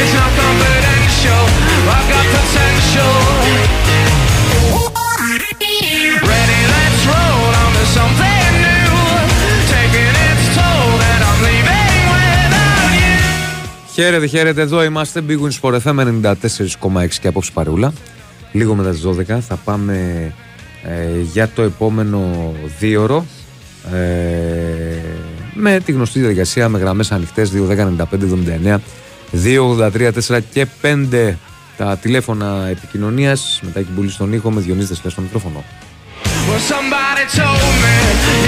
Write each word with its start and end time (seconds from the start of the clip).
It's 0.00 0.12
not 0.20 0.30
confidential. 0.42 1.42
I've 1.96 2.08
got 2.12 2.26
potential. 2.38 3.14
Ready, 6.32 6.60
let's 6.74 7.02
roll 7.12 7.50
on 7.62 7.70
to 7.78 7.84
something 7.98 8.50
new. 8.66 8.92
Taking 9.74 10.14
its 10.28 10.44
toll, 10.56 10.96
and 11.10 11.20
I'm 11.28 11.38
leaving 11.46 12.02
without 12.14 12.90
you. 13.00 13.92
Χαίρετε, 13.92 14.26
χαίρετε. 14.26 14.60
Εδώ 14.60 14.82
είμαστε. 14.82 15.22
Big 15.28 15.38
Win 15.40 15.52
Sport 15.60 15.80
FM 15.80 15.98
94,6 15.98 17.08
και 17.20 17.28
απόψε 17.28 17.50
παρούλα. 17.54 17.92
Λίγο 18.52 18.74
μετά 18.74 18.90
τις 18.90 19.06
12 19.06 19.38
θα 19.40 19.56
πάμε 19.56 19.94
ε, 20.82 21.20
για 21.20 21.48
το 21.48 21.62
επόμενο 21.62 22.52
δίωρο. 22.78 23.26
Ε, 23.92 23.96
με 25.54 25.80
τη 25.84 25.92
γνωστή 25.92 26.18
διαδικασία 26.18 26.68
με 26.68 26.78
γραμμές 26.78 27.12
ανοιχτές 27.12 27.52
2, 27.54 27.68
10, 27.68 27.76
95, 27.76 28.04
79, 28.66 28.76
2, 29.42 29.68
83, 29.68 30.10
4 30.12 30.38
και 30.52 30.66
5 30.82 31.34
τα 31.76 31.96
τηλέφωνα 31.96 32.66
επικοινωνίας 32.70 33.60
μετά 33.62 33.80
την 33.80 33.94
πουλή 33.94 34.10
στον 34.10 34.32
ήχο 34.32 34.50
με 34.50 34.60
Διονύση 34.60 34.88
Δεσλές 34.88 35.12
στο 35.12 35.22
μικρόφωνο. 35.22 35.64
Well, 36.48 36.62
somebody 36.74 37.24
told 37.40 37.72
me 37.84 37.94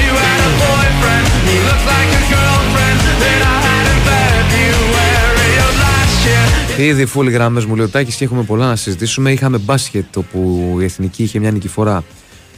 you 0.07 0.15
had 0.27 0.41
a 0.51 0.53
boyfriend 0.65 1.27
who 1.45 1.55
looked 1.69 1.87
like 1.95 2.11
a 2.21 2.23
girlfriend 2.35 2.99
that 3.23 3.41
I 3.55 3.59
had 3.69 3.85
in 3.93 3.99
February 4.11 5.55
of 5.67 5.73
last 5.85 6.79
year; 6.79 6.85
Ήδη 6.87 7.07
φούλοι 7.07 7.31
γραμμές 7.31 7.65
μου 7.65 7.77
λέει 7.77 7.85
ο 7.85 7.89
Τάκης 7.89 8.17
και 8.17 8.25
έχουμε 8.25 8.43
πολλά 8.43 8.67
να 8.67 8.77
συζητήσουμε. 8.77 9.33
Είχαμε 9.33 9.59
μπάσκετ 9.59 10.17
όπου 10.17 10.77
η 10.81 10.85
εθνική 10.85 11.23
είχε 11.23 11.39
μια 11.39 11.51
νικηφορά 11.51 12.05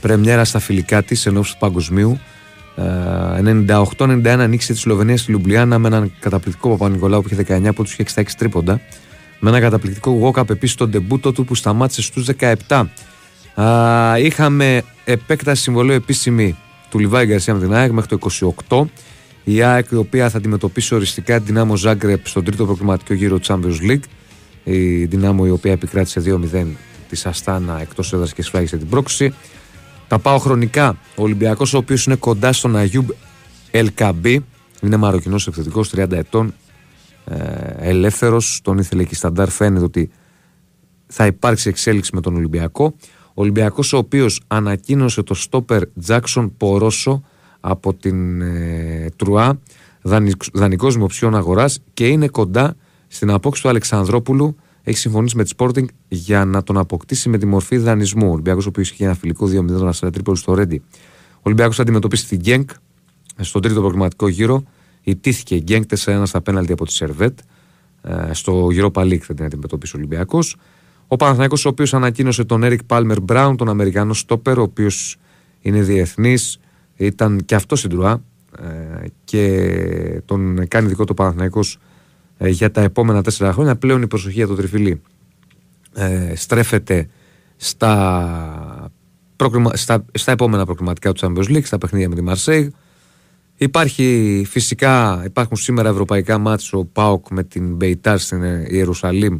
πρεμιέρα 0.01 0.45
στα 0.45 0.59
φιλικά 0.59 1.03
της 1.03 1.27
εν 1.27 1.37
ώψη 1.37 1.53
του 1.53 1.59
παγκοσμίου. 1.59 2.21
Ε, 2.79 3.65
98-91 3.99 4.47
νίκησε 4.49 4.73
τη 4.73 4.79
Σλοβενία 4.79 5.17
στη 5.17 5.31
Λουμπλιάνα 5.31 5.79
με 5.79 5.89
έναν 5.89 6.13
καταπληκτικό 6.21 6.69
Παπα-Νικολάου 6.69 7.23
που 7.23 7.29
είχε 7.33 7.45
19 7.49 7.75
πόντους 7.75 7.95
και 7.95 8.05
66 8.15 8.23
τρίποντα. 8.39 8.81
Με 9.41 9.49
ένα 9.51 9.61
καταπληκτικό 9.61 10.33
walk-up 10.35 10.51
επίσης 10.51 10.75
στον 10.75 10.91
τεμπούτο 10.91 11.33
του 11.33 11.45
που 11.45 11.55
σταμάτησε 11.55 12.03
στους 12.03 12.29
17. 12.67 12.85
Α, 13.55 14.19
είχαμε 14.19 14.83
επέκταση 15.05 15.63
συμβολέου 15.63 15.95
επίσημη 15.95 16.57
του 16.91 16.99
Λιβάη 16.99 17.27
Γκαρσία 17.27 17.55
με 17.55 17.61
την 17.61 17.75
ΑΕΚ 17.75 17.91
μέχρι 17.91 18.19
το 18.19 18.29
28. 18.69 18.85
Η 19.45 19.63
ΑΕΚ 19.63 19.87
η 19.91 19.97
οποία 19.97 20.31
θα 20.31 20.39
αντιμετωπίσει 20.39 20.95
οριστικά 20.95 21.37
την 21.37 21.45
Δυνάμο 21.47 21.77
Ζάγκρεπ 21.77 22.27
στον 22.27 22.45
τρίτο 22.45 22.65
προκριματικό 22.65 23.15
γύρο 23.15 23.39
Champions 23.47 23.91
League. 23.91 24.05
Η 24.65 25.05
Δυνάμο 25.05 25.43
η 25.47 25.51
οποία 25.51 25.73
επικράτησε 25.73 26.23
2-0 26.55 26.67
της 27.09 27.27
Αστάνα 27.27 27.81
εκτός 27.81 28.13
έδρας 28.13 28.33
και 28.33 28.43
σφράγισε 28.43 28.77
την 28.77 28.89
πρόκληση. 28.89 29.35
Τα 30.09 30.19
πάω 30.19 30.39
χρονικά. 30.39 30.97
Ο 31.17 31.23
Ολυμπιακός, 31.23 31.75
ο 31.75 31.79
οποίος 31.79 32.07
είναι 32.07 32.15
κοντά 32.17 32.53
στον 32.53 32.77
Αγιούμπ 32.77 33.09
Ελκαμπή, 33.71 34.45
είναι 34.83 34.97
Μαροκινός 34.97 35.47
επιθετικός 35.47 35.91
30 35.91 36.17
ετών, 36.17 36.55
ε, 37.25 37.89
ελεύθερος. 37.89 38.61
Τον 38.63 38.79
ήθελε 38.79 39.03
και 39.03 39.11
η 39.13 39.17
Σταντάρ. 39.17 39.49
Φαίνεται 39.49 39.85
ότι 39.85 40.11
θα 41.07 41.27
υπάρξει 41.27 41.69
εξέλιξη 41.69 42.11
με 42.15 42.21
τον 42.21 42.37
Ολυμπιακό. 42.37 42.95
Ο 43.29 43.43
Ολυμπιακός, 43.43 43.93
ο 43.93 43.97
οποίος 43.97 44.41
ανακοίνωσε 44.47 45.23
το 45.23 45.35
στόπερ 45.35 45.83
Τζάξον 46.01 46.57
Πορόσο 46.57 47.23
από 47.61 47.95
την 47.95 48.41
ε, 48.41 49.09
Τρουά, 49.17 49.61
δανεικός 50.53 50.97
με 50.97 51.03
οψιόν 51.03 51.35
αγοράς 51.35 51.81
και 51.95 52.07
είναι 52.07 52.29
κοντά 52.29 52.77
στην 53.07 53.31
απόκτηση 53.31 53.63
του 53.63 53.69
Αλεξανδρόπουλου. 53.69 54.57
Έχει 54.89 54.99
συμφωνήσει 54.99 55.37
με 55.37 55.45
τη 55.45 55.51
Sporting 55.57 55.85
για 56.09 56.45
να 56.45 56.63
τον 56.63 56.79
αποκτήσει 56.79 57.29
με 57.29 57.39
τη 57.39 57.47
μορφή 57.47 57.77
δανεισμού. 57.77 58.29
Ο 58.29 58.33
Ολυμπιακός, 58.33 58.67
ο 58.67 58.69
οποίος 58.69 58.91
είχε 58.91 59.05
ένα 59.05 59.15
φιλικό 59.15 59.47
2-0 59.47 59.89
στα 59.93 60.11
Τρίπολη 60.11 60.37
στο 60.37 60.55
Ρέντι. 60.55 60.83
Ο 61.35 61.41
Ολυμπιακός 61.43 61.77
θα 61.77 61.83
αντιμετωπίσει 61.83 62.27
την 62.27 62.39
Γκένκ 62.39 62.71
στον 63.37 63.63
τρίτο 63.63 63.81
προγραμματικό 63.81 64.29
γύρο. 64.29 64.63
Ιτήθηκε 65.03 65.55
η 65.55 65.61
Γκένκ 65.63 65.85
4-1 66.05 66.23
στα 66.25 66.41
πέναλτι 66.41 66.73
από 66.73 66.87
τη 66.87 66.93
Σερβέτ. 66.93 67.39
Ε, 68.03 68.33
στο 68.33 68.69
Europa 68.71 69.03
League 69.03 69.19
θα 69.19 69.35
την 69.35 69.45
αντιμετωπίσει 69.45 69.97
ο 69.97 69.99
Ολυμπιακός. 69.99 70.57
Ο 71.07 71.17
Παναθηναϊκός 71.17 71.65
ο 71.65 71.69
οποίος 71.69 71.95
ανακοίνωσε 71.95 72.45
τον 72.45 72.61
Eric 72.65 72.79
Palmer 72.87 73.17
Brown, 73.27 73.55
τον 73.57 73.69
Αμερικανό 73.69 74.15
στόπερ, 74.15 74.59
ο 74.59 74.63
οποίος 74.63 75.17
είναι 75.61 75.83
διεθνής, 75.83 76.61
ήταν 76.97 77.45
και 77.45 77.55
αυτός 77.55 77.79
στην 77.79 77.91
Τρουά 77.91 78.23
ε, 78.59 79.07
και 79.25 80.23
τον 80.25 80.69
κάνει 80.69 80.89
δικό 80.89 81.05
του 81.05 81.15
Παναθηναϊκός 81.15 81.75
ε, 81.75 81.79
για 82.39 82.71
τα 82.71 82.81
επόμενα 82.81 83.23
τέσσερα 83.23 83.53
χρόνια. 83.53 83.77
Πλέον 83.77 84.03
η 84.03 84.07
προσοχή 84.07 84.35
για 84.35 84.47
το 84.47 84.55
τριφυλί 84.55 85.03
ε, 85.95 86.33
στρέφεται 86.35 87.09
στα, 87.57 88.91
προκριμα... 89.37 89.77
στα, 89.77 90.05
στα 90.13 90.33
επόμενα 90.33 90.65
προκριματικά 90.65 91.13
του 91.13 91.21
Champions 91.27 91.57
League, 91.57 91.65
στα 91.65 91.79
παιχνίδια 91.79 92.09
με 92.09 92.15
τη 92.15 92.23
Marseille. 92.27 92.69
Υπάρχει 93.57 94.45
φυσικά, 94.49 95.23
υπάρχουν 95.25 95.57
σήμερα 95.57 95.89
ευρωπαϊκά 95.89 96.39
μάτς 96.39 96.73
ο 96.73 96.85
ΠΑΟΚ 96.85 97.27
με 97.31 97.45
την 97.45 97.75
Μπεϊτάρ 97.75 98.19
στην 98.19 98.43
Ιερουσαλήμ 98.69 99.39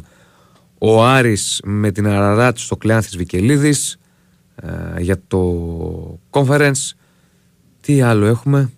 ο 0.77 1.05
Άρης 1.05 1.61
με 1.63 1.91
την 1.91 2.07
Αραράτ 2.07 2.57
στο 2.57 2.77
Κλεάνθης 2.77 3.17
Βικελίδης 3.17 3.99
ε, 4.55 5.01
για 5.01 5.21
το 5.27 6.19
conference 6.29 6.91
τι 7.81 8.01
άλλο 8.01 8.25
έχουμε; 8.25 8.71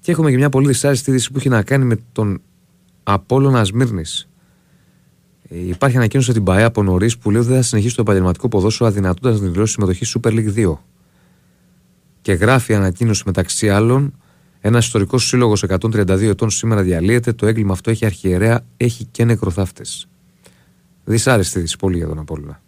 Και 0.00 0.10
έχουμε 0.10 0.30
και 0.30 0.36
μια 0.36 0.48
πολύ 0.48 0.66
δυσάρεστη 0.66 1.10
είδηση 1.10 1.30
που 1.32 1.38
έχει 1.38 1.48
να 1.48 1.62
κάνει 1.62 1.84
με 1.84 1.96
τον 2.12 2.40
Απόλλωνα 3.10 3.64
Σμύρνης 3.64 4.28
Ε, 5.48 5.68
υπάρχει 5.68 5.96
ανακοίνωση 5.96 6.30
από 6.30 6.38
την 6.38 6.48
ΠαΕ 6.48 6.62
από 6.62 6.82
νωρίς 6.82 7.18
που 7.18 7.30
λέει 7.30 7.40
ότι 7.40 7.48
δεν 7.48 7.58
θα 7.58 7.62
συνεχίσει 7.62 7.94
το 7.94 8.00
επαγγελματικό 8.00 8.48
ποδόσφαιρο 8.48 8.88
αδυνατώντα 8.88 9.30
να 9.30 9.48
δηλώσει 9.48 9.72
συμμετοχή 9.72 10.04
στη 10.04 10.20
Super 10.22 10.28
League 10.28 10.54
2. 10.54 10.76
Και 12.20 12.32
γράφει 12.32 12.74
ανακοίνωση 12.74 13.22
μεταξύ 13.26 13.70
άλλων 13.70 14.14
ένας 14.60 14.86
ιστορικός 14.86 15.26
σύλλογος 15.26 15.64
132 15.68 16.22
ετών 16.22 16.50
σήμερα 16.50 16.82
διαλύεται. 16.82 17.32
Το 17.32 17.46
έγκλημα 17.46 17.72
αυτό 17.72 17.90
έχει 17.90 18.04
αρχιερέα, 18.04 18.64
έχει 18.76 19.04
και 19.04 19.24
νεκροθάφτες. 19.24 20.08
Δυσάρεστη 21.04 21.58
είδηση 21.58 21.76
πολύ 21.76 21.96
για 21.96 22.06
τον 22.06 22.18
Απόλλωνα. 22.18 22.62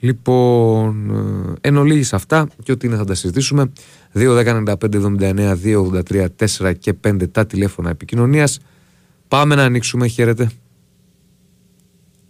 Λοιπόν, 0.00 1.10
ε, 1.62 1.68
εν 1.68 1.76
ολίγης 1.76 2.12
αυτά 2.12 2.48
και 2.62 2.72
ό,τι 2.72 2.86
είναι 2.86 2.96
θα 2.96 3.04
τα 3.04 3.14
συζητήσουμε. 3.14 3.72
2, 4.12 4.34
10, 4.34 4.54
95, 4.54 4.94
79, 4.94 5.54
2, 5.54 5.80
83, 5.82 6.28
4 6.36 6.74
και 6.78 6.92
5 6.92 7.28
τα 7.32 7.46
τηλέφωνα 7.46 7.90
επικοινωνίας. 7.90 8.60
Πάμε 9.28 9.54
να 9.54 9.64
ανοίξουμε. 9.64 10.06
Χαίρετε. 10.06 10.50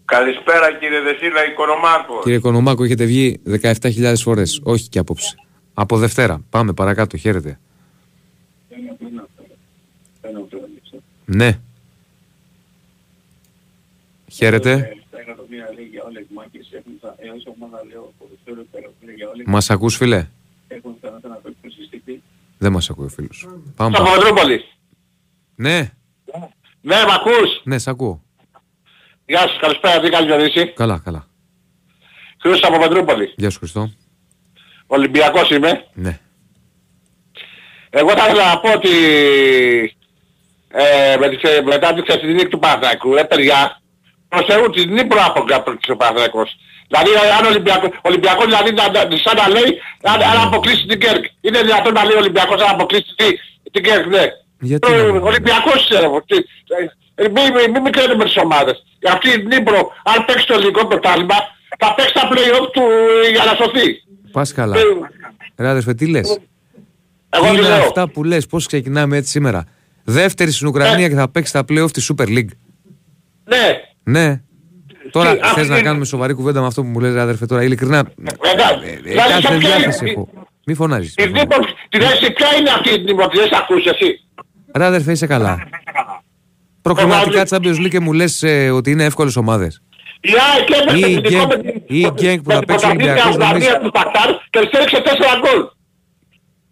Καλησπέρα 0.04 0.72
κύριε 0.78 1.00
Δεσίλα 1.00 1.46
Οικονομάκο. 1.50 2.20
Κύριε 2.22 2.38
Κονομάκο, 2.38 2.84
έχετε 2.84 3.04
βγει 3.04 3.40
17.000 3.62 4.14
φορές. 4.16 4.60
Όχι 4.62 4.88
και 4.88 4.98
απόψε. 4.98 5.34
Από 5.74 5.98
Δευτέρα. 5.98 6.40
Πάμε 6.50 6.72
παρακάτω. 6.72 7.16
Χαίρετε. 7.16 7.58
Ναι. 11.24 11.58
Χαίρετε. 14.30 14.99
Μας 19.46 19.70
ακούς 19.70 19.96
φίλε; 19.96 20.28
έχουν 20.68 20.94
πιθανότητα 20.94 21.28
να 21.28 21.34
παίξουν 21.34 21.70
συστηθεί. 21.70 22.22
Δεν 22.58 22.72
μας 22.72 22.90
ακούει 22.90 23.04
ο 23.06 23.08
φίλος. 23.08 23.46
Πάμε 23.76 23.96
Στο 23.96 24.02
πάμε. 24.04 24.16
Παπαδρούπολη. 24.16 24.64
Ναι, 25.54 25.92
Ναι, 26.80 26.96
μ' 27.06 27.10
ακούς; 27.10 27.60
ναι, 27.64 27.78
σ' 27.78 27.86
ακούω. 27.88 28.22
Γεια 29.26 29.38
σας, 29.40 29.56
καλησπέρα, 29.60 30.00
τι 30.00 30.08
κάνεις 30.10 30.26
Διονύση; 30.34 30.72
Καλά, 30.72 31.00
καλά. 31.04 31.26
Χρήστος 32.40 32.70
από 32.70 32.78
Πετρούπολη. 32.78 33.32
Γεια 33.36 33.50
σου 33.50 33.58
Χριστό. 33.58 33.92
Ολυμπιακός 34.86 35.50
είμαι. 35.50 35.86
Ναι. 35.94 36.18
Εγώ 37.90 38.08
θα 38.10 38.24
ήθελα 38.26 38.48
να 38.54 38.60
πω 38.60 38.72
ότι 38.72 38.88
ε, 40.68 41.16
με 41.20 41.28
τη, 41.28 41.36
ξε- 41.36 41.64
μετά 41.64 41.94
την 41.94 42.04
ξεφτινή 42.04 42.48
του 42.48 42.58
Παναθηναϊκού, 42.58 43.14
ρε 43.14 43.24
παιδιά, 43.24 43.80
προς 44.28 44.46
Θεού 44.46 44.70
την 44.70 44.92
Νύπρο 44.92 45.18
αποκλείσει 45.24 45.90
ο 45.90 45.96
Παναθηναϊκός. 45.96 46.56
Δηλαδή 46.90 47.10
αν 47.38 47.42
ο 47.44 47.48
Ολυμπιακός, 47.54 47.88
ο 48.04 48.06
Ολυμπιακός 48.10 48.44
δηλαδή 48.50 48.70
να, 48.78 48.84
να, 48.94 49.00
σαν 49.24 49.36
να 49.42 49.46
λέει 49.56 49.70
αν, 50.12 50.18
αν 50.30 50.36
αποκλείσει 50.46 50.84
την 50.90 50.98
Κέρκ. 51.04 51.24
Είναι 51.46 51.60
δυνατόν 51.68 51.92
να 51.98 52.04
λέει 52.08 52.16
ο 52.18 52.22
Ολυμπιακός 52.24 52.58
αν 52.62 52.70
αποκλείσει 52.76 53.10
την, 53.20 53.30
την 53.72 53.82
Κέρκ, 53.86 54.06
ναι. 54.14 54.24
Γιατί 54.70 54.92
Ε, 54.92 54.96
να 54.96 55.02
μην- 55.12 55.22
ο 55.22 55.26
Ολυμπιακός 55.32 55.78
είναι, 55.88 55.98
ρε, 56.00 56.08
τι, 56.30 56.36
ε, 57.22 57.28
μην 57.34 57.46
μη, 57.54 57.62
μη, 57.72 57.80
μη 57.84 57.90
κρίνουμε 57.90 58.24
τις 58.24 58.36
ομάδες. 58.36 58.76
Αυτή 59.14 59.28
η 59.30 59.36
Νύπρο, 59.52 59.80
αν 60.12 60.24
παίξει 60.24 60.46
το 60.46 60.54
ελληνικό 60.54 60.86
πρωτάθλημα, 60.86 61.34
θα 61.78 61.94
παίξει 61.94 62.12
τα 62.14 62.24
play-off 62.32 62.66
του 62.72 62.82
ε, 63.26 63.30
για 63.30 63.44
να 63.44 63.54
σωθεί. 63.60 63.86
Πας 64.32 64.52
καλά. 64.52 64.76
Ε, 64.76 64.82
Ρε 65.62 65.68
αδερφέ, 65.68 65.94
τι 65.94 66.06
λες; 66.06 66.38
Εγώ 67.30 67.44
Τι 67.44 67.50
τι 67.50 67.56
είναι 67.58 67.68
λέω. 67.68 67.76
αυτά 67.86 68.08
που 68.08 68.24
λες, 68.24 68.46
πώς 68.46 68.66
ξεκινάμε 68.66 69.16
έτσι 69.16 69.30
σήμερα. 69.30 69.64
Δεύτερη 70.04 70.50
στην 70.50 70.66
Ουκρανία 70.66 71.08
και 71.08 71.14
θα 71.14 71.28
παίξει 71.28 71.52
τα 71.52 71.64
play-off 71.68 71.90
της 71.92 72.10
Super 72.12 72.26
League. 72.28 72.48
Ναι. 73.44 73.80
Ναι. 74.02 74.40
Τώρα 75.10 75.32
Τι, 75.32 75.38
θες 75.38 75.48
αυτή 75.50 75.68
να 75.68 75.74
είναι- 75.74 75.84
κάνουμε 75.86 76.04
σοβαρή 76.04 76.32
κουβέντα 76.34 76.60
με 76.60 76.66
αυτό 76.66 76.82
που 76.82 76.88
μου 76.88 77.00
λες 77.00 77.12
ρε 77.14 77.20
αδερφέ 77.20 77.46
τώρα. 77.46 77.62
Ειλικρινά, 77.62 77.98
Εντάξει. 77.98 78.88
ε, 78.88 78.90
ε, 78.92 78.96
Δηλαδή, 79.02 79.28
κάθε 79.28 79.40
σε 79.40 79.48
ποια 79.48 79.58
διάθεση 79.58 79.98
είναι- 80.04 80.10
έχω. 80.10 80.28
Μη 80.66 80.74
φωνάζεις. 80.74 81.14
Η 81.18 81.26
Νύπρο, 81.26 81.58
τη 81.88 82.00
θέση 82.00 82.30
ποια 82.32 82.46
είναι 82.58 82.70
αυτή 82.70 82.94
η 82.94 83.02
Νύπρο, 83.02 83.28
τη 83.28 83.38
έχεις 83.38 83.58
ακούσει 83.58 83.88
εσύ; 83.88 84.20
Ρε 84.76 84.84
αδερφέ, 84.84 85.12
είσαι 85.12 85.26
καλά. 85.26 85.58
Προκριματικά 86.82 87.42
Champions 87.48 87.76
League 87.84 87.88
και 87.90 88.00
μου 88.00 88.12
λες 88.12 88.42
ε, 88.42 88.70
ότι 88.70 88.90
είναι 88.90 89.04
εύκολες 89.04 89.36
ομάδες. 89.36 89.82
Η 90.20 90.30
ΑΕΚ 90.54 90.70
έπαιξε 90.80 91.08
Ή 91.08 91.12
η 91.12 91.20
τελικό 91.20 91.42
Genk- 91.42 91.48
με 91.48 91.56
την- 91.56 91.82
ή 91.86 91.98
η 92.00 92.06
Genk 92.06 92.38
που 92.42 92.50
με 92.50 92.54
θα 92.54 92.58
την 92.58 92.66
παίξει 92.66 92.86
ο 92.86 92.88
πρωταθλήτρια 92.88 93.12
Ολυμπιακός, 93.12 93.34
Ουγγαρία 93.34 93.52
νομίζω. 93.72 93.78
του 93.82 93.90
Στακτάρ 93.94 94.28
και 94.50 94.60
στέριξε 94.68 95.00
4 95.00 95.32
γκολ. 95.42 95.60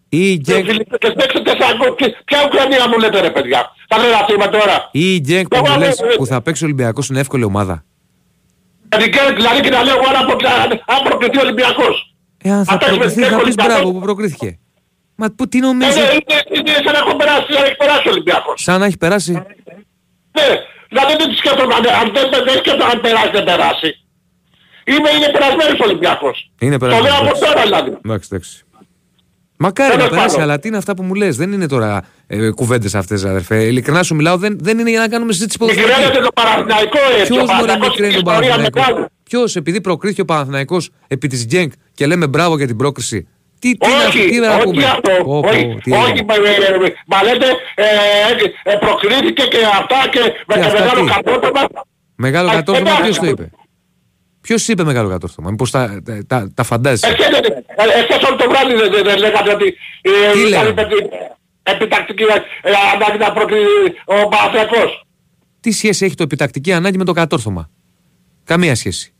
Ή 0.08 0.30
η 0.32 0.38
Και 0.38 0.52
Genk, 0.52 0.64
στέριξε 1.12 1.40
4 1.44 1.74
γκολ. 1.76 1.94
Και 1.96 2.06
Ποια 2.24 2.38
Ουκρανία 2.46 2.88
μου 2.88 2.98
λέτε 2.98 3.20
ρε 3.20 3.30
παιδιά. 3.30 3.70
Θα 3.88 3.98
λέω 3.98 4.10
να 4.10 4.26
είμαι 4.34 4.46
τώρα. 4.58 4.88
ή 4.92 5.14
η 5.14 5.24
Genk 5.28 5.42
που 5.50 5.56
Εγώ 5.56 5.66
μου 5.70 5.78
λέω, 5.78 5.88
λες 5.88 6.00
ε, 6.00 6.04
που 6.16 6.26
θα 6.26 6.42
παίξει 6.42 6.62
ο 6.64 6.66
Ολυμπιακός 6.66 7.08
είναι 7.08 7.20
εύκολη 7.20 7.44
ομάδα. 7.44 7.84
Δηλαδή 8.88 9.10
και- 9.10 9.32
Δηλαδή 9.36 9.60
και 9.60 9.70
να 9.70 9.82
λέω 9.82 9.94
εγώ 9.98 10.06
αν 10.08 10.16
απο- 10.22 10.46
αν 10.94 11.00
προκριθεί 11.08 11.38
ο 11.38 11.40
Ολυμπιακός. 11.40 11.94
Ε, 12.42 12.50
αν 12.50 12.64
θα 12.64 12.72
Αυτά 12.74 12.86
είναι 12.86 12.96
προκριθεί 12.96 13.20
θα 13.20 13.26
εύκολη 13.26 13.44
πεις 13.44 13.54
ομάδα. 13.58 13.74
μπράβο 13.74 13.92
που 13.92 14.00
προκρίθηκε. 14.00 14.58
Μα 15.20 15.26
που, 15.36 15.48
τι 15.48 15.58
Ε, 15.58 15.60
νομίζεις, 15.60 15.94
ναι, 15.96 16.02
Είναι 16.02 16.58
είναι 16.58 16.70
σαν 16.84 16.92
να 16.96 16.98
έχω 16.98 17.16
περάσει, 17.16 17.46
σαν 17.52 17.60
να 17.62 17.66
έχει 17.66 17.76
περάσει 17.76 18.08
ο 18.08 18.10
Ολυμπιακός. 18.10 18.62
σαν 18.62 18.80
να 18.80 18.86
έχει 18.86 18.96
περάσει. 18.96 19.32
Ναι, 20.36 20.48
δηλαδή 20.88 21.12
δεν 21.20 21.28
σκέφτομαι 21.36 21.74
αν 21.74 21.82
αν 22.00 22.06
δεν 22.14 22.26
δεν 22.46 22.56
σκέφτομαι 22.58 22.90
αν 22.92 23.00
περάσει 23.00 23.30
δεν 23.30 23.44
περάσει. 23.44 23.90
Είμαι, 24.92 25.10
είναι 25.16 25.28
περασμένος 25.36 25.78
ο 25.80 25.84
Ολυμπιακός. 25.88 26.36
Είναι 26.60 26.72
Το 26.72 26.78
περασμένος, 26.78 27.08
λέω 27.10 27.16
από 27.20 27.26
εντάξει. 27.36 27.44
τώρα 27.46 27.62
δηλαδή. 27.62 27.90
Εντάξει, 28.04 28.28
εντάξει. 28.32 28.54
Μακάρι 29.60 29.90
Τέλος 29.90 30.04
να 30.04 30.10
περάσει, 30.10 30.28
πάντων. 30.34 30.42
αλλά 30.50 30.58
τι 30.58 30.68
είναι 30.68 30.76
αυτά 30.76 30.94
που 30.96 31.02
μου 31.02 31.14
λες; 31.14 31.36
Δεν 31.36 31.52
είναι 31.52 31.66
τώρα 31.66 32.02
ε, 32.26 32.50
κουβέντες 32.50 32.94
αυτές, 32.94 33.24
αδερφέ. 33.24 33.62
Ειλικρινά 33.64 34.02
σου 34.02 34.14
μιλάω, 34.14 34.36
δεν, 34.36 34.58
δεν 34.60 34.78
είναι 34.78 34.90
για 34.90 35.00
να 35.00 35.08
κάνουμε 35.08 35.32
συζήτηση 35.32 35.58
ποδοσφαιρική. 35.58 35.92
Μικραίνεται 35.96 36.20
το 36.24 36.28
Παναθηναϊκό 36.34 36.98
έτσι. 37.18 37.32
Ποιος 37.32 37.42
ο 37.48 37.54
μπορεί 37.56 37.66
να 37.66 37.78
Παναθηναϊκός 37.78 37.88
μικραίνει 37.88 38.14
έχει 38.14 38.22
τον 38.22 38.32
ιστορία 38.32 38.50
Παναθηναϊκό; 38.50 38.90
μεγάλη. 38.90 39.06
Ποιος, 39.22 39.56
επειδή 39.56 39.80
προκρίθηκε 39.80 40.20
ο 40.20 40.24
Παναθηναϊκός 40.24 40.90
επί 41.08 41.28
της 41.28 41.44
Γκένκ 41.46 41.72
και 41.94 42.06
λέμε 42.06 42.26
μπράβο 42.26 42.56
για 42.56 42.66
την 42.66 42.76
πρόκριση. 42.76 43.28
Τι, 43.58 43.76
τι, 43.76 43.88
να- 43.88 44.06
Όχι, 44.06 44.28
τι 44.28 44.38
να 44.38 44.54
όχι 44.54 44.62
πούμε; 44.64 44.84
αυτό. 44.84 45.10
Πω, 45.24 45.40
πω, 45.40 45.48
όχι, 45.48 45.78
τι 45.82 45.92
όχι, 45.92 46.10
έγινε. 46.10 46.24
μα, 46.28 46.34
ε, 46.34 46.86
ε, 46.86 46.92
μα 47.06 47.22
λέτε 47.22 47.46
ε, 47.74 48.72
ε, 48.72 48.76
προκρίθηκε 48.76 49.42
και 49.42 49.58
αυτά 49.80 49.96
και 50.12 50.20
με 50.46 50.54
Και 50.54 50.60
το 50.60 50.66
αυτά 50.66 50.80
μεγάλο 50.80 51.04
τι; 51.04 51.10
κατόρθωμα. 51.12 51.60
Μεγάλο 52.14 52.48
Α, 52.48 52.52
κατόρθωμα 52.54 52.90
εντάξει. 52.90 53.02
ποιος 53.02 53.18
το 53.18 53.26
είπε; 53.26 53.50
Ποιος 54.40 54.68
είπε 54.68 54.84
μεγάλο 54.84 55.08
κατόρθωμα. 55.08 55.50
Μήπως 55.50 55.70
τα, 55.70 56.02
τα, 56.04 56.20
τα, 56.26 56.50
τα 56.54 56.62
φαντάζεσαι; 56.62 57.06
Εσείς 57.06 57.26
ε, 57.26 57.98
εσείς 57.98 58.26
όλο 58.28 58.36
το 58.36 58.48
βράδυ 58.48 58.74
δεν- 58.74 58.90
δεν 58.92 59.04
δεν 59.04 59.18
λέγατε 59.18 59.50
ότι 59.52 59.76
ε, 60.00 60.32
Τι 60.32 60.38
ήταν 60.38 60.50
λέγαμε; 60.50 60.80
επι- 60.82 61.12
επιτακτική 61.62 62.22
ε, 62.22 62.70
ανάγκη 62.94 63.18
να 63.18 63.32
προκριθεί 63.32 63.66
ο 64.04 64.28
Παναθηναϊκός. 64.28 65.06
Τι 65.60 65.70
σχέση 65.72 66.04
έχει 66.04 66.14
το 66.14 66.22
επιτακτική 66.22 66.72
ανάγκη 66.72 66.96
με 66.98 67.04
το 67.04 67.12
κατόρθωμα; 67.12 67.70
Καμία 68.44 68.74
σχέση. 68.74 69.12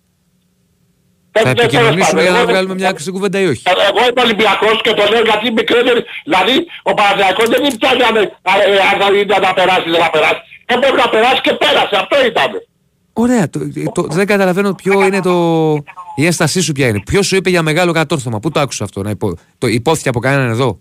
Ε, 1.32 1.40
Θα 1.40 1.48
ε, 1.48 1.52
τέλος 1.54 1.64
επικοινωνήσουμε 1.64 2.06
πάντων, 2.10 2.22
για 2.22 2.30
να 2.32 2.38
εγώ- 2.38 2.48
βγάλουμε 2.50 2.74
μια 2.74 2.88
άκρη 2.88 3.00
στην 3.00 3.12
κουβέντα 3.12 3.38
ή 3.40 3.46
όχι; 3.46 3.62
Ε, 3.66 3.70
Εγώ 3.90 4.00
είμαι 4.08 4.20
Ολυμπιακός 4.22 4.80
και 4.82 4.90
το 4.98 5.04
λέω 5.10 5.22
γιατί 5.22 5.52
μικραίνει, 5.52 5.90
δηλαδή 6.24 6.66
ο 6.82 6.94
Παναθηναϊκός 6.94 7.48
δεν 7.48 7.64
είναι 7.64 7.76
πια 7.80 7.92
για 8.00 8.10
να- 8.14 8.20
ε, 8.20 8.78
αν 8.92 8.94
θα 9.00 9.06
είναι 9.18 9.36
να 9.46 9.52
περάσει 9.58 9.90
δεν 9.90 10.00
θα 10.04 10.10
περάσει. 10.10 10.40
Έπρεπε 10.74 10.96
να 10.96 11.08
περάσει 11.08 11.40
και 11.40 11.52
πέρασε, 11.62 11.94
αυτό 12.02 12.16
ήταν. 12.30 12.50
Ωραία. 13.20 13.50
Το, 13.50 13.60
το, 13.94 14.02
δεν 14.02 14.26
καταλαβαίνω 14.26 14.74
ποιο 14.74 15.04
είναι 15.04 15.20
το. 15.20 15.74
Η 16.16 16.26
ένστασή 16.26 16.60
σου 16.60 16.72
ποια 16.72 16.88
είναι. 16.88 17.00
Ποιος 17.06 17.26
σου 17.26 17.36
είπε 17.36 17.50
για 17.50 17.62
μεγάλο 17.62 17.92
κατόρθωμα; 17.92 18.40
Πού 18.40 18.50
το 18.50 18.60
άκουσα 18.60 18.84
αυτό. 18.84 19.02
Να 19.02 19.10
υπο... 19.10 19.34
Το 19.58 19.66
υπόθηκε 19.66 20.08
από 20.08 20.20
κανέναν 20.20 20.48
εδώ; 20.50 20.80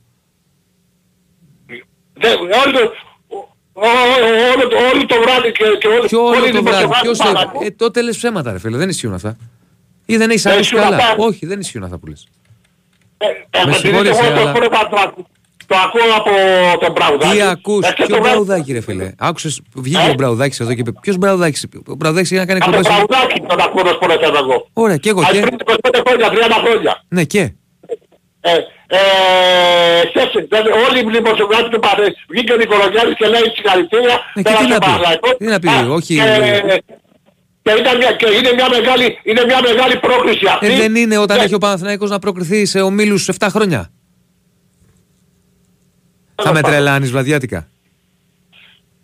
Δεν, 2.13 2.33
όλο, 2.39 2.71
το, 2.79 2.91
ό- 3.27 3.43
ό- 3.73 4.53
όλο, 4.55 4.67
το- 4.67 4.77
όλο 4.93 5.05
το 5.05 5.15
βράδυ 5.21 5.51
και, 5.51 5.63
και 5.79 5.87
όλο, 5.87 6.03
Ποιο 6.07 6.25
όλοι 6.25 6.37
όλο 6.37 6.45
οι 6.47 6.51
το 6.51 6.63
βράδυ. 6.63 6.77
δημοσιογράφοι 6.77 7.01
Ποιος 7.03 7.17
το 7.17 7.23
παρακούν. 7.23 7.55
είπε. 7.61 7.65
Ε, 7.65 7.71
τότε 7.71 8.01
λε 8.01 8.11
ψέματα, 8.11 8.51
ρε 8.51 8.59
φίλε. 8.59 8.77
Δεν 8.77 8.89
ισχύουν 8.89 9.13
αυτά. 9.13 9.37
Ή 10.05 10.17
δεν 10.17 10.29
έχεις 10.29 10.41
Δεν 10.41 10.51
ακούσει 10.53 10.73
ισχύουν 10.75 10.89
καλά. 10.89 11.03
αυτά. 11.03 11.15
Όχι, 11.23 11.45
δεν 11.45 11.59
ισχύουν 11.59 11.83
αυτά 11.83 11.97
που 11.97 12.05
λες. 12.07 12.27
Ε, 13.17 13.25
ε, 13.25 13.31
Με 13.53 13.61
επειδή 13.61 13.77
συγχωρείς, 13.87 14.09
εγώ 14.09 14.19
το 14.35 14.41
αλλά- 14.41 14.51
πρώτο 14.51 14.77
το, 15.67 15.75
το 15.75 15.75
ακούω 15.85 16.15
από 16.73 16.79
τον 16.85 16.91
Μπραουδάκη. 16.95 17.35
Τι 17.35 17.41
ακούς, 17.41 17.85
Ε, 17.85 17.87
και 17.87 17.93
ποιο 17.95 18.05
το 18.07 18.21
βράδυ- 18.21 18.31
μπραουδάκι, 18.45 18.73
ρε 18.73 18.81
φίλε; 18.81 19.11
Άκουσες, 19.17 19.61
βγήκε 19.75 20.05
Ε; 20.07 20.09
ο 20.09 20.13
μπραουδάκι 20.13 20.57
εδώ 20.61 20.73
και 20.73 20.79
είπε. 20.79 20.91
Ποιος 21.01 21.17
μπραουδάκι. 21.17 21.67
Ο 21.87 21.95
μπραουδάκι 21.95 22.25
είχε 22.25 22.35
να 22.43 22.45
κάνει 22.45 22.59
Από 22.61 22.71
τον 22.71 22.79
εκπομπές. 22.81 23.05
Μπραουδάκη 23.07 23.39
τον 23.47 23.59
ακούω 23.61 23.83
να 23.83 23.91
σπορετεύω 23.91 24.37
εγώ. 24.37 24.67
Ωραία, 24.73 24.97
και 24.97 25.09
εγώ 25.09 25.19
Αν 25.21 25.31
και; 25.31 25.39
πριν 25.39 25.57
25 25.65 26.01
χρόνια, 26.07 26.27
30 26.29 26.57
χρόνια. 26.65 27.03
Ναι, 27.09 27.23
και; 27.23 27.41
Ε, 28.41 28.51
ε, 28.87 28.97
χθες, 30.09 30.29
δηλαδή, 30.49 30.69
όλοι 30.87 30.97
οι 30.99 31.19
δημοσιογράφοι 31.19 31.69
του 31.69 31.79
Παδέ, 31.79 32.07
βγήκε 32.29 32.53
ο 32.53 32.57
Νικολογιάννης 32.57 33.15
και 33.19 33.27
λέει 33.27 33.45
συγχαρητήρια. 33.55 34.15
Ναι, 34.33 34.41
και 34.41 34.49
πέρασε 34.49 34.63
τι 34.63 34.69
να 34.69 34.75
ο 34.75 34.79
πει, 34.79 34.85
Παναθηναϊκός. 34.85 35.33
τι 35.37 35.45
να 35.45 35.59
πει, 35.59 35.67
Α, 35.69 35.79
όχι- 35.97 36.15
Και, 36.15 37.73
και, 37.73 37.79
ήταν 37.81 37.97
μια, 37.97 38.11
και 38.11 38.25
είναι, 38.37 38.51
μια 38.59 38.67
μεγάλη, 38.69 39.05
είναι 39.23 39.43
μια 39.45 39.59
μεγάλη 39.61 39.95
πρόκληση 39.97 40.45
αυτή. 40.47 40.65
Ε, 40.67 40.75
δεν 40.75 40.95
είναι 40.95 41.17
όταν 41.17 41.37
Ναι. 41.37 41.43
έχει 41.43 41.53
ο 41.53 41.57
Παναθηναϊκός 41.57 42.09
να 42.09 42.19
προκριθεί 42.19 42.65
σε 42.65 42.79
ομίλους 42.81 43.27
7 43.29 43.47
χρόνια; 43.49 43.89
Θα 46.43 46.53
με 46.53 46.61
τρελάνεις 46.61 47.11
βραδιάτικα. 47.11 47.67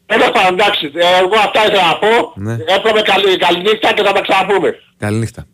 Τέλος 0.06 0.30
πάντων, 0.32 0.60
εντάξει, 0.60 0.92
ε, 0.96 1.20
εγώ 1.22 1.36
αυτά 1.46 1.62
ήθελα 1.68 1.88
να 1.88 1.98
πω. 1.98 2.34
Ναι. 2.36 2.54
Έπρεπε 2.54 3.02
καλή, 3.02 3.38
καλή 3.38 3.62
νύχτα 3.62 3.94
και 3.94 4.04
θα 4.04 4.12
τα 4.12 4.22
ξαναπούμε. 4.22 4.76
Καληνύχτα. 4.98 5.46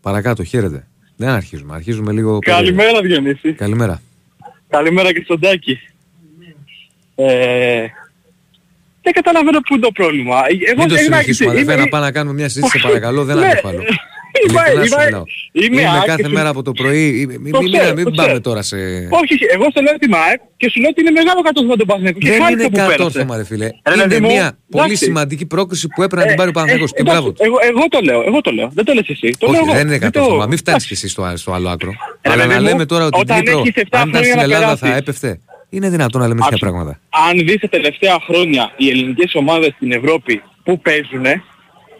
Παρακάτω, 0.00 0.44
χαίρετε. 0.44 0.86
Δεν 1.16 1.28
αρχίζουμε, 1.28 1.74
αρχίζουμε 1.74 2.12
λίγο... 2.12 2.38
περίεργα. 2.38 2.64
Καλημέρα 2.72 3.00
Διονύση. 3.00 3.52
Καλημέρα. 3.52 4.00
Καλημέρα 4.68 5.12
και 5.12 5.20
στον 5.24 5.40
Τάκη. 5.40 5.78
Ε, 7.14 7.86
δεν 9.02 9.12
καταλαβαίνω 9.12 9.58
πού 9.60 9.74
είναι 9.74 9.82
το 9.82 9.90
πρόβλημα. 9.92 10.36
Ε, 10.36 10.70
Εγώ 10.70 10.78
Μην 10.80 10.88
το 10.88 10.94
δεν 10.94 11.04
συνεχίσουμε, 11.04 11.50
είμαι- 11.50 11.60
αδερφέ, 11.60 11.72
είμαι- 11.72 11.84
να 11.84 11.88
πάμε 11.90 12.04
να 12.04 12.12
κάνουμε 12.12 12.34
μια 12.34 12.48
συζήτηση, 12.48 12.78
σε 12.78 12.86
Όχι. 12.86 12.86
παρακαλώ, 12.86 13.24
δεν 13.24 13.36
Ναι. 13.38 13.48
Αντιφαλώ. 14.46 14.70
Είμαι- 14.70 14.80
Ειλικρινά 14.80 14.86
σου 14.86 14.94
είμαι- 14.94 15.04
μιλάω. 15.04 15.24
είμαι 15.52 15.80
Είμαι 15.80 15.90
ΑΕΚ 15.96 16.04
κάθε 16.10 16.22
και 16.22 16.28
σου- 16.28 16.34
μέρα 16.38 16.48
από 16.54 16.62
το 16.62 16.72
πρωί, 16.80 17.04
μην- 17.28 17.40
μην 17.44 17.52
Το 17.52 17.58
μην- 17.62 17.72
ξέρω, 17.72 17.94
μην 17.94 18.04
το 18.04 18.10
πάμε 18.10 18.28
ξέρω. 18.28 18.40
τώρα 18.48 18.62
σε... 18.70 18.76
Όχι, 19.20 19.32
όχι, 19.36 19.46
εγώ 19.56 19.66
σε 19.74 19.80
λέω 19.84 19.92
ότι 19.98 20.04
είμαι 20.08 20.20
ΑΕΚ 20.26 20.40
και 20.60 20.66
σου 20.70 20.78
λέω 20.82 20.90
ότι 20.94 21.00
είναι 21.02 21.10
μεγάλο 21.20 21.40
κατόρθωμα 21.48 21.76
τον 21.82 21.86
Παναθηναϊκό. 21.90 22.18
Και 22.24 22.30
Δεν 22.32 22.40
χάρηκα 22.42 22.60
είναι 22.60 22.70
που 22.70 22.76
πέρασε. 22.78 22.96
κατόρθωμα 22.96 23.34
ρε 23.40 23.44
φίλε. 23.50 23.66
Ρε, 23.88 23.94
Είναι 23.94 24.02
παιδί 24.06 24.20
μου, 24.24 24.30
μια 24.34 24.46
πολύ 24.76 24.84
εντάξει. 24.84 25.04
σημαντική 25.04 25.46
πρόκριση 25.54 25.86
που 25.94 26.00
έπρεπε 26.02 26.20
να 26.22 26.26
την 26.30 26.36
Ε, 26.36 26.40
πάρει 26.40 26.48
ο 26.52 26.52
Παναθηναϊκός. 26.58 26.90
ε, 26.90 26.94
Και 26.96 27.00
εντάξει, 27.04 27.16
μπράβο 27.20 27.28
του. 27.34 27.40
Εγώ, 27.46 27.56
εγώ 27.70 27.84
το 27.94 27.98
λέω, 28.08 28.20
εγώ 28.30 28.38
το 28.46 28.50
λέω. 28.58 28.68
Δεν 28.78 28.84
το 28.88 28.92
λες 28.98 29.08
εσύ. 29.14 29.28
Το 29.38 29.46
λέω 29.46 29.60
Όχι, 29.60 29.68
εγώ. 29.68 29.76
δεν 29.78 29.86
είναι 29.86 29.98
το- 29.98 30.04
κατόρθωμα. 30.06 30.46
Μην 30.50 30.58
φτάνεις 30.62 30.82
εντάξει. 30.82 30.86
κι 30.86 30.94
εσύ 30.94 31.08
στο, 31.08 31.22
στο 31.42 31.50
άλλο 31.56 31.68
άκρο. 31.74 31.90
Ρε, 31.90 32.32
Αλλά 32.32 32.42
παιδί 32.42 32.54
να 32.54 32.60
μου, 32.60 32.66
λέμε 32.68 32.84
τώρα 32.92 33.04
ότι 33.10 33.18
η 33.18 33.20
όταν 33.24 33.38
Κύπρο, 33.42 33.58
έχεις 33.58 33.72
7 33.76 33.98
αν 34.02 34.08
ήταν 34.08 34.22
στην 34.24 34.32
χρόνια 34.32 34.46
να 34.46 34.54
Ελλάδα 34.54 34.76
θα 34.76 34.86
περάσεις. 34.86 35.00
έπεφτε. 35.02 35.30
Είναι 35.76 35.88
δυνατόν 35.90 36.20
να 36.20 36.26
λέμε 36.28 36.40
τέτοια 36.40 36.56
Άκου, 36.56 36.64
πράγματα. 36.66 37.00
Αν 37.30 37.38
δεις 37.46 37.56
τα 37.60 37.68
τελευταία 37.68 38.16
χρόνια 38.28 38.72
οι 38.76 38.88
ελληνικές 38.88 39.34
ομάδες 39.34 39.72
στην 39.76 39.92
Ευρώπη 39.92 40.42
που 40.64 40.80
παίζουν, 40.80 41.24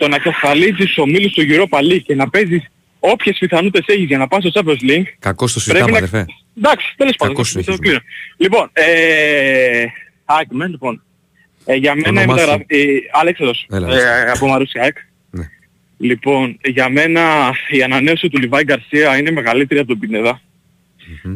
το 0.02 0.08
να 0.08 0.16
εξασφαλίζεις 0.16 0.98
ομίλους 0.98 1.32
του 1.32 1.42
Europa 1.48 1.78
League 1.78 2.02
και 2.02 2.14
να 2.14 2.28
παίζεις 2.30 2.70
όποιες 3.00 3.38
πιθανότητες 3.38 3.94
έχεις 3.94 4.06
για 4.06 4.18
να 4.18 4.28
πας 4.28 4.44
στο 4.44 4.60
Champions 4.60 4.90
League, 4.90 5.06
Κακό 5.18 5.46
το 5.46 5.52
πρέπει 5.52 5.60
συζητάμε, 5.60 5.90
να... 5.90 5.96
αδερφέ. 5.96 6.26
Εντάξει, 6.58 6.94
τέλος 6.96 7.16
πάντων. 7.16 7.34
Κακώς 7.34 7.52
το- 7.52 7.58
το 7.58 7.62
συνεχίζουμε. 7.64 7.88
κλείνω. 7.88 8.00
Λοιπόν, 8.36 8.70
ε... 8.72 9.84
ΑΕΚ, 10.24 10.46
με, 10.50 10.66
λοιπόν. 10.66 11.02
Ε, 11.64 11.74
για 11.74 11.94
μένα 11.94 12.20
η 12.20 12.24
όνομά 12.24 12.38
σου. 12.38 12.44
μεταγραφή... 12.44 12.64
Ε, 12.68 12.98
Αλέξανδρος, 13.12 13.66
Έλα, 13.70 13.96
ε, 13.96 14.30
από 14.30 14.46
Μαρούσια 14.48 14.82
ΑΕΚ. 14.82 14.96
Ναι. 15.30 15.48
Λοιπόν, 15.98 16.58
για 16.64 16.88
μένα 16.88 17.52
η 17.68 17.82
ανανέωση 17.82 18.28
του 18.28 18.38
Λιβάη 18.38 18.62
Γκαρσία 18.62 19.18
είναι 19.18 19.30
μεγαλύτερη 19.30 19.80
από 19.80 19.88
τον 19.88 19.98
πινεδα 19.98 20.40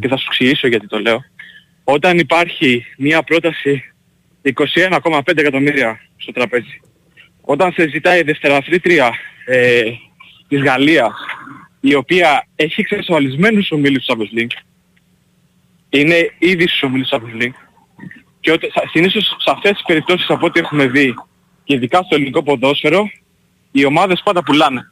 Και 0.00 0.08
θα 0.08 0.16
σου 0.16 0.26
εξηγήσω 0.28 0.66
γιατί 0.68 0.86
το 0.86 0.98
λέω. 0.98 1.24
Όταν 1.84 2.18
υπάρχει 2.18 2.84
μία 2.96 3.22
πρόταση 3.22 3.92
21,5 4.42 5.20
εκατομμύρια 5.36 6.00
στο 6.16 6.32
τραπέζι, 6.32 6.80
όταν 7.48 7.72
σε 7.72 7.88
ζητάει 7.88 8.22
δευτεραθλήτρια 8.22 9.14
ε, 9.44 9.82
της 10.48 10.62
Γαλλίας, 10.62 11.14
η 11.80 11.94
οποία 11.94 12.46
έχει 12.56 12.80
εξασφαλισμένους 12.80 13.70
ομίλους 13.70 14.04
του 14.04 14.16
Champions 14.16 14.38
League, 14.40 14.56
είναι 15.88 16.32
ήδη 16.38 16.66
στους 16.66 16.82
ομίλους 16.82 17.08
του 17.08 17.16
Champions 17.16 17.42
League, 17.42 17.54
και 18.40 18.52
ότι, 18.52 18.70
σα- 18.74 18.88
συνήθως 18.88 19.36
σε 19.38 19.50
αυτές 19.50 19.72
τις 19.72 19.82
περιπτώσεις 19.86 20.30
από 20.30 20.46
ό,τι 20.46 20.60
έχουμε 20.60 20.86
δει, 20.86 21.14
και 21.64 21.74
ειδικά 21.74 22.02
στο 22.02 22.14
ελληνικό 22.14 22.42
ποδόσφαιρο, 22.42 23.10
οι 23.70 23.84
ομάδες 23.84 24.20
πάντα 24.24 24.42
πουλάνε. 24.42 24.88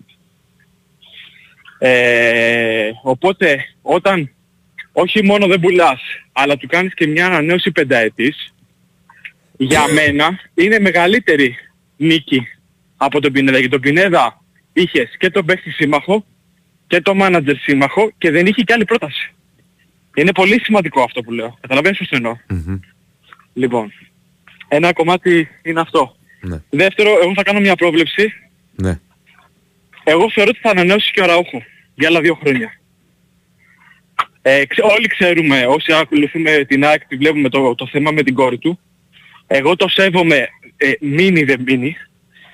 Ε, 1.79 2.91
οπότε 3.03 3.65
όταν 3.83 4.35
όχι 4.93 5.25
μόνο 5.25 5.47
δεν 5.47 5.61
πουλάς, 5.61 6.01
αλλά 6.33 6.57
του 6.57 6.67
κάνεις 6.67 6.95
και 6.95 7.07
μια 7.07 7.27
ανανέωση 7.27 7.71
πενταετής, 7.73 8.55
για 9.57 9.85
μένα 9.93 10.41
είναι 10.55 10.79
μεγαλύτερη 10.79 11.57
νίκη 11.97 12.47
από 12.97 13.21
τον 13.21 13.33
Πινέδα. 13.33 13.59
Γιατί 13.59 13.73
τον 13.73 13.81
Πινέδα 13.81 14.43
είχες 14.73 15.17
και 15.19 15.31
τον 15.31 15.45
παίχτη 15.45 15.71
σύμμαχο 15.71 16.25
και 16.87 17.01
τον 17.01 17.17
μάνατζερ 17.17 17.57
σύμμαχο 17.57 18.13
και 18.19 18.31
δεν 18.31 18.47
είχε 18.47 18.63
και 18.63 18.73
άλλη 18.73 18.85
πρόταση. 18.85 19.35
Είναι 20.15 20.33
πολύ 20.33 20.61
σημαντικό 20.61 21.03
αυτό 21.03 21.23
που 21.23 21.33
λέω. 21.33 21.59
Καταλαβαίνεις 21.61 21.99
τι 21.99 22.07
εννοώ. 22.11 22.37
Μμμ. 22.49 22.79
Λοιπόν, 23.55 23.93
ένα 24.69 24.93
κομμάτι 24.93 25.49
είναι 25.63 25.81
αυτό. 25.81 26.17
Ναι. 26.41 26.63
Δεύτερο, 26.71 27.11
εγώ 27.23 27.33
θα 27.35 27.43
κάνω 27.43 27.61
μια 27.61 27.75
πρόβλεψη. 27.77 28.33
Ναι. 28.75 28.99
Εγώ 30.05 30.31
θεωρώ 30.31 30.51
ότι 30.51 30.61
θα 30.63 30.71
ανανεώσει 30.71 31.13
και 31.13 31.21
ο 31.21 31.27
Ραούχο 31.27 31.63
για 31.95 32.09
άλλα 32.09 32.21
δύο 32.21 32.35
χρόνια. 32.35 32.79
Ε, 34.43 34.65
ξε- 34.67 34.85
όλοι 34.85 35.07
ξέρουμε, 35.07 35.67
όσοι 35.67 35.93
ακολουθούμε 35.93 36.65
την 36.65 36.85
ΑΕΚ, 36.85 37.07
τη 37.07 37.17
βλέπουμε 37.17 37.49
το, 37.49 37.75
το 37.75 37.87
θέμα 37.87 38.11
με 38.11 38.23
την 38.23 38.35
κόρη 38.35 38.59
του. 38.59 38.81
Εγώ 39.47 39.77
το 39.77 39.89
σέβομαι, 39.89 40.49
ε, 40.85 40.93
μείνει 41.01 41.45
δεν 41.45 41.61
μείνει. 41.67 41.97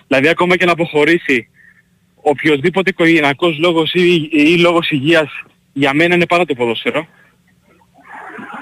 Δηλαδή 0.06 0.28
ακόμα 0.28 0.56
και 0.56 0.64
να 0.64 0.72
αποχωρήσει 0.72 1.48
οποιοδήποτε 2.14 2.90
οικογενειακός 2.90 3.58
λόγος 3.58 3.92
ή, 3.94 4.14
ή, 4.14 4.28
ή 4.30 4.56
λόγος 4.58 4.90
υγείας 4.90 5.30
για 5.72 5.94
μένα 5.94 6.14
είναι 6.14 6.26
πάρα 6.26 6.44
το 6.44 6.54
ποδόσφαιρο. 6.54 7.06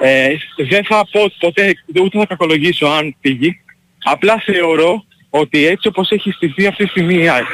Ε, 0.01 0.35
δεν 0.69 0.85
θα 0.85 1.07
πω 1.11 1.33
ποτέ, 1.39 1.75
ούτε 2.01 2.19
θα 2.19 2.27
κακολογήσω 2.27 2.87
αν 2.87 3.17
φύγει. 3.21 3.61
Απλά 4.03 4.43
θεωρώ 4.47 5.05
ότι 5.31 5.67
έτσι 5.67 5.89
όπως 5.89 6.11
έχει 6.11 6.31
στηθεί 6.31 6.67
αυτή 6.67 6.85
τη 6.85 6.91
στιγμή 6.91 7.15
η 7.15 7.29
ΑΕΚ, 7.29 7.47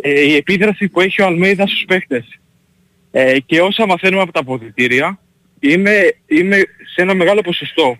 ε, 0.00 0.20
η 0.20 0.34
επίδραση 0.34 0.88
που 0.88 1.00
έχει 1.00 1.22
ο 1.22 1.26
Αλμέιδα 1.26 1.66
στους 1.66 1.84
παίχτες 1.84 2.38
ε, 3.10 3.38
και 3.40 3.60
όσα 3.60 3.86
μαθαίνουμε 3.86 4.22
από 4.22 4.32
τα 4.32 4.40
αποδητήρια, 4.40 5.20
είμαι, 5.60 6.14
είμαι 6.26 6.56
σε 6.94 7.02
ένα 7.02 7.14
μεγάλο 7.14 7.40
ποσοστό 7.40 7.98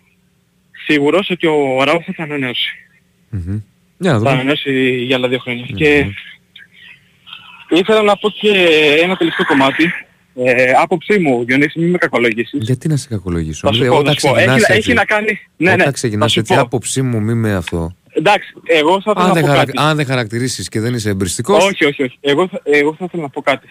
σίγουρος 0.87 1.31
ότι 1.31 1.47
ο 1.47 1.85
Ραούχο 1.85 2.13
θα 2.13 2.23
ανανεώσει. 2.23 2.86
Μμμ. 3.31 3.61
Για 3.99 4.11
να 4.13 4.17
Θα 4.17 4.19
δούμε. 4.19 4.31
ανανεώσει 4.31 4.91
για 5.05 5.17
άλλα 5.17 5.29
δύο 5.29 5.39
χρόνια. 5.39 5.67
Και 5.75 6.07
ήθελα 7.69 8.03
να 8.03 8.17
πω 8.17 8.31
και 8.31 8.51
ένα 9.03 9.17
τελευταίο 9.17 9.47
κομμάτι. 9.47 9.93
Ε, 10.45 10.73
άποψή 10.83 11.19
μου, 11.19 11.45
Διονύση, 11.45 11.79
μην 11.79 11.91
με 11.91 11.99
κακολογήσεις. 11.99 12.59
Γιατί 12.63 12.89
να 12.89 12.97
σε 12.97 13.09
κακολογήσω; 13.09 13.67
Θα 13.69 13.73
σου 13.75 13.81
Λέει, 13.81 13.89
πω, 13.89 13.97
όταν 13.97 14.15
θα 14.15 14.21
σου 14.21 14.27
πω. 14.27 14.33
ξεκινάς 14.33 14.57
Έχει, 14.63 14.73
έτσι- 14.73 14.91
έχει 14.91 14.99
να 14.99 15.05
κάνει... 15.05 15.41
Ναι, 15.57 15.73
όταν 15.73 15.87
ναι, 15.87 15.93
ξεκινάς 15.93 16.23
θα 16.25 16.29
σου 16.33 16.39
έτσι, 16.41 16.55
πω. 16.55 16.61
άποψή 16.61 17.03
μου 17.03 17.21
μη 17.21 17.35
με 17.35 17.55
αυτό. 17.55 17.97
Εντάξει, 18.13 18.53
εγώ 18.65 19.01
θα 19.03 19.11
ήθελα 19.11 19.25
Αν 19.25 19.29
να 19.29 19.35
δεν, 19.35 19.43
πω 19.43 19.49
χαρα... 19.49 19.65
κάτι. 19.65 19.73
αν 19.81 19.97
δεν 19.97 20.07
χαρακτηρίσεις 20.07 20.69
και 20.69 20.81
δεν 20.81 20.95
είσαι 20.95 21.09
εμπριστικός, 21.11 21.65
Όχι, 21.65 21.85
όχι, 21.85 22.03
όχι. 22.03 22.19
Εγώ, 22.21 22.49
θα- 22.49 22.61
εγώ 22.65 22.95
θα 22.99 23.05
ήθελα 23.05 23.23
να 23.23 23.29
πω 23.29 23.41
κάτι. 23.43 23.69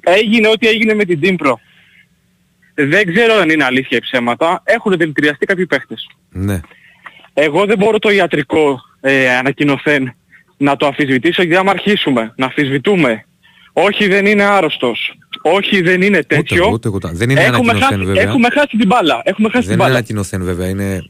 Έγινε 0.00 0.48
ό,τι 0.48 0.68
έγινε 0.68 0.94
με 0.94 1.04
την 1.04 1.20
Team 1.22 1.36
Pro. 1.46 1.52
Δεν 2.74 3.06
ξέρω 3.14 3.34
αν 3.34 3.50
είναι 3.50 3.64
αλήθεια 3.64 3.96
ή 3.96 4.00
ψέματα. 4.00 4.62
Έχουν 4.64 4.96
δηλητηριαστεί 4.96 5.46
κάποιοι 5.46 5.66
παίχτες. 5.66 6.08
ναι. 6.30 6.60
Εγώ 7.42 7.64
δεν 7.66 7.78
μπορώ 7.78 7.98
το 7.98 8.10
ιατρικό 8.10 8.80
ε, 9.00 9.36
ανακοινωθέν 9.36 10.14
να 10.56 10.76
το 10.76 10.86
αμφισβητήσω 10.86 11.42
γιατί 11.42 11.56
άμα 11.60 11.70
αρχίσουμε 11.70 12.32
να 12.36 12.44
αμφισβητούμε 12.44 13.24
όχι 13.72 14.08
δεν 14.08 14.26
είναι 14.26 14.42
άρρωστος, 14.44 15.14
όχι 15.42 15.80
δεν 15.82 16.02
είναι 16.02 16.16
Ούτε 16.18 16.34
τέτοιο, 16.36 16.56
εγώ, 16.56 16.70
ούτε 16.72 16.88
εγώ. 16.88 16.98
τα- 16.98 17.10
Δεν 17.14 17.30
είναι 17.30 17.40
έχουμε, 17.40 17.56
ανακοινωθέν 17.70 17.88
χάσει, 17.98 18.04
βέβαια. 18.04 18.22
έχουμε 18.22 18.48
χάσει 18.50 18.76
την 18.76 18.86
μπάλα. 18.86 19.20
Έχουμε 19.24 19.48
χάσει 19.48 19.52
Δεν 19.52 19.62
την 19.62 19.70
είναι 19.72 19.76
μπάλα. 19.82 19.94
ανακοινωθέν 19.94 20.44
βέβαια. 20.44 20.68
Είναι... 20.68 21.02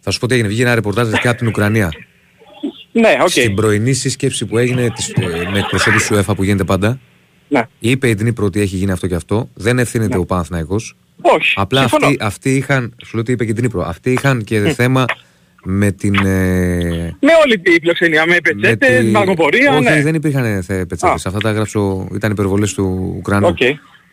Θα 0.00 0.10
σου 0.10 0.18
πω 0.18 0.26
τι 0.26 0.34
έγινε. 0.34 0.48
Βγήκε 0.48 0.62
ένα 0.62 0.74
ρεπορτάζ 0.74 1.12
και 1.12 1.28
από 1.28 1.36
την 1.38 1.46
Ουκρανία. 1.46 1.88
Ναι, 2.92 3.16
οκ. 3.22 3.28
Στην 3.28 3.54
πρωινή 3.54 3.92
σύσκεψη 3.92 4.46
που 4.46 4.58
έγινε 4.58 4.90
της, 4.90 5.08
ε, 5.08 5.48
με 5.52 5.58
εκπροσώπους 5.58 6.06
του 6.06 6.14
UEFA 6.16 6.36
που 6.36 6.42
γίνεται 6.44 6.64
πάντα, 6.64 6.98
Ναι. 7.48 7.62
είπε 7.78 8.08
η 8.08 8.14
Δνήπρο 8.14 8.44
ότι 8.46 8.60
έχει 8.60 8.76
γίνει 8.76 8.90
αυτό 8.90 9.06
και 9.06 9.14
αυτό. 9.14 9.48
Δεν 9.54 9.78
ευθύνεται 9.78 10.18
ο 10.18 10.24
Παναθηναϊκός. 10.24 10.96
Όχι. 11.20 11.52
Απλά 11.56 11.80
συμφωνώ. 11.80 12.06
αυτοί, 12.06 12.18
αυτοί 12.24 12.54
είχαν, 12.56 12.94
σου 13.04 13.14
λέω 13.14 13.24
τι 13.24 13.32
είπε 13.32 13.44
και 13.44 13.50
η 13.50 13.54
Δνήπρο, 13.54 13.82
αυτοί 13.86 14.12
είχαν 14.12 14.44
και 14.44 14.60
θέμα 14.60 15.04
με 15.64 15.92
την. 15.92 16.14
Ε, 16.14 17.16
Με 17.20 17.32
όλη 17.44 17.58
την 17.58 17.72
φιλοξενία, 17.80 18.26
με 18.26 18.36
πετσέτες, 18.42 18.98
τη- 18.98 19.04
με 19.04 19.18
αργοπορία, 19.18 19.70
Όχι, 19.74 19.82
ναι. 19.82 20.02
δεν 20.02 20.14
υπήρχαν 20.14 20.42
πετσέτες. 20.66 21.26
Αυτά 21.26 21.38
τα 21.40 21.48
έγραψε, 21.48 21.78
ο- 21.78 22.08
ήταν 22.14 22.30
υπερβολές 22.30 22.74
του 22.74 23.14
Ουκρανού. 23.16 23.46
Οκ. 23.46 23.58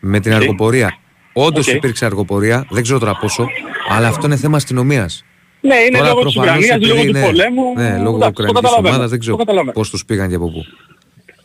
Με 0.00 0.20
την 0.20 0.32
Οκ. 0.32 0.40
αργοπορία. 0.40 0.98
Όντως 1.32 1.68
Οκ. 1.68 1.74
υπήρξε 1.74 2.04
αργοπορία, 2.04 2.66
δεν 2.70 2.82
ξέρω 2.82 2.98
τώρα 2.98 3.16
πόσο, 3.20 3.48
αλλά 3.90 4.08
αυτό 4.08 4.26
είναι 4.26 4.36
θέμα 4.36 4.56
αστυνομίας. 4.56 5.24
Ναι, 5.60 5.74
είναι 5.74 5.98
Τώρα 5.98 6.08
λόγω 6.10 6.24
της 6.24 6.32
προφανώς 6.34 6.64
Ουκρανίας, 6.64 6.76
επειδή 6.76 6.90
λόγω 6.90 7.02
του 7.02 7.08
είναι- 7.08 7.24
πολέμου. 7.24 7.72
Ναι, 7.76 7.82
λόγω 7.82 8.16
Εντάξει, 8.16 8.18
το 8.18 8.26
Ουκρανικής 8.26 8.60
καταλαβαίνω. 8.60 8.88
ομάδας 8.88 9.08
δεν 9.10 9.18
Το 9.18 9.18
ξέρω 9.18 9.36
καταλαβαίνω. 9.36 9.72
πώς 9.72 9.90
τους 9.90 10.04
πήγαν 10.04 10.28
και 10.28 10.34
από 10.34 10.50
πού. 10.50 10.64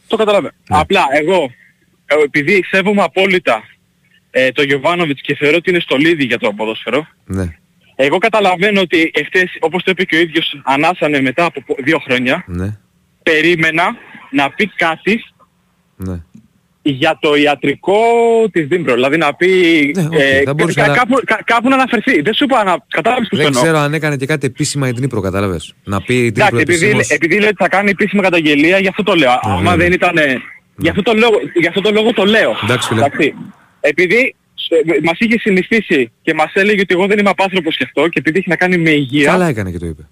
Το 0.07 0.15
καταλαβαίνω. 0.15 0.53
Ναι. 0.69 0.77
Απλά 0.79 1.01
εγώ, 1.21 1.51
ε, 2.05 2.15
επειδή 2.23 2.63
σέβομαι 2.67 3.01
απόλυτα 3.01 3.63
ε, 4.31 4.51
το 4.51 4.63
Γιωβάνοβιτς 4.63 5.21
και 5.21 5.35
θεωρώ 5.35 5.55
ότι 5.57 5.69
είναι 5.69 5.79
στολίδι 5.79 6.23
για 6.25 6.39
το 6.39 6.53
ποδόσφαιρο, 6.53 7.07
Ναι, 7.25 7.55
εγώ 7.95 8.17
καταλαβαίνω 8.17 8.81
ότι 8.81 9.11
εχθές, 9.13 9.57
όπως 9.59 9.83
το 9.83 9.91
είπε 9.91 10.03
και 10.03 10.15
ο 10.15 10.19
ίδιος, 10.19 10.61
ανάσανε 10.63 11.21
μετά 11.21 11.45
από 11.45 11.61
πο- 11.65 11.75
δύο 11.83 11.99
χρόνια, 11.99 12.43
ναι, 12.47 12.77
περίμενα 13.23 13.83
να 14.31 14.49
πει 14.49 14.67
κάτι 14.75 15.23
ναι. 15.95 16.21
για 16.81 17.17
το 17.21 17.35
ιατρικό 17.35 17.95
της 18.51 18.67
Ντνίπρο. 18.67 18.93
Δηλαδή 18.93 19.17
να 19.17 19.33
πει 19.33 19.47
Ναι, 19.95 20.05
οκ, 20.05 20.13
ε, 20.13 20.41
θα 20.45 20.53
μπορούσε 20.53 20.79
κα- 20.79 20.87
να- 20.87 20.93
κάπου, 20.93 21.21
κα- 21.25 21.41
κάπου 21.45 21.69
να 21.69 21.75
αναφερθεί. 21.75 22.21
Δεν 22.21 22.33
σου 22.33 22.43
είπα 22.43 22.63
να 22.63 22.75
κατάλαβες 22.87 23.27
που 23.29 23.35
Δεν 23.35 23.45
εννοώ. 23.45 23.61
ξέρω 23.61 23.77
αν 23.77 23.93
έκανε 23.93 24.15
και 24.15 24.25
κάτι 24.25 24.45
επίσημα 24.45 24.87
η 24.87 24.91
Ντνίπρο, 24.91 25.21
κατάλαβες. 25.21 25.73
Να 25.83 26.01
πει 26.01 26.13
η 26.13 26.19
Ντνίπρο 26.19 26.43
Εντάξει, 26.45 26.61
επειδή, 26.61 26.85
επισήμως. 26.85 27.07
επειδή 27.09 27.39
λέει 27.39 27.47
ότι 27.47 27.57
θα 27.59 27.69
κάνει 27.69 27.89
επίσημη 27.89 28.21
καταγγελία, 28.21 28.77
γι' 28.77 28.87
αυτό 28.87 29.03
το 29.03 29.13
λέω. 29.15 29.29
Άμα 29.41 29.57
βέβαια. 29.57 29.75
δεν 29.77 29.91
ήταν... 29.91 30.15
Γι' 30.77 30.89
αυτό, 30.89 31.01
το 31.01 31.13
λόγο, 31.13 31.39
γι' 31.59 31.67
αυτό 31.67 31.81
το 31.81 31.91
λόγο 31.91 32.13
το 32.13 32.25
λέω. 32.25 32.55
Εντάξει, 32.63 32.87
φίλε. 32.87 33.05
Επειδή 33.79 34.15
ε, 34.15 34.35
μας 35.03 35.19
είχε 35.19 35.39
συνηθίσει 35.39 36.11
και 36.21 36.33
μας 36.33 36.51
έλεγε 36.53 36.81
ότι 36.81 36.93
εγώ 36.93 37.07
δεν 37.07 37.19
είμαι 37.19 37.29
απάνθρωπος 37.29 37.77
και 37.77 37.83
αυτό 37.83 38.07
και 38.07 38.19
επειδή 38.19 38.37
έχει 38.39 38.49
να 38.49 38.55
κάνει 38.55 38.77
με 38.77 38.89
υγεία, 38.89 39.25
Καλά 39.31 39.47
έκανε 39.47 39.71
και 39.71 39.77
το 39.79 39.85
είπε. 39.85 40.07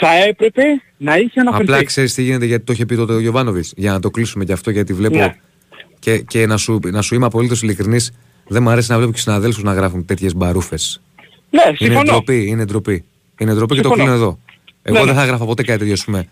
θα 0.00 0.14
έπρεπε 0.28 0.62
να 0.96 1.16
είχε 1.18 1.40
αναφερθεί. 1.40 1.72
Απλά 1.72 1.84
ξέρεις 1.84 2.14
τι 2.14 2.22
γίνεται 2.22 2.44
γιατί 2.46 2.64
το 2.64 2.72
είχε 2.72 2.86
πει 2.86 2.96
τότε 2.96 3.12
ο 3.12 3.18
Γιωβάνοβιτς. 3.20 3.72
Για 3.76 3.92
να 3.92 4.00
το 4.00 4.10
κλείσουμε 4.10 4.44
και 4.44 4.52
αυτό, 4.52 4.70
γιατί 4.70 4.92
βλέπω. 4.92 5.16
Ναι. 5.16 5.34
Και, 5.98 6.18
και 6.18 6.46
να, 6.46 6.56
σου, 6.56 6.78
να 6.84 7.02
σου 7.02 7.14
είμαι 7.14 7.26
απολύτως 7.26 7.62
ειλικρινής, 7.62 8.12
δεν 8.46 8.62
μου 8.62 8.70
αρέσει 8.70 8.90
να 8.90 8.96
βλέπω 8.96 9.12
και 9.12 9.18
συναδέλφους 9.18 9.62
να 9.62 9.72
γράφουν 9.72 10.04
τέτοιες 10.04 10.34
μπαρούφες. 10.34 11.00
ναι, 11.50 11.62
Είναι 11.66 11.76
συμφωνώ. 11.76 12.02
ντροπή, 12.02 12.46
είναι 12.46 12.64
ντροπή. 12.64 13.04
Είναι 13.38 13.54
ντροπή 13.54 13.74
και 13.74 13.80
το 13.80 13.88
Συμφωνώ. 13.88 14.10
κλείνω 14.10 14.24
εδώ. 14.24 14.38
Εγώ 14.82 14.98
Ναι, 14.98 15.04
δεν 15.04 15.14
ναι. 15.14 15.20
θα 15.20 15.26
γράφω 15.26 15.46
ποτέ 15.46 15.62
κάτι 15.62 15.78
τέτοιο, 15.78 15.92
ας 15.94 16.04
πούμε. 16.04 16.28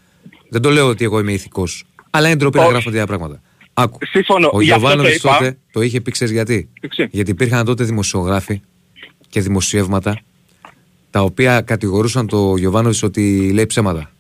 Δεν 0.48 0.60
το 0.62 0.70
λέω 0.70 0.86
ότι 0.88 1.04
εγώ 1.04 1.18
είμαι 1.18 1.32
ηθικός. 1.32 1.84
Αλλά 2.10 2.26
είναι 2.26 2.36
ντροπή 2.36 2.56
να 2.58 2.62
Όχι. 2.62 2.72
γράφω 2.72 2.90
τέτοια 2.90 3.06
πράγματα. 3.06 3.42
Άκου. 3.74 3.98
Συμφωνώ. 4.06 4.50
Ο 4.52 4.60
Γι' 4.60 4.70
αυτό 4.72 4.80
το 4.82 4.88
Γιωβάνοβιτ 4.92 5.14
είπα. 5.24 5.32
τότε 5.38 5.58
το 5.72 5.80
είχε 5.82 6.00
πει, 6.00 6.10
ξέρεις 6.10 6.32
γιατί; 6.32 6.68
Εντάξει. 6.80 7.08
Γιατί 7.10 7.30
υπήρχαν 7.30 7.64
τότε 7.64 7.84
δημοσιογράφοι 7.84 8.60
και 9.28 9.40
δημοσιεύματα 9.40 10.20
τα 11.10 11.20
οποία 11.22 11.60
κατηγορούσαν 11.60 12.26
το 12.26 12.56
Γιωβάνοβιτς 12.56 13.02
ότι 13.02 13.50
λέει 13.52 13.66
ψέματα. 13.66 14.10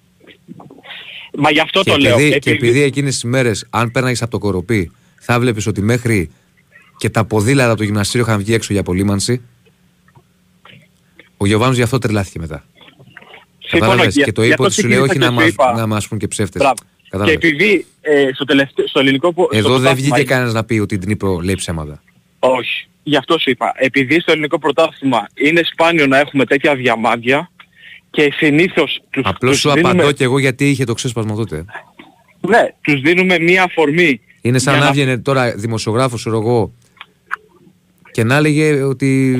Μα 1.38 1.50
γι' 1.50 1.60
αυτό 1.60 1.82
Και 1.82 1.90
το 1.90 1.96
λέω. 1.96 2.14
επειδή, 2.18 2.38
και 2.38 2.50
επειδή 2.50 2.82
εκείνες 2.82 3.12
τις 3.14 3.24
μέρες, 3.24 3.66
αν 3.70 3.90
πέρναγες 3.90 4.22
από 4.22 4.30
το 4.30 4.38
κοροπή, 4.38 4.90
θα 5.20 5.40
βλέπεις 5.40 5.66
ότι 5.66 5.82
μέχρι 5.82 6.30
και 6.96 7.10
τα 7.10 7.24
ποδήλατα 7.24 7.68
από 7.68 7.78
το 7.78 7.84
γυμναστήριο 7.84 8.26
είχαν 8.26 8.38
βγει 8.38 8.54
έξω 8.54 8.72
για 8.72 8.80
απολύμανση. 8.80 9.40
Ο 11.36 11.46
Γιωβάνος 11.46 11.76
γι' 11.76 11.82
αυτό 11.82 11.98
τρελάθηκε 11.98 12.38
μετά. 12.38 12.64
Συμφωνώ. 13.58 13.80
Κατάλαβες; 13.90 14.14
Γι- 14.14 14.22
Και 14.22 14.32
το 14.32 14.40
γι' 14.42 14.46
είπε 14.46 14.54
αυτό 14.62 14.64
ότι 14.66 14.74
σου 14.74 14.88
λέει 14.88 14.98
όχι 14.98 15.08
ξεκίνησα 15.08 15.30
να 15.32 15.36
και 15.36 15.44
μας, 15.44 15.52
σου 15.52 15.70
είπα. 15.70 15.80
να 15.80 15.86
μας 15.86 16.08
πούν 16.08 16.18
και 16.18 16.28
ψεύτες. 16.28 16.62
Μπράβο. 17.12 17.30
Και 17.30 17.36
Κατάλαβες. 17.36 17.50
επειδή 17.50 17.86
ε, 18.00 18.28
στο, 18.34 18.44
τελευταίο, 18.44 18.86
στο 18.86 19.00
ελληνικό... 19.00 19.32
πο- 19.32 19.48
στο 19.50 19.56
Εδώ 19.58 19.68
δεν 19.68 19.80
πρωτάθλημα 19.80 20.14
βγήκε 20.16 20.28
κανένας 20.28 20.52
να 20.52 20.64
πει 20.64 20.78
ότι 20.78 20.94
η 20.94 20.98
Ντνίπρο 20.98 21.40
λέει 21.40 21.54
ψέματα. 21.54 22.02
Όχι. 22.38 22.86
Γι' 23.02 23.16
αυτό 23.16 23.38
σου 23.38 23.50
είπα. 23.50 23.72
Επειδή 23.76 24.20
στο 24.20 24.32
ελληνικό 24.32 24.58
πρωτάθλημα 24.58 25.26
είναι 25.34 25.60
σπάνιο 25.72 26.06
να 26.06 26.18
έχουμε 26.18 26.44
τέτοια 26.44 26.74
διαμάντια 26.74 27.50
και 28.10 28.32
συνήθως 28.32 29.02
τους, 29.10 29.22
Απλώς 29.26 29.50
τους 29.52 29.60
σου 29.60 29.70
δίνουμε, 29.70 29.92
απαντώ 29.92 30.12
και 30.12 30.24
εγώ 30.24 30.38
γιατί 30.38 30.68
είχε 30.70 30.84
το 30.84 30.94
ξέσπασμα 30.94 31.34
τότε. 31.34 31.64
ναι, 32.40 32.66
τους 32.80 33.00
δίνουμε 33.00 33.38
μία 33.38 33.62
αφορμή. 33.62 34.20
Είναι 34.40 34.58
σαν 34.58 34.72
για 34.74 34.82
να 34.82 34.88
έβγαινε 34.88 35.18
τώρα 35.18 35.54
δημοσιογράφος, 35.56 36.20
ξέρω 36.20 36.38
εγώ, 36.38 36.72
και 38.10 38.24
να 38.24 38.36
έλεγε 38.36 38.82
ότι 38.82 39.32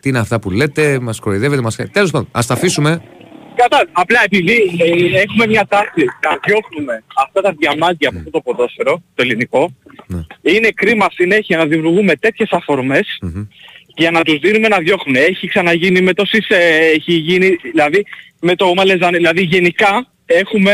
τι 0.00 0.08
είναι 0.08 0.18
αυτά 0.18 0.40
που 0.40 0.50
λέτε, 0.50 0.98
μας 1.00 1.18
κοροϊδεύετε, 1.20 1.62
μας... 1.62 1.76
Τέλος 1.92 2.10
πάντων, 2.10 2.28
ας 2.30 2.46
τα 2.46 2.54
αφήσουμε. 2.54 3.02
Κατά, 3.62 3.86
απλά 3.92 4.20
επειδή 4.24 4.52
ε, 4.78 5.20
έχουμε 5.20 5.46
μια 5.46 5.66
τάση 5.68 6.02
να 6.26 6.38
διώχνουμε 6.46 7.02
αυτά 7.24 7.40
τα 7.40 7.54
διαμάντια 7.58 8.08
από 8.08 8.18
αυτό 8.18 8.30
το 8.30 8.40
ποδόσφαιρο, 8.40 9.02
το 9.14 9.22
ελληνικό, 9.22 9.74
Ναι. 10.06 10.20
είναι 10.42 10.68
κρίμα 10.74 11.06
συνέχεια 11.12 11.56
να 11.56 11.66
δημιουργούμε 11.66 12.14
τέτοιες 12.16 12.48
αφορμές 12.52 13.18
Μμμ. 13.22 13.42
για 13.96 14.10
να 14.10 14.22
τους 14.22 14.38
δίνουμε 14.38 14.68
να 14.68 14.78
διώχνουν. 14.78 15.16
Έχει 15.16 15.46
ξαναγίνει 15.48 16.00
με 16.00 16.12
το 16.14 16.24
ΣΥΣΕ, 16.24 16.56
έχει 16.94 17.12
γίνει, 17.12 17.56
δηλαδή 17.62 18.06
με 18.40 18.54
το 18.56 18.74
Μαλεζάνι, 18.74 19.16
δηλαδή 19.16 19.42
γενικά 19.42 20.06
έχουμε 20.26 20.72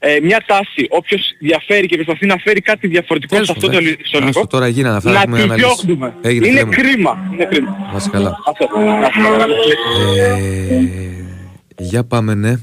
ε, 0.00 0.18
μια 0.22 0.44
τάση, 0.46 0.86
όποιος 0.88 1.20
διαφέρει 1.40 1.86
και 1.86 1.94
προσπαθεί 1.94 2.26
να 2.26 2.36
φέρει 2.36 2.60
κάτι 2.60 2.86
διαφορετικό 2.86 3.32
Τέλος 3.34 3.46
σε 3.46 3.52
αυτό 3.56 3.66
το 3.66 3.72
πάντων, 3.72 3.86
ελλη- 3.86 3.98
στο 4.06 4.16
άστο, 4.16 4.16
ελληνικό, 4.18 4.46
τώρα 4.46 4.68
γίνανε 4.68 4.96
αυτά, 4.96 5.10
να 5.12 5.20
έχουμε 5.20 5.36
τους 5.36 5.44
αναλύσει. 5.44 5.66
διώχνουμε. 5.66 6.14
Έγινε, 6.22 6.46
είναι 6.46 6.56
φίλε 6.58 6.64
μου. 6.64 6.70
κρίμα. 6.70 7.30
Είναι 7.32 7.44
κρίμα. 7.44 7.88
Να 7.92 7.96
είσαι 7.98 8.08
καλά. 8.12 8.38
Αυτό. 8.46 8.68
Αυτό. 9.04 9.46
Ε, 10.18 10.36
για 11.78 12.04
πάμε, 12.04 12.34
ναι. 12.34 12.54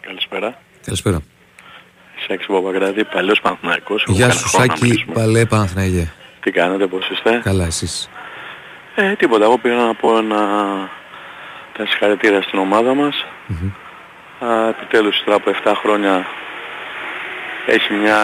Καλησπέρα. 0.00 0.58
Καλησπέρα. 0.84 1.20
Σάκης 2.26 2.46
Παπαγράδη, 2.46 3.04
παλιός 3.04 3.40
Παναθηναϊκός. 3.40 4.02
Έχω 4.02 4.12
Γεια 4.12 4.20
κανένα 4.26 4.40
σου 4.40 4.48
χρόνο 4.48 4.66
να 4.66 4.72
Σάκη, 4.74 4.84
μιλήσουμε. 4.84 5.14
παλέ 5.14 5.44
Παναθηναϊκέ. 5.44 6.12
Τι 6.40 6.50
κάνετε, 6.50 6.86
πώς 6.86 7.10
είστε; 7.10 7.40
Καλά 7.44 7.64
εσείς; 7.66 8.08
Ε, 8.94 9.14
τίποτα, 9.14 9.44
εγώ 9.44 9.58
πήγα 9.58 9.74
να 9.74 9.94
πω 9.94 10.16
ένα... 10.18 10.38
τα 11.76 11.86
συγχαρητήρια 11.86 12.42
στην 12.42 12.58
ομάδα 12.58 12.94
μας. 12.94 13.24
Α, 14.44 14.68
επιτέλους 14.68 15.22
τώρα 15.24 15.36
από 15.36 15.50
7 15.64 15.72
χρόνια 15.76 16.26
έχει 17.66 17.92
μια 17.92 18.18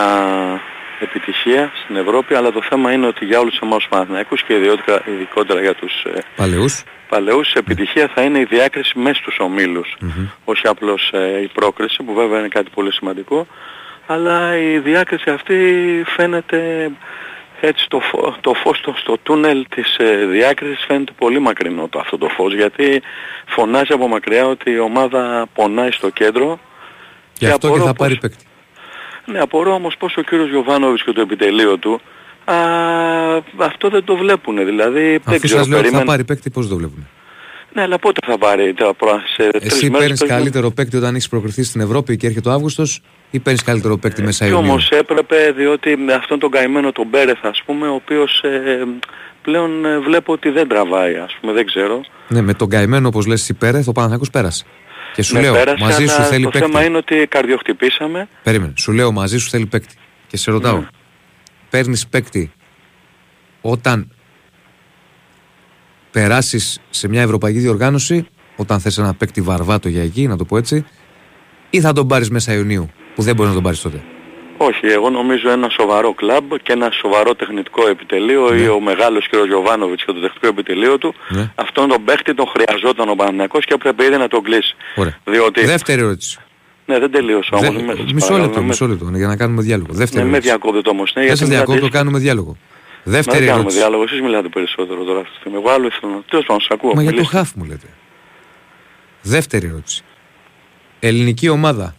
επιτυχία 1.01 1.73
στην 1.85 1.97
Ευρώπη, 1.97 2.35
αλλά 2.35 2.53
το 2.53 2.63
θέμα 2.63 2.93
είναι 2.93 3.07
ότι 3.07 3.25
για 3.25 3.39
όλους 3.41 3.59
εμάς 3.59 3.77
τους 3.79 3.89
Παναθηναϊκούς 3.89 4.43
και 4.43 4.55
ιδιότερα, 4.55 5.03
ειδικότερα 5.09 5.61
για 5.61 5.75
τους 5.75 6.03
ε, 6.05 6.23
Παλαιούς. 6.37 6.83
παλαιούς, 7.09 7.53
επιτυχία 7.53 8.11
θα 8.15 8.23
είναι 8.23 8.39
η 8.39 8.45
διάκριση 8.45 8.99
μέσα 8.99 9.15
στους 9.21 9.37
ομιλους 9.39 9.97
Όχι 10.45 10.67
απλώς 10.67 11.11
ε, 11.13 11.41
η 11.43 11.47
πρόκριση, 11.53 12.03
που 12.03 12.15
βέβαια 12.15 12.39
είναι 12.39 12.49
κάτι 12.49 12.71
πολύ 12.75 12.93
σημαντικό, 12.93 13.47
αλλά 14.07 14.57
η 14.59 14.79
διάκριση 14.79 15.31
αυτή 15.31 15.57
φαίνεται 16.17 16.91
έτσι 17.61 17.87
το, 17.89 18.01
φω- 18.01 18.37
το 18.41 18.55
φως 18.55 18.77
στο, 18.79 18.95
στο 18.97 19.19
τούνελ 19.23 19.67
της 19.69 19.97
ε, 19.99 20.27
διάκρισης 20.27 20.85
φαίνεται 20.89 21.13
πολύ 21.19 21.39
μακρινό 21.39 21.89
το, 21.89 21.99
αυτό 21.99 22.19
το 22.19 22.29
φως, 22.29 22.55
γιατί 22.55 23.03
φωνάζει 23.47 23.93
από 23.93 24.09
μακριά 24.09 24.47
ότι 24.47 24.71
η 24.71 24.79
ομάδα 24.79 25.47
πονάει 25.55 25.91
στο 25.91 26.11
κέντρο. 26.11 26.59
Γι' 27.39 27.47
αυτό 27.47 27.59
και 27.59 27.67
απορώ 27.67 27.85
θα 27.85 27.93
πως- 27.95 27.99
πάρει 27.99 28.17
παίκτη. 28.21 28.45
Ναι, 29.27 29.39
απορώ 29.39 29.73
όμως 29.73 29.97
πως 29.97 30.17
ο 30.17 30.23
κύριος 30.23 30.49
Γιωβάνοβιτς 30.49 31.05
και 31.05 31.13
το 31.13 31.21
επιτελείο 31.21 31.77
του 31.79 32.01
α, 32.45 32.55
αυτό 33.59 33.89
δεν 33.89 34.05
το 34.05 34.17
βλέπουν. 34.17 34.57
Δηλαδή 34.65 35.01
δεν 35.01 35.21
Αφού 35.25 35.39
ξέρω, 35.41 35.59
σας 35.59 35.69
λέω 35.69 35.79
ότι 35.79 35.87
θα 35.87 35.93
περίμενα- 35.93 36.05
πάρει 36.05 36.25
παίκτη, 36.25 36.51
πώς 36.51 36.69
το 36.69 36.77
βλέπουν. 36.77 37.09
Ναι, 37.73 37.83
αλλά 37.83 37.99
πότε 37.99 38.21
θα 38.27 38.39
πάρει 38.39 38.75
τα 38.75 38.95
προ... 38.95 39.21
σε 39.37 39.51
τρεις 39.51 39.73
Εσύ 39.73 39.91
μέρες 39.91 39.91
παίρνει 39.99 40.09
παίζουμε- 40.09 40.33
καλύτερο 40.33 40.71
παίκτη 40.71 40.97
όταν 40.97 41.15
έχεις 41.15 41.29
προκριθεί 41.29 41.63
στην 41.63 41.81
Ευρώπη 41.81 42.17
και 42.17 42.27
έρχεται 42.27 42.49
ο 42.49 42.53
Αύγουστος, 42.53 43.01
ή 43.31 43.39
παίρνεις 43.39 43.63
καλύτερο 43.63 43.97
παίκτη 43.97 44.23
μέσα 44.23 44.45
Και 44.45 44.51
Ιουνίου. 44.51 44.69
όμως 44.71 44.89
έπρεπε 44.91 45.53
διότι 45.57 45.97
με 45.97 46.13
αυτόν 46.13 46.39
τον 46.39 46.51
καημένο 46.51 46.93
τον 46.93 47.07
Μπέρεθ 47.11 47.45
ας 47.45 47.63
πούμε 47.67 47.89
ο 47.89 47.95
οποίος 47.95 48.41
ε, 48.43 48.85
πλέον 49.43 49.85
ε, 49.85 49.99
βλέπω 49.99 50.33
ότι 50.33 50.49
δεν 50.51 50.69
τραβάει 50.69 51.17
ας 51.17 51.37
πούμε 51.41 51.53
δεν 51.53 51.67
ξέρω. 51.67 52.01
Ναι, 52.29 52.41
με 52.41 52.55
τον 52.55 52.69
καημένο 52.69 53.09
όπως 53.09 53.27
λες, 53.27 53.53
Πέρεθ, 53.59 53.89
ο 53.89 53.93
Παναθηναϊκός 53.93 54.31
πέρασε. 54.31 54.65
Και 55.17 55.23
σου 55.23 55.35
Με 55.35 55.41
λέω, 55.41 55.53
πέρασε, 55.53 55.85
μαζί 55.85 56.07
σου 56.07 56.15
αλλά 56.15 56.25
θέλει 56.25 56.45
το 56.45 56.51
παίκτη. 56.51 56.67
θέμα 56.67 56.85
είναι 56.85 56.97
ότι 56.97 57.27
καρδιοχτυπήσαμε. 57.29 58.29
Περίμενε. 58.43 58.73
Σου 58.77 58.93
λέω, 58.93 59.13
μαζί 59.13 59.39
σου 59.39 59.49
θέλει 59.49 59.67
παίκτη. 59.67 59.95
Και 60.27 60.37
σε 60.37 60.51
ρωτάω, 60.51 60.79
Ναι. 60.79 60.87
παίρνεις 61.71 62.07
παίκτη 62.09 62.53
όταν 63.61 64.11
περάσεις 66.11 66.81
σε 66.91 67.09
μια 67.09 67.23
ευρωπαϊκή 67.23 67.59
διοργάνωση, 67.59 68.27
όταν 68.57 68.81
θες 68.81 68.99
ένα 68.99 69.15
παίκτη 69.15 69.41
βαρβάτο 69.41 69.89
για 69.89 70.03
εκεί, 70.03 70.27
να 70.27 70.37
το 70.37 70.45
πω 70.45 70.57
έτσι, 70.57 70.85
ή 71.71 71.81
θα 71.81 71.93
τον 71.93 72.09
πάρεις 72.09 72.31
μέσα 72.31 72.53
Ιουνίου, 72.55 72.91
που 73.15 73.23
δεν 73.23 73.35
μπορείς 73.35 73.49
να 73.49 73.55
τον 73.55 73.65
πάρεις 73.65 73.81
τότε; 73.81 74.03
Όχι, 74.57 74.87
εγώ 74.87 75.11
νομίζω 75.11 75.51
ένα 75.51 75.69
σοβαρό 75.69 76.15
κλαμπ 76.15 76.53
και 76.63 76.73
ένα 76.73 76.91
σοβαρό 76.91 77.35
τεχνητικό 77.35 77.89
επιτελείο 77.89 78.55
ή 78.57 78.69
ο 78.69 78.81
μεγάλος 78.81 79.29
κ. 79.29 79.37
Γιωβάνοβιτς 79.47 80.05
και 80.05 80.13
το 80.13 80.21
τεχνητικό 80.21 80.47
επιτελείο 80.47 80.99
του 80.99 81.15
Ναι. 81.29 81.51
αυτόν 81.55 81.89
τον 81.89 82.05
παίχτη 82.05 82.35
τον 82.35 82.47
χρειαζόταν 82.47 83.09
ο 83.09 83.15
Παναθηναϊκός 83.15 83.65
και 83.65 83.75
έπρεπε 83.75 84.05
ήδη 84.05 84.17
να 84.17 84.29
τον 84.29 84.43
κλείσει. 84.43 84.75
Ωραία. 84.95 85.17
Διότι... 85.25 85.65
Δεύτερη 85.65 86.01
ερώτηση. 86.01 86.39
Ναι, 86.87 86.99
δεν 86.99 87.11
τελείωσα 87.11 87.57
Δε- 87.59 87.67
όμως. 87.69 87.83
με- 87.83 87.95
σας 87.95 88.13
μισό 88.13 88.27
παρακαλώ, 88.27 88.43
λεπτό, 88.47 88.61
με- 88.61 88.67
μισό 88.67 88.87
λεπτό, 88.87 89.11
για 89.15 89.27
να 89.27 89.37
κάνουμε 89.37 89.63
διάλογο. 89.63 89.93
Δεύτερη 89.93 90.25
Ναι, 90.25 90.31
με 90.31 90.37
ερώτηση. 90.37 90.57
διακόπτω 90.59 90.91
όμως. 90.91 91.07
Ναι, 91.15 91.21
Δεν 91.21 91.23
γιατί 91.25 91.39
σε 91.39 91.45
μιλάτε 91.45 91.65
διακόπτω, 91.65 91.87
εσείς- 91.87 91.99
κάνουμε 91.99 92.19
διάλογο. 92.19 92.57
Μα 93.05 93.13
Δεύτερη 93.13 93.37
δεν 93.39 93.47
κάνουμε 93.47 93.61
ερώτηση. 93.61 93.79
διάλογο, 93.81 94.03
εσείς 94.03 94.21
μιλάτε 94.21 94.49
περισσότερο 94.49 95.05
τώρα 95.05 95.21
αυτή 95.21 95.31
τη 95.33 95.37
στιγμή. 95.39 95.59
Εγώ 95.59 95.71
άλλο 95.71 95.87
ήθελα 95.87 96.13
να... 96.13 96.21
Τέλος 96.31 96.45
πάντων, 96.47 96.61
σας 96.63 96.71
ακούω. 96.71 96.93
Μα 96.95 97.03
για 97.03 97.11
το 97.11 97.17
μιλήστε. 97.17 97.37
χάφ 97.37 97.51
μου 97.55 97.65
λέτε. 97.65 97.87
Δεύτερη 99.23 99.67
ερώτηση. 99.67 100.03
Ελληνική 101.01 101.49
ομάδα 101.49 101.95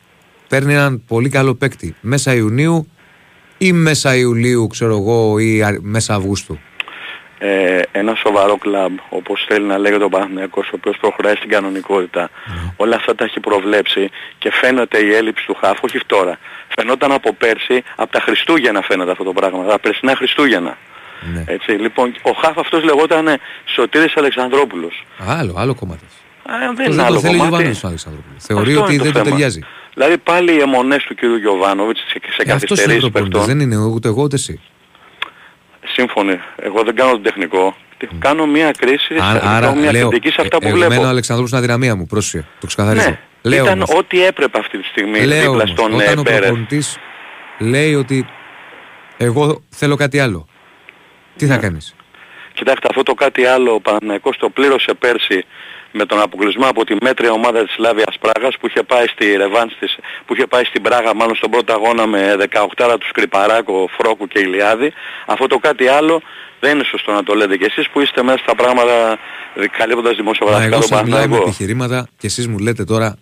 παίρνει 0.50 0.74
έναν 0.74 1.04
πολύ 1.08 1.30
καλό 1.30 1.56
παίκτη 1.56 1.96
μέσα 2.02 2.34
Ιουνίου 2.34 2.88
ή 3.58 3.72
μέσα 3.72 4.16
Ιουλίου, 4.16 4.68
ξέρω 4.68 4.98
εγώ, 4.98 5.40
ή 5.40 5.64
α- 5.64 5.78
μέσα 5.82 6.16
Αυγούστου. 6.16 6.60
ε, 7.40 7.80
ένα 7.92 8.16
σοβαρό 8.16 8.58
κλαμπ, 8.58 8.98
όπως 9.10 9.46
θέλει 9.48 9.66
να 9.66 9.78
λέγεται 9.78 10.04
ο 10.04 10.10
Παναθηναϊκός, 10.10 10.68
ο 10.68 10.72
οποίος 10.76 10.98
προχωράει 10.98 11.36
στην 11.36 11.50
κανονικότητα, 11.50 12.22
Ναι. 12.46 12.74
όλα 12.78 12.96
αυτά 12.96 13.16
τα 13.16 13.24
έχει 13.24 13.40
προβλέψει 13.40 14.10
και 14.38 14.52
φαίνεται 14.52 14.98
η 14.98 15.14
έλλειψη 15.14 15.46
του 15.46 15.56
χάφ, 15.62 15.84
όχι 15.84 16.00
τώρα. 16.06 16.38
Φαινόταν 16.76 17.12
από 17.12 17.34
πέρσι, 17.34 17.84
από 17.96 18.12
τα 18.12 18.20
Χριστούγεννα 18.20 18.82
φαίνεται 18.82 19.12
αυτό 19.12 19.24
το 19.24 19.34
πράγμα, 19.34 19.64
τα 19.66 19.80
περσινά 19.80 20.16
Χριστούγεννα. 20.16 20.78
Ναι. 21.34 21.44
Έτσι, 21.48 21.72
λοιπόν, 21.72 22.14
ο 22.22 22.32
χάφ 22.42 22.58
αυτός 22.58 22.84
λεγόταν 22.84 23.28
Σωτήρης 23.76 24.18
Αλεξανδρόπουλος. 24.18 25.06
Άλλο, 25.28 25.54
άλλο 25.58 25.76
κομμάτι. 25.76 26.04
Α, 26.50 26.58
δεν 26.58 26.70
Αυτό 26.70 26.84
είναι 26.84 26.96
δεν 26.96 27.06
άλλο 27.06 27.14
το 27.16 27.20
θέλει 27.22 27.34
ο 27.36 27.38
κομμάτι. 27.38 27.50
Γιωβάνοβιτς 27.50 27.84
ο 27.84 27.88
Αλεξανδρόπουλος. 27.88 28.44
Θεωρεί 28.44 28.72
Αυτό 28.72 28.84
ότι 28.84 28.94
είναι 28.94 29.04
το 29.04 29.04
δεν 29.04 29.14
του 29.14 29.18
θέμα. 29.24 29.30
ταιριάζει. 29.36 29.62
Δηλαδή 29.98 30.18
πάλι 30.18 30.54
οι 30.54 30.60
αιμονές 30.60 31.04
του 31.04 31.16
κ. 31.16 31.20
Γιωβάνοβιτς 31.40 32.00
σε, 32.00 32.08
σε 32.08 32.18
Ε, 32.20 32.22
αυτός 32.22 32.40
είναι 32.44 32.54
καθυστερήσεις 32.54 33.02
το 33.04 33.10
παιχτών. 33.12 33.44
δεν 33.46 33.60
είναι 33.60 33.78
ούτε 33.78 34.08
εγώ 34.08 34.22
ούτε 34.24 34.36
εσύ. 34.36 34.62
Σύμφωνοι. 35.86 36.40
Εγώ 36.56 36.84
δεν 36.84 36.96
κάνω 36.96 37.12
τον 37.12 37.22
τεχνικό. 37.24 37.76
Κάνω 38.20 38.46
μια 38.46 38.72
κρίση, 38.72 39.16
Άρα, 39.22 39.40
κάνω 39.40 39.52
άρα 39.56 39.76
μια 39.76 39.92
λέω, 39.92 40.10
κριτική 40.10 40.34
σε 40.34 40.42
αυτά 40.42 40.58
που 40.58 40.68
ε, 40.68 40.72
βλέπω. 40.72 40.92
εμένα 40.94 41.08
ο 41.08 41.10
Αλεξανδρόπουλος 41.10 41.60
είναι 41.60 41.74
αδυναμία 41.74 41.96
μου, 41.96 42.06
πρόσεχε, 42.06 42.46
το 42.60 42.68
ξεκαθαρίζω. 42.68 43.10
Ναι, 43.10 43.20
Λέω 43.42 43.64
ήταν 43.64 43.74
όμως, 43.78 43.90
ό,τι 43.96 44.24
έπρεπε 44.26 44.60
αυτή 44.60 44.78
τη 44.78 44.84
στιγμή 44.88 45.20
λέω 45.26 45.38
δίπλα 45.38 45.50
όμως, 45.50 45.70
στον 45.70 45.94
όταν 45.94 46.18
ε, 46.18 46.20
ο 46.20 46.24
Πέρεθ. 46.24 46.40
προπονητής 46.42 46.98
λέει 47.60 47.94
ότι 47.96 48.26
εγώ 49.18 49.62
θέλω 49.70 49.96
κάτι 49.96 50.20
άλλο. 50.20 50.48
Τι 51.36 51.46
Ναι. 51.46 51.54
θα 51.54 51.58
κάνεις; 51.60 51.96
Κοιτάξτε, 52.54 52.88
αυτό 52.90 53.04
το 53.04 53.14
κάτι 53.14 53.46
άλλο 53.46 53.74
ο 53.74 53.80
Παναθηναϊκός 53.82 54.38
το 54.38 54.50
πλήρωσε 54.50 54.94
πέρσι 55.00 55.46
με 55.92 56.06
τον 56.06 56.22
αποκλεισμό 56.22 56.66
από 56.68 56.86
τη 56.86 56.96
μέτρια 57.02 57.32
ομάδα 57.32 57.64
της 57.64 57.74
Σλάβιας 57.74 58.18
Πράγας 58.20 58.58
που 58.60 58.68
είχε 58.68 58.84
πάει 58.84 59.08
στη 59.08 59.36
Ρεβάνς 59.36 59.74
της, 59.80 59.98
που 60.26 60.34
είχε 60.34 60.48
πάει 60.48 60.64
στην 60.64 60.82
Πράγα 60.82 61.16
μάλλον 61.16 61.36
στον 61.36 61.52
πρώτο 61.52 61.74
αγώνα 61.74 62.08
με 62.08 62.36
18 62.40 62.98
του 63.00 63.08
Σκρυπαράκο, 63.08 63.90
Φρόκου 63.98 64.28
και 64.28 64.40
Ηλιάδη. 64.40 64.94
Αυτό 65.26 65.48
το 65.48 65.58
κάτι 65.58 65.88
άλλο 65.88 66.22
δεν 66.60 66.76
είναι 66.76 66.84
σωστό 66.84 67.12
να 67.12 67.24
το 67.24 67.34
λέτε 67.36 67.58
κι 67.58 67.64
εσείς 67.64 67.90
που 67.90 68.00
είστε 68.02 68.24
μέσα 68.24 68.38
στα 68.38 68.56
πράγματα 68.56 69.18
καλύπτοντας 69.78 70.12
Μα 70.12 70.18
δημοσιογραφικά 70.18 70.66
εγώ 70.66 70.80
τον 70.80 70.88
σας 70.88 71.04
μιλάω 71.04 71.20
με 71.20 71.26
Παναθηναϊκό. 71.26 71.48
επιχειρήματα 71.48 72.08
και 72.18 72.28
εσείς 72.28 72.48
μου 72.48 72.58
λέτε 72.58 72.84
τώρα 72.84 73.16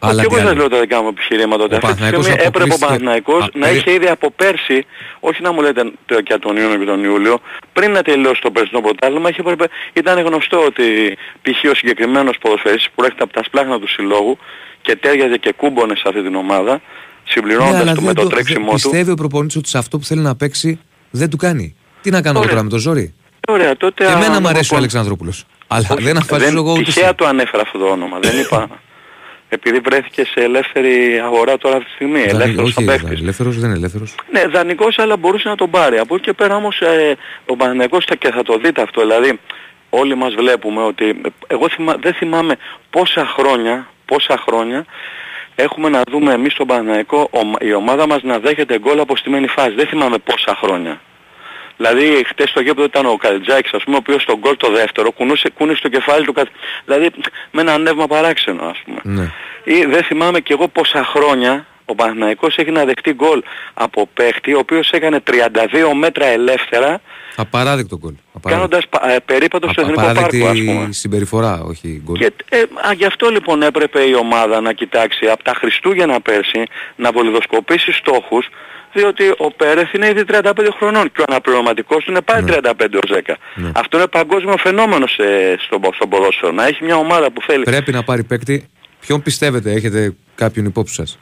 Όχι, 0.00 0.12
άλλα 0.12 0.22
εγώ 0.22 0.34
τι 0.34 0.40
σας 0.40 0.48
άλλο. 0.50 0.58
λέω 0.58 0.68
τα 0.68 0.80
δικά 0.80 1.02
μου 1.02 1.08
επιχειρήματα 1.08 1.62
ότι 1.64 1.74
Ο 1.74 1.76
αυτή 1.76 1.86
τη 1.88 1.92
Παναθηναϊκός 1.94 2.24
στιγμή 2.24 2.42
έπρεπε 2.46 2.58
ο 2.58 2.74
αποκλείστηκε- 2.74 2.86
Παναθηναϊκός 2.86 3.42
Α, 3.44 3.48
να 3.54 3.66
περί- 3.66 3.76
είχε 3.78 3.92
ήδη 3.92 4.08
από 4.08 4.30
πέρσι, 4.30 4.86
όχι 5.20 5.42
να 5.42 5.52
μου 5.52 5.60
λέτε 5.60 5.82
το- 6.06 6.20
για 6.26 6.38
τον 6.38 6.56
Ιούνιο 6.56 6.78
και 6.78 6.84
τον 6.84 7.04
Ιούλιο, 7.04 7.40
πριν 7.72 7.90
να 7.90 8.02
τελειώσει 8.02 8.40
το 8.40 8.50
περσινό 8.50 8.80
πρωτάθλημα, 8.80 9.28
είχε 9.30 9.40
έπρεπε, 9.40 9.66
ήταν 9.92 10.18
γνωστό 10.26 10.58
ότι 10.64 11.16
π.χ. 11.42 11.70
ο 11.70 11.74
συγκεκριμένος 11.74 12.38
ποδοσφαιριστής 12.40 12.90
που 12.94 13.02
έρχεται 13.04 13.22
από 13.22 13.32
τα 13.32 13.42
σπλάχνα 13.44 13.78
του 13.80 13.88
συλλόγου 13.88 14.38
και 14.82 14.96
τέριαζε 14.96 15.36
και 15.36 15.52
κούμπονες 15.56 15.98
σε 15.98 16.04
αυτή 16.08 16.22
την 16.22 16.34
ομάδα, 16.34 16.72
Ναι, 16.72 16.78
συμπληρώνοντας 17.24 17.80
αλλά 17.80 17.90
το 17.94 18.00
δεν 18.00 18.04
με 18.04 18.14
το 18.14 18.22
το- 18.22 18.28
τρέξιμό 18.28 18.64
δεν- 18.70 18.74
του. 18.76 18.88
Πιστεύει 18.88 19.10
ο 19.10 19.14
προπονητής 19.14 19.56
ότι 19.56 19.68
σε 19.68 19.78
αυτό 19.78 19.98
που 19.98 20.04
θέλει 20.04 20.20
να 20.20 20.36
παίξει 20.36 20.80
δεν 21.10 21.30
του 21.30 21.36
κάνει. 21.36 21.76
Τι 22.02 22.10
να 22.10 22.16
κάνω 22.22 22.30
εγώ 22.30 22.38
Ωραία. 22.38 22.50
τώρα 22.50 22.62
με 22.62 22.70
το 22.70 22.78
ζόρι; 22.78 23.14
Ωραία, 23.48 23.76
τότε... 23.76 24.04
Και 24.04 24.10
εμένα 24.12 24.24
αν 24.34 24.38
μου 24.42 24.48
αρέσει 24.48 24.48
ο 24.48 24.52
προπον- 24.60 24.78
Αλεξανδρόπουλος. 24.78 25.44
Αλλά 25.66 25.86
Όχι, 25.90 26.02
δεν 26.02 26.16
αφασίζω 26.16 26.56
εγώ 26.56 26.72
ούτε 26.72 26.82
Τυχαία 26.82 27.04
εσύ. 27.04 27.14
το 27.14 27.26
ανέφερα 27.26 27.62
αυτό 27.62 27.78
το 27.78 27.84
όνομα, 27.84 28.18
δεν 28.18 28.38
είπα... 28.40 28.68
Επειδή 29.50 29.78
βρέθηκε 29.78 30.24
σε 30.24 30.40
ελεύθερη 30.40 31.20
αγορά 31.24 31.58
τώρα 31.58 31.76
αυτή 31.76 31.88
τη 31.88 31.94
στιγμή, 31.94 32.18
Δανει- 32.20 32.30
ελεύθερος 32.40 32.76
Όχι, 32.76 32.84
παίκτης. 32.86 33.20
ελεύθερος 33.20 33.58
δεν 33.58 33.68
είναι 33.68 33.78
ελεύθερος. 33.78 34.14
Ναι, 34.32 34.46
δανεικός 34.46 34.98
αλλά 34.98 35.16
μπορούσε 35.16 35.48
να 35.48 35.54
τον 35.56 35.70
πάρει. 35.70 35.98
Από 35.98 36.14
εκεί 36.14 36.24
και 36.24 36.32
πέρα 36.32 36.56
όμως 36.56 36.80
ε, 36.80 37.16
ο 37.46 37.56
Παναθηναϊκός 37.56 38.04
θα- 38.04 38.14
και 38.14 38.30
θα 38.30 38.42
το 38.42 38.58
δείτε 38.58 38.82
αυτό. 38.82 39.00
Δηλαδή 39.00 39.40
όλοι 39.90 40.14
μας 40.14 40.34
βλέπουμε 40.34 40.82
ότι 40.82 41.20
εγώ 41.46 41.68
θυμά, 41.68 41.96
δεν 42.00 42.12
θυμάμαι 42.14 42.56
πόσα 42.90 43.26
χρόνια, 43.26 43.88
πόσα 44.04 44.38
χρόνια 44.48 44.84
έχουμε 45.54 45.88
να 45.88 46.02
δούμε 46.10 46.32
εμείς 46.32 46.52
στον 46.52 46.66
Παναθηναϊκό 46.66 47.28
ομα- 47.30 47.58
η 47.60 47.74
ομάδα 47.74 48.06
μας 48.06 48.22
να 48.22 48.38
δέχεται 48.38 48.78
γκολ 48.78 48.98
από 49.00 49.16
στημένη 49.16 49.46
φάση. 49.46 49.70
Δεν 49.74 49.86
θυμάμαι 49.86 50.18
πόσα 50.18 50.56
χρόνια. 50.62 51.00
Δηλαδή 51.80 52.24
χτες 52.28 52.48
στο 52.50 52.60
γήπεδο 52.60 52.84
ήταν 52.84 53.06
ο 53.06 53.16
Καλτζάκης 53.16 53.72
ας 53.72 53.84
πούμε 53.84 53.96
ο 53.96 53.98
οποίος 54.02 54.22
στον 54.22 54.38
γκολ 54.38 54.56
το 54.56 54.70
δεύτερο 54.72 55.10
κουνούσε, 55.12 55.50
κούνησε 55.50 55.82
το 55.82 55.88
κεφάλι 55.88 56.24
του 56.24 56.32
κα- 56.32 56.48
δηλαδή 56.84 57.10
με 57.50 57.60
ένα 57.60 57.72
ανέβημα 57.74 58.06
παράξενο 58.06 58.64
ας 58.64 58.78
πούμε. 58.84 59.00
Ναι. 59.02 59.30
Ή 59.64 59.84
δεν 59.84 60.02
θυμάμαι 60.02 60.40
κι 60.40 60.52
εγώ 60.52 60.68
πόσα 60.68 61.04
χρόνια 61.04 61.66
ο 61.84 61.94
Παναθηναϊκός 61.94 62.56
έχει 62.56 62.70
να 62.70 62.84
δεχτεί 62.84 63.12
γκολ 63.12 63.42
από 63.74 64.08
παίχτη 64.14 64.54
ο 64.54 64.58
οποίος 64.58 64.90
έκανε 64.90 65.20
32 65.30 65.92
μέτρα 65.94 66.26
ελεύθερα 66.26 67.00
Απαράδεκτο 67.36 67.96
γκολ. 67.98 68.12
Απαράδεκτο. 68.32 68.78
κάνοντας 68.78 68.88
πα- 68.88 69.14
ε, 69.14 69.18
περίπατο 69.24 69.68
στο 69.68 69.80
Απα- 69.80 69.90
Εθνικό 69.90 70.06
Πάρκο 70.12 70.20
ας 70.20 70.28
πούμε. 70.30 70.42
Απαράδεκτη 70.70 70.92
συμπεριφορά, 70.94 71.60
όχι 71.68 72.00
γκολ. 72.04 72.18
Και, 72.18 72.32
ε, 72.48 72.58
α, 72.88 72.92
γι' 72.92 73.04
αυτό 73.04 73.28
λοιπόν 73.30 73.62
έπρεπε 73.62 74.00
η 74.02 74.14
ομάδα 74.14 74.60
να 74.60 74.72
κοιτάξει 74.72 75.26
από 75.26 75.42
τα 75.42 75.52
Χριστούγεννα 75.54 76.20
πέρσι 76.20 76.62
να 76.96 77.12
βολιδοσκοπήσει 77.12 77.92
στόχους 77.92 78.48
διότι 78.92 79.28
ο 79.38 79.50
Πέρεθ 79.56 79.92
είναι 79.94 80.06
ήδη 80.08 80.22
35 80.28 80.52
χρονών 80.78 81.12
και 81.12 81.20
ο 81.20 81.24
αναπληρωματικός 81.28 82.04
του 82.04 82.10
είναι 82.10 82.20
πάλι 82.20 82.44
35 82.48 82.70
ως 83.04 83.10
10. 83.26 83.34
Ναι. 83.54 83.70
Αυτό 83.74 83.96
είναι 83.96 84.06
παγκόσμιο 84.06 84.56
φαινόμενο 84.58 85.06
σε, 85.06 85.24
στο, 85.58 85.80
στο 85.94 86.06
ποδόσφαιρο. 86.06 86.52
Να 86.52 86.66
έχει 86.66 86.84
μια 86.84 86.96
ομάδα 86.96 87.30
που 87.30 87.42
θέλει 87.42 87.62
Πρέπει 87.62 87.92
να 87.92 88.02
πάρει 88.02 88.24
παίκτη 88.24 88.68
Ποιον 89.00 89.22
πιστεύετε, 89.22 89.70
έχετε 89.72 90.14
κάποιον 90.34 90.64
υπόψη 90.64 90.94
σας; 90.94 91.18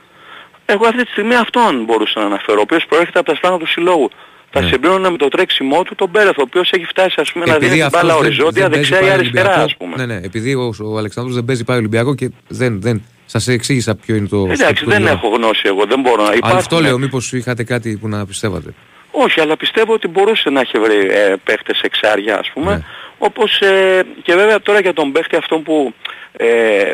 Εγώ 0.67 0.87
αυτή 0.87 1.05
τη 1.05 1.11
στιγμή 1.11 1.35
αυτόν 1.35 1.85
μπορούσα 1.85 2.21
να 2.21 2.27
αναφέρω, 2.27 2.59
ο 2.59 2.63
οποίος 2.63 2.85
προέρχεται 2.89 3.19
από 3.19 3.31
τα 3.31 3.37
στάνα 3.37 3.59
του 3.59 3.67
συλλόγου. 3.67 4.11
Θα 4.51 4.61
Ναι. 4.61 4.69
συμπλήρωνα 4.69 5.11
με 5.11 5.17
το 5.17 5.29
τρέξιμό 5.29 5.83
του 5.83 5.95
τον 5.95 6.11
Πέρεθ, 6.11 6.39
ο 6.39 6.43
οποίος 6.43 6.71
έχει 6.71 6.85
φτάσει 6.85 7.21
ας 7.21 7.33
πούμε 7.33 7.45
να 7.45 7.59
δίνει 7.59 7.73
την 7.73 7.85
αυτός 7.85 8.01
μπάλα 8.01 8.15
δεν- 8.15 8.25
οριζόντια 8.25 8.63
δεν 8.69 8.71
παίζει 8.71 8.89
δεξιά 8.91 8.99
ή 8.99 9.01
πάει 9.11 9.19
αριστερά 9.19 9.45
Ολυμπιακό, 9.49 9.65
ας 9.65 9.77
πούμε. 9.77 9.97
Ναι, 9.97 10.07
ναι, 10.15 10.21
επειδή 10.27 10.55
ο, 10.55 10.75
ο 10.83 10.99
Αλεξάνδρος 10.99 11.35
δεν 11.37 11.45
παίζει 11.45 11.65
πάει 11.65 11.79
Ολυμπιακό 11.79 12.15
και 12.15 12.31
δεν, 12.49 12.81
δεν, 12.81 13.03
σας 13.27 13.49
εξήγησα 13.49 13.95
ποιο 13.95 14.15
είναι 14.15 14.29
το 14.29 14.37
Εντάξει, 14.37 14.62
σκεπτικό 14.65 14.91
δεν 14.91 15.01
του. 15.03 15.07
έχω 15.09 15.29
γνώση 15.29 15.62
εγώ, 15.65 15.85
δεν 15.85 16.01
μπορώ 16.01 16.17
να 16.23 16.27
Αλλά 16.29 16.37
υπάρχουν. 16.37 16.59
αυτό 16.59 16.81
λέω, 16.81 16.99
μήπως 16.99 17.33
είχατε 17.33 17.65
κάτι 17.65 17.97
που 18.01 18.09
να 18.09 18.27
πιστεύατε. 18.27 18.75
Όχι, 19.11 19.41
αλλά 19.41 19.57
πιστεύω 19.57 19.93
ότι 19.93 20.09
μπορούσε 20.09 20.51
να 20.51 20.61
έχει 20.61 20.79
βρει 20.79 21.09
ε, 21.11 21.35
παίχτες 21.45 21.81
εξάρια 21.81 22.39
ας 22.39 22.51
πούμε. 22.55 22.75
Ναι. 22.75 22.83
Όπως 23.19 23.61
ε, 23.61 24.03
και 24.23 24.35
βέβαια 24.35 24.61
τώρα 24.61 24.81
για 24.81 24.93
τον 24.93 25.12
παίχτη 25.12 25.37
αυτόν 25.37 25.62
που 25.62 25.95
ε, 26.33 26.85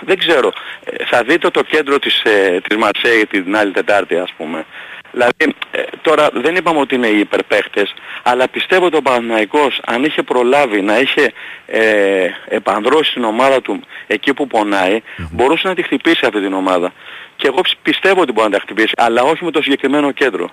δεν 0.00 0.18
ξέρω, 0.18 0.52
ε, 0.84 1.04
θα 1.04 1.22
δείτε 1.22 1.50
το 1.50 1.62
κέντρο 1.62 1.98
της, 1.98 2.22
ε, 2.22 2.60
της 2.68 2.76
Μαρσέη 2.76 3.26
την 3.26 3.56
άλλη 3.56 3.72
Τετάρτη 3.72 4.16
ας 4.16 4.32
πούμε. 4.36 4.64
Δηλαδή 5.12 5.54
ε, 5.70 5.82
τώρα 6.02 6.28
δεν 6.34 6.56
είπαμε 6.56 6.80
ότι 6.80 6.94
είναι 6.94 7.06
οι 7.06 7.18
υπερπαίχτες, 7.18 7.94
αλλά 8.22 8.48
πιστεύω 8.48 8.86
ότι 8.86 8.96
ο 8.96 9.02
Παναθηναϊκός 9.02 9.80
αν 9.86 10.04
είχε 10.04 10.22
προλάβει 10.22 10.82
να 10.82 10.98
είχε 10.98 11.32
ε, 11.66 12.26
επανδρώσει 12.48 13.12
την 13.12 13.24
ομάδα 13.24 13.62
του 13.62 13.80
εκεί 14.06 14.34
που 14.34 14.46
πονάει, 14.46 15.00
μπορούσε 15.30 15.68
να 15.68 15.74
τη 15.74 15.82
χτυπήσει 15.82 16.26
αυτή 16.26 16.40
την 16.40 16.52
ομάδα. 16.52 16.92
Και 17.36 17.46
εγώ 17.46 17.60
ψ- 17.60 17.76
πιστεύω 17.82 18.20
ότι 18.20 18.32
μπορεί 18.32 18.48
να 18.50 18.56
τα 18.56 18.62
χτυπήσει, 18.62 18.92
αλλά 18.96 19.22
όχι 19.22 19.44
με 19.44 19.50
το 19.50 19.62
συγκεκριμένο 19.62 20.10
κέντρο. 20.12 20.48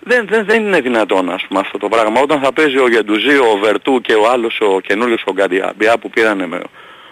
Δεν, 0.00 0.26
δεν, 0.28 0.44
δεν 0.44 0.64
είναι 0.64 0.80
δυνατόν 0.80 1.30
ας 1.30 1.44
πούμε 1.48 1.60
αυτό 1.60 1.78
το 1.78 1.88
πράγμα. 1.88 2.20
Όταν 2.20 2.40
θα 2.40 2.52
παίζει 2.52 2.78
ο 2.78 2.88
Γεντουζή, 2.88 3.36
ο 3.36 3.58
Βερτού 3.62 4.00
και 4.00 4.12
ο 4.14 4.30
άλλος 4.30 4.60
ο 4.60 4.80
καινούργιος 4.80 5.22
ο 5.26 5.32
Γκαντιαμπιά 5.32 5.98
που 5.98 6.10
πήρανε 6.10 6.46
με 6.46 6.60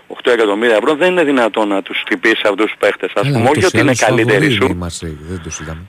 8 0.09 0.14
εκατομμύρια 0.33 0.76
ευρώ 0.76 0.94
δεν 0.94 1.11
είναι 1.11 1.24
δυνατόν 1.24 1.68
να 1.68 1.83
τους 1.83 1.98
χτυπήσει 2.07 2.42
αυτούς 2.44 2.64
τους 2.64 2.74
παίχτες. 2.78 3.11
Ας 3.14 3.22
Καλά, 3.22 3.37
πούμε 3.37 3.48
όχι 3.48 3.59
ούτως 3.59 3.64
ότι 3.64 3.76
ή 3.76 3.80
είναι 3.83 3.88
άλλως 3.88 4.00
καλύτεροι 4.00 4.30
φαβορεί 4.38 4.50
σου. 4.54 4.64
είναι 4.64 4.72
η 4.72 4.76
Μαρσέη, 4.76 5.18
δεν 5.20 5.40
το 5.42 5.50
συζητάμε. 5.50 5.83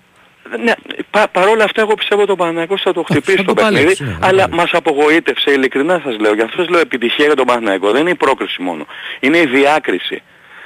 Ναι, 0.63 0.73
πα, 1.09 1.27
παρόλα 1.27 1.63
αυτά 1.63 1.81
εγώ 1.81 1.93
πιστεύω 1.93 2.21
ότι 2.21 2.31
ο 2.31 2.35
Παναθηναϊκός 2.35 2.81
θα 2.81 2.93
το 2.93 3.03
χτυπήσει 3.03 3.37
θα 3.37 3.43
το 3.43 3.53
το 3.53 3.53
παιχνίδι, 3.53 3.75
παλέψει, 3.83 4.03
ναι, 4.03 4.09
θα 4.09 4.17
αλλά 4.27 4.29
παλέψει. 4.29 4.55
μας 4.55 4.69
απογοήτευσε 4.73 5.51
ειλικρινά 5.51 6.01
σας 6.03 6.17
λέω. 6.19 6.33
Γι' 6.33 6.41
αυτό 6.41 6.57
σας 6.57 6.69
λέω 6.69 6.79
επιτυχία 6.79 7.25
για 7.25 7.35
τον 7.35 7.45
Παναθηναϊκό. 7.45 7.91
Δεν 7.91 8.01
είναι 8.01 8.09
η 8.09 8.15
πρόκριση 8.15 8.61
μόνο. 8.61 8.85
Είναι 9.19 9.37
η 9.37 9.45
διάκριση. 9.45 10.21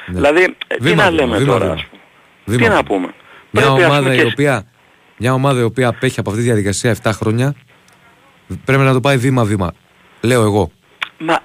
Δηλαδή, 0.05 0.41
ε, 0.67 0.75
τι 0.75 0.83
Βήμα, 0.83 1.03
να 1.03 1.09
βήμα, 1.09 1.21
λέμε 1.21 1.37
βήμα, 1.37 1.51
τώρα 1.51 1.65
βήμα. 1.65 1.73
ας 1.73 1.85
πούμε. 1.85 2.01
Βήμα, 2.45 2.57
Τι 2.63 2.69
να 2.69 2.75
βήμα. 2.75 2.83
πούμε. 2.83 3.13
Μια 3.51 3.61
Πρέπει, 3.63 3.81
ας 3.81 3.85
ομάδα, 3.85 4.01
πούμε, 4.01 4.13
η 4.13 4.17
και- 4.17 4.25
οποία, 4.25 4.65
μια 5.17 5.33
ομάδα 5.33 5.59
η 5.59 5.63
οποία 5.63 5.87
απέχει 5.87 6.19
από 6.19 6.29
αυτή 6.29 6.41
τη 6.41 6.47
διαδικασία 6.47 6.91
7 7.03 7.11
χρόνια 7.13 7.55
πρέπει 8.65 8.83
να 8.83 8.93
το 8.93 8.99
πάει 8.99 9.17
βήμα-βήμα. 9.17 9.73
Λέω 10.21 10.41
εγώ. 10.41 10.71
Μα 11.17 11.39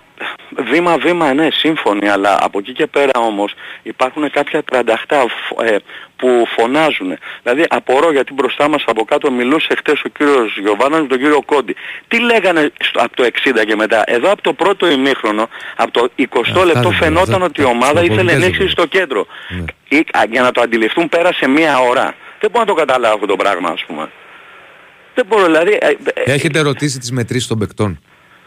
βήμα-βήμα 0.71 1.35
ναι, 1.35 1.49
σύμφωνοι, 1.53 2.09
αλλά 2.09 2.39
από 2.41 2.59
εκεί 2.59 2.73
και 2.73 2.87
πέρα 2.87 3.11
όμως 3.21 3.53
υπάρχουν 3.83 4.31
κάποια 4.31 4.63
τρανταχτά 4.63 5.21
φ- 5.21 5.61
ε, 5.63 5.77
που 6.17 6.45
φωνάζουν. 6.57 7.19
Δηλαδή 7.43 7.65
απορώ 7.69 8.13
γιατί 8.13 8.33
μπροστά 8.33 8.69
μας 8.69 8.83
από 8.87 9.05
κάτω 9.05 9.31
μιλούσε 9.31 9.75
χτες 9.77 10.01
ο 10.05 10.09
κύριος 10.09 10.59
Γιωβάνος 10.59 11.01
με 11.01 11.07
τον 11.07 11.19
κύριο 11.19 11.43
Κόντι. 11.43 11.75
Τι 12.09 12.21
λέγανε 12.21 12.73
στο, 12.81 13.01
από 13.03 13.17
το 13.17 13.25
60 13.25 13.65
και 13.67 13.77
μετά; 13.77 14.03
Εδώ 14.07 14.31
από 14.31 14.43
το 14.43 14.53
πρώτο 14.53 14.91
ημίχρονο, 14.91 15.49
από 15.77 15.91
το 15.93 16.09
20 16.19 16.25
αυτά 16.41 16.65
λεπτό 16.65 16.81
δεν 16.89 16.93
φαινόταν 16.93 17.25
ξέρω, 17.25 17.45
ότι 17.45 17.61
η 17.61 17.65
αυτά- 17.65 17.77
ομάδα 17.77 17.91
στα 17.93 18.01
ήθελε 18.05 18.17
πολιτές 18.17 18.35
ενέξυση 18.35 18.63
δεν 18.63 18.69
στο 18.71 18.87
κέντρο. 18.87 19.27
Ναι. 19.49 19.65
Ή, 19.99 20.07
α, 20.13 20.21
για 20.31 20.43
να 20.43 20.51
το 20.53 20.61
αντιληφθούν 20.61 21.09
πέρασε 21.09 21.49
μία 21.49 21.79
ώρα. 21.79 22.15
Δεν 22.41 22.51
μπορώ 22.51 22.65
να 22.65 22.71
το 22.71 22.75
καταλάβω 22.75 23.15
αυτό 23.15 23.27
το 23.27 23.37
πράγμα 23.37 23.69
ας 23.69 23.85
πούμε. 23.87 24.11
Δεν 25.15 25.27
μπορώ 25.27 25.45
δηλαδή... 25.45 25.79
ε, 25.81 25.89
ε, 26.15 26.33
Έχετε 26.33 26.61
ρωτήσει 26.61 26.99
τις 26.99 27.11
μετρήσεις 27.13 27.49
των 27.49 27.59
παικτών. 27.59 28.01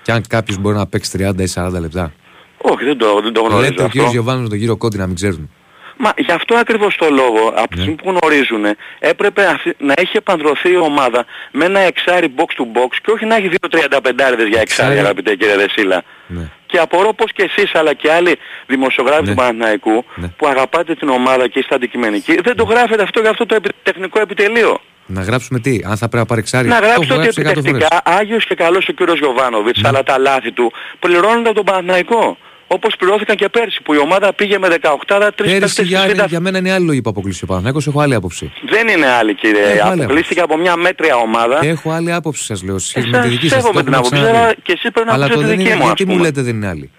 Και 0.08 0.14
αν 0.14 0.24
κάποιος 0.30 0.58
μπορεί 0.58 0.76
να 0.76 0.88
παίξει 0.88 1.12
30 1.38 1.42
ή 1.42 1.52
40 1.56 1.70
λεπτά. 1.80 2.14
όχι 2.58 2.84
δεν 2.86 2.98
το, 2.98 3.20
δεν 3.24 3.34
το 3.34 3.42
γνωρίζω 3.42 3.60
Λέτε 3.62 3.82
ο 3.82 3.86
αυτό. 3.86 3.90
κύριος 3.90 4.12
Γιωβάνος 4.12 4.42
με 4.44 4.50
τον 4.50 4.58
κύριο 4.58 4.78
Κόντι 4.78 4.98
να 4.98 5.06
μην 5.08 5.16
ξέρουν. 5.16 5.50
Μα 5.98 6.14
γι' 6.18 6.32
αυτό 6.32 6.56
ακριβώς 6.56 6.96
το 6.98 7.08
λόγο, 7.10 7.48
από 7.48 7.68
τη 7.68 7.76
Ναι. 7.76 7.82
στιγμή 7.82 7.96
που 8.04 8.10
γνωρίζουν, 8.10 8.66
έπρεπε 9.00 9.46
αυτή- 9.46 9.76
να 9.80 9.94
έχει 9.98 10.18
επανδρωθεί 10.18 10.72
η 10.72 10.78
ομάδα 10.78 11.26
με 11.52 11.66
ένα 11.66 11.80
εξάρι 11.80 12.34
box 12.38 12.42
to 12.62 12.64
box 12.78 12.90
και 13.04 13.12
όχι 13.12 13.26
να 13.26 13.36
έχει 13.36 13.48
δύο 13.48 13.68
35 13.70 14.48
για 14.48 14.60
εξάρι, 14.62 14.62
Εξάρι. 14.62 14.98
αγαπητέ 15.00 15.36
κύριε 15.36 15.56
Δεσίλα. 15.56 16.04
Ναι. 16.28 16.50
Και 16.66 16.78
απορώ 16.78 17.14
πως 17.14 17.32
και 17.32 17.44
εσείς 17.44 17.76
αλλά 17.76 17.94
και 17.94 18.12
άλλοι 18.12 18.36
δημοσιογράφοι 18.68 19.22
Ναι. 19.24 19.30
του 19.30 19.36
Παναθηναϊκού 19.36 20.06
Ναι. 20.16 20.28
που 20.28 20.48
αγαπάτε 20.48 20.96
την 20.96 21.10
ομάδα 21.10 21.48
και 21.48 21.60
είστε 21.60 21.76
αντικειμενικοί, 21.76 22.36
δεν 22.44 22.56
το 22.56 22.64
γράφετε 22.64 23.04
αυτό 23.04 23.20
για 23.20 23.30
αυτό 23.30 23.46
το 23.46 23.56
επι- 23.56 23.74
τεχνικό 23.84 24.20
επιτελείο. 24.20 24.80
Να 25.10 25.22
γράψουμε 25.22 25.60
τι, 25.60 25.80
αν 25.86 25.98
θα 25.98 26.08
πρέπει 26.10 26.18
να 26.18 26.26
πάρει 26.26 26.40
εξάρι. 26.40 26.68
Να 26.68 26.80
Το 26.80 26.86
γράψετε 26.86 27.14
έχω 27.14 27.22
ότι 27.30 27.42
γράψει 27.42 27.42
100 27.42 27.44
φορές. 27.44 27.58
επιτεχνικά 27.72 28.02
Άγιος 28.20 28.46
και 28.46 28.56
καλός 28.56 28.88
ο 28.88 28.92
κύριος 28.94 29.18
Γιωβάνοβιτς, 29.20 29.84
αλλά 29.84 30.04
τα 30.04 30.18
λάθη 30.18 30.52
του 30.52 30.72
πληρώνονται 31.00 31.48
από 31.50 31.54
τον 31.56 31.66
Παναθηναϊκό. 31.66 32.38
Όπως 32.70 32.96
πληρώθηκαν 33.00 33.36
και 33.36 33.50
πέρσι 33.50 33.82
που 33.84 33.94
η 33.94 33.98
ομάδα 33.98 34.34
πήγε 34.34 34.58
με 34.58 34.68
18 34.68 35.32
τρεις 35.36 35.52
Πέρυσι 35.52 35.60
παίκτες 35.76 35.86
για, 35.88 36.00
της 36.02 36.24
Β' 36.24 36.28
για 36.30 36.40
μένα 36.40 36.58
είναι 36.58 36.72
άλλη 36.74 36.86
λόγη 36.86 37.02
που 37.02 37.10
αποκλείσει 37.10 37.44
ο 37.44 37.48
Παναθηναϊκός. 37.48 37.88
Έχω 37.88 38.00
άλλη 38.02 38.14
άποψη. 38.16 38.52
Δεν 38.70 38.88
είναι 38.88 39.08
άλλη 39.08 39.34
κύριε. 39.36 39.62
Έχω 39.62 39.88
άλλη 39.88 40.02
Αποκλείστηκε 40.04 40.42
από 40.42 40.58
μια 40.58 40.76
μέτρια 40.76 41.16
ομάδα. 41.16 41.60
Έχω 41.66 41.92
άλλη 41.92 42.14
άποψη 42.14 42.44
σας 42.44 42.64
λέω. 42.64 42.78
Σε 42.80 42.88
σχέση 42.90 43.08
με 43.08 43.18
Εσάς 43.18 43.30
τη 43.30 43.36
δική 43.36 43.48
σας. 43.50 43.62
σέβομαι 43.62 43.84
την 43.84 43.94
άποψη, 43.96 44.16
αλλά 44.16 44.54
και 44.64 44.72
εσείς 44.72 44.92
πρέπει 44.92 45.08
να 45.08 45.14
Αλλά 45.14 45.28
το 45.28 45.34
ακούσετε 45.34 45.48
δεν 45.48 45.58
τη 45.58 45.64
δική 45.64 45.76
είναι. 45.76 45.84
μου, 45.84 45.90
ας 45.90 45.96
Γιατί 45.96 46.06
μου 46.06 46.12
πούμε. 46.12 46.24
λέτε 46.26 46.42
δεν 46.42 46.56
είναι 46.56 46.68
άλλη. 46.68 46.92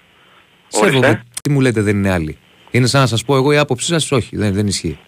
Ορίστε. 0.71 0.97
Σέβομαι. 0.97 1.23
Τι 1.43 1.51
μου 1.51 1.61
λέτε 1.61 1.81
δεν 1.83 1.97
είναι 1.97 2.13
άλλη. 2.13 2.39
Είναι 2.71 2.87
σαν 2.87 3.01
να 3.01 3.07
σας 3.07 3.25
πω 3.25 3.37
εγώ 3.37 3.53
η 3.53 3.57
άποψή 3.57 3.87
σας, 3.87 4.13
όχι, 4.13 4.37
δεν, 4.37 4.53
δεν 4.55 4.67
ισχύει. 4.67 4.99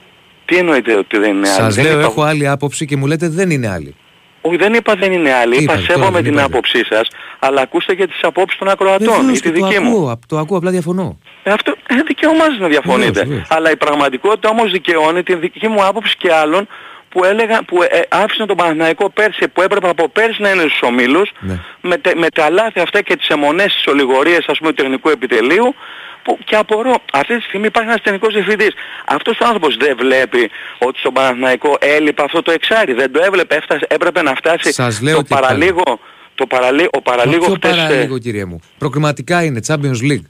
Τι 0.51 0.57
εννοείτε 0.57 0.95
ότι 0.95 1.19
δεν 1.19 1.31
είναι 1.37 1.49
άλλη. 1.49 1.57
Σα 1.59 1.69
Δεν 1.69 1.85
λέω 1.85 1.93
είπα- 1.99 2.03
έχω 2.03 2.23
άλλη 2.23 2.49
άποψη 2.49 2.85
και 2.87 2.97
μου 2.97 3.07
λέτε 3.07 3.29
δεν 3.29 3.51
είναι 3.51 3.69
άλλη. 3.69 3.95
Όχι, 4.41 4.57
δεν 4.57 4.75
είπα 4.75 4.95
δεν 4.95 5.13
είναι 5.13 5.33
άλλη. 5.33 5.57
Τι 5.57 5.63
Είπα 5.63 5.73
είπατε, 5.73 5.87
τώρα 5.87 5.99
σέβομαι 5.99 6.15
δεν 6.15 6.23
την 6.23 6.33
είπατε. 6.33 6.47
άποψή 6.47 6.85
σας, 6.85 7.09
αλλά 7.39 7.61
ακούστε 7.61 7.95
και 7.95 8.07
τις 8.07 8.19
απόψεις 8.23 8.59
των 8.59 8.69
ακροατών 8.69 9.07
Βεβαίως 9.17 9.39
ή 9.39 9.41
τη 9.43 9.51
και 9.51 9.59
το 9.61 9.67
δική 9.67 9.81
μου. 9.81 9.91
ακούω, 9.91 10.11
απ- 10.11 10.27
το 10.27 10.39
ακούω, 10.39 10.57
απλά 10.57 10.71
διαφωνώ. 10.71 11.19
Ε, 11.43 11.51
αυτό 11.51 11.75
ε, 11.89 11.95
δικαίωμά 12.07 12.45
σας 12.45 12.59
να 12.59 12.69
διαφωνείτε. 12.69 13.07
Βεβαίως, 13.11 13.29
βεβαίως. 13.29 13.47
Αλλά 13.51 13.71
η 13.71 13.77
πραγματικότητα 13.77 14.49
όμως 14.49 14.71
δικαιώνει 14.71 15.23
την 15.23 15.41
δική 15.41 15.69
μου 15.69 15.85
άποψη 15.85 16.17
και 16.17 16.33
άλλων 16.33 16.69
που, 17.09 17.25
έλεγα, 17.25 17.63
που 17.65 17.83
ε, 17.83 18.01
άφησαν 18.09 18.47
τον 18.47 18.57
Παναθηναϊκό 18.57 19.11
πέρσι, 19.11 19.49
που 19.49 19.63
έπρεπε 19.63 19.89
από 19.89 20.09
πέρσι 20.09 20.43
να 20.43 20.51
είναι 20.51 20.61
στους 20.61 20.83
ομίλους, 20.83 21.31
Ναι. 21.41 21.59
με, 21.81 21.97
τε- 21.97 22.17
με 22.19 22.29
τα 22.29 22.51
λάθη 22.51 22.81
αυτά 22.81 23.01
και 23.03 23.17
τις 23.17 23.29
αιμονές, 23.29 23.75
τις 23.75 23.87
ολιγορίες 23.87 24.45
ας 24.49 24.59
πούμε 24.59 24.73
του 24.73 24.83
τεχνικού 24.83 25.09
επιτελείου, 25.09 25.75
που, 26.23 26.39
και 26.45 26.57
απορώ, 26.57 26.95
αυτή 27.13 27.37
τη 27.37 27.43
στιγμή 27.43 27.67
υπάρχει 27.67 27.89
ένας 27.89 28.03
τεχνικός 28.03 28.35
διευθυντής. 28.35 28.73
Αυτός 29.07 29.39
ο 29.41 29.45
άνθρωπος 29.45 29.77
δεν 29.77 29.97
βλέπει 29.97 30.51
ότι 30.79 30.99
στον 30.99 31.13
Παναθηναϊκό 31.13 31.77
έλειπε 31.81 32.23
αυτό 32.23 32.43
το 32.43 32.51
εξάρι, 32.51 32.93
δεν 32.93 33.13
το 33.13 33.21
έβλεπε, 33.23 33.55
έφτασε, 33.55 33.87
έπρεπε 33.89 34.23
να 34.23 34.35
φτάσει 34.35 34.73
Σας 34.73 35.01
λέω 35.01 35.17
το 35.17 35.23
και 35.23 35.29
πάλι. 35.29 35.43
παραλίγο, 35.43 36.01
το 36.35 36.47
παραλί, 36.47 36.83
ο 36.85 36.89
Μα 36.95 37.01
παραλίγο 37.03 37.45
Ποιο 37.45 37.55
χτες, 37.55 37.71
ε, 37.71 37.75
παραλίγο, 37.77 38.19
κύριε 38.19 38.45
μου. 38.45 38.61
Προκριματικά 38.79 39.45
είναι 39.45 39.61
Champions 39.67 40.01
League. 40.11 40.25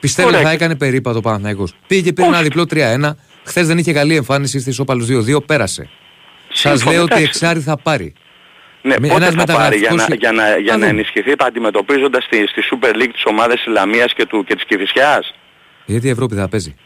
Πιστεύετε 0.00 0.36
Ωραία. 0.36 0.48
θα 0.48 0.54
έκανε 0.54 0.76
περίπατο 0.76 1.18
ο 1.18 1.20
Παναθηναϊκός. 1.20 1.74
Πήγε 1.86 2.00
και 2.00 2.12
πήρε 2.12 2.26
ένα 2.26 2.36
Όχι. 2.36 2.44
διπλό 2.44 2.66
3-1. 2.66 3.16
Χθες 3.44 3.66
δεν 3.66 3.78
είχε 3.78 3.92
καλή 3.92 4.16
εμφάνιση, 4.16 4.56
ήρθε 4.56 4.70
ισόπαλο 4.70 5.04
2-2, 5.04 5.40
πέρασε. 5.46 5.88
Σας 6.52 6.72
σύμφωνα, 6.72 6.92
λέω 6.92 7.02
ότι 7.02 7.12
εντάξει. 7.14 7.30
εξάρι 7.34 7.60
θα 7.60 7.76
πάρει. 7.76 8.12
Ναι, 8.82 8.94
Με 9.00 9.08
πότε 9.08 9.26
ένας 9.26 9.34
θα 9.44 9.54
πάρει 9.54 9.76
για 9.78 9.88
να, 9.88 9.94
μεταγραφικός- 9.94 10.18
για 10.20 10.32
να, 10.32 10.48
για 10.58 10.72
Να 10.72 10.78
να 10.78 10.86
δούμε. 10.86 10.86
ενισχυθεί 11.00 11.32
αντιμετωπίζοντας 11.38 12.24
στη, 12.24 12.46
στη 12.46 12.60
Super 12.70 12.94
League 12.94 13.10
τις 13.12 13.22
ομάδες 13.24 13.56
της 13.56 13.66
Λαμίας 13.72 14.12
και, 14.14 14.26
του, 14.26 14.44
και 14.44 14.54
της 14.54 14.64
Κηφισιάς. 14.64 15.34
Γιατί 15.84 16.06
η 16.06 16.10
Ευρώπη 16.10 16.34
θα 16.34 16.48
παίζει. 16.48 16.76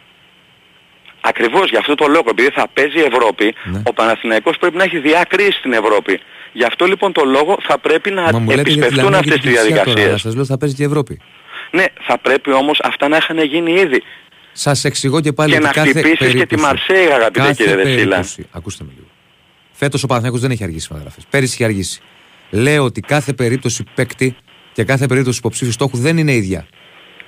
Ακριβώς 1.21 1.71
γι' 1.71 1.77
αυτό 1.77 1.95
το 1.95 2.07
λόγο, 2.07 2.25
επειδή 2.31 2.49
θα 2.55 2.69
παίζει 2.75 2.99
η 2.99 3.03
Ευρώπη, 3.13 3.55
Ναι. 3.65 3.83
ο 3.85 3.93
Παναθηναϊκός 3.93 4.57
πρέπει 4.59 4.77
να 4.77 4.85
έχει 4.85 4.99
διακρίσει 4.99 5.53
στην 5.59 5.73
Ευρώπη. 5.73 6.21
Γι' 6.53 6.65
αυτό 6.65 6.87
λοιπόν 6.87 7.13
το 7.13 7.25
λόγο 7.25 7.59
θα 7.63 7.79
πρέπει 7.79 8.11
να 8.11 8.23
Μα 8.33 8.39
μου 8.39 8.51
λέτε 8.51 8.55
για 8.55 8.65
τη 8.65 8.71
επισπευτούν 8.73 9.11
Λαμία 9.11 9.21
και 9.21 9.29
αυτές 9.31 9.41
την 9.41 9.51
τις 9.53 9.61
Κυφσιά 9.61 9.75
τώρα, 9.75 9.83
αλλά 9.83 9.93
διαδικασίες. 9.95 10.21
σας 10.21 10.35
λέω 10.35 10.45
θα 10.45 10.59
παίζει 10.59 10.75
και 10.75 10.83
η 10.83 10.87
Ευρώπη. 10.87 11.21
Ναι, 11.71 11.85
θα 12.01 12.19
πρέπει 12.19 12.53
όμως 12.53 12.81
αυτά 12.83 13.09
να 13.09 13.17
είχαν 13.17 13.39
γίνει 13.45 13.73
ήδη. 13.73 14.03
Σας 14.53 14.85
εξηγώ 14.85 15.21
και 15.21 15.33
πάλι 15.33 15.51
Και 15.51 15.57
ότι 15.57 15.67
να 15.67 15.73
κάθε 15.73 15.89
χτυπήσεις 15.89 16.19
και 16.19 16.25
τη 16.25 16.33
περίπτωση- 16.33 16.63
Μαρσέη, 16.63 17.07
αγαπητέ 17.07 17.39
κάθε 17.41 17.55
κύριε 17.65 17.75
Δεσίλα. 17.77 17.97
περίπτωση- 17.97 18.47
Ακούστε 18.53 18.85
με 18.85 18.91
λίγο. 18.95 19.07
Φέτος 19.77 20.03
ο 20.03 20.07
Παναθηναϊκός 20.07 20.41
δεν 20.43 20.51
έχει 20.51 20.65
αργήσει 20.65 20.89
μεταγραφές. 20.91 21.25
Πέρυσι 21.31 21.55
είχε 21.55 21.65
αργήσει. 21.65 22.01
Λέω 22.51 22.85
ότι 22.85 23.01
κάθε 23.01 23.33
περίπτωση 23.33 23.85
παίκτη 23.95 24.37
και 24.73 24.85
κάθε 24.85 25.07
περίπτωση 25.07 25.39
υποψήφιου 25.39 25.73
στόχου 25.73 25.97
δεν 25.97 26.19
είναι 26.19 26.35
ίδια. 26.35 26.67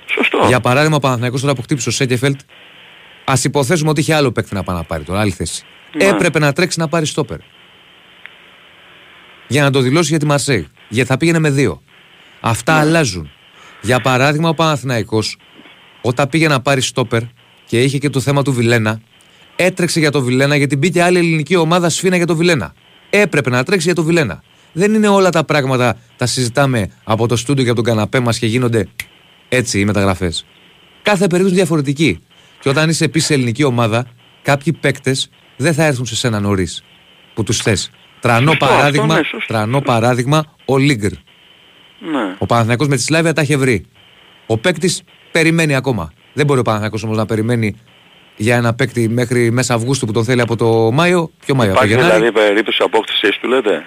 Σωστό. 0.05 0.45
Για 0.47 0.59
παράδειγμα, 0.59 0.95
ο 0.95 0.99
Παναθηναϊκός 0.99 1.41
τώρα 1.41 1.53
που 1.55 1.61
χτύπησε 1.61 1.89
ο 1.89 1.91
Σέκεφελτ, 1.91 2.39
ας 3.25 3.43
υποθέσουμε 3.43 3.89
ότι 3.89 3.99
είχε 3.99 4.13
άλλο 4.13 4.31
παίκτη 4.31 4.53
να 4.53 4.63
πάει 4.63 4.75
να 4.75 4.83
πάρει 4.83 5.03
τώρα, 5.03 5.19
άλλη 5.19 5.31
θέση. 5.31 5.63
Ναι. 5.95 6.03
Έπρεπε 6.03 6.39
να 6.39 6.53
τρέξει 6.53 6.79
να 6.79 6.87
πάρει 6.87 7.05
στόπερ. 7.05 7.37
Για 9.47 9.63
να 9.63 9.71
το 9.71 9.79
δηλώσει 9.79 10.09
για 10.09 10.19
τη 10.19 10.25
Μαρσέη. 10.25 10.67
Γιατί 10.89 11.09
θα 11.09 11.17
πήγαινε 11.17 11.39
με 11.39 11.49
δύο. 11.49 11.81
Αυτά 12.39 12.73
Ναι. 12.73 12.79
αλλάζουν. 12.79 13.31
Για 13.81 13.99
παράδειγμα, 13.99 14.49
ο 14.49 14.53
Παναθηναϊκός 14.53 15.37
όταν 16.01 16.29
πήγε 16.29 16.47
να 16.47 16.61
πάρει 16.61 16.81
στόπερ 16.81 17.21
και 17.65 17.81
είχε 17.81 17.97
και 17.97 18.09
το 18.09 18.19
θέμα 18.19 18.43
του 18.43 18.53
Βιλένα, 18.53 19.01
έτρεξε 19.59 19.99
για 19.99 20.11
το 20.11 20.21
Βιλένα 20.21 20.55
γιατί 20.55 20.75
μπήκε 20.75 21.01
άλλη 21.03 21.17
ελληνική 21.17 21.55
ομάδα 21.55 21.89
σφίνα 21.89 22.15
για 22.15 22.25
το 22.25 22.35
Βιλένα. 22.35 22.73
Έπρεπε 23.09 23.49
να 23.49 23.63
τρέξει 23.63 23.85
για 23.85 23.95
το 23.95 24.03
Βιλένα. 24.03 24.43
Δεν 24.71 24.93
είναι 24.93 25.07
όλα 25.07 25.29
τα 25.29 25.43
πράγματα 25.43 25.97
τα 26.17 26.25
συζητάμε 26.25 26.89
από 27.03 27.27
το 27.27 27.35
στούντιο 27.35 27.63
και 27.63 27.69
από 27.69 27.83
τον 27.83 27.93
καναπέ 27.93 28.19
μας 28.19 28.39
και 28.39 28.45
γίνονται 28.45 28.87
έτσι 29.49 29.79
οι 29.79 29.85
μεταγραφές. 29.85 30.45
Κάθε 31.01 31.27
περίπτωση 31.27 31.55
διαφορετική. 31.55 32.19
Και 32.59 32.69
όταν 32.69 32.89
είσαι 32.89 33.03
επίσης 33.03 33.29
ελληνική 33.29 33.63
ομάδα, 33.63 34.05
κάποιοι 34.41 34.73
παίκτες 34.73 35.29
δεν 35.57 35.73
θα 35.73 35.83
έρθουν 35.85 36.05
σε 36.05 36.15
σένα 36.15 36.39
νωρίς 36.39 36.83
που 37.33 37.43
τους 37.43 37.57
θες. 37.61 37.89
Τρανό, 38.19 38.51
Σωστό, 38.51 38.65
παράδειγμα, 38.65 39.03
αυτό, 39.05 39.15
ναι, 39.17 39.23
σωστό. 39.23 39.53
τρανό 39.53 39.81
παράδειγμα 39.81 40.43
ο 40.65 40.77
Λίγκρ. 40.77 41.11
Ναι. 42.11 42.35
Ο 42.37 42.45
Παναθηναϊκός 42.45 42.87
με 42.87 42.95
τη 42.95 43.01
Σλάβια 43.01 43.33
τα 43.33 43.41
είχε 43.41 43.57
βρει. 43.57 43.85
Ο 44.45 44.57
παίκτης 44.57 45.01
περιμένει 45.31 45.75
ακόμα. 45.75 46.11
Δεν 46.33 46.45
μπορεί 46.45 46.59
ο 46.59 46.63
Παναθηναϊκός 46.63 47.03
όμως 47.03 47.17
να 47.17 47.25
περιμένει 47.25 47.75
για 48.37 48.55
ένα 48.55 48.73
παίκτη 48.73 49.09
μέχρι 49.09 49.51
μέσα 49.51 49.73
Αυγούστου 49.73 50.05
που 50.05 50.11
τον 50.11 50.23
θέλει 50.23 50.41
από 50.41 50.55
το 50.55 50.91
Μάιο. 50.91 51.31
Ποιο 51.45 51.55
Μάιο, 51.55 51.71
από 51.71 51.79
το 51.79 51.85
Υπάρχει 51.85 52.03
Γενάρη; 52.07 52.23
δηλαδή 52.29 52.47
περίπτωση 52.47 52.79
απόκτησης 52.83 53.37
του 53.41 53.47
λέτε; 53.47 53.83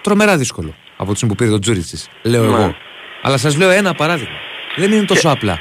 Τρομερά 0.00 0.36
δύσκολο 0.36 0.74
από 0.96 1.10
τη 1.10 1.16
στιγμή 1.16 1.34
που 1.34 1.40
πήρε 1.42 1.50
τον 1.54 1.60
Τζούριτσης, 1.60 2.08
λέω 2.22 2.42
Ναι. 2.44 2.54
εγώ. 2.56 2.74
Αλλά 3.22 3.36
σας 3.36 3.56
λέω 3.56 3.70
ένα 3.70 3.94
παράδειγμα. 3.94 4.34
Δεν 4.76 4.92
είναι 4.92 5.04
τόσο 5.04 5.28
απλά. 5.28 5.58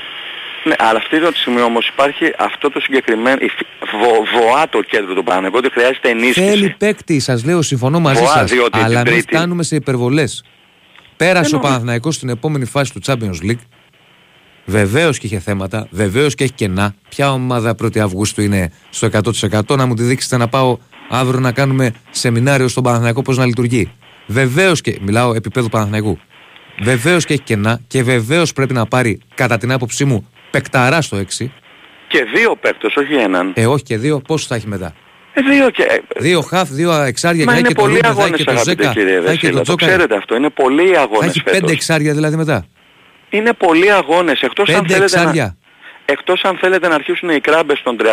Ναι, 0.64 0.74
αλλά 0.78 0.98
αυτή 0.98 1.20
τη 1.20 1.38
στιγμή 1.38 1.62
όμως 1.62 1.88
υπάρχει 1.88 2.34
αυτό 2.38 2.70
το 2.70 2.80
συγκεκριμένο, 2.80 3.38
η 3.42 3.48
φυ- 3.50 3.68
βο, 3.92 4.40
βοά 4.40 4.70
το 4.70 4.82
κέντρο 4.82 5.14
του 5.14 5.24
Παναγενικού 5.24 5.58
ότι 5.58 5.72
χρειάζεται 5.72 6.10
ενίσχυση. 6.10 6.50
Θέλει 6.50 6.76
παίκτη, 6.78 7.20
σας 7.20 7.46
λέω, 7.46 7.62
συμφωνώ 7.62 8.00
μαζί 8.00 8.20
Βοά, 8.22 8.28
σας. 8.32 8.52
διότι 8.52 8.70
την 8.70 8.84
Αλλά 8.84 8.96
μην 9.02 9.06
Τρίτη- 9.14 9.36
φτάνουμε 9.36 9.64
σε 9.64 9.76
υπερβολές. 9.76 10.44
Πέρασε 11.18 11.40
ο 11.40 11.42
νομίζω. 11.52 11.60
Παναθηναϊκός 11.60 12.16
στην 12.16 12.30
επόμενη 12.30 12.66
φάση 12.66 12.94
του 12.94 13.00
Champions 13.06 13.50
League. 13.50 13.60
Βεβαίως 14.66 15.18
και 15.18 15.26
είχε 15.26 15.40
θέματα, 15.40 15.88
βεβαίως 15.92 16.36
και 16.36 16.44
έχει 16.44 16.54
κενά. 16.54 16.96
Ποια 17.10 17.32
ομάδα 17.32 17.76
1η 17.84 17.98
Αυγούστου 17.98 18.42
είναι 18.42 18.72
στο 18.90 19.10
100% 19.68 19.76
να 19.78 19.86
μου 19.86 19.94
τη 19.94 20.04
δείξετε 20.04 20.38
να 20.38 20.48
πάω 20.48 20.78
αύριο 21.10 21.40
να 21.40 21.52
κάνουμε 21.52 21.92
σεμινάριο 22.12 22.68
στον 22.68 22.84
Παναθηναϊκό 22.84 23.22
πώς 23.22 23.38
να 23.38 23.46
λειτουργεί. 23.46 23.92
Βεβαίως 24.28 24.82
και. 24.82 24.98
Μιλάω 25.02 25.34
επίπεδο 25.34 25.70
Παναθηναϊκού. 25.70 26.20
Βεβαίως 26.84 27.26
και 27.26 27.34
έχει 27.34 27.42
κενά 27.42 27.80
και 27.88 28.04
βεβαίως 28.04 28.54
πρέπει 28.54 28.74
να 28.74 28.86
πάρει, 28.86 29.20
κατά 29.36 29.58
την 29.58 29.72
άποψή 29.72 30.06
μου, 30.06 30.28
πεκταρά 30.52 31.02
στο 31.02 31.18
6. 31.18 31.52
Και 32.08 32.24
δύο 32.36 32.56
παίκτες, 32.62 32.96
όχι 32.96 33.14
έναν. 33.14 33.52
Ε, 33.56 33.66
όχι 33.66 33.84
και 33.84 33.98
δύο, 33.98 34.20
πόσο 34.28 34.46
θα 34.48 34.56
έχει 34.56 34.68
μετά; 34.68 34.94
Ε, 35.34 35.42
δύο 35.42 35.70
και... 35.70 35.84
ε, 35.84 35.98
Δύο 36.20 36.42
χαφ, 36.42 36.70
δύο 36.70 37.02
εξάρια 37.02 37.46
Μα 37.46 37.52
και 37.54 37.60
είναι 37.60 37.68
και 37.68 37.74
το 37.74 37.82
πολλοί 37.82 37.94
Ρούμπε, 37.94 38.08
θα 38.08 38.12
έχει 38.12 38.20
αγώνες 38.22 38.38
και 38.38 38.44
το 38.44 38.52
αγαπητέ 38.52 38.82
Ζέκα, 38.84 38.94
κύριε 38.94 39.22
θα 39.22 39.30
έχει 39.32 39.40
και 39.40 39.48
Βεσίλα, 39.48 39.52
το 39.52 39.58
το 39.58 39.62
Τζόκα. 39.64 39.86
ξέρετε 39.86 40.16
αυτό, 40.16 40.36
είναι 40.36 40.50
πολλοί 40.50 40.88
Θα 40.94 41.02
αγώνες 41.02 41.28
έχει 41.30 41.44
πέντε 41.44 41.56
φέτος. 41.58 41.72
εξάρια 41.72 42.14
δηλαδή 42.14 42.36
μετά. 42.36 42.66
Είναι 43.30 43.54
πολλοί 43.54 43.92
αγώνες, 43.92 44.42
εκτός 44.42 44.70
αν 44.70 44.82
Πέντε 44.82 44.94
θέλετε 44.94 45.16
να... 45.16 45.22
εξάρια. 45.22 45.58
Εκτός 46.06 46.42
αν 46.44 46.58
θέλετε 46.58 46.88
να 46.88 46.96
αρχίσουν 46.96 47.30
οι 47.30 47.40
κράμπες 47.40 47.82
των 47.84 47.98
35 48.00 48.06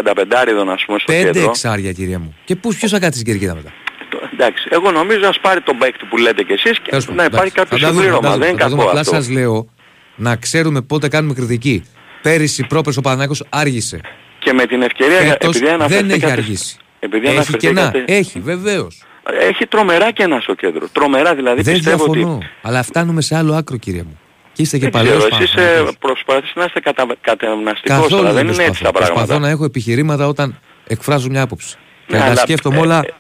ας 0.73 0.85
πούμε 0.87 0.99
στο 0.99 1.13
Πέντε 1.13 1.31
κέντρο. 1.31 1.49
εξάρια, 1.49 1.93
κυρία 1.93 2.19
μου. 2.19 2.37
Και 2.45 2.57
πού 2.57 2.75
ποιος 2.75 2.91
θα 2.91 2.99
κάτσει 2.99 3.21
στην 3.21 3.33
κερκίδα 3.33 3.55
μετά; 3.55 3.73
Το- 4.09 4.29
Εντάξει, 4.33 4.69
εγώ 4.71 4.91
νομίζω 4.91 5.29
ας 5.29 5.41
πάρει 5.41 5.61
τον 5.61 5.79
παίκτη 5.79 6.05
που 6.05 6.17
λέτε 6.17 6.43
κι 6.43 6.53
εσείς 6.53 6.79
και 6.81 6.91
Τέλος 6.91 7.05
πάντων, 7.05 7.17
να 7.21 7.25
υπάρχει 7.25 7.53
εντάξει. 7.57 7.77
κάποιος 7.77 7.81
Θα 7.81 7.87
τα 7.87 7.93
δούμε, 7.93 8.05
θα 8.05 8.11
τα 8.11 8.17
συμπλήρωμα. 8.17 8.35
δούμε, 8.35 8.45
Δεν 8.45 8.55
είναι 8.55 8.63
θα 8.63 8.65
τα 8.65 8.71
δούμε. 8.71 8.83
κακό 8.83 8.91
Απλά 8.91 9.01
αυτό. 9.01 9.15
σας 9.15 9.31
λέω 9.31 9.69
να 10.17 10.37
ξέρουμε 10.37 10.81
πότε 10.83 11.09
κάνουμε 11.09 11.35
κριτική. 11.35 11.85
Πέρυσι 12.23 12.67
πρόπερς 12.67 12.97
ο 12.97 13.01
Παναθηναϊκός 13.01 13.45
άργησε. 13.49 14.01
Και 14.39 14.53
με 14.53 14.67
την 14.67 14.83
ευκαιρία, 14.83 15.17
Φέτος 15.19 15.35
επειδή 15.57 15.65
δεν 15.65 15.75
έχει 15.81 15.83
αναφερθήκατε... 15.83 16.33
αργήσει. 16.33 16.77
Επειδή 17.01 17.27
Έχει 17.27 17.57
κενά. 17.57 17.81
αναφερθήκατε... 17.81 18.19
Έχει, 18.19 18.41
βεβαίως. 18.41 19.03
Έχει 19.41 19.67
τρομερά 19.67 20.11
κενά 20.11 20.41
στο 20.41 20.55
κέντρο. 20.55 20.89
Τρομερά 20.93 21.35
δηλαδή 21.35 21.63
Δεν 21.63 21.75
πιστεύω 21.75 22.05
διαφωνώ. 22.13 22.35
ότι... 22.37 22.47
Αλλά 22.63 22.83
φτάνουμε 22.83 23.21
σε 23.23 23.37
άλλο 23.37 23.55
άκρο, 23.55 23.77
κύριε 23.77 24.03
μου. 24.03 24.19
Και 24.53 24.63
είστε 24.63 24.79
και 24.79 24.89
Δεν 24.91 25.05
ξέρω, 25.05 25.19
παλαιός 25.19 25.41
εσείς 25.41 25.53
ε, 25.53 25.57
Παναθηναϊκός. 25.57 25.97
προσπαθείτε 25.99 26.53
να 26.55 26.65
είστε 26.65 26.81
κατα... 26.81 27.07
κατευναστικός, 27.21 27.97
Καθόλου 28.01 28.17
αλλά 28.21 28.33
δεν 28.33 28.47
δεν 28.47 28.55
είναι 28.55 28.65
έτσι 28.65 28.83
προσπαθώ. 28.83 28.85
τα 28.85 28.93
πράγματα. 28.99 29.15
Προσπαθώ 29.15 29.39
να 29.41 29.49
έχω 29.49 29.65
επιχειρήματα 29.65 30.27
όταν 30.27 30.59
εκφράζω 30.87 31.29
μια 31.29 31.43
άποψη. 31.43 31.77
Και 32.07 32.13
Ναι, 32.13 32.19
να 32.19 32.25
τα 32.25 32.31
αλλά, 32.31 32.41
σκέφτομαι 32.41 32.77
ε, 32.77 32.81
όλα 32.81 32.99
ε, 32.99 33.15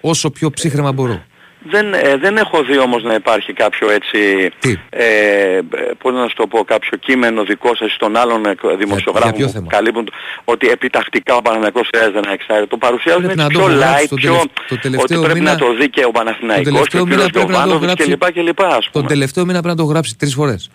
όσο 0.00 0.30
πιο 0.30 0.50
ψύχρεμα 0.50 0.92
μπορώ. 0.92 1.22
Δεν, 1.70 1.94
ε, 1.94 2.16
δεν 2.16 2.36
έχω 2.36 2.62
δει 2.62 2.78
όμως 2.78 3.02
να 3.02 3.14
υπάρχει 3.14 3.52
κάποιο 3.52 3.90
έτσι, 3.90 4.50
Τι; 4.58 4.76
ε, 4.90 5.56
ε, 5.56 5.60
πώς 5.98 6.12
να 6.12 6.28
σου 6.28 6.34
το 6.36 6.46
πω, 6.46 6.64
κάποιο 6.64 6.98
κείμενο 6.98 7.44
δικό 7.44 7.74
σας 7.76 7.94
ή 7.94 7.96
των 7.98 8.16
άλλων 8.16 8.46
ε, 8.46 8.54
δημοσιογράφων 8.78 9.28
για 9.30 9.32
ποιο 9.38 9.46
που 9.46 9.52
θέμα; 9.52 9.66
καλύπτουν 9.68 10.04
το- 10.04 10.12
ότι 10.44 10.68
επιτακτικά 10.68 11.36
ο 11.36 11.42
Παναθηναϊκός 11.42 11.88
χρειάζεται 11.94 12.20
να 12.20 12.32
εξάρει. 12.32 12.66
Το 12.66 12.76
παρουσιάζουν 12.76 13.22
Πρέπει 13.22 13.40
έτσι 13.40 13.52
να 13.52 13.60
το 13.60 13.64
πιο 13.64 13.68
έχω 13.72 13.78
γράψει 13.80 14.04
light, 14.04 14.08
τον 14.08 14.18
πιο, 14.18 14.30
τελευ- 14.30 14.68
το 14.68 14.76
τελευταίο 14.78 15.18
ότι 15.18 15.26
πρέπει 15.26 15.38
μήνα- 15.40 15.52
να 15.52 15.58
το 15.58 15.74
δει 15.74 15.90
και 15.90 16.04
ο 16.04 16.10
Παναθηναϊκός 16.10 16.64
και 16.64 16.70
τελευταίο 16.70 17.00
ο 17.02 17.04
μήνα 17.04 17.14
κύριος 17.16 17.30
πρέπει 17.32 17.46
να 17.52 17.52
το 17.52 17.60
Γιωβάνοβιτς 17.62 18.06
γράψει. 18.06 18.32
κλπ. 18.32 18.46
κλπ. 18.46 18.62
ας 18.62 18.72
Τον 18.84 18.90
πούμε. 18.92 19.06
τελευταίο 19.08 19.44
μήνα 19.44 19.60
πρέπει 19.62 19.76
να 19.76 19.82
το 19.84 19.88
γράψει 19.92 20.16
τρεις 20.16 20.34
φορές. 20.34 20.70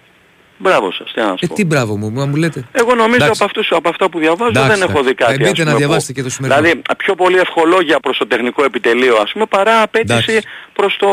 Μπράβο 0.57 0.91
σας, 0.91 1.11
τι 1.13 1.19
να 1.19 1.25
Ε, 1.25 1.33
σας 1.39 1.47
πω. 1.49 1.53
τι 1.55 1.65
μπράβο 1.65 1.95
μου, 1.97 2.11
μα 2.11 2.25
μου 2.25 2.35
λέτε. 2.35 2.63
Εγώ 2.71 2.95
νομίζω 2.95 3.15
Εντάξει. 3.15 3.31
από, 3.35 3.43
αυτούς, 3.45 3.71
από 3.71 3.89
αυτά 3.89 4.09
που 4.09 4.19
διαβάζω 4.19 4.49
Εντάξει, 4.49 4.79
δεν 4.79 4.89
έχω 4.89 5.03
δει 5.03 5.13
κάτι. 5.13 5.33
ε, 5.33 5.37
μπείτε 5.37 5.49
ας 5.49 5.53
πούμε, 5.53 5.65
να 5.65 5.71
που- 5.71 5.77
διαβάσετε 5.77 6.13
και 6.13 6.23
το 6.23 6.29
σημερινό. 6.29 6.61
Δηλαδή 6.61 6.81
πιο 6.97 7.15
πολύ 7.15 7.37
ευχολόγια 7.37 7.99
προς 7.99 8.17
το 8.17 8.27
τεχνικό 8.27 8.63
επιτελείο 8.63 9.15
ας 9.23 9.31
πούμε 9.31 9.45
παρά 9.45 9.81
απέτηση 9.81 10.13
Εντάξει. 10.13 10.39
προς 10.73 10.95
το 10.99 11.09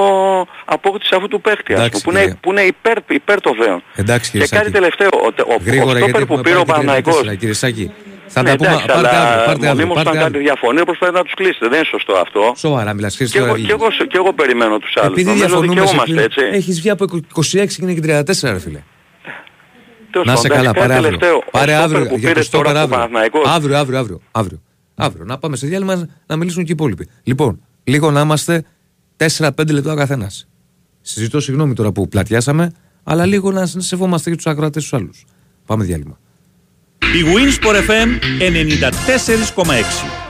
απόκτηση 0.64 1.14
αυτού 1.14 1.28
του 1.28 1.40
παίχτη 1.40 1.72
ας 1.72 1.78
πούμε, 1.78 1.84
Εντάξει, 1.86 2.02
που, 2.04 2.10
είναι, 2.10 2.20
κύριε. 2.20 2.34
που 2.40 2.50
είναι 2.50 2.60
υπέρ, 2.62 2.96
υπέρ 3.08 3.40
το 3.40 3.52
δέον. 3.60 3.82
Εντάξει, 3.94 4.30
κύριε 4.30 4.46
Και 4.46 4.56
κάτι 4.56 4.64
Σάκη. 4.66 4.76
τελευταίο, 4.78 5.08
ο, 5.12 5.26
ο, 5.26 5.52
ο, 5.54 5.56
Γρήγορα 5.64 5.90
ο 5.90 5.98
γιατί 5.98 6.08
στόπερ 6.10 6.22
έχουμε 6.22 6.36
που 6.36 6.42
πήρε 6.42 6.56
ο 6.58 6.64
πάρει 6.64 6.80
και 6.80 6.86
Παναγικός 6.86 7.20
34, 7.32 7.36
κύριε 7.38 7.54
Σάκη. 7.54 7.90
Θα 8.32 8.42
ναι, 8.42 8.48
τα 8.50 8.56
πούμε. 8.56 8.68
εντάξει, 8.68 8.86
Πάρτε 8.86 9.08
αλλά 9.08 9.18
αύριο, 9.20 9.44
πάρτε 9.44 9.50
αύριο. 9.50 9.68
μονίμως 9.70 9.94
Πάρτε 9.94 10.10
όταν 10.10 10.22
κάτι 10.22 10.26
αύριο. 10.36 10.42
διαφωνεί 10.48 10.80
προσπαθείτε 10.84 11.18
να 11.18 11.24
τους 11.24 11.34
κλείσετε. 11.34 11.66
Δεν 11.72 11.78
είναι 11.78 11.88
σωστό 11.94 12.12
αυτό. 12.24 12.42
Σοβαρά 12.56 12.92
μιλάς, 12.94 13.12
κύριε 13.16 13.32
Και 13.32 13.38
εγώ, 13.38 13.46
Στοργαλίδη. 13.46 13.68
και, 13.68 13.76
εγώ, 13.78 14.06
και 14.12 14.16
εγώ 14.22 14.32
περιμένω 14.40 14.78
τους 14.78 14.92
άλλους. 14.96 15.12
Επειδή 15.12 15.24
Νομίζω 15.28 15.44
ότι 15.44 15.68
και 15.68 15.74
διαφωνούμε, 15.74 15.80
εγώ 15.80 15.88
σε 15.88 15.94
είμαστε 15.94 16.12
πλήρω- 16.12 16.30
έτσι. 16.50 16.56
έχεις 16.58 16.74
βγει 16.80 16.90
από 16.90 17.02
26 17.34 17.76
και 17.76 17.82
είναι 17.84 17.94
και 17.98 18.00
34, 18.00 18.52
ρε 18.54 18.60
φίλε. 18.66 18.80
Τέλος 20.10 20.26
Να 20.26 20.36
σε 20.36 20.48
πάντων, 20.48 20.64
καλά, 20.64 20.72
κάτι 20.72 20.78
πάρε 20.80 20.94
αύριο. 20.94 21.18
τελευταίο. 21.18 21.36
Ο 21.36 21.50
Πάρε 21.50 21.72
στόπερ 21.72 21.84
αύριο 21.84 22.06
που 22.06 22.18
για 22.18 22.28
πήρε 22.28 22.40
το 22.40 22.46
στόπερ 22.46 22.66
τώρα 22.66 22.78
ο 22.78 22.82
αύριο. 22.82 22.96
Παναθηναϊκός. 22.98 23.42
Αύριο, 23.48 23.76
αύριο, 23.76 23.98
αύριο. 23.98 24.20
Αύριο. 24.30 24.62
Αύριο. 24.94 25.24
Να 25.24 25.38
πάμε 25.38 25.56
σε 25.56 25.66
διάλειμμα 25.66 26.08
να 26.26 26.36
μιλήσουν 26.36 26.64
και 26.64 26.70
οι 26.70 26.74
υπόλοιποι. 26.78 27.08
Λοιπόν, 27.22 27.60
λίγο 27.84 28.10
να 28.10 28.20
είμαστε 28.20 28.64
4-5 29.16 29.72
λεπτά 29.72 29.92
ο 29.92 29.96
καθένας. 29.96 30.48
Συζητώ 31.00 31.40
συγγνώμη 31.40 31.74
τώρα 31.74 31.92
που 31.92 32.08
πλατιάσαμε, 32.08 32.72
αλλά 33.04 33.26
λίγο 33.26 33.50
να 33.52 33.66
σεβόμαστε 33.66 34.30
και 34.30 34.36
τους 34.36 34.46
ακροατές 34.46 34.82
τους 34.82 34.92
άλλους. 34.92 35.24
Πάμε 35.66 35.84
διάλειμμα. 35.84 36.18
Η 36.98 37.22
Winsport 37.34 37.76
FM 37.76 38.08
94,6. 38.38 40.29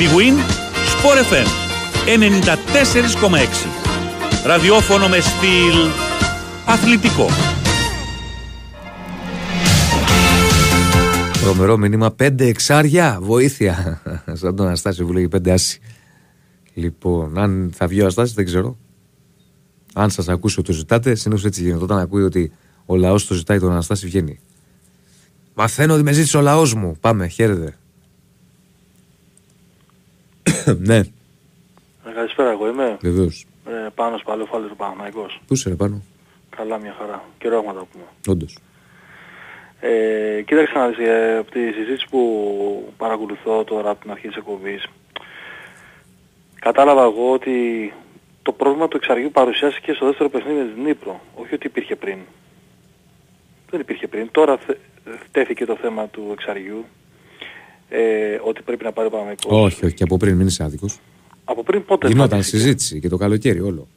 Η 0.00 0.02
Win 0.02 0.36
Sport 0.92 1.18
FM 1.32 1.48
94,6. 2.06 4.46
Ραδιόφωνο 4.46 5.08
με 5.08 5.20
στυλ 5.20 5.74
αθλητικό. 6.66 7.26
Τρομερό 11.42 11.76
μήνυμα. 11.76 12.10
Πέντε 12.10 12.46
εξάρια. 12.46 13.18
Βοήθεια. 13.20 14.02
Σαν 14.32 14.56
τον 14.56 14.66
Αναστάσιο 14.66 15.06
που 15.06 15.12
λέγει 15.12 15.28
πέντε 15.28 15.52
άσοι. 15.52 15.80
Λοιπόν, 16.74 17.38
αν 17.38 17.70
θα 17.74 17.86
βγει 17.86 17.98
ο 17.98 18.02
Αναστάσιο 18.02 18.34
δεν 18.34 18.44
ξέρω. 18.44 18.78
Αν 19.94 20.10
σας 20.10 20.28
ακούσει 20.28 20.58
ότι 20.58 20.68
το 20.68 20.74
ζητάτε, 20.74 21.14
συνήθως 21.14 21.44
έτσι 21.44 21.62
γίνεται. 21.62 21.82
Όταν 21.82 21.98
ακούει 21.98 22.22
ότι 22.22 22.52
ο 22.86 22.96
λαός 22.96 23.26
το 23.26 23.34
ζητάει 23.34 23.58
τον 23.58 23.70
Αναστάσιο, 23.70 24.08
βγαίνει. 24.08 24.40
Μαθαίνω 25.54 25.94
ότι 25.94 26.02
με 26.02 26.12
ζήτησε 26.12 26.36
ο 26.36 26.40
λαός 26.40 26.74
μου. 26.74 26.96
Πάμε, 27.00 27.26
χαίρετε. 27.26 27.74
Ναι, 30.78 30.96
Ε, 30.96 32.12
Καλησπέρα, 32.14 32.50
εγώ 32.50 32.68
είμαι. 32.68 32.96
βεβαίως. 33.00 33.46
Ε, 33.66 33.88
πάνω 33.94 34.18
σπαλαιό 34.18 34.46
φάλες 34.46 34.70
ο 34.70 34.74
Παναθηναϊκός. 34.74 35.40
Πού 35.46 35.54
είσαι, 35.54 35.68
ρε 35.68 35.74
πάνω, 35.74 36.02
Καλά, 36.56 36.78
μια 36.78 36.94
χαρά. 36.98 37.22
Καιρό 37.38 37.56
έχουμε 37.56 37.72
να 37.72 37.78
τα 37.78 37.86
πούμε. 37.92 38.04
όντως. 38.28 38.58
Ε, 39.80 40.42
κοίταξε 40.46 40.78
να 40.78 40.88
δεις, 40.88 40.98
ε, 40.98 41.36
από 41.38 41.50
τη 41.50 41.60
συζήτηση 41.72 42.06
που 42.10 42.92
παρακολουθώ 42.96 43.64
τώρα 43.64 43.90
από 43.90 44.00
την 44.00 44.10
αρχή 44.10 44.28
της 44.28 44.36
εκπομπής, 44.36 44.84
κατάλαβα 46.60 47.02
εγώ 47.02 47.32
ότι 47.32 47.92
το 48.42 48.52
πρόβλημα 48.52 48.88
του 48.88 48.96
εξαργείου 48.96 49.30
παρουσιάστηκε 49.30 49.92
στο 49.92 50.06
δεύτερο 50.06 50.28
παιχνίδι 50.28 50.58
με 50.58 50.72
την 50.74 50.82
Νύπρο, 50.82 51.20
όχι 51.34 51.54
ότι 51.54 51.66
υπήρχε 51.66 51.96
πριν. 51.96 52.18
Δεν 53.70 53.80
υπήρχε 53.80 54.06
πριν. 54.06 54.28
Τώρα 54.30 54.56
θε, 54.56 54.74
τέθηκε 55.30 55.64
το 55.64 55.76
θέμα 55.76 56.06
του 56.08 56.28
εξαργείου, 56.32 56.84
ε, 57.90 58.40
ότι 58.44 58.62
πρέπει 58.62 58.84
να 58.84 58.92
πάρει 58.92 59.06
ο 59.06 59.10
Παναθηναϊκός. 59.10 59.62
Όχι, 59.64 59.84
όχι, 59.84 59.94
και 59.94 60.02
από 60.02 60.16
πριν 60.16 60.36
μην 60.36 60.46
είσαι 60.46 60.62
άδικος. 60.64 60.98
Από 61.44 61.62
πριν 61.62 61.84
πότε 61.84 62.08
Γινόταν 62.08 62.38
τέθηκε; 62.38 62.56
συζήτηση 62.56 63.00
και 63.00 63.08
το 63.08 63.16
καλοκαίρι 63.16 63.60
όλο. 63.60 63.88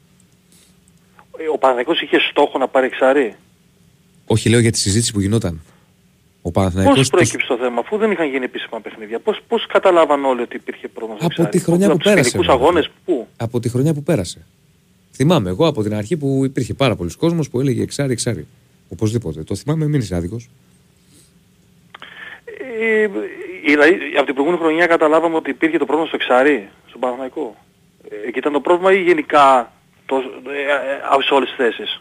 Ε, 1.38 1.48
Ο 1.48 1.58
Παναθηναϊκός 1.58 2.00
είχε 2.00 2.18
στόχο 2.30 2.58
να 2.58 2.68
πάρει 2.68 2.86
εξαρί. 2.86 3.34
Όχι, 4.26 4.48
λέω 4.48 4.58
για 4.60 4.72
τη 4.72 4.78
συζήτηση 4.78 5.12
που 5.12 5.20
γινόταν. 5.20 5.60
Ο 6.42 6.50
Παναθηναϊκός 6.50 6.96
Πώς 6.96 7.08
το- 7.08 7.16
προέκυψε 7.16 7.46
το 7.46 7.56
θέμα, 7.56 7.80
αφού 7.80 7.96
δεν 7.96 8.10
είχαν 8.10 8.28
γίνει 8.30 8.44
επίσημα 8.44 8.80
παιχνίδια. 8.80 9.18
Πώς, 9.18 9.40
πώς 9.48 9.66
καταλάβαν 9.66 10.24
όλοι 10.24 10.40
ότι 10.42 10.56
υπήρχε 10.56 10.88
πρόβλημα 10.88 11.16
στο 11.16 11.26
Από 11.26 11.34
Εξάρι; 11.42 11.58
τη 11.58 11.64
χρονιά 11.64 11.86
από 11.86 11.96
που 11.96 12.02
τους 12.02 12.10
πέρασε, 12.12 12.30
φιλικούς 12.30 12.46
βέβαια. 12.52 12.62
αγώνες, 12.62 12.90
πού; 13.04 13.26
από 13.36 13.60
τη 13.60 13.68
χρονιά 13.68 13.94
που 13.94 14.02
πέρασε. 14.02 14.46
Θυμάμαι 15.12 15.48
εγώ 15.50 15.66
από 15.66 15.82
την 15.82 15.94
αρχή 15.94 16.16
που 16.16 16.44
υπήρχε 16.44 16.74
πάρα 16.74 16.96
πολλοί 16.96 17.10
κόσμος 17.16 17.50
που 17.50 17.60
έλεγε 17.60 17.82
εξάρι, 17.82 18.12
εξάρι. 18.12 18.46
Οπωσδήποτε. 18.88 19.42
Το 19.42 19.54
θυμάμαι, 19.54 19.86
μην 19.86 20.00
είσαι 20.00 20.14
άδικος. 20.14 20.48
Ε, 22.80 23.08
δηλαδή, 23.64 23.98
από 24.16 24.24
την 24.24 24.34
προηγούμενη 24.34 24.62
χρονιά 24.62 24.86
καταλάβαμε 24.86 25.36
ότι 25.36 25.50
υπήρχε 25.50 25.78
το 25.78 25.84
πρόβλημα 25.84 26.08
στο 26.08 26.18
Εξάρι, 26.20 26.68
στον 26.88 27.00
Παναθηναϊκό. 27.00 27.56
Ε, 28.08 28.28
εκεί 28.28 28.38
ήταν 28.38 28.52
το 28.52 28.60
πρόβλημα 28.60 28.92
ή 28.92 29.02
γενικά 29.02 29.72
το, 30.06 30.16
ε, 30.16 31.18
ε, 31.18 31.22
σε 31.26 31.34
όλες 31.34 31.48
τις 31.48 31.56
θέσεις. 31.56 32.00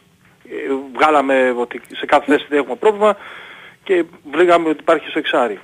Ε, 0.50 0.74
βγάλαμε 0.94 1.54
ότι 1.58 1.82
σε 1.96 2.06
κάθε 2.06 2.26
θέση 2.32 2.46
δεν 2.50 2.60
έχουμε 2.60 2.76
πρόβλημα 2.76 3.18
και 3.84 4.04
βρήκαμε 4.32 4.70
ότι 4.70 4.78
υπάρχει 4.80 5.10
στο 5.10 5.20
Εξάρι. 5.20 5.60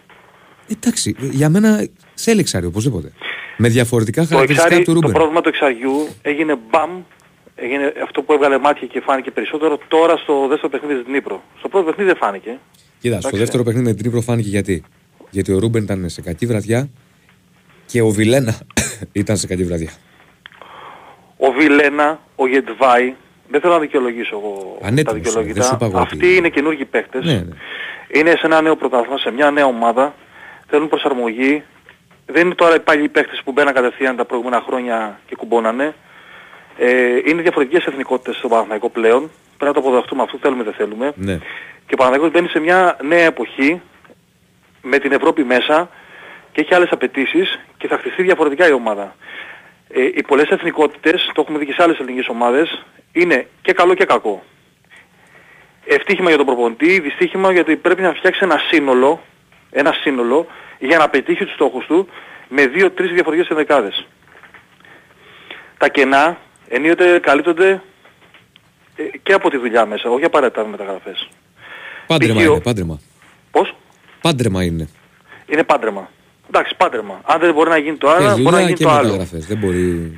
Εντάξει, 0.72 1.16
για 1.20 1.50
μένα 1.50 1.88
θέλει 2.14 2.40
εξάρι 2.40 2.66
οπωσδήποτε. 2.66 3.12
Με 3.58 3.68
διαφορετικά 3.68 4.22
Το, 4.22 4.28
χαρακτηριστικά 4.28 4.68
εξάρι, 4.76 4.86
του 4.86 4.94
το 4.94 5.00
Ρούμπεν. 5.00 5.12
πρόβλημα 5.18 5.42
του 5.42 5.50
εξαριού 5.50 6.08
έγινε 6.22 6.56
μπαμ, 6.70 7.02
έγινε 7.56 7.94
αυτό 8.04 8.22
που 8.22 8.34
έβγαλε 8.34 8.58
μάτια 8.58 8.88
και 8.88 9.02
φάνηκε 9.02 9.32
περισσότερο 9.32 9.78
τώρα 9.88 10.18
στο 10.18 10.48
δεύτερο 10.48 10.70
παιχνίδι 10.70 11.04
της 11.04 11.12
Ντνίπρο. 11.12 11.44
Στο 11.58 11.68
πρώτο 11.70 11.86
παιχνίδι 11.86 12.10
δεν 12.10 12.18
φάνηκε. 12.20 12.60
Κοίτα, 13.00 13.18
στο 13.20 13.28
Εντάξει. 13.28 13.38
δεύτερο 13.38 13.64
παιχνίδι 13.64 13.86
με 13.88 13.94
την 13.94 14.02
Ντνίπρο 14.04 14.22
φάνηκε 14.22 14.50
γιατί. 14.50 14.84
Γιατί 15.30 15.52
ο 15.54 15.60
Ρούμπεν 15.60 15.84
ήταν 15.84 16.10
σε 16.10 16.22
κακή 16.22 16.46
βραδιά 16.46 16.90
και 17.86 18.02
ο 18.02 18.10
Βιλένα 18.10 18.58
ήταν 19.12 19.38
σε 19.38 19.48
κακή 19.48 19.64
βραδιά. 19.64 19.90
Ο 21.38 21.52
Βιλένα, 21.52 22.20
ο 22.36 22.48
Γεντβάι, 22.48 23.14
δεν 23.50 23.62
θέλω 23.62 23.74
να 23.74 23.80
δικαιολογήσω 23.80 24.36
εγώ 24.38 24.78
Ανέτοιμος 24.82 24.94
τα 24.94 25.12
είναι, 25.12 25.22
δεν 25.22 25.32
σου 25.32 25.40
δικαιολογητά. 25.40 25.72
είπα 25.76 25.86
εγώ 25.86 26.00
ότι- 26.02 26.14
Αυτοί 26.16 26.36
είναι 26.36 26.50
καινούργιοι 26.50 26.86
παίκτες. 26.86 27.26
Ναι, 27.26 27.34
ναι. 27.34 27.56
Είναι 28.14 28.30
σε 28.30 28.42
ένα 28.44 28.62
νέο 28.62 28.76
πρωτάθλημα, 28.76 29.18
σε 29.18 29.32
μια 29.32 29.52
νέα 29.52 29.66
ομάδα. 29.66 30.16
Θέλουν 30.68 30.88
προσαρμογή. 30.90 31.64
Δεν 32.26 32.46
είναι 32.46 32.56
τώρα 32.56 32.76
οι 32.76 32.80
παλιοί 32.80 33.10
παίκτες 33.10 33.42
που 33.44 33.52
μπαίναν 33.52 33.74
κατευθείαν 33.74 34.16
τα 34.16 34.26
προηγούμενα 34.26 34.64
χρόνια 34.68 35.20
και 35.28 35.36
κουμπώνανε. 35.36 35.96
Ε, 36.78 37.16
είναι 37.26 37.42
διαφορετικές 37.42 37.86
εθνικότητες 37.86 38.36
στο 38.36 38.48
Παναθηναϊκό 38.48 38.90
πλέον. 38.90 39.20
Πρέπει 39.58 39.76
να 39.78 39.82
το 39.82 39.88
αποδεχτούμε 39.88 40.24
αυτό, 40.24 40.38
θέλουμε 40.42 40.64
δεν 40.64 40.74
θέλουμε. 40.74 41.12
ναι. 41.16 41.40
Και 41.90 41.96
ο 41.96 41.98
Παναθηναϊκός 41.98 42.32
μπαίνει 42.32 42.48
σε 42.48 42.60
μια 42.60 42.98
νέα 43.02 43.26
εποχή 43.26 43.82
με 44.82 44.98
την 44.98 45.12
Ευρώπη 45.12 45.44
μέσα 45.44 45.90
και 46.52 46.62
έχει 46.62 46.76
άλλες 46.76 46.90
απαιτήσεις 46.92 47.60
και 47.78 47.88
θα 47.88 47.98
χτιστεί 47.98 48.24
διαφορετικά 48.24 48.68
η 48.68 48.72
ομάδα. 48.72 49.16
Ε, 49.90 50.02
οι 50.02 50.24
πολλές 50.28 50.50
εθνικότητες, 50.50 51.32
το 51.34 51.42
έχουμε 51.42 51.58
δει 51.58 51.66
και 51.66 51.74
σε 51.74 51.84
άλλες 51.84 52.00
ελληνικές 52.00 52.28
ομάδες, 52.28 52.86
είναι 53.12 53.48
και 53.62 53.74
καλό 53.74 53.94
και 53.94 54.06
κακό. 54.06 54.44
Ευτύχημα 55.86 56.28
για 56.28 56.38
τον 56.38 56.46
προπονητή, 56.46 57.00
δυστύχημα 57.00 57.52
γιατί 57.52 57.76
πρέπει 57.76 58.02
να 58.02 58.14
φτιάξει 58.14 58.40
ένα 58.44 58.58
σύνολο, 58.70 59.22
ένα 59.72 59.92
σύνολο 59.92 60.48
για 60.80 60.98
να 60.98 61.10
πετύχει 61.10 61.46
τους 61.46 61.54
στόχους 61.54 61.86
του 61.86 62.08
με 62.48 62.68
δύο-τρεις 62.68 63.12
διαφορετικές 63.12 63.50
ενδεκάδες. 63.50 64.08
Τα 65.78 65.90
κενά 65.90 66.38
ενίοτε 66.68 67.20
καλύπτονται 67.20 67.82
ε, 68.96 69.04
και 69.24 69.34
από 69.34 69.50
τη 69.50 69.58
δουλειά 69.58 69.86
μέσα, 69.86 70.10
όχι 70.10 70.26
απαραίτητα 70.26 70.64
με 70.64 70.70
μεταγραφές. 70.70 71.30
Πάντρεμα 72.10 72.40
Π.χ. 72.42 72.48
ο- 72.50 72.52
είναι, 72.52 72.60
πάντρεμα. 72.62 73.00
Πώς; 73.52 73.76
Πάντρεμα 74.22 74.64
είναι. 74.64 74.88
Είναι 75.48 75.64
πάντρεμα. 75.64 76.10
Εντάξει, 76.48 76.76
πάντρεμα. 76.78 77.22
Αν 77.26 77.40
δεν 77.40 77.54
μπορεί 77.54 77.70
να 77.70 77.78
γίνει 77.78 77.98
το 77.98 78.08
Και 78.08 78.24
ένα, 78.24 78.30
μπορεί 78.32 78.44
να 78.44 78.50
δουλειά 78.50 78.62
γίνει 78.62 78.74
και 78.74 78.84
το 78.84 78.90
άλλο. 78.90 79.04
μεταγραφές. 79.04 79.46
Δεν 79.46 79.58
μπορεί... 79.58 80.18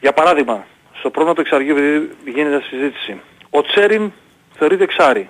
Για 0.00 0.12
παράδειγμα, 0.12 0.66
στο 0.98 1.10
πρόβλημα 1.10 1.34
του 1.34 1.40
εξαργείου, 1.40 1.76
επειδή 1.76 2.10
γίνεται 2.34 2.62
συζήτηση, 2.70 3.20
ο 3.50 3.62
Τσέριν 3.62 4.12
θεωρείται 4.58 4.82
εξάρι 4.82 5.28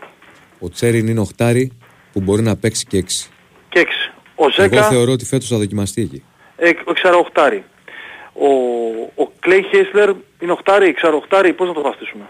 Ο 0.60 0.68
Τσέριν 0.68 1.06
είναι 1.08 1.20
οχτάρι 1.20 1.72
που 2.12 2.20
μπορεί 2.20 2.42
να 2.42 2.56
παίξει 2.56 2.84
και 2.86 2.96
έξι. 2.96 3.28
και 3.68 3.78
έξι. 3.78 4.10
Ο 4.34 4.44
Εγώ 4.44 4.50
Ζέκα, 4.50 4.82
θεωρώ 4.82 5.12
ότι 5.12 5.24
φέτος 5.24 5.48
θα 5.48 5.56
δοκιμαστεί 5.56 6.02
εκεί. 6.02 6.24
ε, 6.56 6.68
ο 6.68 6.90
εξαροχτάρι. 6.90 7.64
Ο, 8.32 8.46
ο 9.22 9.30
Κλέι 9.40 9.62
Χέσλερ 9.70 10.08
είναι 10.38 10.52
οχτάρι, 10.52 10.86
εξαροχτάρι, 10.88 11.52
πώς 11.52 11.68
να 11.68 11.74
το 11.74 11.80
βαστήσουμε. 11.80 12.24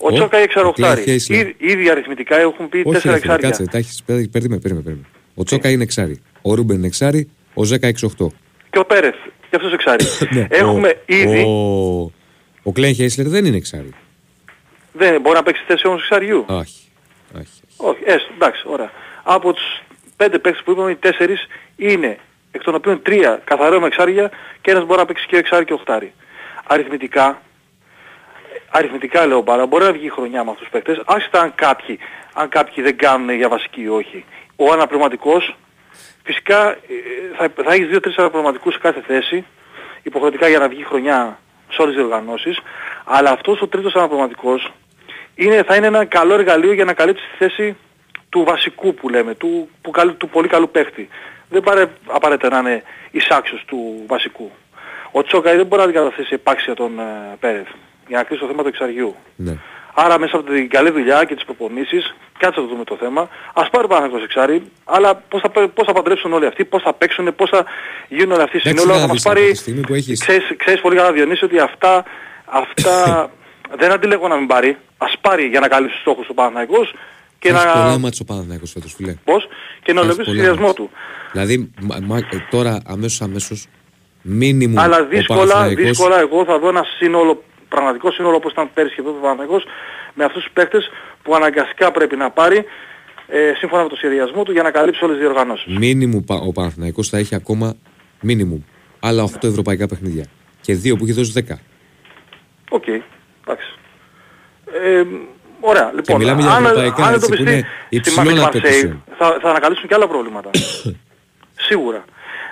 Ο 0.00 0.06
Ο- 0.06 0.12
Τσόκα 0.12 0.36
είναι 0.36 0.36
ο 0.36 0.42
εξαροχτάρι. 0.42 1.02
Clay 1.06 1.10
Haisler. 1.10 1.34
Ήδη, 1.34 1.54
ήδη 1.58 1.90
αριθμητικά 1.90 2.36
έχουν 2.40 2.68
πει 2.68 2.76
Όχι, 2.78 2.90
τέσσερα 2.92 3.14
ρε 3.14 3.20
φίλε, 3.20 3.32
εξάρια. 3.34 3.48
κάτσε, 3.48 3.64
τα 3.70 3.78
έχεις, 3.78 4.02
περίμενε, 4.04 4.60
περίμενε, 4.60 4.84
περίμενε. 4.84 5.06
Ο 5.34 5.42
Τσόκα 5.44 5.70
είναι 5.70 5.82
εξάρι. 5.82 6.22
Ο 6.42 6.54
Ρούμπεν 6.54 6.76
είναι 6.76 6.86
εξάρι. 6.86 7.30
Ο 7.54 7.64
Ζέκα 7.64 7.88
6-8. 7.88 8.26
Και 8.70 8.78
ο 8.78 8.84
Πέρεθ, 8.84 9.14
και 9.50 9.56
αυτός 9.56 9.72
εξάρι. 9.72 10.04
Ναι, 10.36 10.46
Έχουμε 10.50 10.88
ο, 10.88 11.02
ήδη, 11.06 11.42
Ο, 11.42 12.12
ο 12.62 12.72
Κλέν 12.72 12.94
Χέισλερ 12.94 13.28
δεν 13.28 13.44
είναι 13.44 13.56
εξάρι. 13.56 13.90
δεν 14.92 15.20
μπορεί 15.20 15.36
να 15.36 15.42
παίξει 15.42 15.62
θέση 15.66 15.86
όμως 15.86 16.00
εξαριού. 16.00 16.44
Όχι. 16.48 16.88
όχι. 17.38 17.48
Όχι, 17.76 17.98
έστω, 18.04 18.32
εντάξει, 18.34 18.62
ωραία. 18.66 18.90
Από 19.22 19.52
τους 19.52 19.64
πέντε 20.16 20.38
παίκτες 20.38 20.62
που 20.64 20.70
είπαμε, 20.70 20.90
οι 20.90 20.94
τέσσερις 20.96 21.46
είναι, 21.76 22.18
εκ 22.52 22.62
των 22.62 22.74
οποίων 22.74 23.02
τρία 23.02 23.40
καθαρό 23.44 23.80
με 23.80 23.86
εξάρια 23.86 24.30
και 24.60 24.70
ένας 24.70 24.84
μπορεί 24.86 24.98
να 24.98 25.06
παίξει 25.06 25.26
και 25.26 25.36
εξάρι 25.36 25.64
και 25.64 25.72
οχτάρι. 25.72 26.12
Αριθμητικά, 26.66 27.42
αριθμητικά 28.70 29.26
λέω 29.26 29.42
πάρα, 29.42 29.66
μπορεί 29.66 29.84
να 29.84 29.92
βγει 29.92 30.06
η 30.06 30.08
χρονιά 30.08 30.44
με 30.44 30.50
αυτούς 30.50 30.68
τους 30.68 30.72
παίκτες, 30.72 31.02
άσχετα 31.06 31.40
αν 31.40 31.52
κάποιοι, 31.54 31.98
αν 32.32 32.48
κάποιοι 32.48 32.84
δεν 32.84 32.96
κάνουν 32.96 33.30
για 33.30 33.48
βασική 33.48 33.82
ή 33.82 33.88
όχι. 33.88 34.24
Ο 34.56 34.72
αναπληρωματικός, 34.72 35.56
φυσικά 36.24 36.70
ε, 36.70 36.76
θα, 37.36 37.48
θα 37.64 37.72
έχεις 37.72 37.86
δύο-τρεις 37.86 38.16
αναπληρωματικούς 38.16 38.72
σε 38.72 38.80
κάθε 38.80 39.02
θέση, 39.06 39.44
υποχρεωτικά 40.02 40.48
για 40.48 40.58
να 40.58 40.68
βγει 40.68 40.80
η 40.80 40.84
χρονιά 40.84 41.38
σε 41.70 41.82
όλες 41.82 41.94
τις 41.94 42.04
οργανώσεις, 42.04 42.58
αλλά 43.04 43.30
αυτός 43.30 43.60
ο 43.60 43.66
τρίτος 43.66 43.94
αναπληρωματικός 43.94 44.72
είναι, 45.34 45.62
θα 45.62 45.74
είναι 45.76 45.86
ένα 45.86 46.04
καλό 46.04 46.34
εργαλείο 46.34 46.72
για 46.72 46.84
να 46.84 46.92
καλύψει 46.92 47.24
τη 47.30 47.36
θέση 47.36 47.76
του 48.28 48.44
βασικού 48.44 48.94
που 48.94 49.08
λέμε, 49.08 49.34
του, 49.34 49.68
που, 49.82 49.90
καλ- 49.90 50.16
του 50.16 50.28
πολύ 50.28 50.48
καλού 50.48 50.70
παίχτη. 50.70 51.08
Δεν 51.48 51.62
πάρε 51.62 51.86
απαραίτητα 52.06 52.48
να 52.48 52.58
είναι 52.58 52.82
εισάξιος 53.10 53.64
του 53.66 54.04
βασικού. 54.06 54.50
Ο 55.10 55.22
Τσόκα 55.22 55.56
δεν 55.56 55.66
μπορεί 55.66 55.82
να 55.82 55.88
αντικαταστήσει 55.88 56.34
επάξια 56.34 56.74
τον 56.74 56.98
ε, 56.98 57.36
Πέρεθ 57.40 57.68
για 58.08 58.16
να 58.18 58.22
κλείσει 58.24 58.40
το 58.42 58.48
θέμα 58.48 58.62
του 58.62 58.68
εξαργιού. 58.68 59.14
Ναι. 59.36 59.56
Άρα 59.94 60.18
μέσα 60.18 60.36
από 60.36 60.50
την 60.50 60.68
καλή 60.68 60.90
δουλειά 60.90 61.24
και 61.24 61.34
τις 61.34 61.44
προπονήσεις, 61.44 62.14
κάτσε 62.38 62.60
να 62.60 62.66
το 62.66 62.72
δούμε 62.72 62.84
το 62.84 62.96
θέμα. 63.00 63.28
Ας 63.54 63.70
πάρει 63.70 63.86
πάνω 63.88 64.08
το 64.08 64.16
εξάρι, 64.22 64.62
αλλά 64.84 65.14
πώς 65.14 65.40
θα, 65.40 65.48
πέ- 65.50 65.66
πώς 65.68 65.86
θα 65.86 65.92
παντρέψουν 65.92 66.32
όλοι 66.32 66.46
αυτοί, 66.46 66.64
πώς 66.64 66.82
θα 66.82 66.92
παίξουν, 66.94 67.34
πώς 67.36 67.50
θα 67.50 67.64
γίνουν 68.08 68.32
όλοι 68.32 68.42
αυτοί 68.42 68.58
Εντάξει, 68.62 68.78
συνόλου. 68.82 68.92
να 69.00 69.06
Θα 69.06 69.06
μας 69.12 69.16
δεις, 69.16 69.26
από 69.26 69.34
πάρει, 69.34 69.50
τη 69.50 69.56
στιγμή 69.56 69.80
που 69.80 69.94
έχεις- 69.94 70.20
ξέρεις, 70.20 70.44
ξέρεις 70.56 70.80
πολύ 70.80 70.96
καλά 70.96 71.12
Διονύση 71.12 71.44
ότι 71.44 71.58
αυτά, 71.58 72.04
αυτά 72.44 72.94
δεν 73.80 73.92
αντιλέγω 73.92 74.28
να 74.28 74.36
μην 74.36 74.46
πάρει. 74.46 74.76
Ας 74.98 75.14
πάρει 75.20 75.44
για 75.46 75.60
να 75.60 75.68
καλύψει 75.68 75.94
τους 75.94 76.02
στόχους 76.02 76.26
του 76.26 76.34
Παναθηναϊκός 76.34 76.94
και 77.38 77.48
Έχεις 77.48 77.64
να... 77.64 77.72
πολλά 77.72 77.98
μάτς 77.98 78.20
ο 78.20 78.24
Παναθηναϊκός 78.24 78.70
φέτος, 78.72 78.94
φίλε. 78.94 79.14
Πώς, 79.24 79.48
και 79.82 79.92
να 79.92 80.00
Έχεις 80.00 80.12
ολοκληρώσει 80.12 80.16
το 80.16 80.24
πολλά 80.24 80.36
σχεδιασμό 80.36 80.66
μάτς. 80.66 80.74
του. 80.76 80.90
Δηλαδή, 81.32 81.70
μα- 81.80 81.98
μα- 82.02 82.16
ε, 82.18 82.46
τώρα 82.50 82.82
αμέσως 82.86 83.20
αμέσως, 83.20 83.66
μίνιμουμ 84.22 84.78
Αλλά 84.80 84.98
ο 85.00 85.06
δύσκολα, 85.06 85.40
Παναθηναϊκός- 85.40 85.84
δύσκολα 85.86 86.18
εγώ 86.20 86.44
θα 86.44 86.58
δω 86.58 86.68
ένα 86.68 86.84
σύνολο, 86.98 87.42
πραγματικό 87.68 88.10
σύνολο 88.10 88.36
όπως 88.36 88.52
ήταν 88.52 88.70
πέρυσι 88.74 88.94
και 88.94 89.00
εδώ 89.00 89.10
ο 89.10 89.20
Παναθηναϊκός 89.20 89.64
με 90.14 90.24
αυτούς 90.24 90.42
τους 90.42 90.52
παίκτες 90.52 90.90
που 91.22 91.34
αναγκαστικά 91.34 91.90
πρέπει 91.90 92.16
να 92.16 92.30
πάρει 92.30 92.64
ε, 93.28 93.52
σύμφωνα 93.58 93.82
με 93.82 93.88
το 93.88 93.96
σχεδιασμό 93.96 94.42
του 94.42 94.52
για 94.52 94.62
να 94.62 94.70
καλύψει 94.70 95.04
όλες 95.04 95.16
τις 95.16 95.24
διοργανώσεις. 95.24 95.76
Μίνιμουμ 95.76 96.24
πα- 96.24 96.34
ο 96.46 96.52
Παναθηναϊκός 96.52 97.08
θα 97.08 97.18
έχει 97.18 97.34
ακόμα 97.34 97.74
μίνιμουμ 98.20 98.60
άλλα 99.00 99.22
8 99.24 99.48
ευρωπαϊκά 99.48 99.86
παιχνίδια. 99.86 100.24
Και 100.60 100.74
δύο 100.74 100.96
που 100.96 101.04
έχει 101.04 101.12
δώσει 101.12 101.32
10. 101.48 101.54
Οκ, 102.70 102.86
εντάξει. 102.86 103.74
Ε, 104.84 105.02
ωραία, 105.60 105.92
λοιπόν, 105.94 106.16
μιλάμε 106.16 106.40
για 106.42 106.50
αν, 106.50 106.64
ευρωπαϊκά, 106.64 107.04
αν 107.04 107.14
έτσι, 107.14 107.26
που 107.28 107.34
εντοπιστεί 107.34 107.52
είναι 107.52 107.66
στη 107.86 107.96
υψηλών 107.96 108.26
Μαρσέιγ, 108.26 108.44
απαιτήσεων. 108.46 109.04
θα, 109.18 109.38
θα 109.40 109.48
ανακαλύψουν 109.50 109.88
και 109.88 109.94
άλλα 109.94 110.08
προβλήματα. 110.08 110.50
Σίγουρα. 111.68 112.04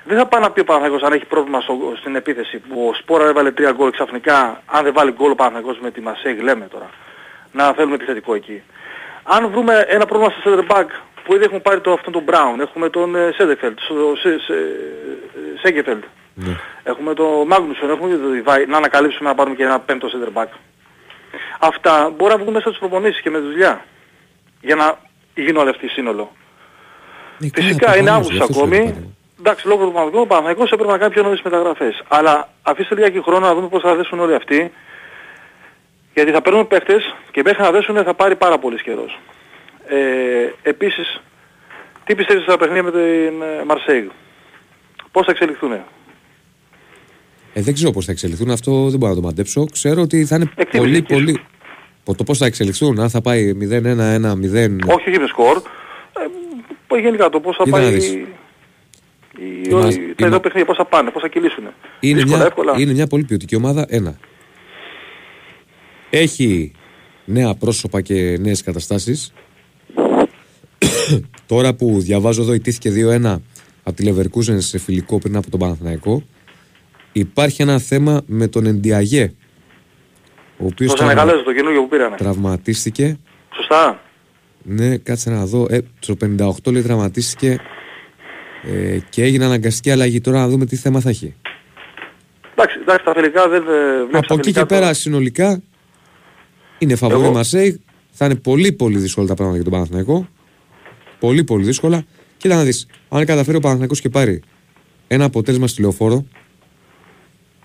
Δεν 0.06 0.18
θα 0.18 0.26
πάει 0.26 0.40
να 0.40 0.50
πει 0.50 0.60
ο 0.60 0.64
Παναθηναϊκός 0.64 1.02
αν 1.06 1.12
έχει 1.12 1.24
πρόβλημα 1.24 1.60
στο, 1.60 1.94
στην 1.96 2.16
επίθεση 2.16 2.58
που 2.58 2.86
ο 2.88 2.94
Σπόρα 2.94 3.28
έβαλε 3.28 3.50
τρία 3.50 3.72
γκολ 3.72 3.90
ξαφνικά 3.90 4.62
αν 4.66 4.84
δεν 4.84 4.92
βάλει 4.92 5.12
γκολ 5.12 5.30
ο 5.30 5.34
Παναθηναϊκός 5.34 5.78
με 5.80 5.90
τη 5.90 6.00
Μασέγ 6.00 6.40
λέμε 6.40 6.66
τώρα. 6.66 6.90
Να 7.52 7.72
θέλουμε 7.72 7.94
επιθετικό 7.94 8.34
εκεί. 8.34 8.62
Αν 9.22 9.50
βρούμε 9.50 9.84
ένα 9.88 10.06
πρόβλημα 10.06 10.32
στο 10.40 10.50
center 10.50 10.76
back 10.76 10.86
που 11.24 11.34
ήδη 11.34 11.44
έχουμε 11.44 11.60
πάρει 11.60 11.80
το, 11.80 11.92
αυτόν 11.92 12.12
τον 12.12 12.24
Brown, 12.26 12.60
έχουμε 12.60 12.88
τον 12.90 13.14
ε, 13.16 13.32
Σέντεφελτ, 13.36 13.78
σε, 13.78 14.38
σε, 14.38 14.54
Σέγκεφελτ, 15.62 16.04
Ναι. 16.34 16.56
έχουμε 16.82 17.14
τον 17.14 17.46
Μάγνουσον, 17.46 17.90
έχουμε 17.90 18.08
και 18.08 18.16
τον 18.16 18.32
Διβάη, 18.32 18.66
να 18.66 18.76
ανακαλύψουμε 18.76 19.28
να 19.28 19.34
πάρουμε 19.34 19.56
και 19.56 19.62
ένα 19.62 19.80
πέμπτο 19.80 20.08
center 20.08 20.42
back. 20.42 20.48
Αυτά 21.60 22.12
μπορεί 22.16 22.32
να 22.32 22.38
βγουν 22.38 22.52
μέσα 22.52 22.66
στις 22.68 22.78
προπονήσεις 22.78 23.20
και 23.20 23.30
με 23.30 23.38
τη 23.38 23.44
δουλειά 23.44 23.84
για 24.60 24.74
να 24.74 24.98
γίνουν 25.34 25.56
όλα 25.56 25.70
αυτοί 25.70 25.88
σύνολο. 25.88 26.32
Ναι, 27.38 27.48
καλά, 27.48 27.66
Φυσικά 27.66 27.96
είναι 27.96 28.10
προφανώς, 28.10 28.30
Αύγουστο 28.30 28.34
γι' 28.34 28.42
αυτό 28.42 28.52
σου 28.52 28.66
λέω, 28.66 28.82
ακόμη. 28.82 29.15
Padre. 29.36 29.40
Εντάξει, 29.40 29.66
λόγω 29.66 29.84
του 29.84 29.92
Παναγικού, 29.92 30.20
ο 30.20 30.26
Παναγικός 30.26 30.70
έπρεπε 30.70 30.92
να 30.92 30.98
κάνει 30.98 31.12
πιο 31.12 31.22
νωρίς 31.22 31.42
μεταγραφές. 31.42 32.02
Αλλά 32.08 32.48
αφήστε 32.62 32.94
λίγα 32.94 33.22
χρόνο 33.22 33.46
να 33.46 33.54
δούμε 33.54 33.68
πώς 33.68 33.82
θα 33.82 33.94
δέσουν 33.94 34.20
όλοι 34.20 34.34
αυτοί. 34.34 34.72
Γιατί 36.14 36.30
θα 36.30 36.42
παίρνουν 36.42 36.66
παίχτες 36.66 37.14
και 37.30 37.42
μέχρι 37.44 37.62
να 37.62 37.70
δέσουν 37.70 38.02
θα 38.04 38.14
πάρει 38.14 38.36
πάρα 38.36 38.58
πολύ 38.58 38.82
καιρός. 38.82 39.18
Ε, 39.88 39.96
επίσης, 40.62 41.20
τι 42.04 42.14
πιστεύεις 42.14 42.42
στα 42.42 42.56
παιχνίδια 42.56 42.82
με 42.82 42.90
την 42.90 43.42
ε, 43.42 43.64
Μαρσέιγ. 43.66 44.04
Πώς 45.12 45.24
θα 45.26 45.30
εξελιχθούν; 45.30 45.72
Ε, 45.72 45.84
δεν 47.62 47.74
ξέρω 47.74 47.90
πώς 47.90 48.04
θα 48.04 48.12
εξελιχθούν, 48.12 48.50
αυτό 48.50 48.88
δεν 48.88 48.98
μπορώ 48.98 49.12
να 49.14 49.20
το 49.20 49.26
μαντέψω. 49.26 49.64
Ξέρω 49.72 50.00
ότι 50.02 50.24
θα 50.24 50.36
είναι 50.36 50.44
Εκτίμηση 50.56 50.78
πολύ, 50.78 50.94
δική 50.94 51.12
σου. 51.14 51.18
πολύ. 51.24 51.40
Πο- 52.04 52.14
Το 52.14 52.24
πώς 52.24 52.38
θα 52.38 52.46
εξελιχθούν, 52.46 53.00
αν 53.00 53.10
θα 53.10 53.20
πάει 53.20 53.52
0-1-1-0. 53.54 54.78
Όχι, 54.86 55.08
όχι 55.10 55.20
με 55.20 55.26
σκορ. 55.26 55.62
Ε, 56.92 57.00
γενικά 57.00 57.28
το 57.28 57.40
πώς 57.40 57.56
θα 57.56 57.64
Κοίτα 57.64 57.76
να 57.78 57.82
πάει 57.88 58.26
δεις. 59.38 59.46
η, 59.46 59.60
η, 59.62 59.68
Η 59.70 59.74
μας- 59.74 59.94
η- 59.96 60.00
η 60.00 60.06
τα 60.06 60.14
δύο 60.16 60.28
μα- 60.28 60.40
παιχνίδια, 60.40 60.66
πώς 60.66 60.76
θα 60.76 60.84
πάνε, 60.84 61.10
πώς 61.10 61.22
θα 61.22 61.28
κυλήσουν. 61.28 61.64
Είναι, 62.00 62.14
Δύσκολα, 62.14 62.36
μια, 62.36 62.46
εύκολα. 62.46 62.74
είναι 62.78 62.92
μια 62.92 63.06
πολύ 63.06 63.24
ποιοτική 63.24 63.56
ομάδα. 63.56 63.86
Ένα. 63.88 64.16
Έχει 66.10 66.72
νέα 67.24 67.54
πρόσωπα 67.54 68.00
και 68.00 68.36
νέες 68.40 68.62
καταστάσεις. 68.62 69.32
Τώρα 71.46 71.74
που 71.74 72.00
διαβάζω 72.00 72.42
εδώ 72.42 72.52
ιτήθηκε 72.54 72.90
2-1 73.22 73.36
από 73.82 73.96
τη 73.96 74.04
Leverkusen 74.14 74.56
σε 74.58 74.78
φιλικό 74.78 75.18
πριν 75.18 75.36
από 75.36 75.50
τον 75.50 75.60
Παναθηναϊκό. 75.60 76.22
Υπάρχει 77.12 77.62
ένα 77.62 77.78
θέμα 77.78 78.22
με 78.26 78.46
τον 78.46 78.66
Εντιαγέ. 78.66 79.32
Ο 80.58 80.64
οποίος 80.66 80.90
Το 80.90 80.96
τραυμα- 80.96 81.14
Σενεγαλέζο, 81.18 81.44
το 81.44 81.52
καινούργιο 81.54 81.82
που 81.82 81.88
πήρανε. 81.88 82.16
τραυματίστηκε. 82.16 83.18
Σωστά. 83.54 84.00
Ναι, 84.62 84.96
κάτσε 84.96 85.30
να 85.30 85.46
δω. 85.46 85.66
Ε, 85.70 85.78
στο 85.98 86.16
58 86.16 86.70
λέει 86.72 86.82
τραυματίστηκε 86.82 87.60
Ε, 88.66 88.98
και 89.08 89.22
έγινε 89.22 89.44
αναγκαστική 89.44 89.90
αλλαγή. 89.90 90.20
Τώρα 90.20 90.38
να 90.38 90.48
δούμε 90.48 90.66
τι 90.66 90.76
θέμα 90.76 91.00
θα 91.00 91.08
έχει. 91.08 91.34
Εντάξει, 92.52 92.78
εντάξει, 92.80 93.04
τα 93.04 93.12
φιλικά 93.14 93.48
δεν 93.48 93.62
ε, 93.62 93.96
βλέπεις 93.96 94.16
Από 94.18 94.26
τα 94.26 94.34
εκεί 94.34 94.42
φιλικά 94.42 94.60
και 94.60 94.66
τώρα. 94.66 94.80
πέρα 94.80 94.92
συνολικά 94.94 95.62
είναι 96.78 96.94
φαβορή 96.96 97.22
Εγώ- 97.24 97.32
Μαρσέη. 97.32 97.80
Θα 98.18 98.24
είναι 98.24 98.34
πολύ 98.34 98.72
πολύ 98.72 98.98
δύσκολα 98.98 99.26
τα 99.26 99.34
πράγματα 99.34 99.56
για 99.56 99.64
τον 99.64 99.72
Παναθηναϊκό. 99.72 100.28
Πολύ 101.18 101.44
πολύ 101.44 101.64
δύσκολα. 101.64 102.04
Κοίτα 102.36 102.54
να 102.54 102.62
δεις, 102.62 102.86
αν 103.08 103.24
καταφέρει 103.24 103.56
ο 103.56 103.60
Παναθηναϊκός 103.60 104.00
και 104.00 104.08
πάρει 104.08 104.42
ένα 105.08 105.24
αποτέλεσμα 105.24 105.66
στη 105.66 105.80
λεωφόρο, 105.80 106.24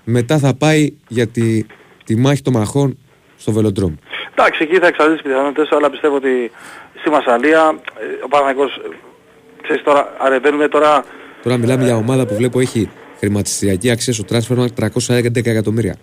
μετά 0.03 0.37
θα 0.37 0.53
πάει 0.53 0.93
για 1.07 1.27
τη, 1.27 1.65
τη 2.03 2.15
μάχη 2.17 2.41
των 2.41 2.53
μαχών 2.53 2.97
στο 3.37 3.51
Βελοντρόμ. 3.51 3.93
Εντάξει, 4.31 4.63
εκεί 4.63 4.77
θα 4.79 4.87
εξαρτήσει 4.87 5.21
τις 5.21 5.31
πιθανότητες, 5.31 5.69
αλλά 5.71 5.89
πιστεύω 5.89 6.15
ότι 6.15 6.51
στη 6.99 7.09
Μασαλία 7.09 7.79
ε, 7.99 8.23
ο 8.25 8.27
Παναγικός, 8.27 8.75
ε, 8.75 8.81
ξέρεις 9.61 9.83
τώρα, 9.83 10.15
αρεβαίνουμε 10.19 10.67
τώρα, 10.67 11.03
Τώρα 11.43 11.57
μιλάμε 11.57 11.83
για 11.83 11.95
ομάδα 11.95 12.25
που 12.25 12.35
βλέπω 12.35 12.59
έχει 12.59 12.89
χρηματιστηριακή 13.19 13.89
αξία 13.91 14.13
στο 14.13 14.23
transfer 14.29 14.65
311 14.79 15.45
εκατομμύρια. 15.45 15.95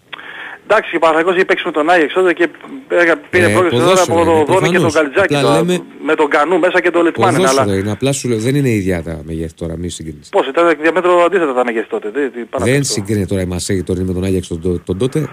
εντάξει, 0.66 0.96
ο 0.96 0.98
Παναγικός 0.98 1.34
έχει 1.34 1.44
παίξει 1.44 1.62
με 1.66 1.72
τον 1.72 1.90
Άγιεξ 1.90 2.12
τότε 2.12 2.32
και 2.32 2.48
πήρε 2.88 3.14
πήρε 3.30 3.44
Ε, 3.46 3.52
πρόκριση 3.52 3.76
τώρα 3.76 3.84
ποδόσφαιρο 3.86 4.20
από 4.20 4.30
είναι, 4.30 4.44
τον 4.44 4.54
Δόνη 4.54 4.68
και 4.68 4.78
τον 4.78 4.82
προφανώς. 4.82 4.94
Καλτζάκη 4.94 5.34
Απλά 5.34 5.40
τώρα, 5.48 5.56
λέμε- 5.62 5.82
με 6.04 6.14
τον 6.14 6.28
Κανού 6.28 6.58
μέσα 6.58 6.80
και 6.80 6.90
τον 6.90 7.04
Λιτμάνιν, 7.04 7.36
Ποδόσφαιρο 7.36 7.62
αλλά 7.62 7.76
είναι, 7.78 7.90
απλά 7.90 8.12
σου 8.12 8.28
λέω, 8.28 8.38
δεν 8.38 8.54
είναι 8.54 8.68
ίδια 8.70 9.02
τα 9.02 9.20
μεγέθη 9.24 9.54
τώρα, 9.54 9.76
μη 9.76 9.88
συγκρίνεις. 9.88 10.28
πώς 10.28 10.46
ήταν 10.46 10.76
διαμέτρο 10.80 11.22
αντίθετα 11.24 11.54
τα 11.54 11.64
μεγέθη 11.64 11.88
τότε, 11.88 12.08
τι, 12.10 12.20
τι, 12.30 12.40
πάνω 12.44 12.64
Δεν 12.64 12.74
από 12.74 12.82
αυτό. 12.82 12.92
συγκρίνεται 12.92 13.26
τώρα 13.26 13.42
η 13.42 13.46
Μασέγη 13.46 13.82
τώρα 13.82 14.00
με 14.02 14.12
τον 14.12 14.24
Άγιαξ 14.24 14.48
τον, 14.48 14.82
τον 14.84 14.98
τότε. 14.98 15.28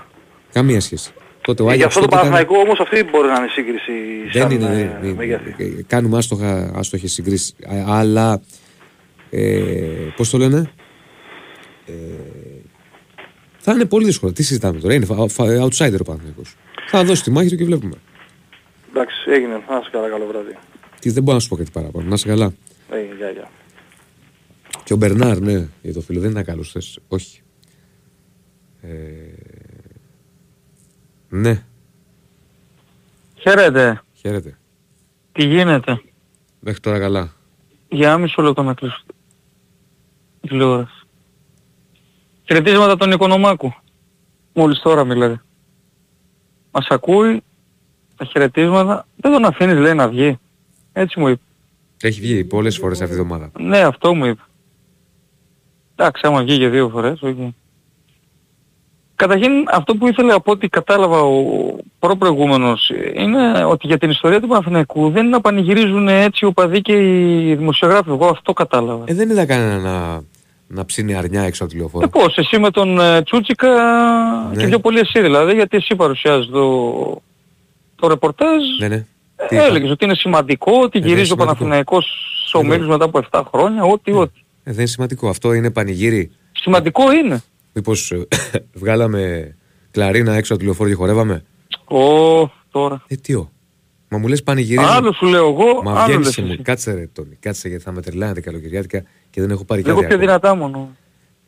Καμία 0.54 0.82
σχέση. 0.82 1.12
Τότε 1.46 1.64
ο 1.64 1.66
Ε, 1.66 1.68
Γι' 1.68 1.74
Άγιαξ 1.74 1.96
αυτό 1.96 2.00
το 2.00 2.06
τότε 2.16 2.22
ήταν- 2.22 2.32
Παναθηναϊκό 2.32 2.64
όμως 2.68 2.80
αυτή 2.80 3.04
μπορεί 3.12 3.28
να 3.28 3.36
είναι 3.36 3.46
η 3.46 3.50
σύγκριση 3.50 3.92
Δεν 4.34 4.42
σαν 4.42 4.52
είναι. 4.52 4.82
ε, 4.82 5.00
δεν- 5.02 5.16
μεγέθη. 5.16 5.56
ε, 5.58 5.82
Κάνουμε 5.88 6.18
άστοχα, 6.18 6.72
άστοχες 6.76 7.12
συγκρίσεις. 7.12 7.56
Α, 7.68 8.00
Αλλά, 8.00 8.42
ε, 9.30 9.42
πώς 10.16 10.30
το 10.30 10.38
λένε, 10.38 10.72
ε, 11.86 11.92
θα 13.58 13.72
είναι 13.74 13.86
πολύ 13.86 14.06
δύσκολο. 14.06 14.32
Τι 14.32 14.44
συζητάμε 14.44 14.80
τώρα, 14.80 14.94
είναι 14.94 15.06
φα- 15.06 15.28
φα- 15.30 15.46
outsider 15.68 16.00
ο 16.00 16.04
Παναθηναϊκός. 16.04 16.56
Θα 16.88 17.04
δώσει 17.04 17.24
τη 17.24 17.32
μάχη 17.32 17.50
του 17.50 17.56
και 17.56 17.64
βλέπουμε. 17.66 17.96
Εντάξει, 18.90 19.16
έγινε, 19.32 19.54
να 19.54 19.82
σε 19.84 19.90
καλά, 19.92 20.10
καλό 20.10 20.26
βράδυ. 20.26 20.58
Τι, 21.00 21.10
δεν 21.10 21.24
μπορώ 21.24 21.36
να 21.36 21.42
σου 21.42 21.50
πω 21.50 21.56
κάτι 21.56 21.72
παραπάνω. 21.72 22.08
Να 22.08 22.14
είσαι 22.14 22.28
καλά. 22.28 22.54
Έγινε, 22.92 23.16
γεια, 23.18 23.30
γεια. 23.30 23.50
Και 24.84 24.94
ο 24.94 24.96
Μπερνάρ, 24.96 25.40
ναι, 25.40 25.68
για 25.82 25.94
το 25.94 26.02
φίλο 26.02 26.20
δεν 26.20 26.32
ήταν 26.32 26.44
καλός 26.44 26.72
θες. 26.72 27.00
Όχι. 27.08 27.42
Ε, 28.82 28.88
ναι, 31.36 31.64
Χαίρετε. 33.40 34.02
χαίρετε. 34.14 34.58
Τι 35.32 35.46
γίνεται; 35.46 36.02
Μέχρι 36.60 36.80
τώρα 36.80 37.00
καλά. 37.00 37.34
Για 37.90 38.08
ένα 38.10 38.18
μισό 38.18 38.42
λεπτό 38.42 38.64
να 38.64 38.74
κλείσω. 38.74 39.04
Τηλεόραση. 40.42 41.06
Χαιρετίσματα 42.44 42.98
τον 42.98 43.12
Οικονομάκου. 43.12 43.74
Μόλις 44.54 44.80
τώρα 44.80 45.04
μιλάει. 45.04 45.36
Μας 46.72 46.88
ακούει 46.90 47.44
τα 48.18 48.26
χαιρετίσματα. 48.26 49.08
Δεν 49.18 49.32
τον 49.32 49.46
αφήνεις 49.46 49.78
λέει 49.78 49.94
να 49.94 50.08
βγει. 50.08 50.40
Έτσι 50.94 51.20
μου 51.20 51.28
είπε. 51.28 51.42
Έχει 52.02 52.22
βγει 52.22 52.44
πολλές 52.44 52.78
φορές 52.78 53.02
αυτή 53.02 53.16
τη 53.16 53.22
εβδομάδα. 53.22 53.52
Ναι, 53.60 53.80
αυτό 53.80 54.14
μου 54.14 54.26
είπε. 54.26 54.42
Εντάξει, 55.96 56.22
άμα 56.28 56.42
βγήκε 56.44 56.70
δύο 56.70 56.90
φορές, 56.90 57.22
όχι. 57.22 57.56
Καταρχήν 59.16 59.52
αυτό 59.72 59.96
που 59.96 60.08
ήθελα 60.08 60.34
από 60.34 60.52
ό,τι 60.52 60.68
κατάλαβα 60.68 61.20
ο 61.22 61.42
προπροηγούμενος 62.00 62.92
είναι 63.16 63.66
ότι 63.66 63.88
για 63.88 63.98
την 63.98 64.10
ιστορία 64.10 64.42
του 64.42 64.48
Παναθηναϊκού 64.48 65.10
δεν 65.10 65.22
είναι 65.22 65.32
να 65.36 65.42
πανηγυρίζουν 65.42 66.08
έτσι 66.08 66.46
οι 66.46 66.48
οπαδοί 66.48 66.82
και 66.82 66.94
οι 66.94 67.56
δημοσιογράφοι. 67.56 68.10
Εγώ 68.10 68.28
αυτό 68.28 68.54
κατάλαβα. 68.54 69.04
Ε, 69.08 69.14
δεν 69.14 69.30
είδα 69.30 69.46
κανένα 69.46 69.78
να, 69.78 70.22
να 70.68 70.86
ψήνει 70.86 71.16
αρνιά 71.16 71.42
έξω 71.42 71.64
από 71.64 71.72
τη 71.74 71.78
λεωφόρο. 71.80 72.06
Ε, 72.06 72.08
πώς, 72.08 72.38
εσύ 72.38 72.60
με 72.60 72.72
τον 72.72 73.00
ε, 73.00 73.22
Τσούτσικα 73.24 73.70
Ναι. 74.54 74.62
και 74.62 74.68
πιο 74.68 74.80
πολύ 74.80 75.00
εσύ 75.00 75.22
δηλαδή, 75.22 75.54
γιατί 75.54 75.78
εσύ 75.78 75.96
παρουσιάζεις 75.96 76.50
το, 76.52 77.22
το 77.96 78.08
ρεπορτάζ. 78.08 78.62
Ναι, 78.80 78.88
ναι. 78.88 79.06
Ε, 79.50 79.66
έλεγες 79.66 79.90
ότι 79.90 80.06
είναι 80.06 80.16
σημαντικό, 80.16 80.72
ότι 80.72 81.00
δεν 81.00 81.02
είναι 81.02 81.10
γυρίζει 81.10 81.32
ο 81.32 81.36
σημαντικό. 81.36 81.54
Παναθηναϊκός 81.58 82.06
στους 82.40 82.54
ομίλους 82.54 82.88
μετά 82.88 83.06
από 83.06 83.20
7 83.32 83.42
χρόνια, 83.54 83.84
ό,τι, 83.84 84.12
ό,τι. 84.12 84.40
Ε, 84.64 84.72
δεν 84.72 84.80
είναι 84.80 84.86
σημαντικό. 84.86 85.30
Αυτό 85.30 85.54
είναι 85.54 85.72
πανηγύρι. 85.72 86.32
Σημαντικό 86.52 87.12
είναι. 87.12 87.44
Μήπως 87.78 88.12
ε, 88.12 88.28
βγάλαμε 88.82 89.56
κλαρίνα 89.92 90.34
έξω 90.34 90.52
από 90.54 90.62
τη 90.62 90.66
λεωφόρο 90.68 90.90
και 90.90 90.96
χορεύαμε; 90.96 91.44
Ω, 91.86 92.00
τώρα. 92.72 93.04
Ε, 93.08 93.16
τι 93.16 93.34
ο. 93.34 93.50
Μα 94.10 94.18
μου 94.18 94.28
λες 94.28 94.44
πανηγυρίζω. 94.44 94.88
Άλλο 94.88 95.12
σου 95.14 95.26
λέω 95.26 95.48
εγώ, 95.50 95.82
Μα 95.84 95.92
άλλο 95.92 96.06
βγαίνεις 96.06 96.26
λες 96.26 96.36
και 96.36 96.42
μου. 96.42 96.52
εσύ. 96.52 96.62
Κάτσε 96.62 96.94
ρε 96.94 97.08
Τόνι, 97.14 97.38
κάτσε 97.40 97.68
γιατί 97.68 97.84
θα 97.84 97.92
με 97.92 98.02
τρελάνετε 98.02 98.42
καλοκαιριάτικα 98.42 99.04
και 99.30 99.42
δεν 99.42 99.50
έχω 99.50 99.64
πάρει 99.66 99.82
Λίγο 99.82 99.96
κάτι 99.96 100.08
πιο 100.08 100.16
ακόμα. 100.16 100.30
δυνατά 100.32 100.56
μόνο. 100.56 100.96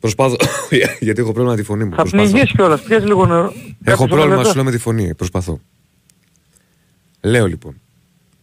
Προσπάθω, 0.00 0.36
γιατί 1.00 1.20
έχω 1.20 1.32
πρόβλημα 1.32 1.50
με 1.50 1.56
τη 1.56 1.62
φωνή 1.62 1.84
μου. 1.84 1.90
Θα 1.90 1.96
Προσπαθώ. 1.96 2.30
πνιγείς 2.30 2.50
κιόλας, 2.52 2.80
πιέζει 2.82 3.06
λίγο 3.06 3.26
νερό. 3.26 3.42
Έχω 3.44 3.52
Κάποιος 3.84 4.08
πρόβλημα, 4.08 4.24
όλα 4.24 4.34
σου 4.34 4.40
αυτά. 4.40 4.54
λέω 4.54 4.64
με 4.64 4.70
τη 4.70 4.78
φωνή. 4.78 5.14
Προσπαθώ. 5.14 5.60
Λέω 7.20 7.46
λοιπόν. 7.46 7.80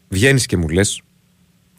Βγαίνεις 0.10 0.46
και 0.46 0.58
μου 0.58 0.70
λες. 0.70 1.02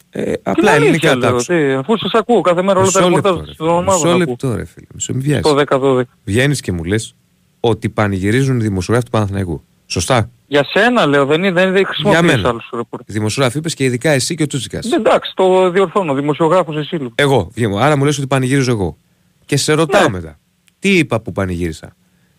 Ε, 0.09 0.33
απλά 0.43 0.71
Τι 0.71 0.75
ελληνικά 0.83 0.83
αλήθεια 0.83 1.09
τα 1.09 1.15
λέω, 1.17 1.29
άκουσα. 1.29 1.53
τι, 1.53 1.71
Αφού 1.73 1.97
σας 1.97 2.11
ακούω 2.13 2.41
κάθε 2.41 2.61
μέρα 2.61 2.79
όλα 2.79 2.91
τα 2.91 2.99
Μισό 2.99 3.09
λεπτό, 3.13 3.29
ρεπορτάζ 3.29 3.47
ρε 3.49 3.53
των 3.55 3.65
φίλε. 3.67 3.69
ομάδων. 3.77 3.93
Μισό 3.93 4.07
ακούω. 4.07 4.17
λεπτό, 4.17 4.55
ρε 4.55 4.65
φίλε. 4.65 4.85
Μισό 4.93 5.13
μην 5.13 5.21
βιάζεις. 5.21 5.43
Το 5.43 5.55
10-12. 5.55 6.01
Βγαίνεις 6.25 6.61
και 6.61 6.71
μου 6.71 6.83
λες 6.83 7.15
ότι 7.59 7.89
πανηγυρίζουν 7.89 8.59
οι 8.59 8.63
δημοσιογράφοι 8.63 9.05
του 9.05 9.11
Παναθηναϊκού. 9.11 9.63
Σωστά. 9.85 10.29
Για 10.47 10.63
σένα 10.69 11.05
λέω, 11.05 11.25
δεν 11.25 11.43
είναι, 11.43 11.51
δεν 11.51 11.75
Για 11.75 11.85
χρησιμοποιείς 11.85 12.21
μένα. 12.21 12.49
άλλους 12.49 12.69
ρεπορτάζ. 12.73 13.07
Οι 13.07 13.13
δημοσιογράφοι 13.19 13.57
είπες 13.57 13.73
και 13.73 13.83
ειδικά 13.83 14.09
εσύ 14.11 14.35
και 14.35 14.43
ο 14.43 14.47
Τσούτσικας. 14.47 14.85
Ναι, 14.85 14.95
Εντάξει, 14.95 15.31
το 15.35 15.69
διορθώνω, 15.69 16.13
δημοσιογράφος 16.13 16.75
εσύ 16.77 16.95
λίγο. 16.95 17.11
Εγώ 17.15 17.49
βγαίνω. 17.53 17.75
Άρα 17.77 17.97
μου 17.97 18.03
λες 18.05 18.17
ότι 18.17 18.27
πανηγύριζω 18.27 18.71
εγώ. 18.71 18.97
Και 19.45 19.57
σε 19.57 19.73
ρωτάω 19.73 20.01
Ναι. 20.03 20.09
μετά. 20.09 20.39
Τι 20.79 20.97
είπα 20.97 21.19
που 21.19 21.31
πανηγύρισα; 21.31 21.95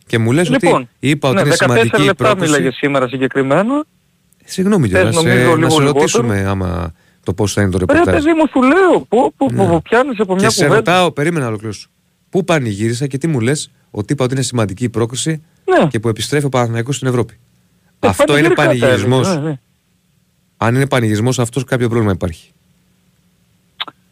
Και 0.07 0.19
μου 0.19 0.33
λες 0.33 0.49
Λοιπόν, 0.51 0.75
ότι 0.75 0.89
είπα 1.01 1.29
ότι 1.29 1.37
ναι, 1.37 1.43
είναι 1.43 1.51
14 1.51 1.57
σημαντική 1.57 2.03
η 2.03 2.05
λεπτά 2.05 2.25
πρόκληση. 2.25 2.51
μίλαγες 2.53 2.75
σήμερα 2.77 3.09
συγκεκριμένα. 3.09 3.85
Συγγνώμη 4.45 4.89
Θες 4.89 4.97
κιόλας, 4.99 5.15
νομίζω 5.15 5.39
ε, 5.39 5.45
να 5.45 5.55
λίγο 5.57 5.71
σε 5.71 5.81
λιγότερο; 5.81 5.93
ρωτήσουμε 5.99 6.45
άμα 6.47 6.93
το 7.25 7.33
πώς 7.35 7.53
θα 7.53 7.63
είναι 7.63 7.71
το 7.71 7.79
Ρε 7.79 7.85
ρεπορτάζ. 7.87 8.15
παιδί 8.25 8.35
μου 8.39 8.47
σου 8.51 8.63
λέω, 8.63 9.01
πω, 9.09 9.33
πω, 9.37 9.47
πω, 9.57 9.67
πω, 9.67 9.81
πιάνεις 9.85 10.21
από 10.21 10.35
μια 10.35 10.47
Και 10.47 10.53
σε 10.53 10.67
κουβέντα. 10.67 10.77
ρωτάω, 10.77 11.11
περίμενα 11.13 11.41
να 11.43 11.49
ολοκληρώσω. 11.49 11.89
Πού 12.31 12.45
πανηγύρισα 12.45 13.07
και 13.07 13.19
τι 13.19 13.27
μου 13.27 13.41
λες 13.41 13.71
ότι 13.91 14.13
είπα 14.13 14.25
ότι 14.25 14.35
είναι 14.35 14.43
σημαντική 14.43 14.85
η 14.85 14.89
πρόκληση 14.89 15.43
Ναι. 15.65 15.87
και 15.89 16.01
που 16.01 16.09
επιστρέφει 16.09 16.45
ο 16.47 16.49
Παναθηναϊκός 16.49 16.97
στην 16.97 17.09
Ευρώπη. 17.09 17.39
Ε, 18.01 18.09
Αυτό 18.09 18.39
είναι 18.39 18.49
πανηγυρικά 18.49 18.63
τα 18.63 18.67
πανηγυρισμός. 18.69 19.27
έλεγα, 19.27 19.41
ναι, 19.43 19.49
ναι. 19.49 19.59
Αν 20.57 20.75
είναι 20.75 20.87
πανηγυρισμός 20.87 21.39
αυτός 21.39 21.65
κάποιο 21.65 21.89
πρόβλημα 21.89 22.13
υπάρχει. 22.13 22.51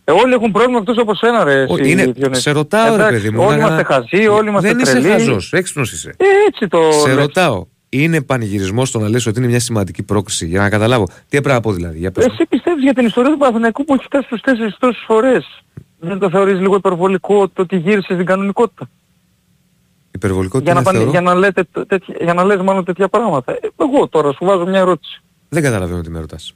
Ε, 0.04 0.12
όλοι 0.12 0.32
έχουν 0.32 0.52
πρόβλημα 0.52 0.78
εκτός 0.78 0.98
από 0.98 1.14
σένα 1.14 1.44
ρε. 1.44 1.62
Ο- 1.68 1.76
εσύ, 1.78 1.90
είναι, 1.90 2.06
Διονύση. 2.06 2.40
σε 2.40 2.50
ρωτάω 2.50 2.94
Εντάξει, 2.94 3.12
ρε 3.12 3.16
παιδί 3.16 3.30
μου. 3.30 3.42
Όλοι 3.44 3.56
να- 3.58 3.66
είμαστε 3.66 3.82
χαζοί, 3.82 4.26
όλοι 4.26 4.48
είμαστε 4.48 4.68
Δεν 4.68 4.78
είσαι 4.78 4.90
τρελοί. 4.92 5.08
χαζός, 5.08 5.52
έξυπνος 5.52 5.92
είσαι. 5.92 6.08
Ε, 6.16 6.24
έτσι 6.48 6.68
το 6.68 6.78
Σε 6.92 7.06
λες. 7.08 7.16
ρωτάω, 7.16 7.66
είναι 8.02 8.22
πανηγυρισμός 8.22 8.90
το 8.90 8.98
να 8.98 9.08
λες 9.08 9.26
ότι 9.26 9.38
είναι 9.38 9.48
μια 9.48 9.60
σημαντική 9.60 10.02
πρόκληση 10.02 10.46
για 10.46 10.60
να 10.60 10.68
καταλάβω. 10.68 11.04
Τι 11.06 11.36
έπρεπε 11.36 11.52
να 11.54 11.60
πω 11.60 11.72
δηλαδή. 11.72 11.98
Για 11.98 12.10
πες 12.12 12.26
μου. 12.26 12.32
Εσύ 12.34 12.46
πιστεύεις 12.48 12.82
για 12.82 12.94
την 12.94 13.06
ιστορία 13.06 13.30
του 13.30 13.38
Παναθηναϊκού 13.38 13.84
που 13.84 13.94
έχει 13.94 14.04
φτάσει 14.04 14.26
στους 14.26 14.40
τέσσερις 14.40 14.76
τόσες 14.78 15.02
φορές. 15.06 15.62
Δεν 15.98 16.18
το 16.18 16.30
θεωρείς 16.30 16.60
λίγο 16.60 16.74
υπερβολικό 16.76 17.48
το 17.48 17.62
ότι 17.62 17.76
γύρισε 17.76 18.12
στην 18.14 18.26
κανονικότητα; 18.26 18.88
Υπερβολικό 20.10 20.58
τι 20.58 20.64
Για 20.64 20.72
να, 20.74 20.78
είναι 20.80 20.88
πάνε, 20.88 20.98
θεωρώ; 20.98 21.12
για, 21.12 21.20
να 21.20 21.34
λέτε, 21.34 21.64
τ- 21.72 21.86
τέτοια, 21.88 22.14
για 22.20 22.34
να 22.34 22.44
λες 22.44 22.60
μάλλον 22.60 22.84
τέτοια 22.84 23.08
πράγματα. 23.08 23.52
Ε, 23.52 23.58
εγώ 23.76 24.08
τώρα 24.08 24.32
σου 24.32 24.44
βάζω 24.44 24.66
μια 24.66 24.78
ερώτηση. 24.78 25.22
Δεν 25.48 25.62
καταλαβαίνω 25.62 26.00
τι 26.00 26.10
με 26.10 26.18
ρωτάς. 26.20 26.54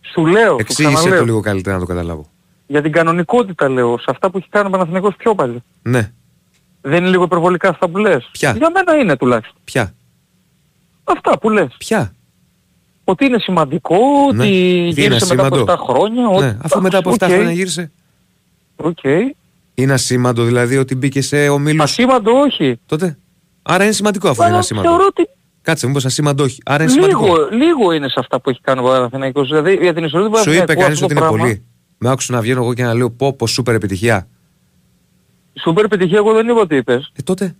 Σου 0.00 0.26
λέω, 0.26 0.50
σου 0.50 0.56
Εξήγησε 0.60 0.94
ξαναλέω. 0.94 1.18
το 1.18 1.24
λίγο 1.24 1.40
καλύτερα 1.40 1.74
να 1.74 1.80
το 1.80 1.86
καταλάβω. 1.88 2.26
Για 2.66 2.82
την 2.82 2.92
κανονικότητα 2.92 3.68
λέω, 3.68 3.98
σε 3.98 4.04
αυτά 4.08 4.30
που 4.30 4.38
έχει 4.38 4.48
κάνει 4.50 4.66
ο 4.66 4.70
Παναθηναϊκός 4.70 5.14
πιο 5.16 5.34
παλιά. 5.34 5.60
Ναι, 5.82 6.12
Δεν 6.80 6.98
είναι 7.00 7.08
λίγο 7.08 7.22
υπερβολικά 7.24 7.68
αυτά 7.68 7.88
που 7.88 7.98
λες. 7.98 8.28
Ποια; 8.32 8.54
Για 8.56 8.70
μένα 8.70 8.96
είναι 9.02 9.16
τουλάχιστον. 9.16 9.60
ποια, 9.64 9.94
Αυτά 11.04 11.38
που 11.38 11.50
λες. 11.50 11.74
ποια; 11.78 12.12
Ότι 13.04 13.24
είναι 13.24 13.38
σημαντικό, 13.38 13.96
Ναι. 14.34 14.42
ότι 14.42 14.48
Τι 14.50 14.56
είναι 14.78 14.88
γύρισε 14.88 15.34
μετά 15.34 15.46
από 15.46 15.54
ασήμαντο; 15.54 15.72
7 15.72 15.76
χρόνια. 15.76 16.28
ότι- 16.28 16.44
Ναι, 16.44 16.56
αφού 16.62 16.80
μετά 16.80 16.98
από 16.98 17.10
7 17.10 17.26
Οκ, 17.26 17.32
χρόνια 17.32 17.52
γύρισε. 17.52 17.90
Οκ. 18.76 18.98
Είναι 19.74 19.92
ασήμαντο 19.92 20.44
δηλαδή 20.44 20.76
ότι 20.76 20.94
μπήκε 20.94 21.20
σε 21.22 21.48
ομίλους; 21.48 21.82
Ασήμαντο 21.82 22.30
όχι. 22.40 22.80
Τότε; 22.86 23.18
Άρα 23.62 23.84
είναι 23.84 23.92
σημαντικό 23.92 24.28
αφού 24.28 24.40
είναι 24.42 24.50
Αλλά 24.50 24.58
ασήμαντο. 24.58 24.88
θεωρώ 24.88 25.04
ότι 25.08 25.28
Κάτσε, 25.62 25.86
μήπως 25.86 26.04
ασήμαντο 26.04 26.42
όχι. 26.44 26.60
Άρα 26.64 26.82
είναι 26.82 26.92
σημαντικό. 26.92 27.24
λίγο, 27.24 27.48
λίγο 27.50 27.92
είναι 27.92 28.08
σε 28.08 28.14
αυτά 28.18 28.40
που 28.40 28.50
έχει 28.50 28.60
κάνει 28.60 28.80
ο 28.80 28.82
Παναθηναϊκός. 28.82 29.48
Δηλαδή 29.48 29.74
για 29.82 29.94
την 29.94 30.04
ιστορία 30.04 30.28
του 30.28 30.36
Σου 30.36 30.50
είπε 30.50 30.58
Παναθηναϊκού 30.58 30.80
κανείς 30.82 30.94
αυτό 31.02 31.04
ότι 31.04 31.14
το 31.14 31.20
είναι 31.20 31.30
πράγμα- 31.30 31.46
πολύ. 31.46 31.64
Με 31.98 32.10
άκουσες 32.10 32.30
να 32.30 32.40
βγαίνω 32.40 32.62
εγώ 32.62 32.74
και 32.74 32.82
να 32.82 32.94
λέω 32.94 33.10
πω 33.10 33.32
πω 33.32 33.46
σούπερ 33.46 33.74
επιτυχία. 33.74 34.28
Σούπερ 35.62 35.84
επιτυχία 35.84 36.16
εγώ 36.18 36.32
δεν 36.32 36.48
είπα 36.48 36.60
ότι 36.60 36.76
είπες. 36.76 37.12
Ε, 37.16 37.22
τότε 37.22 37.56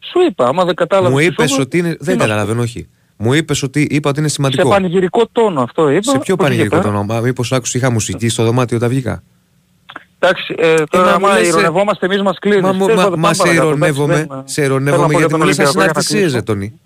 Σου 0.00 0.20
είπα, 0.28 0.46
άμα 0.46 0.64
δεν 0.64 0.74
κατάλαβες. 0.74 1.12
μου 1.12 1.18
τι 1.18 1.24
είπες 1.24 1.48
σου 1.50 1.54
είπα, 1.54 1.62
ότι 1.64 1.78
είναι. 1.78 1.90
τι 1.90 1.96
Δεν 2.04 2.16
να 2.16 2.22
σου 2.22 2.28
καταλαβαίνω, 2.28 2.62
όχι. 2.62 2.88
Μου 3.16 3.32
είπες 3.32 3.62
ότι 3.62 3.86
είπα 3.90 4.08
ότι 4.10 4.18
είναι 4.18 4.28
πω. 4.28 4.34
Σε 4.34 4.40
σημαντικό. 4.50 4.68
πανηγυρικό 4.68 5.26
τόνο 5.32 5.62
αυτό 5.62 5.88
είπα. 5.90 6.02
Σε 6.10 6.18
ποιο 6.18 6.34
όχι 6.34 6.42
πανηγυρικό 6.42 6.74
για 6.74 6.82
πέρα. 6.84 6.92
το 6.94 6.98
όνομα, 7.00 7.20
μήπως 7.20 7.52
άκουσα 7.52 7.78
είχα 7.78 7.90
μουσική 7.90 8.28
στο 8.28 8.44
δωμάτιο 8.44 8.76
όταν 8.76 8.88
βγήκα; 8.88 9.22
Εντάξει, 10.18 10.54
ε, 10.58 10.74
μα 10.78 10.84
τώρα 10.90 11.18
μου 11.18 11.26
άμα 11.26 11.32
λες, 11.38 11.44
ε, 11.44 11.48
ειρωνευόμαστε 11.48 12.06
εμείς 12.06 12.22
μας 12.22 12.38
κλείνεις. 12.38 12.60
Μα, 12.62 12.72
μου- 12.72 12.86
Τέλος 12.86 12.96
μα, 12.96 13.02
πάντων, 13.02 13.18
μα 13.18 13.22
πάμε 13.22 13.34
σε 13.34 13.42
παρακάτω, 13.42 13.66
ειρωνεύομαι, 13.68 14.14
εντάξει, 14.14 14.28
δεν- 14.34 14.42
σε 14.48 14.62
θέλω 14.62 14.68
να 14.68 14.74
ειρωνεύομαι 14.90 15.12
πω 15.12 15.18
γιατί 15.18 15.34
για 15.34 15.38
μου 15.38 15.44
λες 15.44 15.56
τον 15.56 15.66
Ολυμπιακό 15.66 15.70
για 15.70 15.80
να 15.80 16.00
ασυναρτησίε, 16.00 16.20
κλείσω. 16.20 16.36
ρε 16.36 16.42
Τόνι. 16.42 16.80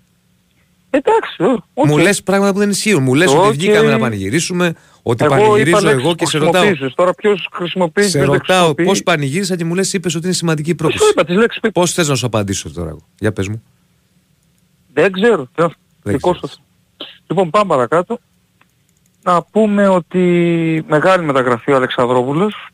Εντάξει, 0.89 1.43
ω, 1.43 1.63
οκ. 1.73 1.85
Μου 1.87 1.97
λες 1.97 2.23
πράγματα 2.23 2.53
που 2.53 2.59
δεν 2.59 2.69
ισχύουν. 2.69 3.03
Μου 3.03 3.13
λες 3.13 3.31
Οκ. 3.33 3.43
ότι 3.43 3.57
βγήκαμε 3.57 3.89
να 3.91 3.97
πανηγυρίσουμε, 3.99 4.73
Ότι 5.09 5.23
εγώ 5.23 5.33
πανηγυρίζω 5.35 5.77
είπα 5.77 5.89
εγώ 5.89 5.97
λέξεις 5.99 6.15
και 6.15 6.23
που 6.23 6.29
σε 6.29 6.37
ρωτάω. 6.37 6.51
χρησιμοποίησες. 6.61 6.95
Τώρα 6.95 7.13
ποιος 7.13 7.49
χρησιμοποιείς 7.53 8.09
Σε 8.11 8.17
ποιος 8.17 8.29
δεν 8.29 8.37
ρωτάω 8.37 8.55
χρησιμοποιεί. 8.57 8.83
πώς 8.85 9.03
πανηγύρισα 9.03 9.55
και 9.55 9.65
μου 9.65 9.75
λες, 9.75 9.93
είπες 9.93 10.15
ότι 10.15 10.25
είναι 10.25 10.33
σημαντική 10.35 10.75
πρόκληση. 10.75 11.03
Σου 11.03 11.09
είπα 11.11 11.23
τις 11.25 11.35
λέξεις 11.35 11.61
που- 11.61 11.71
Πώς 11.71 11.93
θες 11.93 12.07
να 12.07 12.15
σου 12.15 12.25
απαντήσω 12.25 12.71
τώρα 12.73 12.89
εγώ; 12.89 12.99
Για 13.19 13.33
πες 13.33 13.47
μου. 13.47 13.63
Δεν 14.93 15.11
ξέρω. 15.11 15.47
Δεν 15.55 15.71
Δικό 16.03 16.33
σας. 16.33 16.61
Λοιπόν 17.27 17.49
πάμε 17.49 17.69
παρακάτω. 17.69 18.19
Να 19.23 19.41
πούμε 19.43 19.87
ότι 19.87 20.19
μεγάλη 20.87 21.23
μεταγραφή 21.23 21.71
ο 21.71 21.75
Αλεξανδρόπουλος 21.75 22.69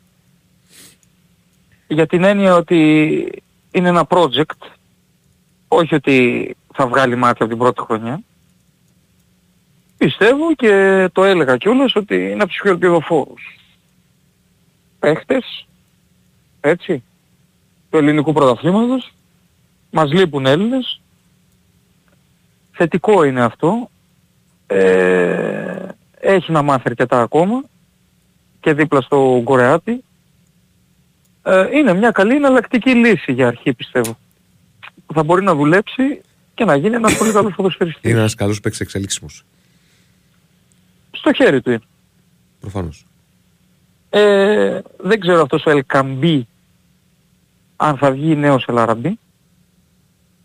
για 1.86 2.06
την 2.06 2.24
έννοια 2.24 2.54
ότι 2.56 2.78
είναι 3.70 3.88
ένα 3.88 4.06
project 4.08 4.66
όχι 5.68 5.94
ότι 5.94 6.56
θα 6.74 6.86
βγάλει 6.86 7.16
μάτια 7.16 7.44
από 7.46 7.48
την 7.48 7.58
πρώτη 7.58 7.80
χρονιά. 7.80 8.20
Πιστεύω 10.04 10.54
και 10.54 11.08
το 11.12 11.24
έλεγα 11.24 11.56
κιόλας 11.56 11.94
ότι 11.94 12.14
είναι 12.14 12.42
από 12.42 12.46
τους 12.46 12.58
πιο 12.62 12.70
ελπιδοφόρους. 12.70 13.58
Παίχτες, 14.98 15.66
έτσι, 16.60 17.02
του 17.90 17.96
ελληνικού 17.96 18.32
πρωταθλήματος, 18.32 19.12
μας 19.90 20.12
λείπουν 20.12 20.46
Έλληνες, 20.46 21.00
θετικό 22.72 23.24
είναι 23.24 23.42
αυτό, 23.42 23.90
ε, 24.66 25.88
έχει 26.20 26.52
να 26.52 26.62
μάθει 26.62 26.82
αρκετά 26.86 27.20
ακόμα 27.20 27.62
και 28.60 28.72
δίπλα 28.72 29.00
στο 29.00 29.40
Κορεάτι. 29.44 30.04
Ε, 31.42 31.76
είναι 31.76 31.94
μια 31.94 32.10
καλή 32.10 32.34
εναλλακτική 32.34 32.94
λύση 32.94 33.32
για 33.32 33.46
αρχή 33.46 33.72
πιστεύω. 33.72 34.18
Που 35.06 35.14
θα 35.14 35.22
μπορεί 35.22 35.42
να 35.42 35.54
δουλέψει 35.54 36.20
και 36.54 36.64
να 36.64 36.76
γίνει 36.76 36.94
ένας 36.94 37.16
πολύ 37.16 37.32
καλός 37.32 37.54
ποδοσφαιριστής. 37.54 38.10
Είναι 38.10 38.18
ένας 38.18 38.34
καλός 38.34 38.60
παίκτης 38.60 38.80
εξελίξιμος. 38.80 39.44
Στο 41.14 41.32
χέρι 41.32 41.60
του 41.60 41.70
είναι. 41.70 41.82
Προφανώς. 42.60 43.06
Ε, 44.10 44.80
δεν 44.98 45.20
ξέρω 45.20 45.42
αυτός 45.42 45.64
ο 45.66 45.70
Ελκαμπή 45.70 46.46
αν 47.76 47.96
θα 47.96 48.10
βγει 48.10 48.36
νέος 48.36 48.64
Ελαραμπή. 48.68 49.18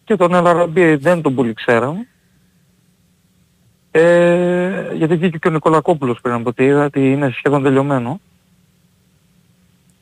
Και 0.03 0.15
τον 0.15 0.33
Ελαραμπή 0.33 0.95
δεν 0.95 1.21
τον 1.21 1.35
πολύ 1.35 1.53
ξέραμε. 1.53 2.07
Ε, 3.91 4.93
γιατί 4.93 5.15
βγήκε 5.15 5.37
και 5.37 5.47
ο 5.47 5.51
Νικολακόπουλος 5.51 6.21
πριν 6.21 6.33
από 6.33 6.49
ό,τι 6.49 6.63
είδα 6.63 6.85
ότι 6.85 7.11
είναι 7.11 7.29
σχεδόν 7.29 7.63
τελειωμένο. 7.63 8.19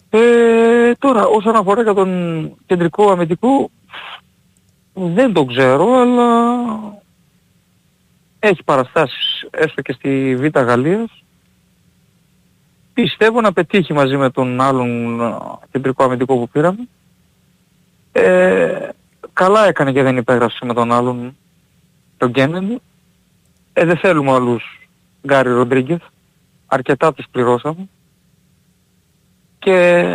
Ε, 0.09 0.91
τώρα 0.99 1.25
όσον 1.25 1.55
αφορά 1.55 1.81
για 1.81 1.93
τον 1.93 2.51
κεντρικό 2.65 3.11
αμυντικό 3.11 3.69
δεν 4.93 5.33
τον 5.33 5.47
ξέρω 5.47 5.93
αλλά 5.93 6.35
έχει 8.39 8.63
παραστάσεις 8.63 9.47
έστω 9.51 9.81
και 9.81 9.93
στη 9.93 10.35
Β' 10.35 10.59
Γαλλίας 10.59 11.23
πιστεύω 12.93 13.41
να 13.41 13.53
πετύχει 13.53 13.93
μαζί 13.93 14.17
με 14.17 14.29
τον 14.29 14.61
άλλον 14.61 15.21
α, 15.21 15.59
κεντρικό 15.71 16.03
αμυντικό 16.03 16.37
που 16.37 16.49
πήραμε. 16.49 16.87
Ε, 18.11 18.89
καλά 19.33 19.67
έκανε 19.67 19.91
και 19.91 20.03
δεν 20.03 20.17
υπέγραψε 20.17 20.65
με 20.65 20.73
τον 20.73 20.91
άλλον 20.91 21.37
τον 22.17 22.31
Κέννεντι. 22.31 22.81
Ε, 23.73 23.85
δεν 23.85 23.97
θέλουμε 23.97 24.31
άλλους 24.31 24.89
Γκάρι 25.27 25.49
Ροντρίγκεθ. 25.49 26.01
Αρκετά 26.65 27.13
τους 27.13 27.25
πληρώσαμε. 27.31 27.87
Και 29.59 30.05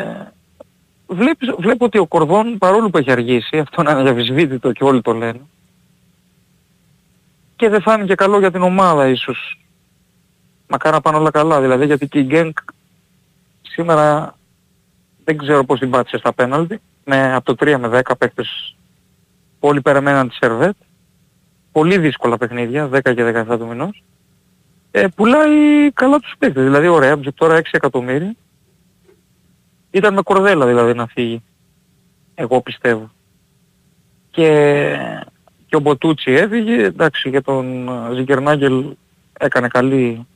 βλέπεις, 1.06 1.54
βλέπω 1.58 1.84
ότι 1.84 1.98
ο 1.98 2.06
Κορδόν 2.06 2.58
παρόλο 2.58 2.90
που 2.90 2.98
έχει 2.98 3.10
αργήσει, 3.10 3.58
αυτό 3.58 3.82
είναι 3.82 3.90
αδιαφυσβήτητο 3.90 4.72
και 4.72 4.84
όλοι 4.84 5.02
το 5.02 5.12
λένε, 5.12 5.40
και 7.62 7.68
δεν 7.68 7.82
φάνηκε 7.82 8.14
καλό 8.14 8.38
για 8.38 8.50
την 8.50 8.62
ομάδα 8.62 9.08
ίσως. 9.08 9.58
Μακάρι 10.68 10.94
να 10.94 11.00
πάνε 11.00 11.16
όλα 11.16 11.30
καλά, 11.30 11.60
δηλαδή 11.60 11.86
γιατί 11.86 12.08
και 12.08 12.18
η 12.18 12.22
Γκένκ 12.22 12.58
σήμερα 13.62 14.36
δεν 15.24 15.36
ξέρω 15.36 15.64
πώς 15.64 15.78
την 15.78 15.90
πάτησε 15.90 16.18
στα 16.18 16.32
πέναλτι, 16.32 16.80
με, 17.04 17.34
από 17.34 17.54
το 17.54 17.66
3 17.66 17.76
με 17.78 18.02
10 18.04 18.12
παίκτες 18.18 18.76
που 19.60 19.68
όλοι 19.68 19.80
περιμέναν 19.80 20.28
τη 20.28 20.34
Σερβέτ. 20.34 20.74
Πολύ 21.72 21.98
δύσκολα 21.98 22.36
παιχνίδια, 22.36 22.88
10 22.92 23.00
και 23.02 23.44
17 23.48 23.58
του 23.58 23.66
μηνός. 23.66 24.02
Ε, 24.90 25.06
πουλάει 25.16 25.90
καλά 25.92 26.18
τους 26.18 26.34
παίκτες, 26.38 26.64
δηλαδή 26.64 26.86
ο 26.86 26.98
Ρέμπτζεκ 26.98 27.34
τώρα 27.34 27.56
6 27.56 27.62
εκατομμύρια. 27.70 28.34
Ήταν 29.90 30.14
με 30.14 30.22
κορδέλα 30.22 30.66
δηλαδή 30.66 30.94
να 30.94 31.06
φύγει. 31.06 31.42
Εγώ 32.34 32.60
πιστεύω. 32.60 33.10
Και, 34.30 34.96
και 35.72 35.78
ο 35.78 35.80
Μποτούτσι 35.80 36.30
έφυγε, 36.32 36.82
εντάξει 36.84 37.28
για 37.28 37.42
τον 37.42 37.88
α, 37.88 38.12
Ζιγκερνάγκελ 38.14 38.84
έκανε 39.38 39.68
καλή 39.68 40.26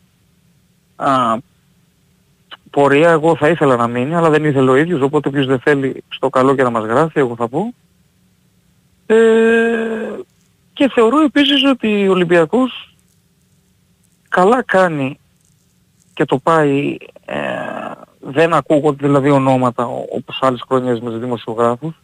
α, 0.97 1.37
πορεία. 2.71 3.11
Εγώ 3.11 3.37
θα 3.37 3.49
ήθελα 3.49 3.77
να 3.77 3.87
μείνει, 3.87 4.15
αλλά 4.15 4.31
δεν 4.31 4.45
ήθελε 4.45 4.71
ο 4.71 4.77
ίδιος, 4.77 5.01
οπότε 5.01 5.29
όποιος 5.29 5.47
δεν 5.47 5.59
θέλει 5.59 6.05
στο 6.09 6.29
καλό 6.29 6.55
και 6.55 6.63
να 6.63 6.71
μας 6.71 6.85
γράφει, 6.85 7.19
εγώ 7.19 7.37
θα 7.37 7.49
πω. 7.49 7.75
Ε, 9.07 9.17
και 10.73 10.89
θεωρώ 10.95 11.21
επίσης 11.21 11.65
ότι 11.65 12.09
ο 12.09 12.11
Ολυμπιακός 12.11 12.95
καλά 14.29 14.63
κάνει 14.63 15.19
και 16.15 16.25
το 16.25 16.39
πάει, 16.39 16.97
ε, 17.25 17.37
δεν 18.21 18.55
ακούγονται 18.55 19.07
δηλαδή 19.07 19.31
ονόματα 19.31 19.87
ο- 19.87 20.05
όπως 20.11 20.39
άλλες 20.41 20.65
χρονιές 20.69 21.01
με 21.01 21.11
τους 21.11 21.21
δημοσιογράφους 21.21 21.95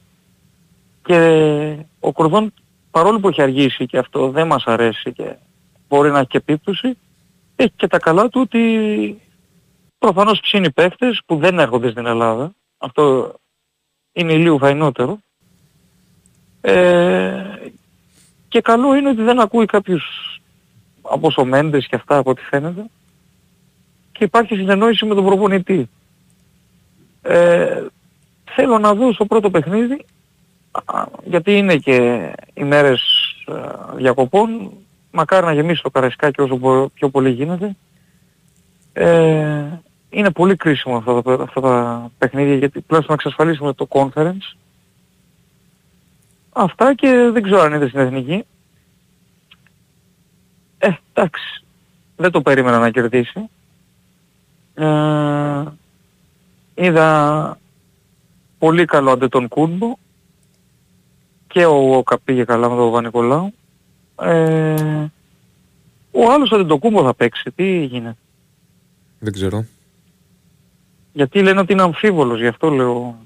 και 1.05 1.77
ο 2.01 2.13
Κορδόν 2.13 2.53
παρόλο 2.93 3.21
που 3.21 3.29
έχει 3.29 3.43
αργήσει 3.43 3.87
και 3.87 3.99
αυτό 3.99 4.31
δεν 4.31 4.47
μας 4.47 4.65
αρέσει 4.67 5.13
και 5.13 5.37
μπορεί 5.89 6.11
να 6.11 6.19
έχει 6.19 6.29
και 6.29 6.37
επίπτωση 6.37 6.97
έχει 7.57 7.73
και 7.77 7.87
τα 7.87 7.99
καλά 7.99 8.29
του 8.29 8.41
ότι 8.41 9.21
προφανώς 9.99 10.41
ψήνει 10.41 10.71
παίχτες 10.71 11.21
που 11.27 11.37
δεν 11.37 11.59
έρχονται 11.59 11.91
στην 11.91 12.07
Ελλάδα. 12.07 12.53
Αυτό 12.79 13.35
είναι 14.13 14.37
λίγο 14.37 14.59
φαϊνότερο. 14.59 15.19
Ε, 16.61 17.45
και 18.49 18.61
καλό 18.61 18.95
είναι 18.95 19.09
ότι 19.09 19.23
δεν 19.23 19.41
ακούει 19.41 19.67
κάποιους 19.67 20.05
από 21.03 21.27
όσο 21.27 21.45
Μέντες 21.45 21.87
και 21.87 21.97
αυτά 21.97 22.17
από 22.17 22.31
ό,τι 22.31 22.43
φαίνεται. 22.43 22.85
Και 24.13 24.25
υπάρχει 24.25 24.55
συνεννόηση 24.55 25.05
με 25.07 25.15
τον 25.15 25.25
προπονητή. 25.25 25.89
Ε, 27.23 27.87
θέλω 28.45 28.79
να 28.79 28.95
δω 28.95 29.13
στο 29.13 29.27
πρώτο 29.27 29.51
παιχνίδι 29.51 29.95
α, 29.95 30.01
γιατί 31.25 31.57
είναι 31.57 31.77
και 31.77 32.29
οι 32.55 32.65
μέρες 32.65 33.03
α, 33.47 33.95
διακοπών 33.95 34.71
μακάρι 35.11 35.47
να 35.47 35.53
γεμίσει 35.53 35.83
το 35.83 35.91
Καραϊσκάκι 35.91 36.41
όσο 36.41 36.57
μπο- 36.57 36.89
πιο 36.89 37.09
πολύ 37.09 37.31
γίνεται. 37.31 37.77
Ε, 38.93 39.65
είναι 40.11 40.31
πολύ 40.31 40.57
κρίσιμο 40.57 40.97
αυτά 40.97 41.23
τα, 41.23 41.33
αυτά 41.43 41.61
τα 41.61 42.11
παιχνίδια 42.19 42.55
γιατί 42.57 42.81
τουλάχιστον 42.81 43.17
να 43.17 43.23
εξασφαλίσουμε 43.23 43.73
το 43.73 43.87
conference. 43.91 44.57
Αυτά 46.53 46.95
και 46.95 47.31
δεν 47.33 47.43
ξέρω 47.43 47.61
αν 47.61 47.73
είναι 47.73 47.87
στην 47.87 48.01
εθνική. 48.01 48.45
Ε, 50.79 50.91
εντάξει. 51.13 51.65
Δεν 52.17 52.31
το 52.31 52.43
περίμενα 52.43 52.79
να 52.79 52.91
κερδίσει. 52.91 53.49
Ε, 54.75 55.63
είδα 56.75 57.59
πολύ 58.59 58.85
καλό 58.85 59.11
αντί 59.11 59.27
τον 59.27 59.49
Κούνμπο 59.49 59.97
και 61.53 61.65
ο 61.65 61.97
Όκα 61.97 62.19
πήγε 62.19 62.45
καλά 62.45 62.69
με 62.69 62.77
τον 62.77 62.91
Βανικολάου. 62.91 63.53
Ε, 64.23 65.07
ο 66.11 66.31
άλλος 66.33 66.53
αντί 66.53 66.65
τον 66.65 66.79
Κούμπο 66.79 67.03
θα 67.03 67.15
παίξει. 67.15 67.51
Τι 67.55 67.85
γίνεται. 67.85 68.17
Δεν 69.19 69.33
ξέρω. 69.33 69.65
Γιατί 71.13 71.43
λένε 71.43 71.61
ότι 71.61 71.73
είναι 71.73 71.83
αμφίβολος, 71.83 72.41
γι' 72.41 72.47
αυτό 72.47 72.69
λέω. 72.71 73.19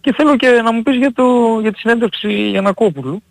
Και 0.00 0.12
θέλω 0.12 0.36
και 0.36 0.48
να 0.48 0.72
μου 0.72 0.82
πεις 0.82 0.96
για, 0.96 1.12
το, 1.12 1.58
για 1.60 1.72
τη 1.72 1.78
συνέντευξη 1.78 2.48
Γιανακόπουλου. 2.50 3.22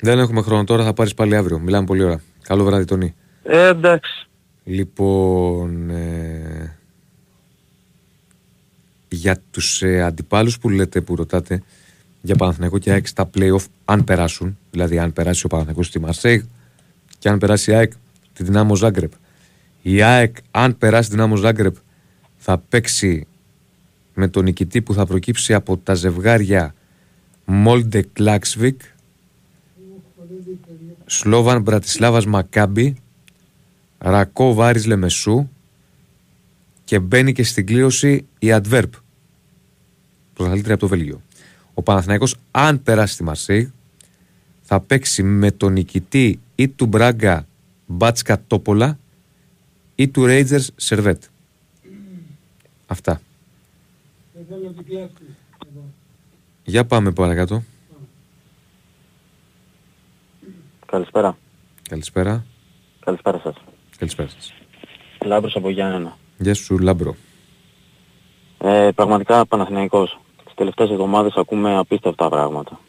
Δεν 0.00 0.18
έχουμε 0.18 0.42
χρόνο 0.42 0.64
τώρα, 0.64 0.84
θα 0.84 0.92
πάρεις 0.92 1.14
πάλι 1.14 1.36
αύριο. 1.36 1.58
Μιλάμε 1.58 1.86
πολύ 1.86 2.02
ώρα. 2.02 2.20
Καλό 2.42 2.64
βράδυ, 2.64 2.84
Τονί. 2.84 3.14
Ε, 3.42 3.66
εντάξει. 3.66 4.28
Λοιπόν, 4.64 5.90
ε, 5.90 6.76
για 9.08 9.42
τους 9.50 9.82
ε, 9.82 10.02
αντιπάλους 10.02 10.58
που 10.58 10.68
λέτε, 10.68 11.00
που 11.00 11.16
ρωτάτε, 11.16 11.62
για 12.22 12.36
Παναθηναϊκό 12.36 12.78
και 12.78 12.92
ΑΕΚ 12.92 13.06
στα 13.06 13.30
play-off, 13.34 13.64
αν 13.84 14.04
περάσουν, 14.04 14.58
δηλαδή 14.70 14.98
αν 14.98 15.12
περάσει 15.12 15.44
ο 15.44 15.48
Παναθηναϊκός 15.48 15.86
στη 15.86 16.00
Μαρσέιγ 16.00 16.42
και 17.18 17.28
αν 17.28 17.38
περάσει 17.38 17.70
η 17.70 17.74
ΑΕΚ 17.74 17.92
τη 18.32 18.44
Δυνάμω 18.44 18.74
Ζάγκρεπ. 18.76 19.12
Η 19.82 20.02
ΑΕΚ, 20.02 20.36
αν 20.50 20.78
περάσει 20.78 21.08
τη 21.08 21.14
Δυνάμω 21.14 21.36
Ζάγκρεπ, 21.36 21.76
θα 22.36 22.58
παίξει 22.58 23.26
με 24.14 24.28
τον 24.28 24.44
νικητή 24.44 24.82
που 24.82 24.94
θα 24.94 25.06
προκύψει 25.06 25.54
από 25.54 25.76
τα 25.76 25.94
ζευγάρια 25.94 26.74
Μόλντε 27.44 28.02
Κλάξβικ, 28.12 28.80
Σλόβαν 31.06 31.62
Μπρατισλάβας 31.62 32.26
Μακάμπι, 32.26 32.96
Ρακό 33.98 34.54
Βάρης 34.54 34.86
Λεμεσού 34.86 35.48
και 36.84 36.98
μπαίνει 36.98 37.32
και 37.32 37.42
στην 37.42 37.66
κλήρωση 37.66 38.26
η 38.38 38.52
Αντβέρπ, 38.52 38.92
πρωταθλήτρια 40.32 40.74
από 40.74 40.82
το 40.82 40.88
Βέλγιο. 40.88 41.22
Ο 41.80 41.82
Παναθηναϊκός 41.82 42.36
αν 42.50 42.82
περάσει 42.82 43.16
τη 43.16 43.22
Μαρσέη 43.22 43.72
θα 44.62 44.80
παίξει 44.80 45.22
με 45.22 45.50
τον 45.50 45.72
νικητή 45.72 46.40
ή 46.54 46.68
του 46.68 46.86
Μπράγκα 46.86 47.46
Μπάτσκα 47.86 48.42
Τόπολα 48.46 48.98
ή 49.94 50.08
του 50.08 50.24
Rangers 50.26 50.66
Servette. 50.82 51.28
Αυτά. 52.86 53.20
Για 56.64 56.84
πάμε 56.84 57.12
παρακάτω. 57.12 57.62
Καλησπέρα. 60.86 61.36
Καλησπέρα. 61.88 62.44
Καλησπέρα 63.00 63.38
σας. 63.38 63.54
Καλησπέρα 63.96 64.28
σας. 64.28 64.54
Λάμπρος 65.24 65.56
από 65.56 65.70
Γιάννενα. 65.70 66.16
Γεια 66.38 66.54
σου 66.54 66.78
Λάμπρο. 66.78 67.16
Ε, 68.58 68.90
πραγματικά 68.94 69.46
Παναθηναϊκός. 69.46 70.20
Τις 70.60 70.68
τελευταίες 70.68 70.98
εβδομάδες 70.98 71.34
ακούμε 71.36 71.76
απίστευτα 71.76 72.28
πράγματα. 72.28 72.80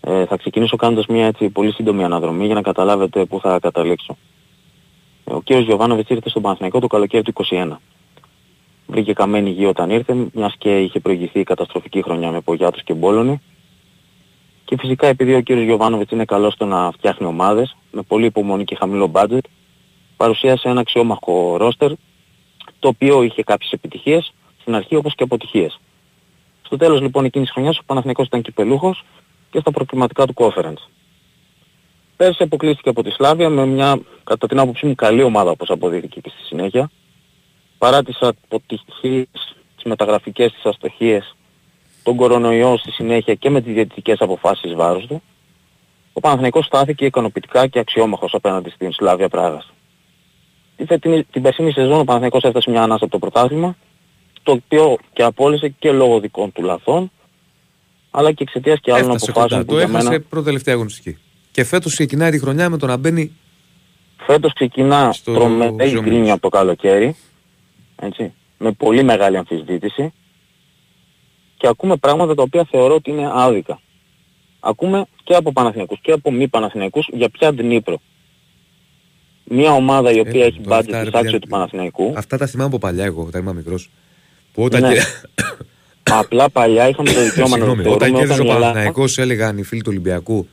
Ε, 0.00 0.26
θα 0.26 0.36
ξεκινήσω 0.36 0.76
κάνοντας 0.76 1.06
μια 1.06 1.26
έτσι 1.26 1.48
πολύ 1.48 1.72
σύντομη 1.72 2.04
αναδρομή 2.04 2.46
για 2.46 2.54
να 2.54 2.62
καταλάβετε 2.62 3.24
πού 3.24 3.40
θα 3.40 3.58
καταλήξω. 3.58 4.16
Ε, 5.24 5.32
ο 5.32 5.40
κύριος 5.40 5.64
Γιωβάνοβιτς 5.64 6.08
ήρθε 6.10 6.28
στον 6.28 6.42
Παναθηναϊκό 6.42 6.80
το 6.80 6.86
καλοκαίρι 6.86 7.22
του 7.22 7.32
21. 7.50 7.76
Βρήκε 8.86 9.12
καμένη 9.12 9.50
γη 9.50 9.64
όταν 9.64 9.90
ήρθε, 9.90 10.14
μιας 10.32 10.54
και 10.58 10.80
είχε 10.80 11.00
προηγηθεί 11.00 11.40
η 11.40 11.44
καταστροφική 11.44 12.02
χρονιά 12.02 12.30
με 12.30 12.40
Πογιάτος 12.40 12.82
και 12.82 12.94
Μπόλωνη. 12.94 13.40
Και 14.64 14.76
φυσικά 14.78 15.06
επειδή 15.06 15.34
ο 15.34 15.40
κύριος 15.40 15.64
Γιωβάνοβιτς 15.64 16.10
είναι 16.10 16.24
καλός 16.24 16.52
στο 16.52 16.64
να 16.64 16.90
φτιάχνει 16.90 17.26
ομάδες, 17.26 17.76
με 17.90 18.02
πολύ 18.02 18.26
υπομονή 18.26 18.64
και 18.64 18.74
χαμηλό 18.74 19.10
budget, 19.14 19.44
παρουσίασε 20.16 20.68
ένα 20.68 20.80
αξιόμαχο 20.80 21.56
ρόστερ, 21.56 21.92
το 22.78 22.88
οποίο 22.88 23.22
είχε 23.22 23.42
κάποιες 23.42 23.72
επιτυχίες, 23.72 24.32
στην 24.60 24.74
αρχή 24.74 24.94
όπως 24.94 25.14
και 25.14 25.22
αποτυχίες. 25.22 25.80
Στο 26.70 26.78
τέλος 26.78 27.00
λοιπόν 27.00 27.24
εκείνης 27.24 27.46
της 27.46 27.54
χρονιάς 27.54 27.78
ο 27.78 27.82
Παναθηναϊκός 27.86 28.26
ήταν 28.26 28.42
κυπελούχος 28.42 29.04
και 29.50 29.60
στα 29.60 29.70
προκριματικά 29.70 30.26
του 30.26 30.34
conference. 30.36 30.88
Πέρσι 32.16 32.42
αποκλείστηκε 32.42 32.88
από 32.88 33.02
τη 33.02 33.10
Σλάβια 33.10 33.48
με 33.48 33.66
μια 33.66 34.00
κατά 34.24 34.46
την 34.46 34.58
άποψή 34.58 34.86
μου 34.86 34.94
καλή 34.94 35.22
ομάδα 35.22 35.50
όπως 35.50 35.70
αποδείχθηκε 35.70 36.20
και 36.20 36.28
στη 36.28 36.42
συνέχεια. 36.42 36.90
Παρά 37.78 38.02
τις 38.02 38.18
αποτυχίες, 38.20 39.26
τις 39.74 39.84
μεταγραφικές 39.84 40.52
τις 40.52 40.64
αστοχίες, 40.64 41.36
τον 42.02 42.16
κορονοϊό 42.16 42.76
στη 42.76 42.90
συνέχεια 42.90 43.34
και 43.34 43.50
με 43.50 43.60
τις 43.60 43.74
διαιτητικές 43.74 44.20
αποφάσεις 44.20 44.74
βάρους 44.74 45.06
του, 45.06 45.22
ο 46.12 46.20
Παναθηναϊκός 46.20 46.64
στάθηκε 46.66 47.04
ικανοποιητικά 47.04 47.66
και 47.66 47.78
αξιόμαχος 47.78 48.34
απέναντι 48.34 48.70
στην 48.70 48.92
Σλάβια 48.92 49.28
Πράγας. 49.28 49.72
Την, 50.76 50.86
φετινή- 50.86 51.26
την 51.30 51.42
περσίνη 51.42 51.72
σεζόν 51.72 51.98
ο 52.00 52.04
Παναθηναϊκός 52.04 52.42
έφτασε 52.42 52.70
μια 52.70 52.82
ανάσα 52.82 53.04
από 53.04 53.12
το 53.12 53.18
πρωτάθλημα, 53.18 53.76
το 54.42 54.52
οποίο 54.52 54.96
και 55.12 55.22
απόλυσε 55.22 55.68
και 55.78 55.92
λόγω 55.92 56.20
δικών 56.20 56.52
του 56.52 56.62
λαθών, 56.62 57.10
αλλά 58.10 58.32
και 58.32 58.42
εξαιτίας 58.42 58.80
και 58.80 58.92
άλλων 58.92 59.04
Έφτασε 59.10 59.30
αποφάσεων 59.30 59.60
κοντά. 59.60 59.72
που 59.72 59.80
Το 59.80 59.86
για 59.86 59.98
έχασε 59.98 60.08
μένα 60.10 60.24
πρώτη 60.28 60.44
τελευταία 60.46 60.74
αγωνιστική. 60.74 61.18
Και 61.50 61.64
φέτος 61.64 61.92
ξεκινάει 61.92 62.30
τη 62.30 62.38
χρονιά 62.38 62.70
με 62.70 62.76
το 62.78 62.86
να 62.86 62.96
μπαίνει 62.96 63.32
Φέτος 64.26 64.52
ξεκινά 64.52 65.12
Στο 65.12 65.32
τρομερή 65.32 65.88
Ζομίρος. 65.88 66.04
γκρίνια 66.04 66.32
από 66.32 66.42
το 66.42 66.48
καλοκαίρι, 66.48 67.16
έτσι, 67.96 68.32
με 68.58 68.72
πολύ 68.72 69.02
μεγάλη 69.02 69.36
αμφισβήτηση 69.36 70.12
και 71.56 71.66
ακούμε 71.66 71.96
πράγματα 71.96 72.34
τα 72.34 72.42
οποία 72.42 72.66
θεωρώ 72.70 72.94
ότι 72.94 73.10
είναι 73.10 73.30
άδικα. 73.32 73.80
Ακούμε 74.60 75.04
και 75.24 75.34
από 75.34 75.52
Παναθηναϊκούς 75.52 75.98
και 76.00 76.12
από 76.12 76.32
μη 76.32 76.48
Παναθηναϊκούς 76.48 77.08
για 77.12 77.28
πια 77.30 77.54
Ντνίπρο. 77.54 78.00
Μια 79.44 79.72
ομάδα 79.72 80.12
η 80.12 80.20
οποία 80.20 80.44
Ε, 80.44 80.46
έχει 80.46 80.60
τώρα 80.60 80.76
budget 80.76 80.80
αυτά, 80.80 80.96
ρε 80.98 81.02
της 81.02 81.10
παιδιά, 81.10 81.20
άξιο 81.20 81.38
του 81.38 81.48
Παναθηναϊκού. 81.48 82.12
Αυτά 82.16 82.36
τα 82.38 82.46
θυμάμαι 82.46 82.68
από 82.68 82.78
παλιά 82.78 83.04
εγώ, 83.04 83.22
όταν 83.22 83.40
ήμουν 83.42 83.56
μικρός. 83.56 83.90
Που 84.52 84.62
όταν 84.62 84.80
Ναι. 84.80 84.92
και... 84.92 85.00
Απλά 86.02 86.50
παλιά 86.50 86.88
είχαμε 86.88 87.12
το 87.12 87.24
δικαίωμα 87.24 87.56
να 87.58 87.64
το 87.64 87.70
Συγγνώμη, 87.70 87.94
όταν 87.94 87.98
θεωρούμε 87.98 88.18
κέρδιζε 88.18 88.40
ο 88.40 88.44
όταν 88.44 88.46
η 88.46 88.48
Ελλάδα... 88.50 88.60
Παναθηναϊκός 88.72 89.18
έλεγαν 89.18 89.58
οι 89.58 89.62
φίλοι 89.62 89.80
του 89.80 89.88
Ολυμπιακού 89.90 90.48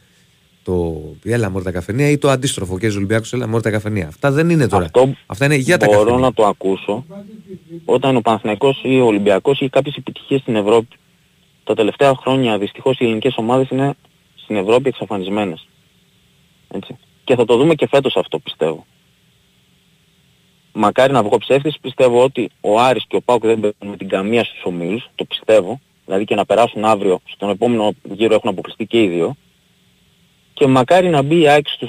το 0.63 1.01
έλα 1.23 1.49
μόρτα 1.49 1.71
καφενεία 1.71 2.09
ή 2.09 2.17
το 2.17 2.29
αντίστροφο 2.29 2.71
κέρδιζε 2.71 2.93
ο 2.93 2.97
Ολυμπιακός 2.97 3.33
έλα 3.33 3.47
μόρτα 3.47 3.69
καφενεία. 3.71 4.07
Αυτά 4.07 4.31
δεν 4.31 4.49
είναι 4.49 4.67
τώρα. 4.67 4.85
Αυτό 4.85 5.13
Αυτά 5.25 5.45
είναι 5.45 5.55
για 5.55 5.77
τα 5.77 5.85
μπορώ 5.85 5.99
καφενεία. 5.99 6.19
να 6.19 6.33
το 6.33 6.45
ακούσω 6.45 7.05
όταν 7.85 8.15
ο 8.15 8.21
Παναθηναϊκός 8.21 8.79
ή 8.83 8.99
ο 8.99 9.05
Ολυμπιακός 9.05 9.61
έχει 9.61 9.69
κάποιες 9.69 9.95
επιτυχίες 9.95 10.41
στην 10.41 10.55
Ευρώπη. 10.55 10.95
Τα 11.63 11.73
τελευταία 11.73 12.15
χρόνια 12.15 12.57
δυστυχώς 12.57 12.99
οι 12.99 13.03
ελληνικές 13.03 13.33
ομάδες 13.37 13.69
είναι 13.69 13.93
στην 14.35 14.55
Ευρώπη 14.55 14.87
εξαφανισμένες. 14.87 15.67
Έτσι. 16.71 16.97
Και 17.23 17.35
θα 17.35 17.45
το 17.45 17.57
δούμε 17.57 17.75
και 17.75 17.87
φέτος 17.87 18.15
αυτό 18.15 18.39
πιστεύω. 18.39 18.85
Μακάρι 20.79 21.13
να 21.13 21.23
βγω 21.23 21.37
ψεύτης, 21.37 21.79
πιστεύω 21.79 22.23
ότι 22.23 22.49
ο 22.61 22.79
Άρης 22.79 23.05
και 23.07 23.15
ο 23.15 23.21
Πάουκ 23.21 23.41
δεν 23.41 23.59
παίρνουν 23.59 23.75
με 23.79 23.97
την 23.97 24.07
καμία 24.07 24.43
στους 24.43 24.61
ομίλους, 24.63 25.09
το 25.15 25.25
πιστεύω. 25.25 25.79
Δηλαδή 26.05 26.25
και 26.25 26.35
να 26.35 26.45
περάσουν 26.45 26.85
αύριο, 26.85 27.19
στον 27.25 27.49
επόμενο 27.49 27.93
γύρο 28.03 28.33
έχουν 28.33 28.49
αποκλειστεί 28.49 28.85
και 28.85 29.01
οι 29.03 29.07
δύο. 29.07 29.35
Και 30.53 30.67
μακάρι 30.67 31.09
να 31.09 31.21
μπει 31.21 31.39
η 31.39 31.47
ΑΕΚ 31.47 31.67
στους 31.67 31.87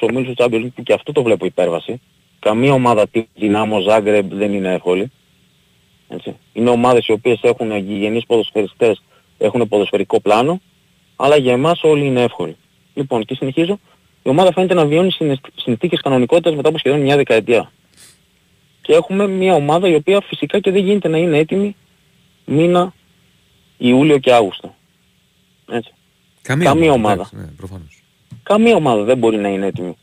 ομίλους 0.00 0.34
του 0.34 0.34
Champions 0.36 0.64
League 0.64 0.72
που 0.74 0.82
και 0.82 0.92
αυτό 0.92 1.12
το 1.12 1.22
βλέπω 1.22 1.44
υπέρβαση. 1.44 2.00
Καμία 2.38 2.72
ομάδα 2.72 3.08
τύπου 3.08 3.28
Δυνάμο 3.34 3.80
Ζάγκρεμπ 3.80 4.32
δεν 4.34 4.52
είναι 4.52 4.72
εύκολη. 4.72 5.10
Έτσι. 6.08 6.36
Είναι 6.52 6.70
ομάδες 6.70 7.06
οι 7.06 7.12
οποίες 7.12 7.40
έχουν 7.42 7.76
γηγενείς 7.76 8.26
ποδοσφαιριστές, 8.26 9.02
έχουν 9.38 9.68
ποδοσφαιρικό 9.68 10.20
πλάνο, 10.20 10.60
αλλά 11.16 11.36
για 11.36 11.52
εμάς 11.52 11.82
όλοι 11.82 12.06
είναι 12.06 12.22
εύκολοι. 12.22 12.56
Λοιπόν, 12.94 13.24
και 13.24 13.34
συνεχίζω, 13.34 13.78
η 14.22 14.28
ομάδα 14.28 14.52
φαίνεται 14.52 14.74
να 14.74 14.86
βιώνει 14.86 15.10
συναισθ- 15.10 15.48
συνθήκες 15.54 16.00
κανονικότητας 16.00 16.54
μετά 16.54 16.68
από 16.68 16.78
σχεδόν 16.78 17.00
μια 17.00 17.16
δεκαετία. 17.16 17.72
Και 18.82 18.92
έχουμε 18.92 19.26
μια 19.26 19.54
ομάδα 19.54 19.88
η 19.88 19.94
οποία 19.94 20.20
φυσικά 20.20 20.60
και 20.60 20.70
δεν 20.70 20.84
γίνεται 20.84 21.08
να 21.08 21.18
είναι 21.18 21.38
έτοιμη 21.38 21.76
μήνα 22.44 22.94
Ιούλιο 23.78 24.18
και 24.18 24.32
Αύγουστο. 24.32 24.74
Έτσι. 25.70 25.92
Καμία, 26.42 26.66
καμία 26.66 26.92
ομάδα. 26.92 27.12
εντάξει, 27.12 27.36
Ναι, 27.36 27.46
προφανώς. 27.56 28.02
Καμία 28.42 28.74
ομάδα 28.74 29.02
δεν 29.02 29.18
μπορεί 29.18 29.36
να 29.36 29.48
είναι 29.48 29.66
έτοιμη. 29.66 29.96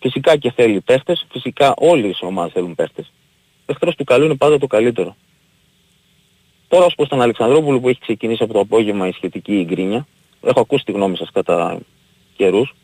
Φυσικά 0.00 0.36
και 0.36 0.52
θέλει 0.52 0.80
παίχτες, 0.80 1.26
φυσικά 1.30 1.74
όλες 1.76 2.18
οι 2.20 2.24
ομάδες 2.24 2.52
θέλουν 2.52 2.74
παίχτες. 2.74 3.12
Εχθρός 3.66 3.94
του 3.94 4.04
καλού 4.04 4.24
είναι 4.24 4.36
πάντα 4.36 4.58
το 4.58 4.66
καλύτερο. 4.66 5.16
Τώρα 6.68 6.84
ως 6.84 6.94
προς 6.94 7.08
τον 7.08 7.20
Αλεξανδρόπουλο 7.20 7.80
που 7.80 7.88
έχει 7.88 8.00
ξεκινήσει 8.00 8.42
από 8.42 8.52
το 8.52 8.60
απόγευμα 8.60 9.08
η 9.08 9.12
σχετική 9.12 9.64
γκρίνια, 9.64 10.06
έχω 10.42 10.60
ακούσει 10.60 10.84
τη 10.84 10.92
γνώμη 10.92 11.16
σας 11.16 11.30
κατά 11.32 11.78
καιρούς, 12.36 12.74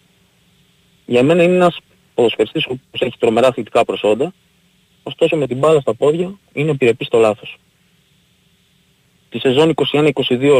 για 1.07 1.23
μένα 1.23 1.43
είναι 1.43 1.55
ένας 1.55 1.79
ποδοσφαιριστής 2.15 2.65
που 2.67 2.79
έχει 2.99 3.19
τρομερά 3.19 3.49
αθλητικά 3.49 3.85
προσόντα, 3.85 4.33
ωστόσο 5.03 5.37
με 5.37 5.47
την 5.47 5.59
μπάλα 5.59 5.81
στα 5.81 5.95
πόδια 5.95 6.39
είναι 6.53 6.71
επιρρεπής 6.71 7.07
στο 7.07 7.19
λάθος. 7.19 7.57
Τη 9.29 9.39
σεζόν 9.39 9.75
21-22 9.93 10.13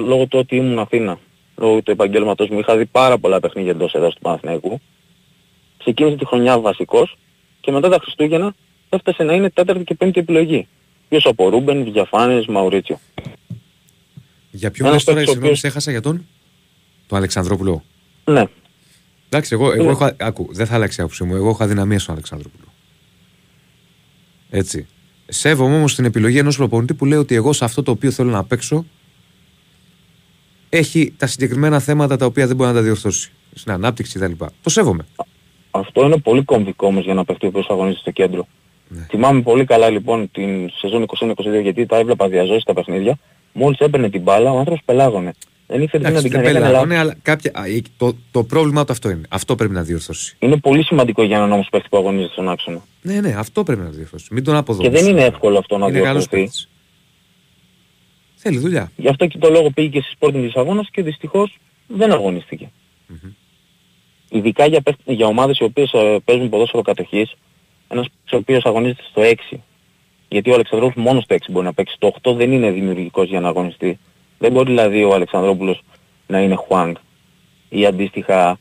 λόγω 0.05 0.27
του 0.27 0.39
ότι 0.39 0.57
ήμουν 0.57 0.79
Αθήνα, 0.79 1.19
λόγω 1.57 1.83
του 1.83 1.91
επαγγέλματος 1.91 2.49
μου, 2.49 2.59
είχα 2.59 2.77
δει 2.77 2.87
πάρα 2.87 3.19
πολλά 3.19 3.41
παιχνίδια 3.41 3.71
εντός 3.71 3.93
εδώ 3.95 4.09
του 4.09 4.21
Παναθηναϊκού. 4.21 4.81
Ξεκίνησε 5.79 6.17
τη 6.17 6.27
χρονιά 6.27 6.59
βασικός 6.61 7.17
και 7.61 7.71
μετά 7.71 7.89
τα 7.89 7.99
Χριστούγεννα 8.03 8.55
έφτασε 8.89 9.23
να 9.23 9.33
είναι 9.33 9.51
τέταρτη 9.51 9.85
και 9.85 9.95
πέμπτη 9.95 10.21
επιλογή. 10.21 10.69
Ποιος 11.09 11.27
από 11.27 11.49
Ρούμπεν, 11.49 11.93
Διαφάνες, 11.93 12.47
Μαουρίτσιο. 12.47 13.01
Για 14.51 14.71
ποιο 14.71 14.85
Ένας 14.85 14.95
λες 14.97 15.05
τώρα, 15.05 15.17
παίκτης 15.17 15.35
ο 15.37 15.41
συγγνώμη, 15.41 15.45
οποίος- 15.47 15.59
σε 15.59 15.67
έχασα 15.67 15.91
για 15.91 16.01
τον, 16.01 16.27
τον 17.07 17.19
Αλεξανδρόπουλο. 17.19 17.85
Ναι. 18.25 18.45
Εντάξει, 19.35 19.55
εγώ, 19.55 19.73
εγώ 19.73 19.85
Ναι. 19.85 19.91
έχω, 19.91 20.11
άκου, 20.17 20.49
δεν 20.51 20.67
θα 20.67 20.75
αλλάξει 20.75 21.01
η 21.01 21.03
άποψή 21.03 21.25
μου. 21.25 21.35
Εγώ 21.35 21.49
έχω 21.49 21.65
αδυναμία 21.65 21.99
στον 21.99 22.15
Αλεξανδρόπουλο. 22.15 22.65
Έτσι. 24.51 24.87
Σέβομαι 25.29 25.77
όμως 25.77 25.95
την 25.95 26.05
επιλογή 26.05 26.39
ενός 26.39 26.57
προπονητή 26.57 26.95
που 26.95 27.05
λέει 27.05 27.19
ότι 27.19 27.35
εγώ 27.35 27.53
σε 27.53 27.65
αυτό 27.65 27.83
το 27.83 27.91
οποίο 27.91 28.11
θέλω 28.11 28.31
να 28.31 28.45
παίξω 28.45 28.85
έχει 30.69 31.15
τα 31.17 31.27
συγκεκριμένα 31.27 31.79
θέματα 31.79 32.17
τα 32.17 32.27
οποία 32.27 32.47
δεν 32.47 32.57
μπορεί 32.57 32.69
να 32.69 32.75
τα 32.77 32.83
διορθώσει. 32.83 33.33
Στην 33.55 33.73
ανάπτυξη 33.73 34.19
κτλ. 34.19 34.33
Το 34.63 34.71
σέβομαι. 34.71 35.07
Αυτό 35.71 36.05
είναι 36.05 36.19
πολύ 36.19 36.43
κομβικό 36.43 36.87
όμως 36.87 37.05
για 37.05 37.15
να 37.15 37.25
παιχτεί 37.25 37.47
ο 37.47 37.49
οποίος 37.49 37.67
αγωνίζεται 37.71 38.01
στο 38.01 38.11
κέντρο. 38.11 38.47
Ναι. 38.89 39.07
Θυμάμαι 39.11 39.43
πολύ 39.43 39.65
καλά 39.65 39.91
λοιπόν 39.91 40.31
την 40.31 40.71
σεζόν 40.71 41.07
21-22 41.21 41.35
γιατί 41.63 41.87
τα 41.87 41.97
έβλεπα 41.97 42.29
διαζώσεις 42.29 42.63
τα 42.65 42.73
παιχνίδια. 42.73 43.19
Μόλις 43.53 43.79
έπαιρνε 43.79 44.11
την 44.11 44.23
μπάλα 44.23 44.53
ο 44.53 44.59
άνθρωπος 44.59 44.83
πελάγωνε. 44.85 45.33
Δεν 45.75 45.83
ήξερε 45.83 46.03
τι 46.03 46.11
να 46.11 46.17
Εντάξει, 46.19 46.29
την 46.31 46.41
δεν 46.43 46.45
κάνει. 46.53 46.57
έκανε 46.57 46.67
πελάγωνε, 46.73 46.95
λάθος. 46.95 47.11
αλλά 47.11 47.19
κάποια, 47.23 47.51
α, 47.55 47.67
ε, 47.67 47.83
το, 47.97 48.17
το 48.31 48.45
πρόβλημα 48.45 48.85
του 48.85 48.93
αυτό 48.93 49.11
είναι. 49.11 49.21
Αυτό 49.29 49.55
πρέπει 49.55 49.73
να 49.73 49.83
διορθώσει. 49.83 50.37
Είναι 50.39 50.57
πολύ 50.57 50.85
σημαντικό 50.85 51.23
για 51.23 51.37
έναν 51.37 51.53
όμως 51.53 51.69
παίχτη 51.71 51.89
που 51.89 51.97
αγωνίζεται 51.97 52.33
στον 52.33 52.49
άξονα. 52.49 52.83
Ναι, 53.03 53.21
ναι, 53.21 53.35
αυτό 53.37 53.63
πρέπει 53.63 53.81
να 53.81 53.89
διορθώσει. 53.89 54.27
Μην 54.31 54.45
τον 54.45 54.53
Και 54.55 54.61
αποδομήσει. 54.61 55.03
δεν 55.03 55.11
είναι 55.13 55.25
εύκολο 55.25 55.59
αυτό 55.59 55.79
να 55.79 55.87
Είναι 55.87 55.99
καλός 56.01 56.13
διορθωθεί. 56.27 56.37
παίκτης. 56.43 56.69
Θέλει 58.35 58.59
δουλειά. 58.59 58.93
Γι' 58.97 59.09
αυτό 59.09 59.27
και 59.27 59.39
το 59.39 59.51
λόγο 59.51 59.71
πήγε 59.71 59.89
και 59.89 60.01
στη 60.01 60.17
Sporting 60.19 60.35
Λισαβόνας 60.35 60.89
και 60.91 61.03
δυστυχώς 61.03 61.59
δεν 61.87 62.13
αγωνιστηκε 62.13 62.71
Ειδικά 64.31 64.67
για, 64.67 64.81
παίχ- 64.81 64.99
για 65.05 65.27
ομάδες 65.27 65.59
οι 65.59 65.65
οποίες 65.65 65.93
ε, 65.93 66.19
παίζουν 66.25 66.49
ποδόσφαιρο 66.49 66.83
κατοχής, 66.83 67.35
ένας 67.89 68.05
παίκτης 68.09 68.33
ο 68.33 68.37
οποίος 68.37 68.65
αγωνίζεται 68.65 69.03
στο 69.11 69.23
6. 69.23 69.61
Γιατί 70.29 70.51
ο 70.51 70.55
Αλεξανδρόπουλος 70.55 71.07
μόνο 71.07 71.21
στο 71.21 71.35
6 71.35 71.39
μπορεί 71.51 71.67
να 71.67 71.73
παίξει. 71.73 71.97
Το 71.99 72.07
8 72.23 72.35
δεν 72.35 72.53
είναι 72.53 72.71
δημιουργικός 72.71 73.29
για 73.29 73.41
να 73.41 73.49
αγωνιστεί. 73.49 73.99
Δεν 74.45 74.53
μπορεί 74.53 74.71
δηλαδή 74.71 75.05
ο 75.05 75.15
Αλεξανδρόπουλος 75.15 75.83
να 76.27 76.41
είναι 76.41 76.55
Χουάνγκ 76.55 76.97
ή 77.69 77.87
αντίστοιχα 77.87 78.59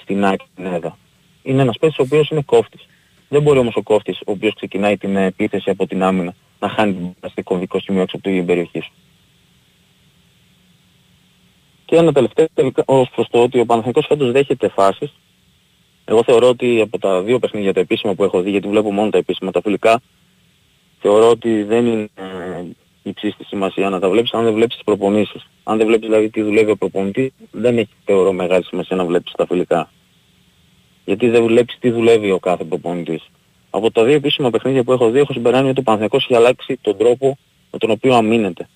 στην 0.00 0.24
Άκη 0.24 0.44
Νέδα. 0.56 0.98
Είναι 1.42 1.62
ένας 1.62 1.78
παίκτης 1.78 1.98
ο 1.98 2.02
οποίος 2.02 2.28
είναι 2.28 2.42
κόφτης. 2.42 2.86
Δεν 3.28 3.42
μπορεί 3.42 3.58
όμως 3.58 3.76
ο 3.76 3.82
κόφτης, 3.82 4.20
ο 4.20 4.32
οποίος 4.32 4.54
ξεκινάει 4.54 4.96
την 4.96 5.16
επίθεση 5.16 5.70
από 5.70 5.86
την 5.86 6.02
άμυνα, 6.02 6.34
να 6.60 6.68
χάνει 6.68 6.92
την 6.92 7.02
μπάλα 7.02 7.32
στο 7.32 7.42
κομβικό 7.42 7.80
σημείο 7.80 8.02
έξω 8.02 8.16
από 8.16 8.28
την 8.28 8.46
περιοχή 8.46 8.80
σου. 8.80 8.92
Και 11.84 11.96
ένα 11.96 12.12
τελευταίο 12.12 12.46
τελικά 12.54 12.82
ως 12.86 13.10
προς 13.14 13.28
το 13.30 13.42
ότι 13.42 13.60
ο 13.60 13.66
Παναθηναϊκός 13.66 14.06
φέτος 14.06 14.32
δέχεται 14.32 14.68
φάσεις 14.68 15.14
Εγώ 16.04 16.22
θεωρώ 16.22 16.48
ότι 16.48 16.80
από 16.80 16.98
τα 16.98 17.22
δύο 17.22 17.38
παιχνίδια 17.38 17.72
τα 17.72 17.80
επίσημα 17.80 18.14
που 18.14 18.24
έχω 18.24 18.40
δει, 18.40 18.50
γιατί 18.50 18.68
βλέπω 18.68 18.92
μόνο 18.92 19.10
τα 19.10 19.18
επίσημα, 19.18 19.50
τα 19.50 19.60
φιλικά, 19.60 20.00
θεωρώ 21.00 21.30
ότι 21.30 21.62
δεν 21.62 21.86
είναι 21.86 22.08
ε, 23.08 23.10
υψής 23.10 23.36
της 23.36 23.46
σημασία 23.46 23.88
να 23.88 23.98
τα 24.00 24.08
βλέπεις 24.10 24.32
αν 24.32 24.44
δεν 24.44 24.54
βλέπεις 24.54 24.74
τις 24.74 24.84
προπονήσεις. 24.84 25.46
Αν 25.64 25.76
δεν 25.78 25.86
βλέπεις 25.86 26.08
δηλαδή 26.08 26.30
τι 26.30 26.42
δουλεύει 26.42 26.70
ο 26.70 26.76
προπονητής, 26.76 27.30
δεν 27.50 27.78
έχει 27.78 27.90
θεωρώ 28.04 28.32
μεγάλη 28.32 28.64
σημασία 28.64 28.96
να 28.96 29.04
βλέπεις 29.04 29.32
τα 29.36 29.46
φιλικά. 29.46 29.90
Γιατί 31.04 31.28
δεν 31.28 31.44
βλέπεις 31.44 31.76
τι 31.80 31.90
δουλεύει 31.90 32.30
ο 32.30 32.38
κάθε 32.38 32.64
προπονητής. 32.64 33.22
Από 33.70 33.90
τα 33.90 34.04
δύο 34.04 34.14
επίσημα 34.14 34.50
παιχνίδια 34.50 34.84
που 34.84 34.92
έχω 34.92 35.10
δει 35.10 35.18
έχω 35.18 35.32
συμπεράνει 35.32 35.68
ότι 35.68 35.80
ο 35.80 35.82
Παναθηναϊκός 35.82 36.22
έχει 36.24 36.34
αλλάξει 36.34 36.78
τον 36.80 36.96
τρόπο 36.96 37.38
με 37.70 37.78
τον 37.78 37.90
οποίο 37.90 38.14
αμήνεται. 38.14 38.68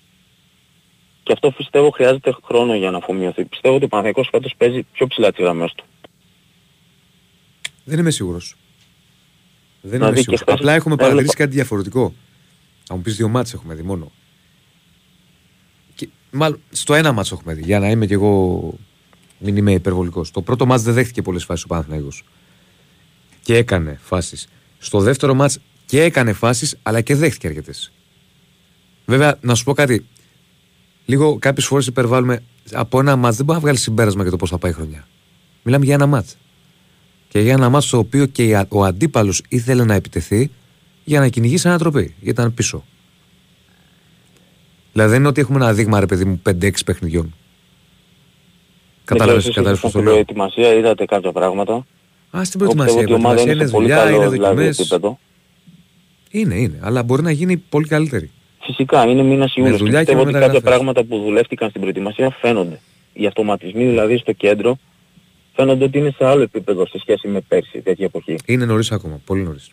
Και 1.23 1.31
αυτό 1.31 1.51
πιστεύω 1.51 1.89
χρειάζεται 1.89 2.35
χρόνο 2.43 2.75
για 2.75 2.91
να 2.91 2.97
αφομοιωθεί. 2.97 3.45
Πιστεύω 3.45 3.75
ότι 3.75 3.85
ο 3.85 3.87
Παναθηναϊκός 3.87 4.27
φέτος 4.31 4.53
παίζει 4.57 4.83
πιο 4.91 5.07
ψηλά 5.07 5.31
τις 5.31 5.43
γραμμές 5.43 5.73
του. 5.73 5.83
Δεν 7.83 7.99
είμαι 7.99 8.11
σίγουρος. 8.11 8.55
Δεν 9.81 9.89
είμαι 9.89 9.97
Δηλαδή 9.97 10.15
και 10.15 10.21
σίγουρος. 10.21 10.41
χθες 10.41 10.53
Απλά 10.55 10.73
έχουμε 10.73 10.93
έβλεπα- 10.93 11.09
παρατηρήσει 11.11 11.35
κάτι 11.37 11.51
διαφορετικό. 11.51 12.13
Θα 12.83 12.95
μου 12.95 13.01
πεις 13.01 13.15
δύο 13.15 13.27
μάτς 13.27 13.53
έχουμε 13.53 13.73
δει 13.75 13.81
μόνο. 13.81 14.11
Και, 16.33 16.39
μάλλον 16.39 16.59
στο 16.71 16.93
ένα 16.93 17.11
μάτς 17.11 17.31
έχουμε 17.31 17.53
δει. 17.53 17.61
Για 17.61 17.79
να 17.79 17.89
είμαι 17.89 18.05
κι 18.05 18.13
εγώ. 18.13 18.73
Μην 19.39 19.57
είμαι 19.57 19.71
υπερβολικός. 19.71 20.31
Το 20.31 20.41
πρώτο 20.41 20.65
μάτς 20.65 20.83
δεν 20.83 20.93
δέχτηκε 20.93 21.21
πολλές 21.21 21.43
φάσεις 21.43 21.63
ο 21.63 21.67
Παναθηναϊκός. 21.67 22.23
Και 23.41 23.55
έκανε 23.57 23.99
φάσεις. 24.03 24.47
Στο 24.77 24.99
δεύτερο 24.99 25.33
μάτς 25.33 25.59
και 25.85 26.01
έκανε 26.03 26.33
φάσεις, 26.33 26.77
αλλά 26.83 27.01
και 27.01 27.15
δέχτηκε 27.15 27.47
αρκετές. 27.47 27.91
Βέβαια, 29.05 29.37
να 29.41 29.55
σου 29.55 29.63
πω 29.63 29.73
κάτι. 29.73 30.05
Λίγο 31.05 31.37
κάποιες 31.39 31.65
φορές 31.65 31.87
υπερβάλλουμε. 31.87 32.43
Από 32.71 32.99
ένα 32.99 33.15
μάτς 33.15 33.35
δεν 33.35 33.45
μπορεί 33.45 33.57
να 33.57 33.63
βγάλει 33.63 33.77
συμπέρασμα 33.79 34.21
για 34.21 34.31
το 34.31 34.37
πώς 34.37 34.49
θα 34.49 34.57
πάει 34.57 34.71
η 34.71 34.73
χρονιά. 34.73 35.07
Μιλάμε 35.63 35.85
για 35.85 35.93
ένα 35.93 36.05
μάτς. 36.05 36.37
Και 37.29 37.39
για 37.39 37.53
ένα 37.53 37.69
μάτσο 37.69 37.89
το 37.89 37.97
οποίο 37.97 38.25
και 38.25 38.43
η- 38.43 38.65
ο 38.69 38.83
αντίπαλος 38.83 39.41
ήθελε 39.49 39.83
να 39.83 39.93
επιτεθεί 39.93 40.51
για 41.03 41.19
να 41.19 41.27
κυνηγήσει 41.27 41.67
ανατροπή. 41.67 42.01
Γιατί 42.01 42.29
ήταν 42.29 42.53
πίσω. 42.53 42.83
Δηλαδή 44.93 45.11
δεν 45.11 45.19
είναι 45.19 45.27
ότι 45.27 45.41
έχουμε 45.41 45.57
ένα 45.57 45.73
δείγμα, 45.73 45.99
ρε 45.99 46.05
παιδί 46.05 46.25
μου, 46.25 46.41
5-6 46.49 46.71
παιχνιδιών. 46.85 47.33
Κατάλαβες, 49.05 49.43
Δεν 49.43 49.51
ξέρω, 49.51 49.65
κατάλαβες 49.65 49.71
εσείς 49.71 49.81
πώς 49.81 49.81
το 49.81 49.87
στην 49.89 50.01
λέω. 50.03 50.11
προετοιμασία 50.13 50.73
είδατε 50.73 51.05
κάποια 51.05 51.31
πράγματα. 51.31 51.85
Α, 52.37 52.43
στην 52.43 52.61
Εγώ 52.61 52.73
προετοιμασία. 52.73 53.01
Η 53.01 53.03
πιστεύω 53.03 53.03
ότι 53.03 53.11
η 53.11 53.13
ομάδα 53.13 53.35
προετοιμασία 53.35 53.51
είναι 53.53 53.61
είναι 53.61 53.65
σε 53.65 53.71
πολύ 53.71 53.87
δουλειά, 53.87 54.03
είναι 54.09 54.17
καλό 54.17 54.29
δηλαδή, 54.31 54.55
δοκιμές. 54.55 54.79
επίπεδο. 54.79 55.19
Είναι, 56.31 56.55
είναι. 56.55 56.79
Αλλά 56.81 57.03
μπορεί 57.03 57.21
να 57.21 57.31
γίνει 57.31 57.57
πολύ 57.57 57.87
καλύτερη. 57.87 58.31
Φυσικά 58.61 59.05
είναι 59.07 59.23
μήνα 59.23 59.49
Ιούλιος 59.55 59.77
και 59.77 59.83
δουλειά 59.83 59.99
και 60.03 60.05
πιστεύω 60.05 60.23
με 60.23 60.29
ότι 60.29 60.31
κάποια 60.31 60.47
μεταγραφές. 60.47 60.69
πράγματα 60.69 61.03
που 61.03 61.23
δουλεύτηκαν 61.23 61.69
στην 61.69 61.81
προετοιμασία 61.81 62.29
φαίνονται. 62.41 62.79
Οι 63.13 63.25
αυτοματισμοί 63.25 63.85
δηλαδή 63.85 64.17
στο 64.17 64.31
κέντρο 64.31 64.77
φαίνονται 65.55 65.83
ότι 65.83 65.97
είναι 65.97 66.13
σε 66.17 66.25
άλλο 66.25 66.41
επίπεδο 66.41 66.87
σε 66.87 66.99
σχέση 66.99 67.27
με 67.27 67.39
πέρσι 67.41 67.81
τέτοια 67.81 68.05
εποχή. 68.05 68.35
Είναι 68.45 68.65
νωρίς 68.65 68.91
ακόμα. 68.91 69.21
Πολύ 69.25 69.41
νωρίς. 69.41 69.71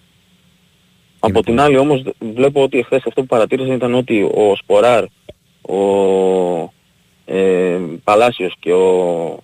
Από 1.21 1.43
την 1.43 1.61
άλλη 1.61 1.77
όμως 1.77 2.03
βλέπω 2.35 2.63
ότι 2.63 2.79
εχθές 2.79 3.03
αυτό 3.07 3.21
που 3.21 3.27
παρατήρησα 3.27 3.75
ήταν 3.75 3.95
ότι 3.95 4.23
ο 4.23 4.57
Σποράρ, 4.57 5.05
ο 5.61 6.73
ε, 7.25 7.79
Παλάσιος 8.05 8.55
και 8.61 8.73
ο 8.73 9.43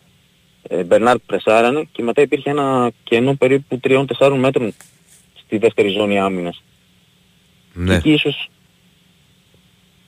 ε, 0.69 0.85
Μπερνάρτ 0.85 1.21
πρεσάρανε 1.27 1.89
και 1.93 2.03
μετά 2.03 2.23
υπήρχε 2.23 2.51
ένα 2.51 2.91
κενό 3.03 3.35
περίπου 3.35 3.81
3-4 3.89 4.37
μέτρων 4.39 4.75
στη 5.45 5.59
δεύτερη 5.59 5.89
ζώνη 5.89 6.19
άμυνας. 6.19 6.63
Ναι. 7.73 7.95
Εκεί 7.95 8.13
ίσως 8.13 8.51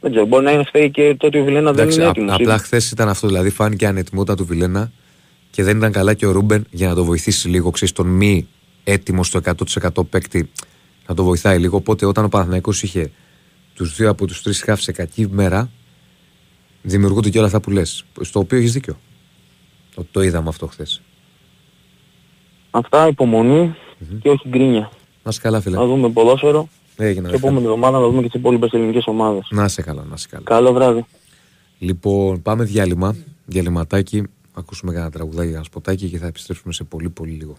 δεν 0.00 0.10
ξέρω, 0.10 0.26
μπορεί 0.26 0.44
να 0.44 0.52
είναι 0.52 0.64
φταίει 0.64 0.90
και 0.90 1.14
το 1.18 1.26
ότι 1.26 1.38
ο 1.38 1.44
Βιλένα 1.44 1.72
δεν 1.72 1.80
Εντάξει, 1.80 1.98
είναι 1.98 2.06
α- 2.06 2.10
έτοιμος. 2.10 2.34
απλά 2.34 2.58
χθες 2.58 2.90
ήταν 2.90 3.08
αυτό. 3.08 3.26
Δηλαδή 3.26 3.50
φάνηκε 3.50 3.84
η 3.84 3.88
ανετοιμότητα 3.88 4.34
του 4.36 4.44
Βιλένα 4.44 4.92
και 5.50 5.62
δεν 5.62 5.76
ήταν 5.76 5.92
καλά 5.92 6.14
και 6.14 6.26
ο 6.26 6.30
Ρούμπεν 6.30 6.66
για 6.70 6.88
να 6.88 6.94
το 6.94 7.04
βοηθήσει 7.04 7.48
λίγο. 7.48 7.70
Ξέρεις, 7.70 7.94
τον 7.94 8.06
μη 8.06 8.48
έτοιμο 8.84 9.24
στο 9.24 9.40
100% 9.44 10.08
παίκτη 10.10 10.50
να 11.09 11.14
το 11.14 11.24
βοηθάει 11.24 11.59
λίγο. 11.59 11.76
Οπότε 11.76 12.06
όταν 12.06 12.24
ο 12.24 12.28
Παναθηναϊκός 12.28 12.82
είχε 12.82 13.11
τους 13.74 13.96
δύο 13.96 14.11
από 14.11 14.26
τους 14.26 14.42
τρεις 14.42 14.62
χάφ 14.62 14.80
σε 14.80 14.92
κακή 14.92 15.28
μέρα, 15.30 15.70
δημιουργούνται 16.82 17.30
και 17.30 17.38
όλα 17.38 17.46
αυτά 17.46 17.61
που 17.61 17.70
λες. 17.70 18.04
Στο 18.20 18.40
οποίο 18.40 18.59
έχεις 18.59 18.72
δίκιο. 18.72 18.96
Το, 19.94 20.06
το 20.11 20.22
είδαμε 20.22 20.48
αυτό 20.48 20.66
χθες. 20.66 21.02
Αυτά 22.70 23.09
υπομονή 23.09 23.74
και 24.22 24.28
όχι 24.28 24.48
γκρίνια. 24.48 24.90
Να 25.22 25.30
σε 25.30 25.40
καλά, 25.40 25.61
φίλε. 25.61 25.76
Να 25.76 25.86
δούμε 25.86 26.11
ποδόσφαιρο 26.11 26.68
Έγινε, 26.96 27.24
και 27.24 27.30
ρε, 27.30 27.36
επόμενη 27.36 27.64
εβδομάδα 27.64 27.98
να 27.98 28.04
δούμε 28.04 28.22
και 28.22 28.28
τις 28.28 28.40
υπόλοιπες 28.40 28.70
ελληνικές 28.72 29.06
ομάδες. 29.06 29.48
Να 29.50 29.68
σε 29.68 29.82
καλά, 29.82 30.04
να 30.04 30.16
σε 30.16 30.28
καλά. 30.28 30.44
Καλό 30.44 30.72
βράδυ. 30.72 31.04
Λοιπόν, 31.78 32.42
πάμε 32.42 32.64
διάλειμμα. 32.64 33.16
Διαλυματάκι. 33.44 34.22
Ακούσουμε 34.52 34.92
κανένα 34.92 35.11
τραγουδάκι, 35.11 35.52
ένα 35.52 35.62
σποτάκι 35.62 36.09
και 36.09 36.18
θα 36.18 36.26
επιστρέψουμε 36.26 36.72
σε 36.72 36.84
πολύ 36.84 37.11
πολύ 37.11 37.32
λίγο. 37.32 37.56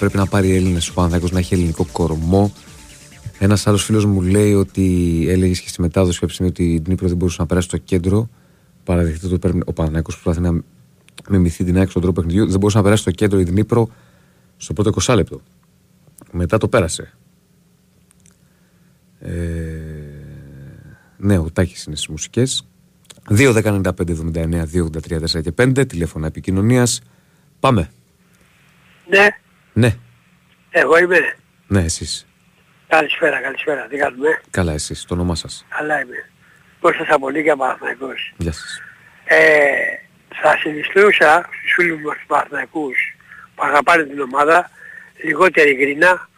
Πρέπει 0.00 0.16
να 0.16 0.26
πάρει 0.26 0.54
Έλληνες 0.54 0.88
ο 0.88 0.92
Παναθηναϊκός 0.92 1.30
να 1.30 1.38
έχει 1.38 1.54
ελληνικό 1.54 1.86
κορμό. 1.92 2.52
Ένας 3.38 3.66
άλλος 3.66 3.84
φίλος 3.84 4.04
μου 4.04 4.22
λέει 4.22 4.54
ότι 4.54 5.26
έλεγε 5.28 5.52
και 5.52 5.68
στη 5.68 5.80
μετάδοση 5.80 6.18
κάποια 6.18 6.34
στιγμή 6.34 6.52
ότι 6.52 6.74
η 6.74 6.82
Νύπρο 6.86 7.08
δεν 7.08 7.16
μπορούσε 7.16 7.36
να 7.40 7.46
περάσει 7.46 7.66
στο 7.66 7.76
κέντρο. 7.76 8.28
Παραδεχτείτε 8.84 9.26
ότι 9.26 9.38
πρέπει 9.38 9.60
ο 9.64 9.72
Παναθηναϊκός 9.72 10.20
προσπαθεί 10.20 10.40
να 10.40 10.62
μιμηθεί 11.28 11.64
την 11.64 11.76
άκρη 11.76 11.90
στον 11.90 12.02
τρόπο 12.02 12.20
παιχνιδιού. 12.20 12.46
Δεν 12.46 12.58
μπορούσε 12.58 12.76
να 12.76 12.82
περάσει 12.82 13.02
στο 13.02 13.10
κέντρο 13.10 13.40
η 13.40 13.50
Νύπρο 13.50 13.88
στο 14.56 14.72
πρώτο 14.72 14.92
20 15.00 15.14
λεπτό. 15.14 15.40
Μετά 16.32 16.58
το 16.58 16.68
πέρασε. 16.68 17.12
Ε, 19.20 19.30
ναι, 21.16 21.38
ο 21.38 21.50
Τάκης 21.52 21.84
είναι 21.84 21.96
στις 21.96 22.08
μουσικές. 22.08 22.66
2-10-95-79-2-83-4 23.30 25.42
και 25.42 25.52
5 25.58 25.88
τηλέφωνα 25.88 26.26
επικοινωνίας. 26.26 27.00
Πάμε. 27.60 27.90
Ναι, 29.08 29.28
Ναι, 29.72 29.94
εγώ 30.70 30.98
είμαι. 30.98 31.34
ναι, 31.66 31.80
εσείς. 31.80 32.26
Καλησπέρα, 32.88 33.40
καλησπέρα. 33.40 33.86
Τι 33.86 33.96
κάνουμε; 33.96 34.40
Καλά, 34.50 34.72
εσείς, 34.72 35.04
το 35.04 35.14
όνομά 35.14 35.34
σας. 35.34 35.66
Καλά 35.68 36.00
είμαι. 36.00 36.30
Κώστας 36.80 37.08
Απολίκια 37.08 37.56
Παναθηναϊκός; 37.56 38.32
Γεια 38.36 38.52
σας. 38.52 38.82
Ε, 39.24 39.70
θα 40.42 40.56
συνιστούσα 40.60 41.48
στους 41.58 41.72
φίλους 41.74 42.00
μας 42.02 42.16
τους 42.16 42.24
Παναθηναϊκούς 42.26 42.96
που 43.54 43.64
αγαπάνε 43.64 44.02
την 44.04 44.20
ομάδα 44.20 44.70
λιγότερη 45.24 45.74
γκρινά 45.74 46.28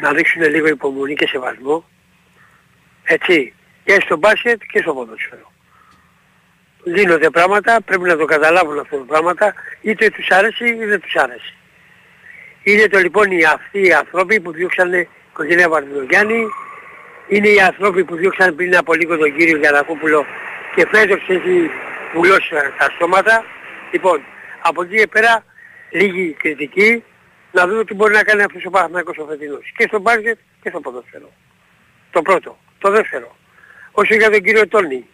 να 0.00 0.12
δείξουν 0.12 0.42
λίγο 0.42 0.66
υπομονή 0.66 1.14
και 1.14 1.26
σεβασμό. 1.26 1.84
Έτσι. 3.02 3.54
Και 3.84 4.00
στο 4.04 4.16
μπάσκετ 4.16 4.60
και 4.72 4.80
στο 4.80 4.94
ποδόσφαιρο. 4.94 5.52
Δίνονται 6.84 7.30
πράγματα, 7.30 7.80
πρέπει 7.82 8.02
να 8.02 8.16
το 8.16 8.24
καταλάβουν 8.24 8.78
αυτά 8.78 8.96
τα 8.96 9.04
πράγματα, 9.04 9.54
είτε 9.80 10.10
τους 10.10 10.28
άρεσε 10.30 10.64
είτε 10.64 10.86
δεν 10.86 11.00
τους 11.00 11.14
άρεσε. 11.16 11.54
Είναι 12.62 12.86
το 12.86 12.98
λοιπόν 12.98 13.30
οι 13.30 13.44
αυτοί 13.44 13.86
οι 13.86 13.92
άνθρωποι 13.92 14.40
που 14.40 14.52
διώξανε 14.52 14.98
η 14.98 15.08
οικογένεια 15.30 15.68
Βαρδινογιάννη, 15.68 16.46
είναι 17.28 17.48
οι 17.48 17.60
άνθρωποι 17.60 18.04
που 18.04 18.16
διώξαν 18.16 18.54
πριν 18.54 18.76
από 18.76 18.94
λίγο 18.94 19.16
τον 19.16 19.36
κύριο 19.36 19.56
Γιανακόπουλο 19.56 20.26
και 20.74 20.86
φέτος 20.86 21.28
έχει 21.28 21.70
βουλώσει 22.14 22.50
τα 22.78 22.90
στόματα. 22.94 23.44
Λοιπόν, 23.92 24.20
από 24.60 24.82
εκεί 24.82 24.96
και 24.96 25.06
πέρα 25.06 25.44
λίγη 25.90 26.32
κριτική 26.32 27.02
να 27.52 27.66
δούμε 27.66 27.84
τι 27.84 27.94
μπορεί 27.94 28.12
να 28.12 28.22
κάνει 28.22 28.42
αυτός 28.42 28.64
ο 28.64 28.70
Παναθηναϊκός 28.70 29.18
ο 29.18 29.26
φετινός. 29.26 29.72
Και 29.76 29.84
στο 29.86 29.98
μπάσκετ 29.98 30.38
και 30.62 30.68
στο 30.68 30.80
ποδόσφαιρο. 30.80 31.30
Το 32.10 32.22
πρώτο. 32.22 32.58
Το 32.78 32.90
δεύτερο. 32.90 33.36
Όσο 33.92 34.14
για 34.14 34.30
τον 34.30 34.42
κύριο 34.42 34.68
Τόνι. 34.68 35.06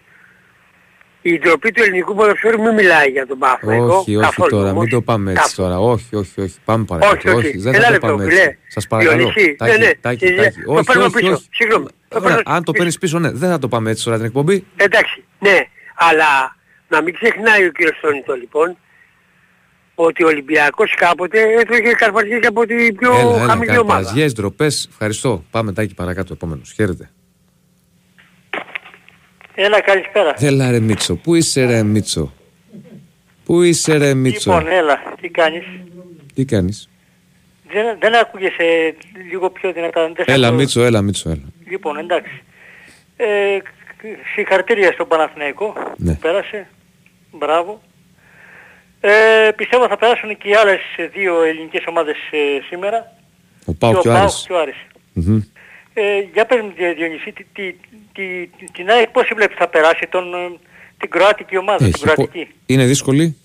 Η 1.28 1.38
ντροπή 1.38 1.70
του 1.72 1.82
ελληνικού 1.82 2.14
ποδοσφαίρου 2.14 2.60
μην 2.62 2.74
μιλάει 2.74 3.08
για 3.10 3.26
τον 3.26 3.38
Παναθηναϊκό. 3.38 3.84
Όχι, 3.96 4.16
όχι 4.16 4.24
καθόλου, 4.24 4.50
τώρα, 4.50 4.70
όμως. 4.70 4.82
μην 4.82 4.90
το 4.92 5.00
πάμε 5.02 5.30
έτσι 5.30 5.42
Καθόλου. 5.42 5.68
τώρα. 5.68 5.80
Όχι, 5.80 6.16
όχι, 6.16 6.40
όχι. 6.40 6.54
Πάμε 6.64 6.84
παρακάτω. 6.84 7.16
Όχι, 7.36 7.46
όχι. 7.46 7.58
δεν 7.58 7.74
Ένα 7.74 7.82
θα 7.82 7.86
το 7.86 7.92
λεπτό, 7.92 8.06
πάμε 8.06 8.24
φιλέ. 8.24 8.40
έτσι. 8.42 8.58
Σας 8.68 8.86
παρακαλώ. 8.86 9.16
Διονύση, 9.16 9.54
Τάκη, 9.58 9.78
ναι, 9.78 9.86
ναι. 9.86 9.92
τάκη, 10.00 10.26
Και- 10.26 10.34
τάκη. 10.42 10.60
το 10.62 10.72
Όχι, 10.72 10.84
παίρνω 10.84 11.04
όχι, 11.04 11.12
πίσω. 11.12 11.32
όχι. 11.32 11.46
Συγγνώμη. 11.52 11.86
Το 12.08 12.16
Ωραία, 12.18 12.28
παίρνω 12.36 12.42
αν 12.54 12.64
το 12.64 12.72
παίρνεις 12.72 12.98
πίσω, 12.98 13.18
ναι, 13.18 13.30
δεν 13.30 13.50
θα 13.50 13.58
το 13.58 13.68
πάμε 13.68 13.90
έτσι 13.90 14.04
τώρα 14.04 14.16
την 14.16 14.26
εκπομπή. 14.26 14.64
Εντάξει, 14.76 15.24
ναι, 15.38 15.58
αλλά 15.94 16.56
να 16.88 17.02
μην 17.02 17.14
ξεχνάει 17.14 17.64
ο 17.66 17.70
κύριος 17.72 17.98
Τόνιτο 18.02 18.34
λοιπόν 18.34 18.76
ότι 19.94 20.24
ο 20.24 20.26
Ολυμπιακός 20.26 20.94
κάποτε 20.96 21.40
έφεγε 21.40 21.92
καρπαζιές 21.92 22.46
από 22.46 22.66
την 22.66 22.96
πιο 22.96 23.12
Έλα, 23.12 23.20
έλα, 23.34 23.44
χαμηλή 23.46 23.78
ομάδα. 23.78 24.00
καρπαζιές, 24.02 24.32
ντροπές. 24.32 24.88
Ευχαριστώ. 24.90 25.44
Πάμε 25.50 25.72
τάκι 25.72 25.94
παρακάτω, 25.94 26.32
επόμενος. 26.32 26.72
Χαίρετε. 26.76 27.10
Έλα, 29.58 29.80
καλησπέρα. 29.80 30.34
Έλα 30.38 30.70
ρε 30.70 30.80
Μίτσο, 30.80 31.14
πού 31.16 31.34
είσαι 31.34 31.64
ρε 31.64 31.82
Μίτσο; 31.82 32.32
Πού 33.44 33.62
είσαι 33.62 33.96
ρε 33.96 34.14
Μίτσο; 34.14 34.52
Λοιπόν, 34.52 34.72
έλα, 34.72 35.14
τι 35.20 35.28
κάνεις; 35.28 35.64
Τι 36.34 36.44
κάνεις; 36.44 36.88
Δεν, 37.72 37.96
δεν 38.00 38.14
ακούγεσαι 38.14 38.94
λίγο 39.30 39.50
πιο 39.50 39.72
δυνατά. 39.72 40.06
Δεν 40.06 40.24
σε 40.24 40.32
Έλα 40.32 40.46
ακούω. 40.46 40.58
Μίτσο, 40.58 40.82
έλα 40.82 41.00
Μίτσο, 41.02 41.30
έλα. 41.30 41.42
Λοιπόν, 41.68 41.96
εντάξει. 41.98 42.42
Ε, 43.16 43.58
συγχαρητήρια 44.34 44.92
στον 44.92 45.08
Παναθηναϊκό 45.08 45.72
Ναι. 45.96 46.12
που 46.12 46.18
πέρασε. 46.18 46.68
Μπράβο. 47.32 47.80
Ε, 49.00 49.50
πιστεύω 49.56 49.88
θα 49.88 49.96
περάσουν 49.96 50.36
και 50.38 50.48
οι 50.48 50.54
άλλες 50.54 50.80
δύο 51.12 51.42
ελληνικές 51.42 51.82
ομάδες 51.86 52.16
ε, 52.30 52.38
σήμερα. 52.68 53.12
Ο 53.64 53.74
Πάο 53.74 53.90
και 53.92 53.98
ο 53.98 54.02
Πάοκ 54.02 54.16
Άρης. 54.22 54.44
και 54.46 54.52
ο 54.52 54.58
Άρης. 54.60 54.76
Μμμ. 55.12 55.40
Ε, 55.98 56.20
για 56.32 56.46
πες 56.46 56.60
μου 56.60 56.72
Δη- 56.76 56.94
Διονύση, 56.94 57.32
τι, 57.32 57.44
τι, 57.52 57.72
τι, 58.12 58.46
τι- 58.58 58.70
την 58.72 58.90
ΑΕΚ 58.90 59.08
πώς 59.08 59.30
βλέπεις 59.34 59.56
θα 59.56 59.68
περάσει 59.68 60.06
τον, 60.10 60.34
ε, 60.34 60.38
την 60.98 61.10
Κροατική 61.10 61.56
ομάδα, 61.56 61.76
την 61.78 61.86
Έχει 61.86 62.04
πο- 62.04 62.12
Κροατική; 62.12 62.48
Είναι 62.66 62.84
δύσκολη. 62.84 63.36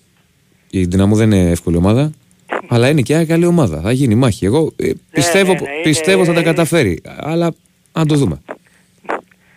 Η 0.70 0.84
Δυναμό 0.84 1.16
δεν 1.16 1.32
είναι 1.32 1.50
εύκολη 1.50 1.76
ομάδα. 1.76 2.12
Αλλά 2.72 2.88
είναι 2.88 3.00
και 3.00 3.14
μια 3.14 3.24
καλή 3.26 3.46
ομάδα. 3.46 3.80
Θα 3.80 3.92
γίνει 3.92 4.14
μάχη. 4.14 4.44
Εγώ 4.44 4.72
ε, 4.76 4.90
πιστεύω, 5.10 5.52
ναι, 5.52 5.60
ναι, 5.60 5.72
είναι- 5.72 5.82
πιστεύω 5.82 6.24
θα 6.24 6.32
τα 6.32 6.42
καταφέρει. 6.42 7.02
Αλλά 7.18 7.54
αν 7.92 8.06
το 8.06 8.14
δούμε. 8.14 8.42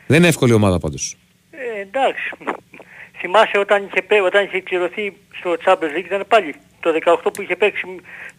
Δεν 0.08 0.18
είναι 0.18 0.28
εύκολη 0.28 0.54
ομάδα 0.54 0.80
πάντως. 0.80 1.18
Ε, 1.52 1.82
εντάξει. 1.82 2.32
Θυμάσαι 3.20 3.58
όταν 3.58 3.86
είχε, 3.86 4.02
πέ- 4.02 4.22
όταν 4.24 4.44
είχε 4.46 4.60
κληρωθεί 4.62 5.14
στο 5.40 5.56
Champions 5.66 5.98
League 5.98 6.06
ήταν 6.06 6.24
πάλι 6.28 6.56
το 6.80 6.92
18 7.24 7.34
που 7.34 7.42
είχε 7.42 7.56
παίξει 7.56 7.84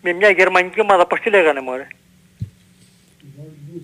με 0.02 0.12
μια 0.12 0.30
γερμανική 0.30 0.80
ομάδα, 0.80 1.07
πώς 1.07 1.20
τη 1.20 1.30
λέγανε 1.30 1.61
μωρέ; 1.61 1.86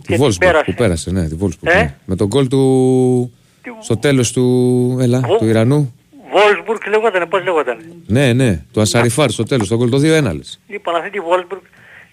Τη 0.06 0.16
Wolfsburg 0.18 0.62
που 0.64 0.74
πέρασε, 0.74 1.10
ναι, 1.10 1.28
τη 1.28 1.36
Wolfsburg. 1.40 1.68
Ε; 1.70 1.74
ναι. 1.74 1.94
Με 2.04 2.16
τον 2.16 2.26
γκολ 2.26 2.48
του. 2.48 3.32
Στο 3.80 3.96
τέλος 3.96 4.32
του. 4.32 4.96
Έλα, 5.00 5.20
του 5.38 5.46
Ιρανού. 5.46 5.94
Wolfsburg 6.34 6.88
λέγονταν, 6.90 7.28
πώς 7.28 7.42
λέγονταν; 7.44 7.76
Ναι, 8.06 8.32
ναι, 8.32 8.62
του 8.72 8.80
Ασαριφάρ 8.80 9.30
στο 9.30 9.42
τέλος. 9.42 9.68
Το 9.68 9.76
γκολ 9.76 9.90
το 9.90 9.96
2-1 9.98 10.00
λες. 10.36 10.60
Λοιπόν 10.68 10.94
αυτή 10.96 11.10
τη 11.10 11.18
Wolfsburg, 11.18 11.60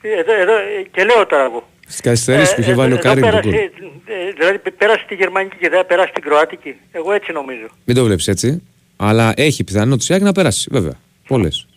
ε, 0.01 0.19
εδώ, 0.19 0.33
εδώ, 0.41 0.53
ε, 0.53 0.87
και 0.91 1.03
λέω 1.03 1.25
τώρα 1.25 1.43
εγώ. 1.43 1.67
Στις 1.87 2.01
καθυστερήσεις 2.01 2.53
που 2.55 2.61
είχε 2.61 2.71
Ε, 2.71 2.73
βάλει 2.73 2.91
ο 2.91 2.95
εδώ 2.95 3.03
Καρύμ 3.03 3.21
τον 3.21 3.29
πέρασε, 3.31 3.49
γκολ. 3.49 3.59
ε, 4.05 4.31
δηλαδή 4.37 4.59
πέρασε 4.77 5.05
τη 5.07 5.15
γερμανική 5.15 5.55
και 5.59 5.69
δεν 5.69 5.85
πέρασε 5.85 6.11
την 6.13 6.23
κροατική. 6.23 6.75
Εγώ 6.91 7.11
έτσι 7.11 7.31
νομίζω. 7.31 7.67
Μην 7.85 7.95
το 7.95 8.03
βλέπεις 8.03 8.27
έτσι. 8.27 8.61
Αλλά 8.97 9.33
έχει 9.35 9.63
πιθανότητα 9.63 10.13
η 10.13 10.15
ΑΕΚ 10.17 10.25
να 10.25 10.31
περάσει, 10.31 10.67
βέβαια. 10.71 10.93
Πολλές. 11.27 11.67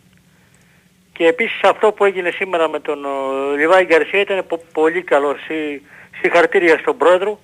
Και 1.23 1.29
επίσης 1.29 1.61
αυτό 1.63 1.93
που 1.93 2.05
έγινε 2.05 2.31
σήμερα 2.31 2.69
με 2.69 2.81
τον 2.81 3.05
ο, 3.05 3.53
Λιβάη 3.57 3.85
Γκαρσία 3.85 4.21
ήταν 4.21 4.47
πο- 4.47 4.65
πολύ 4.73 5.03
καλό. 5.03 5.37
Συ, 5.47 5.81
συγχαρητήρια 6.21 6.79
στον 6.79 6.97
πρόεδρο 6.97 7.41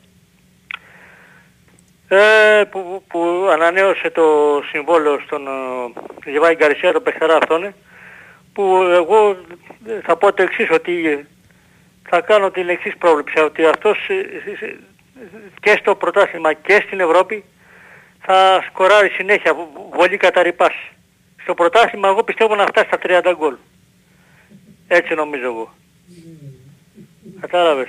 ε, 2.08 2.62
που, 2.70 3.02
που 3.08 3.48
ανανέωσε 3.52 4.10
το 4.10 4.60
συμβόλαιο 4.70 5.20
στον 5.26 5.46
ε, 6.24 6.30
Λιβάη 6.30 6.54
Γκαρσία, 6.54 6.92
τον 6.92 7.02
παιχταρά 7.02 7.36
αυτόν, 7.36 7.64
ε, 7.64 7.74
που 8.52 8.62
εγώ 8.90 9.36
θα 10.02 10.16
πω 10.16 10.32
το 10.32 10.42
εξής, 10.42 10.70
ότι 10.70 11.26
θα 12.08 12.20
κάνω 12.20 12.50
την 12.50 12.68
εξής 12.68 12.96
πρόβλεψη, 12.96 13.38
ότι 13.40 13.64
αυτός 13.64 13.98
ε, 14.08 14.14
ε, 14.14 14.66
ε, 14.66 14.76
και 15.60 15.76
στο 15.80 15.94
πρωτάθλημα 15.94 16.52
και 16.52 16.82
στην 16.86 17.00
Ευρώπη 17.00 17.44
θα 18.20 18.64
σκοράρει 18.66 19.08
συνέχεια 19.08 19.54
β- 19.54 19.96
βολή 19.96 20.16
κατά 20.16 20.42
ρηπάς. 20.42 20.74
Στο 21.48 21.56
πρωτάθλημα 21.56 22.08
εγώ 22.08 22.22
πιστεύω 22.24 22.54
να 22.54 22.66
φτάσει 22.66 22.86
στα 22.86 22.98
30 23.02 23.34
γκολ. 23.38 23.54
Έτσι 24.88 25.14
νομίζω 25.14 25.44
εγώ. 25.44 25.74
Κατάλαβες. 27.40 27.88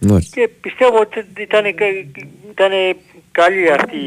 Μάλιστα. 0.00 0.40
Και 0.40 0.48
πιστεύω 0.48 0.98
ότι 1.00 1.26
ήταν, 1.38 1.66
ήταν 2.50 2.72
καλή 3.32 3.70
αυτή, 3.70 4.00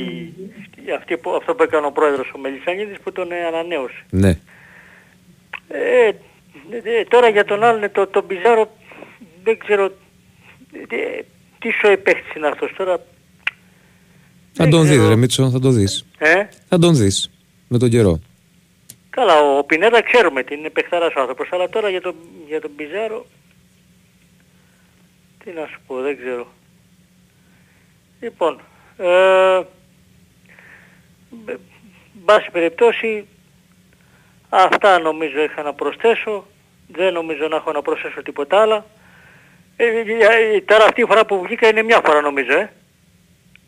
αυτή, 0.98 1.18
που- 1.18 1.36
αυτό 1.36 1.56
που 1.56 1.64
έκανε 1.64 1.86
ο 1.86 1.92
πρόεδρος 1.92 2.32
ο 2.36 2.38
Μελισσανίδης 2.38 3.00
που 3.04 3.12
τον 3.12 3.32
ε, 3.32 3.46
ανανέωσε. 3.46 4.04
Ναι. 4.10 4.30
Ε, 5.68 6.08
ε, 6.84 7.04
τώρα 7.08 7.30
για 7.30 7.46
τον 7.46 7.64
άλλον 7.64 7.92
το, 7.92 8.08
τον 8.08 8.28
Πιζάρο 8.28 8.78
δεν 9.44 9.58
ξέρω 9.58 9.86
ε, 10.90 11.22
τι 11.60 11.70
σου 11.72 12.02
παίχτης 12.04 12.34
είναι 12.36 12.48
αυτός 12.48 12.74
τώρα. 12.78 13.06
Θα 14.54 14.68
τον 14.68 14.88
δεις 14.88 15.08
ρε 15.08 15.16
Μίτσο, 15.16 15.50
θα 15.50 15.60
τον 15.60 15.74
δεις. 15.74 16.06
Ε; 16.18 16.44
Θα 16.68 16.78
τον 16.80 16.96
δεις. 16.96 17.32
Με 17.68 17.78
τον 17.78 17.90
καιρό. 17.90 18.20
Καλά, 19.16 19.40
ο 19.58 19.64
Πινέδα 19.64 20.02
ξέρουμε 20.02 20.44
τι 20.44 20.56
είναι 20.56 20.70
παιχταράς 20.70 21.14
ο 21.16 21.20
άνθρωπος, 21.20 21.50
αλλά 21.52 21.70
τώρα 21.70 21.90
για 21.90 22.02
τον, 22.02 22.16
για 22.48 22.62
τον 22.62 22.72
Πιζάρο 22.76 23.26
τι 25.44 25.52
να 25.52 25.66
σου 25.68 25.80
πω, 25.88 26.02
δεν 26.02 26.18
ξέρω. 26.18 26.48
Λοιπόν, 28.22 28.60
ε, 28.98 29.60
μπ- 31.30 31.60
μπάση 32.14 32.50
περιπτώσει 32.52 33.26
αυτά 34.50 35.00
νομίζω 35.00 35.42
είχα 35.44 35.62
να 35.62 35.74
προσθέσω. 35.74 36.48
Δεν 36.88 37.14
νομίζω 37.14 37.48
να 37.48 37.56
έχω 37.56 37.72
να 37.72 37.82
προσθέσω 37.82 38.22
τίποτα 38.24 38.62
άλλο. 38.62 38.86
Ε, 39.76 39.86
ε, 39.86 40.00
ε, 40.56 40.62
τώρα 40.62 40.84
αυτή 40.84 41.02
η 41.02 41.06
φορά 41.06 41.26
που 41.26 41.42
βγήκα 41.42 41.68
είναι 41.68 41.82
μια 41.84 42.02
φορά 42.06 42.22
νομίζω, 42.22 42.52
ε. 42.54 42.72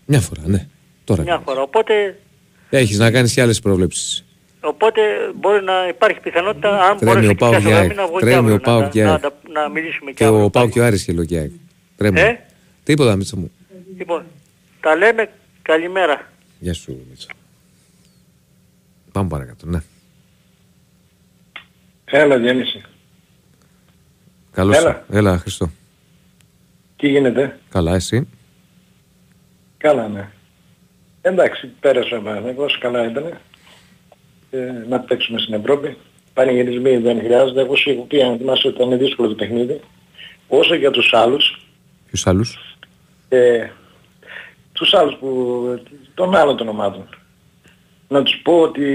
Μια 0.05 0.19
φορά, 0.21 0.41
ναι. 0.45 0.67
Τώρα. 1.03 1.21
Μια 1.21 1.37
φορά. 1.45 1.61
Οπότε, 1.61 2.19
Έχεις 2.69 2.97
να 2.97 3.11
κάνεις 3.11 3.33
και 3.33 3.41
άλλες 3.41 3.59
προβλέψεις. 3.59 4.25
Οπότε 4.63 5.01
μπορεί 5.35 5.63
να 5.63 5.87
υπάρχει 5.87 6.19
πιθανότητα 6.19 6.81
αν 6.83 6.97
Τρέμει 6.97 7.11
μπορέσει 7.13 7.27
ο 7.27 7.29
και 7.31 7.35
Πάοκ 7.37 7.51
πιάσω 7.51 7.67
για 7.67 7.75
γραμμή 7.77 7.89
ΑΕΚ. 7.89 7.97
να 7.97 8.07
βγω 8.07 8.17
και 8.19 8.25
Τρέμει 8.25 8.37
αύριο 8.37 8.55
ο 8.55 8.59
Πάοκ 8.59 8.81
να, 8.81 8.89
για 8.89 9.05
να, 9.05 9.11
ΑΕΚ. 9.11 9.21
να, 9.21 9.61
να 9.61 9.69
μιλήσουμε 9.69 10.11
και 10.11 10.17
Και 10.17 10.23
αύριο. 10.25 10.43
ο 10.43 10.49
Πάο 10.49 10.69
και 10.69 10.79
ο 10.79 10.85
Άρης 10.85 11.03
χελό 11.03 11.25
και 11.25 11.37
ΑΕΚ. 11.37 11.51
Τρέμει. 11.97 12.19
Ε; 12.19 12.39
Τίποτα 12.83 13.15
Μίτσο 13.15 13.37
μου. 13.37 13.51
Λοιπόν, 13.97 14.23
τα 14.79 14.95
λέμε. 14.95 15.29
Καλημέρα. 15.61 16.31
Γεια 16.59 16.73
σου 16.73 17.05
Μίτσο. 17.09 17.27
Πάμε 19.11 19.29
παρακάτω, 19.29 19.65
ναι. 19.65 19.79
Έλα 22.05 22.37
Διονύση. 22.37 22.81
Καλώς. 24.51 24.77
Έλα. 24.77 25.05
Έλα, 25.11 25.37
Χριστό. 25.37 25.71
Τι 26.95 27.07
γίνεται; 27.07 27.59
Καλά, 27.69 27.95
εσύ; 27.95 28.27
Καλά 29.77 30.07
ναι. 30.07 30.29
Εντάξει, 31.21 31.67
πέρασε 31.79 32.15
ο 32.15 32.21
Παναθηναϊκός, 32.21 32.77
καλά 32.77 33.09
ήταν. 33.09 33.37
Ε, 34.55 34.85
να 34.89 34.99
παίξουμε 34.99 35.39
στην 35.39 35.53
Ευρώπη. 35.53 35.97
Πανηγυρισμοί 36.33 36.97
δεν 36.97 37.19
χρειάζεται. 37.19 37.61
Εγώ 37.61 37.75
σου 37.75 37.89
έχω 37.89 38.01
πει 38.01 38.21
αν 38.21 38.37
θυμάσαι 38.37 38.67
ότι 38.67 38.83
ήταν 38.83 38.97
δύσκολο 38.97 39.27
το 39.27 39.35
παιχνίδι. 39.35 39.79
Όσο 40.47 40.75
για 40.75 40.91
τους 40.91 41.13
άλλους, 41.13 41.59
Ποιους 42.07 42.27
άλλους; 42.27 42.75
ε, 43.29 43.67
τους 44.73 44.93
άλλους 44.93 45.15
που, 45.19 45.29
των 46.13 46.35
άλλων 46.35 46.57
των 46.57 46.67
ομάδων. 46.67 47.09
Να 48.07 48.23
τους 48.23 48.39
πω 48.43 48.59
ότι 48.59 48.87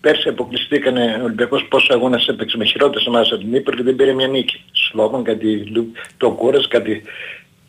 πέρσι 0.00 0.28
αποκλειστήκανε 0.28 1.18
ο 1.20 1.24
Ολυμπιακός 1.24 1.64
πόσο 1.68 1.92
αγώνες 1.92 2.26
έπαιξε 2.28 2.56
με 2.56 2.64
χειρότερες 2.64 3.06
ομάδες 3.06 3.32
από 3.32 3.40
την 3.40 3.54
Ήπειρο 3.54 3.76
και 3.76 3.82
δεν 3.82 3.96
πήρε 3.96 4.12
μια 4.12 4.26
νίκη. 4.28 4.64
Σλόβαν, 4.72 5.22
κάτι 5.24 5.64
Λου- 5.64 5.96
το 6.16 6.30
Κούρας, 6.30 6.68
κάτι 6.68 7.02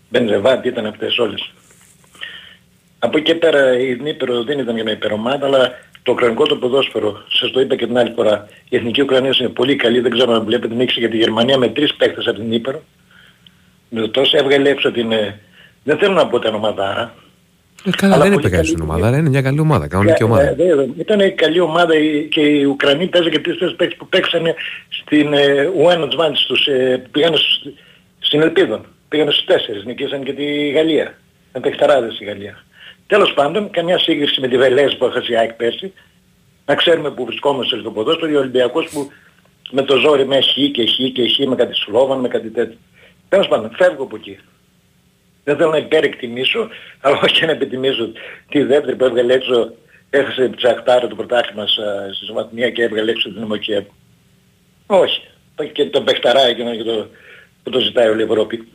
Μπενζεβά, 0.09 0.59
τι 0.59 0.67
ήταν 0.67 0.85
αυτές 0.85 1.17
όλες. 1.17 1.51
Από 2.99 3.17
εκεί 3.17 3.31
και 3.31 3.35
πέρα 3.35 3.79
η 3.79 3.95
Νύπρο 3.95 4.43
δεν 4.43 4.59
ήταν 4.59 4.75
για 4.75 4.83
μια 4.83 4.93
υπερομάδα, 4.93 5.45
αλλά 5.45 5.71
το 6.07 6.13
ουκρανικό 6.13 6.45
το 6.45 6.55
ποδόσφαιρο, 6.55 7.23
σας 7.29 7.51
το 7.51 7.59
είπα 7.59 7.75
και 7.75 7.85
την 7.85 7.97
άλλη 7.97 8.11
φορά, 8.15 8.47
η 8.69 8.75
εθνική 8.75 9.01
Ουκρανία 9.01 9.31
είναι 9.39 9.49
πολύ 9.49 9.75
καλή, 9.75 9.99
δεν 9.99 10.11
ξέρω 10.11 10.33
αν 10.33 10.43
βλέπετε 10.43 10.67
την 10.67 10.77
νίκη 10.77 10.99
για 10.99 11.09
τη 11.09 11.17
Γερμανία 11.17 11.57
με 11.57 11.67
τρεις 11.67 11.93
παίκτες 11.95 12.27
από 12.27 12.37
την 12.39 12.47
Νύπρο. 12.47 12.81
Με 13.89 14.01
το 14.01 14.09
τόσο 14.09 14.37
έβγαλε 14.37 14.69
έξω 14.69 14.91
την... 14.91 15.11
ε, 15.11 15.39
Δεν 15.83 15.97
θέλω 15.97 16.13
να 16.13 16.27
πω 16.27 16.39
την 16.39 16.53
ομαδάρα. 16.53 17.13
Ε, 17.85 17.89
καλά, 17.97 18.13
Αλλά 18.13 18.23
δεν 18.23 18.33
πολύ 18.33 18.45
είπε 18.45 18.55
κανείς 18.55 18.69
την 18.69 18.77
καλή 18.79 18.89
ομάδα, 18.91 19.07
αλλά 19.07 19.17
είναι 19.17 19.29
μια 19.29 19.41
καλή 19.41 19.59
ομάδα, 19.59 19.87
κανονική 19.87 20.21
Ε, 20.21 20.25
ομάδα. 20.25 20.41
ε, 20.43 20.53
δε- 20.57 20.75
δε- 20.75 20.85
Ήταν 20.97 21.35
καλή 21.35 21.59
ομάδα 21.59 21.95
η- 21.97 22.27
και 22.27 22.41
οι 22.41 22.63
Ουκρανοί 22.63 23.07
παίζανε 23.07 23.31
και 23.35 23.39
τρεις 23.39 23.57
παίκτες 23.75 23.95
που 23.97 24.07
παίξανε 24.07 24.55
στην 24.89 25.33
ε, 25.33 25.69
Ουένο 25.77 26.07
Τζβάντς 26.07 26.45
τους, 26.45 26.65
ε, 26.67 27.03
πήγανε 27.11 27.35
στους- 27.35 27.73
στην 28.19 28.41
Ελπίδων. 28.41 28.85
Πήγανε 29.09 29.31
στους 29.31 29.45
τέσσερις, 29.45 29.83
νικήσαν 29.85 30.23
και 30.23 30.33
τη 30.33 30.69
Γαλλία. 30.69 31.13
Με 31.53 31.59
παιχταράδες 31.59 32.19
η 32.19 32.25
Γαλλία. 32.25 32.63
Τέλος 33.07 33.33
πάντων, 33.33 33.69
καμιά 33.69 33.97
σύγκριση 33.99 34.41
με 34.41 34.47
τη 34.47 34.57
Βελέζ 34.57 34.93
που 34.93 35.05
έχασε 35.05 35.31
η 35.31 35.37
ΑΕΚ 35.37 35.53
πέρσι. 35.53 35.93
Να 36.65 36.75
ξέρουμε 36.75 37.11
που 37.11 37.25
βρισκόμαστε 37.25 37.79
στο 37.79 37.91
ποδόσφαιρο, 37.91 38.35
ο 38.35 38.39
Ολυμπιακός 38.39 38.89
που 38.89 39.11
με 39.71 39.81
το 39.81 39.97
ζόρι 39.97 40.25
με 40.25 40.41
χ 40.41 40.53
και 40.71 40.85
χ 40.85 41.11
και 41.13 41.27
χ 41.29 41.47
με 41.47 41.55
κάτι 41.55 41.75
Σλόβαν, 41.75 42.19
με 42.19 42.27
κάτι 42.27 42.49
τέτοιο. 42.49 42.77
Τέλος 43.29 43.47
πάντων, 43.47 43.71
φεύγω 43.75 44.03
από 44.03 44.15
εκεί. 44.15 44.39
Δεν 45.43 45.57
θέλω 45.57 45.69
να 45.69 45.77
υπερεκτιμήσω, 45.77 46.69
αλλά 47.01 47.19
όχι 47.23 47.45
να 47.45 47.51
επιτιμήσω 47.51 48.11
τη 48.49 48.63
δεύτερη 48.63 48.95
που 48.95 49.03
έβγαλε 49.03 49.33
έξω, 49.33 49.73
έχασε 50.09 50.49
τσαχτάρα 50.49 51.07
το 51.07 51.15
πρωτάθλημα 51.15 51.67
στα- 51.67 52.13
στη 52.13 52.25
Σωματινία 52.25 52.69
και 52.69 52.83
έβγαλε 52.83 53.11
έξω 53.11 53.29
την 53.33 53.43
Ομοκία. 53.43 53.85
Όχι. 54.85 55.21
Και 55.73 55.85
το 55.89 56.01
παιχταρά 56.01 56.41
εκείνο 56.41 56.75
και 56.75 56.83
το, 56.83 57.07
που 57.63 57.69
το 57.69 57.79
ζητάει 57.79 58.07
όλη 58.09 58.21
η 58.21 58.23
Ευρώπη. 58.23 58.67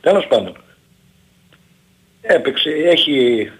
Τέλος 0.00 0.26
πάντων. 0.26 0.56
Έπαιξε, 2.20 2.70
έχει... 2.70 3.50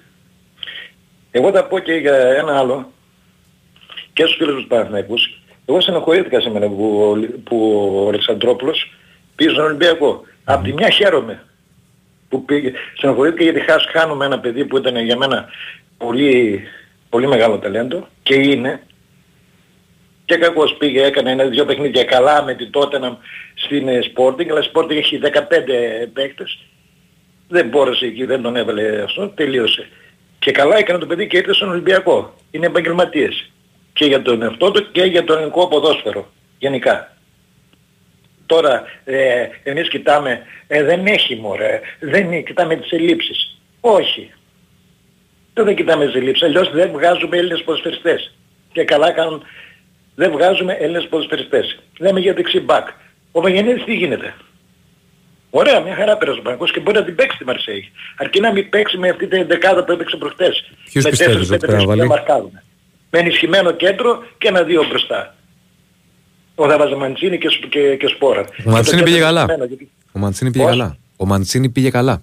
Εγώ 1.31 1.51
θα 1.51 1.65
πω 1.67 1.79
και 1.79 1.93
για 1.93 2.17
ένα 2.17 2.59
άλλο 2.59 2.93
και 4.13 4.25
στους 4.25 4.37
φίλους 4.37 4.55
τους 4.55 4.67
Παναθηναϊκούς. 4.67 5.41
Εγώ 5.67 5.81
στενοχωρήθηκα 5.81 6.41
σήμερα 6.41 6.67
που, 6.69 7.01
ο 7.09 7.15
Λι- 7.15 7.39
που 7.45 7.73
ο 8.05 8.09
Αλεξανδρόπουλος 8.09 8.93
πήγε 9.35 9.51
στον 9.51 9.65
Ολυμπιακό. 9.65 10.25
Απ' 10.45 10.65
τη 10.65 10.73
μια 10.73 10.91
χαίρομαι 10.91 11.45
που 12.29 12.45
πήγε. 12.45 12.73
Στενοχωρήθηκα 12.97 13.43
γιατί 13.43 13.61
χάσ, 13.61 13.87
χάνουμε 13.93 14.25
ένα 14.25 14.41
παιδί 14.41 14.65
που 14.65 14.77
ήταν 14.77 14.97
για 14.97 15.17
μένα 15.17 15.49
πολύ, 15.99 16.63
πολύ 17.09 17.27
μεγάλο 17.27 17.59
ταλέντο 17.59 18.09
και 18.23 18.35
είναι. 18.35 18.83
Και 20.25 20.37
κακώς 20.37 20.77
πήγε, 20.79 21.05
έκανε 21.05 21.31
ένα-δυο 21.31 21.65
παιχνίδια 21.65 22.05
καλά 22.05 22.43
με 22.43 22.55
την 22.55 22.71
Tottenham 22.75 23.17
στην 23.55 23.89
ε, 23.89 24.01
Sporting, 24.03 24.49
αλλά 24.51 24.61
η 24.61 24.71
Sporting 24.75 24.97
έχει 24.97 25.21
15 25.23 25.29
παίκτες. 26.13 26.59
Δεν 27.53 27.69
μπόρεσε 27.69 28.07
εκεί, 28.07 28.25
δεν 28.25 28.43
τον 28.43 28.57
έβαλε 28.57 29.03
αυτό, 29.03 29.29
τελείωσε. 29.29 29.89
Και 30.39 30.51
καλά 30.51 30.77
έκανε 30.77 30.99
το 30.99 31.07
παιδί 31.07 31.27
και 31.27 31.37
ήρθε 31.37 31.53
στον 31.53 31.69
Ολυμπιακό. 31.69 32.35
Είναι 32.51 32.67
επαγγελματίες. 32.67 33.51
Και 33.93 34.05
για 34.05 34.23
τον 34.23 34.43
εαυτό 34.43 34.71
του 34.71 34.91
και 34.91 35.03
για 35.03 35.25
το 35.25 35.33
ελληνικό 35.33 35.69
ποδόσφαιρο. 35.69 36.33
Γενικά. 36.59 37.17
Τώρα 38.47 38.85
ε, 39.05 39.47
εμείς 39.63 39.89
κοιτάμε, 39.89 40.43
ε, 40.67 40.83
δεν 40.83 41.07
έχει 41.07 41.37
μωρέ, 41.37 41.81
δεν 42.01 42.25
είναι, 42.27 42.41
κοιτάμε 42.41 42.77
τις 42.77 42.91
ελλείψεις. 42.91 43.61
Όχι. 43.81 44.33
Δεν, 45.55 45.65
δεν 45.65 45.77
κοιτάμε 45.77 46.07
τις 46.07 46.15
ελλείψεις, 46.15 46.47
αλλιώς 46.47 46.71
δεν 46.71 46.91
βγάζουμε 46.91 47.37
Έλληνες 47.37 47.63
ποδοσφαιριστές. 47.63 48.35
Και 48.73 48.85
καλά 48.85 49.11
κάνουν, 49.13 49.43
δεν 50.15 50.31
βγάζουμε 50.31 50.73
Έλληνες 50.73 51.07
ποδοσφαιριστές. 51.09 51.79
Λέμε 51.99 52.21
για 52.21 52.35
δεξί 52.35 52.61
μπακ. 52.61 52.89
Ο 53.33 53.41
Βαγενίδης 53.41 53.85
τι 53.85 53.95
γίνεται; 53.95 54.35
Ωραία, 55.51 55.81
μια 55.81 55.95
χαρά 55.95 56.17
πέρασε 56.17 56.39
ο 56.39 56.43
Παναγός 56.43 56.71
και 56.73 56.81
μπορεί 56.81 56.99
να 56.99 57.05
την 57.05 57.15
παίξει 57.15 57.39
τη 57.39 57.45
Μαρσέη. 57.45 57.91
Αρκεί 58.17 58.41
να 58.41 58.53
μην 58.53 58.69
παίξει 58.69 58.99
με 58.99 59.09
αυτή 59.09 59.27
την 59.27 59.47
δεκάδα 59.47 59.85
που 59.85 59.93
έπαιξε 59.93 60.17
προχτές. 60.17 60.71
Ποιους 60.93 61.05
με 61.05 61.11
πιστεύεις 61.11 61.35
τέσσερις 61.37 61.51
ότι 61.51 61.59
πρέπει 61.59 61.73
να 61.73 61.79
πέντε 61.79 61.89
βάλει; 61.89 62.01
που 62.03 62.09
μαρκάρουν. 62.09 62.51
Με 63.11 63.19
ενισχυμένο 63.19 63.71
κέντρο 63.73 64.23
και 64.39 64.49
ένα-δύο 64.49 64.85
μπροστά. 64.89 65.35
Ο 66.55 66.67
Δαβάζα 66.67 66.97
Μαντσίνη 66.97 67.39
και, 67.39 67.49
Σ- 67.51 67.69
και, 67.69 67.97
και 67.97 68.07
Σπόρα. 68.07 68.45
Ο 68.67 68.71
Μαντσίνη 68.71 68.97
Και 68.97 69.05
το 69.05 69.11
πήγε 69.11 69.17
κέντρο 69.17 69.27
καλά. 69.27 69.41
ενισχυμένο, 69.41 69.65
γιατί- 69.65 69.91
Ο 70.13 70.19
Μαντσίνη 70.19 70.51
πήγε 70.51 70.65
Πώς; 70.65 70.77
καλά. 70.77 70.97
Ο 71.17 71.27
Μαντσίνη 71.27 71.69
πήγε 71.69 71.91
καλά. 71.91 72.23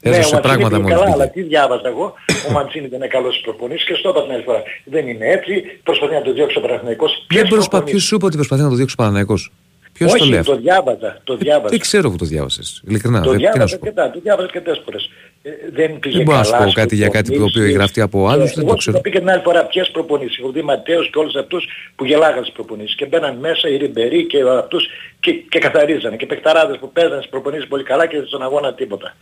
Ναι, 0.00 0.10
Έδωσε 0.10 0.28
ο 0.28 0.32
Μαντσίνη 0.32 0.40
πράγματα 0.42 0.68
πήγε 0.76 0.82
μόλις 0.82 0.96
καλά, 0.96 1.04
πήγε. 1.04 1.22
αλλά 1.22 1.30
τι 1.32 1.42
διάβαζα 1.42 1.88
εγώ. 1.88 2.14
Ο 2.48 2.52
Μαντσίνη 2.52 2.86
δεν 2.88 2.98
είναι 2.98 3.08
καλός 3.08 3.32
στις 3.32 3.44
προπονήσεις 3.44 3.86
και 3.86 3.94
στο 3.94 4.08
είπα 4.08 4.22
την 4.22 4.32
άλλη 4.32 4.42
φορά. 4.42 4.62
Δεν 4.84 5.08
είναι 5.08 5.26
έτσι, 5.26 5.52
προσπαθεί 5.82 6.14
να 6.14 6.22
το 6.22 6.32
διώξει 6.32 6.58
ο 6.58 6.60
Παναθηναϊκός. 6.60 7.26
Δεν 7.28 7.46
προσπα... 7.48 7.82
Ποιος 7.82 8.02
σου 8.02 8.14
είπε 8.14 8.24
ότι 8.24 8.36
προσπαθεί 8.36 8.62
να 8.62 8.68
το 8.68 8.74
διώξει 8.74 8.94
ο 8.98 9.02
Παναναϊκός. 9.02 9.50
Ποιος 9.96 10.12
Όχι, 10.12 10.18
το 10.22 10.24
λέει 10.24 10.34
το 10.34 10.52
αυτό; 10.52 10.56
διάβαζα, 10.56 11.20
το 11.24 11.36
διάβαζα. 11.36 11.68
Δεν 11.68 11.78
ξέρω 11.78 12.10
που 12.10 12.16
το 12.16 12.24
διάβασες. 12.24 12.82
Ειλικρινά. 12.88 13.20
Το 13.22 13.30
δεν- 13.30 13.38
τι 13.38 13.58
να 13.58 13.66
σου 13.66 13.78
διάβαζα 13.78 13.78
πω. 13.78 13.86
και 13.86 13.92
τα, 13.92 14.10
το 14.10 14.20
διάβαζα 14.20 14.48
και 14.48 14.60
τέσσερις 14.60 14.84
φορές. 14.84 15.10
Ε, 15.42 15.50
δεν 15.72 15.98
πήγε 15.98 16.16
Δεν 16.16 16.24
μπορώ 16.24 16.36
να 16.38 16.42
καλά 16.44 16.56
σου 16.56 16.62
πω 16.62 16.70
στις 16.70 16.74
κάτι 16.82 16.94
για 16.96 17.08
κάτι 17.08 17.28
το 17.28 17.34
οποίο 17.34 17.42
προπονήσεις. 17.42 17.68
έχει 17.68 17.76
γραφτεί 17.78 18.00
από 18.00 18.28
άλλους, 18.28 18.50
Ε, 18.50 18.54
δεν 18.54 18.62
εγώ 18.64 18.70
το 18.72 18.76
ξέρω. 18.76 18.96
σου 18.96 19.02
πήγε 19.02 19.18
την 19.18 19.30
άλλη 19.30 19.42
φορά 19.42 19.64
ποιες 19.64 19.90
προπονήσεις. 19.90 20.38
Έχω 20.38 20.50
δει 20.50 20.62
Ματέος 20.62 21.10
και 21.10 21.18
όλους 21.18 21.34
αυτούς 21.34 21.66
που 21.96 22.04
γελάγαν 22.04 22.42
στις 22.42 22.54
προπονήσεις. 22.54 22.94
Και 22.96 23.06
μπαίναν 23.06 23.36
μέσα 23.36 23.68
οι 23.68 23.76
Ριμπερί 23.76 24.26
και 24.26 24.38
αυτούς 24.58 24.86
και, 25.20 25.32
και 25.32 25.58
καθαρίζανε. 25.58 26.16
Και 26.16 26.26
παιχταράδες 26.26 26.76
που 26.78 26.92
παίζανε 26.92 27.16
στις 27.16 27.30
προπονήσεις 27.30 27.66
πολύ 27.68 27.82
καλά 27.82 28.06
και 28.06 28.22
στον 28.26 28.42
αγώνα 28.42 28.74
τίποτα. 28.74 29.16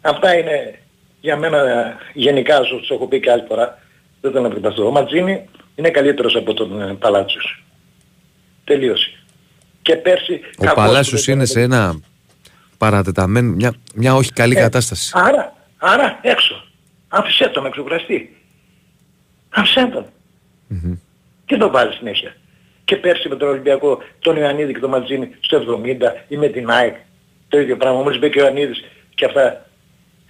Αυτά 0.00 0.38
είναι 0.38 0.78
για 1.20 1.36
μένα 1.36 1.60
γενικά, 2.14 2.62
σου 2.62 2.76
τους 2.78 2.90
έχω 2.90 3.06
πει 3.08 3.20
και 3.20 3.30
άλλη 3.30 3.44
φορά. 3.48 3.78
Δεν 4.20 4.30
θέλω 4.32 4.42
να 4.42 4.48
προταθώ. 4.50 4.86
Ο 4.86 4.90
Ματζίνη 4.90 5.48
είναι 5.74 5.90
καλύτερος 5.90 6.36
από 6.36 6.54
τον 6.54 6.80
ε, 6.82 6.94
Παλάτσιος. 6.94 7.62
Τελείωσε. 8.64 9.10
Και 9.84 9.96
πέρσι... 9.96 10.32
Ο 10.32 10.64
κακός 10.64 10.74
που 10.74 10.74
Παλάσιος 10.74 11.24
δεν 11.24 11.34
είναι 11.34 11.44
ήταν 11.44 11.56
σε 11.56 11.62
ένα 11.62 12.00
παρατεταμένο, 12.78 13.52
μια, 13.52 13.74
μια 13.94 14.14
όχι 14.14 14.32
καλή 14.32 14.56
Ε, 14.56 14.60
κατάσταση. 14.60 15.12
Άρα, 15.14 15.56
άρα 15.78 16.18
έξω. 16.22 16.64
Άφησέ 17.08 17.48
τον 17.48 17.62
να 17.62 17.70
ξεκουραστεί. 17.70 18.36
Άφησέ 19.50 19.90
τον. 19.92 20.06
Και 21.46 21.56
τον 21.56 21.70
βάλει 21.70 21.92
συνέχεια. 21.92 22.36
Και 22.84 22.96
πέρσι 22.96 23.28
με 23.28 23.36
τον 23.36 23.48
Ολυμπιακό, 23.48 24.02
τον 24.18 24.36
Ιωαννίδη 24.36 24.72
και 24.72 24.78
τον 24.78 24.90
Ματζίνη 24.90 25.30
στο 25.40 25.80
70 25.84 25.96
ή 26.28 26.36
με 26.36 26.48
την 26.48 26.70
ΑΕΚ. 26.70 26.94
Το 27.48 27.58
ίδιο 27.58 27.76
πράγμα. 27.76 28.00
Μόλις 28.02 28.18
μπήκε 28.18 28.38
ο 28.40 28.42
Ιωαννίδης 28.42 28.84
και 29.14 29.24
αυτά. 29.24 29.66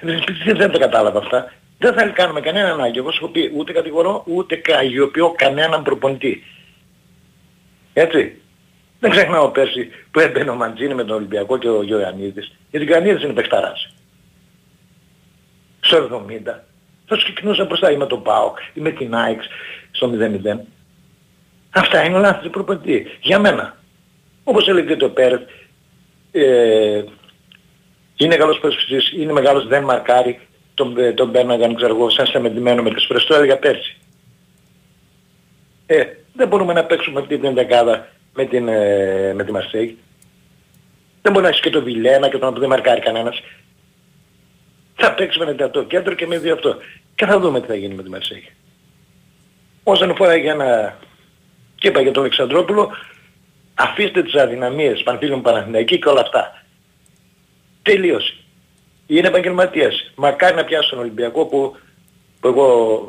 Δεν, 0.01 0.23
δεν, 0.45 0.57
δεν 0.57 0.71
τα 0.73 0.79
κατάλαβα 0.79 1.19
αυτά. 1.19 1.53
Δεν 1.79 1.95
θα 1.95 2.07
κάνουμε 2.07 2.41
κανέναν 2.41 2.73
ανάγκη. 2.73 2.99
Εγώ 2.99 3.13
σου 3.13 3.19
έχω 3.23 3.33
πει 3.33 3.53
ούτε 3.57 3.73
κατηγορώ 3.73 4.25
ούτε 4.27 4.57
καγιοποιώ 4.57 5.35
κανέναν 5.37 5.83
προπονητή. 5.83 6.43
Έτσι. 7.93 8.39
Δεν 9.05 9.13
ξεχνάω 9.13 9.49
πέρσι 9.49 9.89
που 10.11 10.21
έμπαινε 10.21 10.51
ο 10.51 10.55
Μαντζίνη 10.55 10.95
με 10.95 11.05
τον 11.05 11.17
Ολυμπιακό 11.17 11.59
και 11.59 11.69
ο 11.69 11.83
Ιωαννίδης. 11.83 12.53
Γιατί 12.71 12.87
ο 12.87 12.91
Ιωαννίδης 12.91 13.23
είναι 13.23 13.33
παιχταράς. 13.33 13.95
Στο 15.81 16.25
70. 16.29 16.63
Θα 17.07 17.17
ξεκινούσα 17.17 17.65
μπροστά 17.65 17.91
ή 17.91 17.97
με 17.97 18.07
τον 18.07 18.23
ΠΑΟΚ 18.23 18.59
ή 18.75 18.81
με 18.81 18.91
την 18.91 19.15
ΑΕΚ 19.15 19.41
στο 19.91 20.11
0-0. 20.11 20.59
Αυτά 21.71 22.05
είναι 22.05 22.19
λάθη 22.19 22.43
του 22.43 22.51
προπονητή. 22.51 23.07
Για 23.21 23.39
μένα. 23.39 23.77
Όπως 24.45 24.69
έλεγε 24.69 24.87
και 24.87 24.97
το 24.97 25.09
Πέρεθ, 25.09 25.43
ε, 26.33 27.03
είναι 28.17 28.37
καλός 28.37 28.59
προσφυγής, 28.59 29.13
είναι 29.13 29.33
μεγάλος, 29.33 29.67
δεν 29.67 29.85
μαρκάρει, 29.85 30.41
τον, 30.75 30.99
ε, 30.99 31.13
τον 31.13 31.33
παίρναγαν, 31.33 31.75
ξέρω 31.75 31.95
εγώ, 31.95 32.11
σαν 32.11 32.27
στεμεντημένο 32.27 32.83
με 32.83 32.95
τις 32.95 33.05
φορές, 33.05 33.25
το 33.25 33.35
έλεγα 33.35 33.59
πέρσι. 33.59 33.97
Ε, 35.87 36.05
δεν 36.33 36.49
μπορούμε 36.49 36.73
να 36.73 36.85
παίξουμε 36.85 37.21
αυτή 37.21 37.39
την 37.39 37.55
δεκάδα 37.55 38.09
με 38.35 38.45
την, 38.45 38.69
ε, 38.69 39.33
με 39.35 39.45
τη 39.45 39.53
Μαρσέη. 39.53 39.99
Δεν 41.23 41.33
μπορεί 41.33 41.45
να 41.45 41.51
έχεις 41.51 41.61
και 41.61 41.71
το 41.71 41.83
Βιλένα 41.83 42.29
και 42.29 42.39
τον 42.39 42.55
που 42.55 42.61
δεν 42.61 42.69
μαρκάρει 42.69 43.01
κανένας. 43.01 43.43
Θα 44.95 45.15
παίξουμε 45.15 45.45
με 45.45 45.69
το 45.69 45.85
κέντρο 45.85 46.15
και 46.15 46.27
με 46.27 46.39
δύο 46.39 46.55
αυτό. 46.55 46.77
Και 47.15 47.27
θα 47.27 47.39
δούμε 47.39 47.61
τι 47.61 47.67
θα 47.67 47.75
γίνει 47.75 47.95
με 47.95 48.03
τη 48.03 48.09
Μαρσέη. 48.09 48.49
Όσον 49.83 50.11
αφορά 50.11 50.37
για 50.37 50.53
ένα... 50.53 50.99
Και 51.75 51.89
είπα 51.89 52.01
για 52.01 52.13
τον 52.13 52.23
Αλεξανδρόπουλο, 52.23 52.91
αφήστε 53.75 54.23
τις 54.23 54.35
αδυναμίες 54.35 55.03
Πανφίλων 55.03 55.43
Παναθηναϊκή 55.43 55.99
και 55.99 56.09
όλα 56.09 56.21
αυτά. 56.21 56.63
Τελείωσε. 57.83 58.35
Είναι 59.07 59.29
επαγγελματίας. 59.29 60.13
Μακάρι 60.15 60.55
να 60.55 60.65
πιάσει 60.65 60.91
τον 60.91 60.99
Ολυμπιακό 60.99 61.47
που, 61.47 61.77
που 62.41 62.49
εγώ 62.49 63.09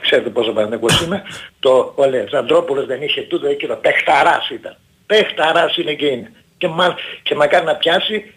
ξέρετε 0.00 0.30
πόσο 0.30 0.52
Παναθηναϊκός 0.52 1.00
είμαι, 1.00 1.22
το 1.60 1.92
ο 1.96 2.02
Αλεξανδρόπουλος 2.02 2.86
δεν 2.86 3.02
είχε 3.02 3.22
τούτο 3.22 3.46
εκείνο, 3.46 3.74
παιχταράς 3.74 4.50
ήταν. 4.50 4.76
Παιχταράς 5.06 5.76
είναι 5.76 5.94
και 5.94 6.06
είναι. 6.06 6.32
Και, 6.58 6.68
μα, 6.68 6.96
και 7.22 7.34
μακάρι 7.34 7.64
να 7.64 7.74
πιάσει 7.74 8.34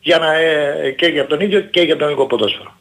για 0.00 0.18
να, 0.18 0.34
ε, 0.34 0.90
και 0.90 1.06
για 1.06 1.26
τον 1.26 1.40
ίδιο 1.40 1.60
και 1.60 1.80
για 1.80 1.94
τον 1.96 2.02
ελληνικό 2.02 2.26
ποδόσφαιρο. 2.26 2.76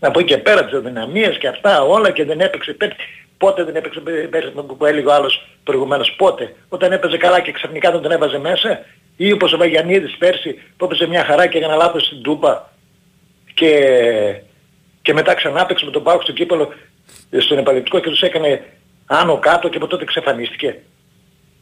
Να 0.00 0.10
πω 0.10 0.20
και 0.20 0.38
πέρα 0.38 0.64
τις 0.64 0.74
αδυναμίες 0.74 1.38
και 1.38 1.48
αυτά 1.48 1.82
όλα 1.82 2.10
και 2.10 2.24
δεν 2.24 2.40
έπαιξε 2.40 2.72
πέρσι. 2.72 2.96
Πότε 3.38 3.64
δεν 3.64 3.76
έπαιξε 3.76 4.00
πέρσι 4.30 4.50
που 4.50 4.86
έλεγε 4.86 5.06
ο 5.06 5.12
άλλος 5.12 5.46
προηγουμένως. 5.64 6.12
Πότε. 6.12 6.54
Όταν 6.68 6.92
έπαιζε 6.92 7.16
καλά 7.16 7.40
και 7.40 7.52
ξαφνικά 7.52 7.90
δεν 7.90 8.00
τον 8.00 8.10
έβαζε 8.10 8.38
μέσα. 8.38 8.84
Ή 9.16 9.32
όπως 9.32 9.52
ο 9.52 9.56
Βαγιανίδης 9.56 10.16
πέρσι 10.16 10.60
που 10.76 10.84
έπαιζε 10.84 11.06
μια 11.06 11.24
χαρά 11.24 11.46
και 11.46 11.58
έκανε 11.58 11.74
λάθος 11.74 12.04
στην 12.04 12.22
Τούπα 12.22 12.72
και, 13.54 13.72
και 15.02 15.12
μετά 15.12 15.34
ξανά 15.34 15.60
έπαιξε 15.60 15.84
με 15.84 15.90
τον 15.90 16.02
Πάουκ 16.02 16.22
στο 16.22 16.32
κύπελο 16.32 16.62
ε, 16.62 16.93
στον 17.40 17.58
επαλεπτικό 17.58 18.00
και 18.00 18.10
τους 18.10 18.20
έκανε 18.20 18.64
άνω 19.06 19.38
κάτω 19.38 19.68
και 19.68 19.76
από 19.76 19.86
τότε 19.86 20.02
εξαφανίστηκε. 20.02 20.76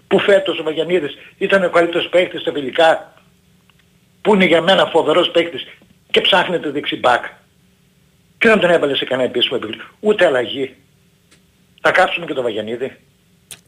Που 0.08 0.18
φέτος 0.18 0.58
ο 0.58 0.62
Βαγιανίδης 0.62 1.14
ήταν 1.38 1.64
ο 1.64 1.70
καλύτερος 1.70 2.08
παίκτης 2.08 2.40
στα 2.40 2.52
φιλικά 2.52 3.12
που 4.20 4.34
είναι 4.34 4.44
για 4.44 4.62
μένα 4.62 4.86
φοβερός 4.86 5.30
παίκτης 5.30 5.66
και 6.10 6.20
ψάχνεται 6.20 6.70
δεξιμπάκ. 6.70 7.24
Και 8.38 8.48
δεν 8.48 8.58
τον 8.60 8.70
έβαλε 8.70 8.96
σε 8.96 9.04
κανένα 9.04 9.28
επίσημο 9.28 9.58
επίπεδο. 9.62 9.84
Ούτε 10.00 10.26
αλλαγή. 10.26 10.74
Θα 11.80 11.90
κάψουμε 11.90 12.26
και 12.26 12.32
τον 12.34 12.42
Βαγιανίδη. 12.42 12.96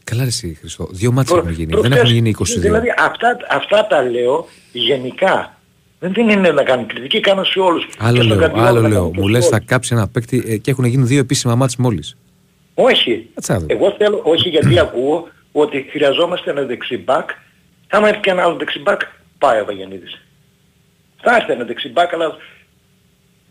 Καλά 0.03 0.21
ρε 0.21 0.27
εσύ 0.27 0.53
Χριστό. 0.59 0.87
Δύο 0.91 1.11
μάτς 1.11 1.29
Προ- 1.29 1.39
έχουν 1.41 1.51
γίνει. 1.51 1.71
προχτές, 1.71 1.89
Δεν 1.91 1.99
έχουν 1.99 2.13
γίνει 2.13 2.29
22. 2.29 2.59
Δηλαδή 2.59 2.93
αυτά, 2.97 3.37
αυτά 3.49 3.87
τα 3.87 4.01
λέω 4.03 4.47
γενικά. 4.71 5.54
Δεν 6.13 6.29
είναι 6.29 6.51
να 6.51 6.63
κάνω 6.63 6.85
κριτική, 6.85 7.19
κάνω 7.19 7.43
σε 7.43 7.59
όλους. 7.59 7.87
Άλλο 7.99 8.17
Και 8.17 8.23
στον 8.23 8.37
λέω, 8.37 8.47
Καντιόλα 8.47 8.67
άλλο 8.67 8.81
να 8.81 8.87
λέω. 8.87 8.97
κάνω 8.97 9.11
και 9.11 9.19
Μου 9.19 9.25
σε 9.25 9.31
λες 9.31 9.45
όλους. 9.45 9.57
θα 9.57 9.59
κάψει 9.65 9.93
ένα 9.95 10.07
παίκτη 10.07 10.43
ε, 10.47 10.57
και 10.57 10.71
έχουν 10.71 10.85
γίνει 10.85 11.03
δύο 11.05 11.19
επίσημα 11.19 11.55
μάτς 11.55 11.75
μόλις. 11.75 12.17
Όχι. 12.73 13.29
Κάτσε 13.33 13.53
να 13.53 13.59
δω. 13.59 13.65
Εγώ 13.69 13.95
θέλω, 13.97 14.21
όχι 14.23 14.49
γιατί 14.49 14.79
ακούω 14.85 15.27
ότι 15.51 15.85
χρειαζόμαστε 15.91 16.49
ένα 16.51 16.61
δεξιμπάκ. 16.61 17.29
Άμα 17.89 18.07
έρθει 18.07 18.19
και 18.19 18.29
ένα 18.29 18.43
άλλο 18.43 18.55
δεξιμπάκ, 18.55 19.01
πάει 19.37 19.59
ο 19.61 19.65
Βαγιανίδης. 19.65 20.21
Θα 21.21 21.35
έρθει 21.35 21.51
ένα 21.51 21.63
δεξιμπάκ, 21.63 22.13
αλλά 22.13 22.35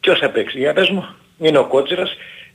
ποιος 0.00 0.18
θα 0.18 0.30
παίξει. 0.30 0.58
Για 0.58 0.72
πες 0.72 0.88
μου, 0.90 1.04
είναι 1.38 1.58
ο 1.58 1.66
Κότσιρας, 1.66 2.10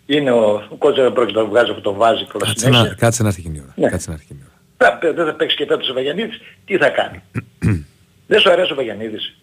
είναι 0.06 0.32
ο, 0.32 0.64
ο 0.70 0.76
Κότσιρας 0.76 1.14
πρόκειται 1.14 1.38
να 1.40 1.44
το 1.46 1.50
βγάζει 1.52 1.72
από 1.72 1.82
το 1.82 1.94
βάζει 1.94 2.24
και 2.24 2.32
όλα 2.34 2.46
Κάτσε 2.46 2.66
συνέχεια. 2.66 2.88
να, 2.90 2.96
κάτσε 2.96 3.22
να 3.24 3.28
έρθει 3.28 3.42
και 3.42 3.50
η 3.54 3.60
ώρα. 3.64 3.74
Ναι. 3.76 3.90
Κάτσε 3.90 4.10
να 4.10 4.14
έρθει 4.16 4.26
και 4.28 4.34
η 4.34 4.44
ώρα. 4.44 4.58
Θα, 5.02 5.14
δεν 5.14 5.26
θα 5.26 5.34
παίξει 5.34 5.56
και 5.56 5.66
φέτος 5.66 5.90
ο 5.90 5.94
Βαγιανίδης, 5.94 6.42
τι 6.66 6.78
θα 6.78 6.90
κάνει. 6.90 7.22
δεν 8.28 8.40
σου 8.40 8.52
αρέσει 8.52 8.72
ο 8.72 8.76
Βαγιανίδης. 8.76 9.36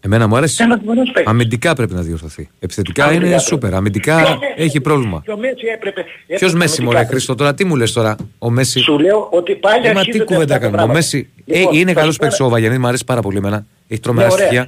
Εμένα 0.00 0.26
μου 0.26 0.36
αρέσει. 0.36 0.62
Ένας 0.62 0.78
τρομερός 0.82 1.06
παίκτης. 1.10 1.30
Αμυντικά 1.30 1.74
πρέπει 1.74 1.94
να 1.94 2.00
διορθωθεί. 2.00 2.48
Επιθετικά 2.58 3.04
Αμυντικά 3.04 3.26
είναι 3.26 3.34
πρέπει. 3.36 3.48
σούπερ. 3.48 3.74
Αμυντικά 3.74 4.16
Και 4.22 4.30
ο 4.30 4.38
Μέση- 4.38 4.52
έχει 4.56 4.80
πρόβλημα. 4.80 5.22
Και 5.24 5.30
ο 5.30 5.36
Μέση 5.38 5.66
έπρεπε... 5.74 6.04
Ποιος 6.26 6.40
έπρεπε 6.40 6.56
Μέση 6.56 6.74
αμυντικά. 6.78 6.98
μωρέ 6.98 7.04
Χρήστο 7.10 7.34
τώρα, 7.34 7.54
τι 7.54 7.64
μου 7.64 7.76
λες 7.76 7.92
τώρα, 7.92 8.16
ο 8.38 8.50
Μέση. 8.50 8.80
Σου 8.80 8.98
λέω 8.98 9.28
ότι 9.32 9.54
πάλι 9.54 9.76
Ε, 9.86 9.88
μα 9.88 9.92
τι 9.92 9.98
αρχίζονται 9.98 10.24
κουβέντα 10.24 10.42
αυτά 10.42 10.54
τα 10.54 10.58
κάνουμε. 10.58 10.82
Ο 10.82 10.84
πράγματα. 10.84 10.98
Μέση 10.98 11.28
ε, 11.46 11.58
Λοιπόν, 11.58 11.74
είναι 11.76 11.92
θα 11.92 11.98
καλός 12.00 12.12
σου 12.14 12.18
πω 12.20 12.26
παίκτης 12.28 12.46
ο 12.46 12.48
Βαγιανίδης, 12.48 12.82
μου 12.82 12.88
αρέσει 12.88 13.04
πάρα 13.04 13.20
πολύ 13.20 13.36
εμένα. 13.36 13.66
Έχει 13.88 14.00
τρομερά 14.00 14.26
Ναι, 14.26 14.32
ωραία. 14.32 14.46
στοιχεία. 14.46 14.62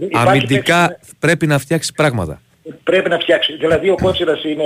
Ε, 0.00 0.04
υπάρχει 0.04 0.28
Αμυντικά 0.28 0.88
παίκτης- 0.88 1.12
πρέπει 1.18 1.46
να 1.46 1.58
φτιάξει 1.58 1.92
πράγματα. 1.92 2.40
Πρέπει 2.84 3.08
να 3.08 3.18
φτιάξει. 3.18 3.56
Δηλαδή 3.56 3.90
ο 3.90 3.94
Κότσιρας 4.02 4.44
είναι 4.44 4.64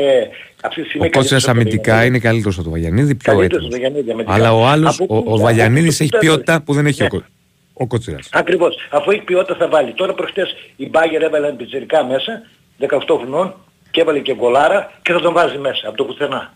αυτή 0.63 0.83
τη 0.83 0.89
στιγμή 0.89 1.07
Ο 1.07 1.11
Κότσιρας 1.11 1.45
καλύτερος 1.45 1.45
από 1.45 1.53
τον 1.53 1.61
αμυντικά 1.61 1.83
Βαγιανίδη. 1.93 2.09
είναι 2.09 2.19
καλύτερος 2.19 2.55
από 2.55 2.63
τον 2.65 2.73
Βαγιανίδη, 2.73 3.15
πιο 3.15 3.33
Καλύτερος 3.33 3.65
έτοιμος. 3.65 3.65
από 3.65 3.73
τον 3.73 3.81
Βαγιανίδη 3.83 4.11
αμυντικά. 4.13 4.35
Αλλά 4.35 4.55
ο 4.55 4.67
άλλος, 4.67 4.95
Από 5.01 5.05
ο, 5.15 5.23
πού- 5.23 5.29
ο 5.29 5.33
από 5.35 5.43
Βαγιανίδης 5.43 5.97
πού 5.97 6.03
έχει 6.03 6.13
το 6.13 6.19
ποιότητα 6.19 6.61
που 6.63 6.73
δεν 6.75 6.87
έχει 6.87 7.01
Ναι. 7.03 7.07
ο, 7.07 7.11
Κο- 7.11 7.25
ο 7.79 7.87
Κότσιρας. 7.87 8.29
Ακριβώς. 8.33 8.77
Αφού 8.91 9.11
έχει 9.11 9.23
ποιότητα 9.23 9.55
θα 9.55 9.69
βάλει. 9.69 9.93
Τώρα 9.93 10.15
προχτές 10.15 10.55
η 10.77 10.89
Μπάγκερ 10.89 11.23
έβαλε 11.23 11.47
ένα 11.47 11.57
πιτσιρικά 11.57 12.05
μέσα, 12.05 12.43
18 12.79 13.19
χρονών, 13.19 13.55
και 13.91 14.01
έβαλε 14.01 14.19
και 14.19 14.35
γκολάρα 14.35 14.93
και 15.03 15.13
θα 15.13 15.21
τον 15.21 15.33
βάζει 15.33 15.59
μέσα 15.59 15.89
από 15.89 15.97
το 15.97 16.05
πουθενά. 16.05 16.55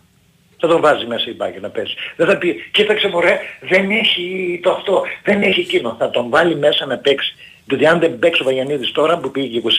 Θα 0.59 0.67
τον 0.67 0.81
βάζει 0.81 1.05
μέσα 1.05 1.29
η 1.29 1.33
Μπάγκερ 1.33 1.61
να 1.61 1.69
παίζει. 1.69 1.93
Δεν 2.15 2.27
θα 2.27 2.37
πει, 2.37 2.55
κοίταξε 2.71 3.07
μωρέ, 3.07 3.39
δεν 3.61 3.91
έχει 3.91 4.59
το 4.63 4.71
αυτό, 4.71 5.03
δεν 5.23 5.41
έχει 5.41 5.59
εκείνο. 5.59 5.95
Θα 5.99 6.09
τον 6.09 6.29
βάλει 6.29 6.55
μέσα 6.55 6.85
να 6.85 6.97
παίξει. 6.97 7.35
Διότι 7.65 7.85
αν 7.85 7.99
δεν 7.99 8.19
παίξει 8.19 8.41
ο 8.41 8.45
Βαγιανίδης 8.45 8.91
τώρα 8.91 9.17
που 9.17 9.31
πήγε 9.31 9.61
21, 9.63 9.69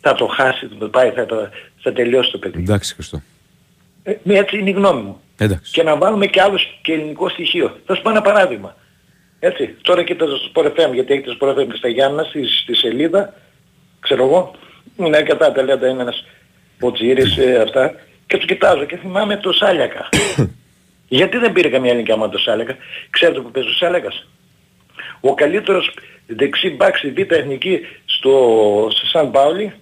θα 0.00 0.14
το 0.14 0.26
χάσει, 0.26 0.66
θα 0.66 0.74
το 0.78 0.88
πάει, 0.88 1.10
θα, 1.10 1.26
το, 1.26 1.48
θα 1.82 1.92
τελειώσει 1.92 2.30
το 2.30 2.38
παιδί. 2.38 2.58
Εντάξει 2.58 2.94
Χριστό. 2.94 3.22
Ε, 4.02 4.14
μία 4.22 4.38
έτσι 4.38 4.58
είναι 4.58 4.70
η 4.70 4.72
γνώμη 4.72 5.02
μου. 5.02 5.20
Εντάξει. 5.36 5.72
Και 5.72 5.82
να 5.82 5.96
βάλουμε 5.96 6.26
και 6.26 6.40
άλλους 6.40 6.62
και 6.82 6.92
ελληνικό 6.92 7.28
στοιχείο. 7.28 7.76
Θα 7.86 7.94
σου 7.94 8.02
πω 8.02 8.10
ένα 8.10 8.22
παράδειγμα. 8.22 8.76
Έτσι, 9.46 9.74
τώρα 9.82 10.02
κοίτα 10.02 10.26
στο 10.26 10.50
Sport 10.54 10.66
FM, 10.66 10.92
γιατί 10.92 11.12
έχετε 11.12 11.36
Sport 11.40 11.48
FM 11.58 11.66
και 11.70 11.76
στα 11.76 11.88
Γιάννα, 11.88 12.22
στη, 12.22 12.46
στη 12.46 12.74
σελίδα, 12.74 13.34
ξέρω 14.00 14.24
εγώ, 14.24 14.54
είναι 14.96 15.16
αρκετά 15.16 15.52
ταλέντα, 15.52 15.88
είναι 15.88 16.02
ένας 16.02 16.24
Ποτζήρης, 16.78 17.36
ε, 17.36 17.60
αυτά, 17.60 17.94
και 18.26 18.36
τους 18.36 18.46
κοιτάζω 18.46 18.84
και 18.84 18.96
θυμάμαι 18.96 19.36
το 19.36 19.52
Σάλιακα. 19.52 20.08
γιατί 21.18 21.36
δεν 21.38 21.52
πήρε 21.52 21.68
καμία 21.68 21.90
ελληνική 21.90 22.12
άμα 22.12 22.28
το 22.28 22.38
Σάλιακα; 22.38 22.76
Ξέρετε 23.10 23.40
που 23.40 23.50
παίζει 23.50 23.68
ο 23.68 23.72
Σάλιακας; 23.72 24.26
Ο 25.20 25.34
καλύτερος 25.34 25.90
δεξί 26.26 26.70
μπακ 26.70 26.96
στη 26.96 27.10
Β' 27.10 27.32
Εθνική 27.32 27.80
στο, 28.04 28.88
στο 28.90 29.06
Σαν 29.06 29.30
Πάουλι, 29.30 29.72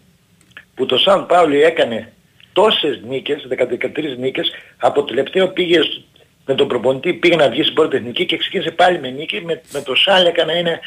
που 0.74 0.86
το 0.86 0.98
Σαν 0.98 1.26
Πάουλι 1.26 1.62
έκανε 1.62 2.12
τόσες 2.52 3.00
νίκες, 3.08 3.46
13 3.48 4.16
νίκες, 4.18 4.50
από 4.78 5.04
τελευταίο 5.04 5.48
πήγε 5.48 5.82
σ- 5.82 6.04
με 6.46 6.54
τον 6.54 6.68
προπονητή, 6.68 7.12
πήγε 7.12 7.36
να 7.36 7.48
βγει 7.48 7.62
στην 7.62 7.74
πρώτη 7.74 7.96
εθνική 7.96 8.26
και 8.26 8.36
ξεκίνησε 8.36 8.70
πάλι 8.70 8.98
με 8.98 9.10
νίκη, 9.10 9.40
με, 9.44 9.60
με 9.72 9.80
το 9.80 9.94
Σάλεκα 9.94 10.44
να 10.44 10.52
είναι, 10.52 10.80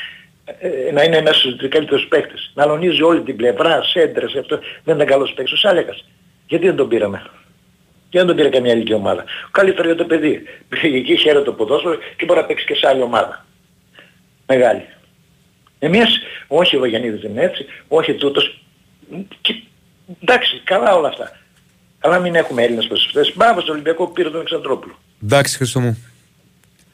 ε, 0.45 0.91
να 0.91 1.03
είναι 1.03 1.21
μέσα 1.21 1.39
στους 1.39 1.69
καλύτερους 1.69 2.07
παίκτες. 2.07 2.51
Να 2.53 2.63
αλωνίζει 2.63 3.01
όλη 3.01 3.21
την 3.21 3.35
πλευρά, 3.35 3.83
σέντρες, 3.83 4.35
αυτό. 4.35 4.59
Δεν 4.83 4.95
ήταν 4.95 5.07
καλός 5.07 5.33
παίκτης 5.33 5.53
ο 5.53 5.57
Σάλεκας. 5.57 6.05
Γιατί 6.47 6.65
δεν 6.65 6.75
τον 6.75 6.87
πήραμε; 6.87 7.21
Και 8.09 8.17
δεν 8.17 8.27
τον 8.27 8.35
πήρε 8.35 8.49
καμία 8.49 8.71
άλλη 8.71 8.93
ομάδα; 8.93 9.23
Καλύτερος 9.51 9.85
για 9.85 9.95
το 9.95 10.05
παιδί. 10.05 10.43
Πήγε 10.69 10.97
εκεί, 10.97 11.15
χαίρεται 11.15 11.43
το 11.43 11.53
ποδόσφαιρο 11.53 11.97
και 12.17 12.25
μπορεί 12.25 12.39
να 12.39 12.45
παίξει 12.45 12.65
και 12.65 12.75
σε 12.75 12.87
άλλη 12.87 13.01
ομάδα. 13.01 13.45
Μεγάλη. 14.47 14.85
Εμείς, 15.79 16.19
όχι 16.47 16.75
ο 16.75 16.79
Βαγιανίδης 16.79 17.21
δεν 17.21 17.31
είναι 17.31 17.43
έτσι, 17.43 17.65
όχι 17.87 18.13
τούτος. 18.13 18.59
Και, 19.41 19.61
εντάξει, 20.21 20.61
καλά 20.63 20.95
όλα 20.95 21.07
αυτά. 21.07 21.39
Αλλά 21.99 22.19
μην 22.19 22.35
έχουμε 22.35 22.63
Έλληνες 22.63 22.87
προσφυγές. 22.87 23.33
Μπράβο 23.35 23.59
στον 23.59 23.73
Ολυμπιακό 23.73 24.05
που 24.05 24.11
πήρε 24.11 24.29
τον 24.29 24.41
Εξαντρόπουλο. 24.41 24.97
Εντάξει 25.23 25.57
Χριστό 25.57 25.79
μου. 25.79 26.03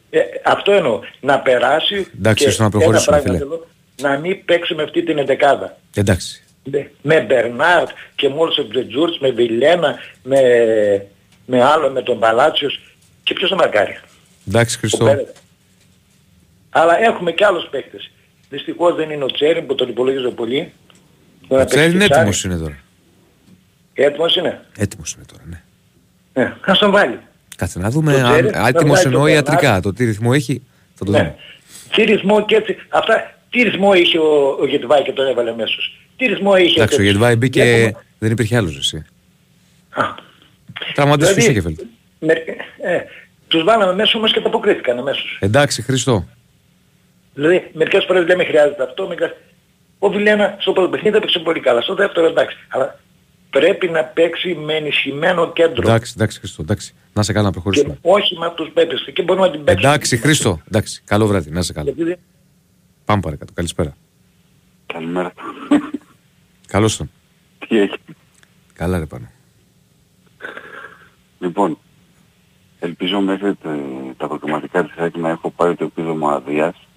Ε, 0.10 0.20
αυτό 0.44 0.72
εννοώ. 0.72 1.00
Να 1.20 1.40
περάσει 1.40 2.08
Εντάξει, 2.18 2.44
και 2.44 2.50
ώστε 2.50 2.64
να 2.64 2.70
προχωρήσουμε, 2.70 3.16
ένα 3.16 3.24
πράγμα 3.26 3.40
φίλε. 3.40 3.52
θέλω, 3.52 3.68
να 4.02 4.20
μην 4.20 4.46
παίξουμε 4.46 4.84
αυτή 4.84 5.04
την 5.04 5.18
εντεκάδα. 5.18 5.78
Εντάξει. 5.96 6.44
Ναι. 6.64 6.90
Με 7.02 7.22
Μπερνάρτ 7.22 7.90
και 8.16 8.30
μόλις 8.30 8.58
ο 8.58 8.68
Τζετζούρτς, 8.68 9.20
με 9.20 9.30
Βιλένα, 9.32 9.96
με, 10.24 10.42
με 11.46 11.64
άλλο, 11.64 11.90
με 11.90 12.02
τον 12.02 12.20
Παλάτσιος 12.20 12.80
και 13.24 13.34
ποιος 13.34 13.50
θα 13.50 13.56
μαρκάρει. 13.56 14.00
Εντάξει 14.48 14.76
Ο 14.76 14.80
Χριστό. 14.80 15.06
Πέρετ. 15.06 15.36
Αλλά 16.70 17.04
έχουμε 17.04 17.32
και 17.32 17.46
άλλους 17.46 17.68
παίκτες. 17.70 18.12
Δυστυχώς 18.50 18.96
δεν 18.96 19.10
είναι 19.10 19.24
ο 19.24 19.28
Τσέριν 19.28 19.66
που 19.66 19.76
τον 19.76 19.90
υπολογίζω 19.90 20.32
πολύ. 20.32 20.74
Ο 21.48 21.66
Τσέριν 21.66 21.92
είναι 21.92 22.06
έτοιμος 22.06 22.44
είναι 22.44 22.58
τώρα. 22.58 22.78
Έτοιμος 23.94 24.36
είναι. 24.36 24.66
Έτοιμος 24.78 25.14
είναι 25.14 25.26
τώρα, 25.32 25.44
ναι. 25.46 25.62
Ναι. 26.34 26.56
Ας 26.62 26.80
τον 26.80 26.92
βάλει. 26.92 27.20
Κάτσε 27.62 27.80
να 27.80 27.90
δούμε 27.90 28.12
Το 28.14 28.18
αν 28.20 28.32
Τσέριν, 28.32 28.52
να 28.52 28.68
έτοιμος 28.68 29.00
βγάλει 29.00 29.16
εννοεί 29.16 29.22
τον 29.30 29.34
ιατρικά. 29.36 29.62
Μπερνάρ. 29.62 29.82
Το 29.82 29.94
τι 29.94 30.06
ρυθμό 30.06 30.32
έχει 30.34 30.62
θα 30.96 31.06
το 31.06 31.12
Ναι. 31.12 31.18
δούμε. 31.18 31.36
Τι 31.96 32.04
ρυθμό 32.04 32.46
και 32.46 32.56
έτσι. 32.56 32.78
Αυτά, 32.90 33.34
τι 33.50 33.62
ρυθμό 33.62 33.94
είχε 33.94 34.18
ο, 34.20 34.58
ο 34.62 34.66
Γετβάη 34.68 35.02
και 35.04 35.12
τον 35.12 35.28
έβαλε 35.28 35.54
μέσος. 35.56 36.00
Τι 36.18 36.26
ρυθμό 36.26 36.56
είχε 36.58 36.74
Εντάξει, 36.76 36.82
ο 36.94 36.98
τέτοιος; 36.98 37.12
Γετβάη 37.14 37.36
μπήκε, 37.36 37.64
Βλέπουμε- 37.64 38.04
δεν 38.20 38.32
υπήρχε 38.32 38.56
άλλος 38.58 38.78
εσύ. 38.78 39.06
Α. 39.90 40.04
Τραυματίστηκε 40.94 41.52
Δηλαδή- 41.52 41.76
και 41.76 41.84
φέλτ. 41.84 41.90
Με, 42.20 42.34
ε, 42.92 43.00
τους 43.48 43.64
βάλαμε 43.64 43.94
μέσα 43.94 44.12
όμως 44.18 44.32
και 44.34 44.42
τα 44.42 44.48
αποκρίθηκαν 44.48 44.98
αμέσως. 44.98 45.38
Εντάξει 45.40 45.82
Χριστό. 45.82 46.28
Δηλαδή 47.34 47.70
μερικές 47.74 48.04
φορές 48.08 48.26
λέμε 48.28 48.44
χρειάζεται 48.44 48.84
αυτό, 48.84 49.08
μερικές... 49.08 49.32
Ο 50.00 50.10
Βιλένα 50.10 50.56
στο 50.60 50.72
πρώτο 50.72 50.90
παιχνίδι 50.90 51.18
έπαιξε 51.18 51.40
πολύ 51.40 51.60
καλά, 51.60 51.82
στο 51.82 51.96
δεύτερο 51.96 52.28
εντάξει. 52.28 52.58
Αλλά 52.70 53.00
πρέπει 53.52 53.90
να 53.90 54.04
παίξει 54.04 54.54
με 54.56 54.74
ενισχυμένο 54.74 55.52
κέντρο. 55.54 55.82
Εντάξει, 55.90 56.14
εντάξει 56.16 56.40
Χριστό. 56.40 56.62
Εντάξει. 56.62 56.94
Να 57.14 57.24
σε 57.24 57.34
καλά 57.34 57.44
να 57.46 57.52
Και 57.52 57.60
προχωρήσουμε. 57.62 57.98
όχι 58.02 58.38
με 58.38 58.52
τους 58.56 58.70
παίκτες. 58.74 59.10
Και 59.14 59.22
μπορούμε 59.22 59.46
να 59.46 59.52
την 59.52 59.64
παίξουμε. 59.64 59.90
Εντάξει 59.90 60.18
Χρήστο. 60.18 60.62
Εντάξει. 60.68 61.02
Καλό 61.06 61.28
βράδυ. 61.28 61.50
Να 61.52 61.62
σε 61.62 61.74
καλά. 61.74 61.86
Γιατί 61.92 62.04
δεν- 62.04 62.20
Πάμε 63.06 63.22
παρακάτω. 63.22 63.54
Καλησπέρα. 63.54 63.96
Καλημέρα. 64.86 65.34
Καλώς 66.68 66.98
τον. 66.98 67.12
Τι 67.68 67.78
έχει; 67.80 67.98
Καλά 68.74 69.00
ρε 69.00 69.06
πάνω. 69.06 69.28
Λοιπόν, 71.40 71.78
ελπίζω 72.80 73.20
μέχρι 73.22 73.56
τα, 73.56 73.78
τα 74.18 74.28
προκριματικά 74.28 74.84
της 74.86 74.94
ΑΕΚ 74.98 75.16
να 75.18 75.30
έχω 75.30 75.50
πάρει 75.52 75.76
το 75.76 75.84
επίδομα 75.84 76.34
αδείας. 76.34 76.88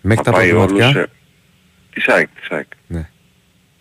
Μέχρι 0.00 0.24
τα 0.24 0.30
Θα 0.30 0.36
πάει 0.36 0.50
όλο 0.52 0.66
προγραμματικά. 0.66 1.00
σε... 1.00 1.10
Της 1.90 2.08
ΑΕΚ, 2.08 2.28
της 2.40 2.48
ΑΕΚ. 2.50 2.66
Ναι. 2.86 3.10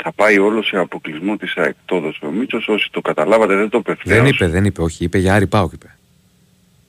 Θα 0.04 0.12
πάει 0.14 0.38
όλος 0.38 0.68
σε 0.68 0.78
αποκλεισμό 0.78 1.38
της 1.38 1.54
ΑΕΚ. 1.56 1.76
Το 1.86 1.96
έδωσε 1.96 2.26
ο 2.26 2.32
Μίτσος, 2.32 2.68
όσοι 2.68 2.90
το 2.92 3.02
καταλάβατε 3.02 3.56
δεν 3.56 3.70
το 3.70 3.78
είπε 3.78 3.98
Δεν 4.04 4.16
ευθέως. 4.18 4.30
είπε, 4.36 4.48
δεν 4.48 4.66
είπε. 4.66 4.82
Όχι. 4.82 5.04
Είπε 5.04 5.18
για 5.18 5.34
Άρη 5.34 5.48
Πάοκ 5.48 5.74
είπε. 5.74 5.96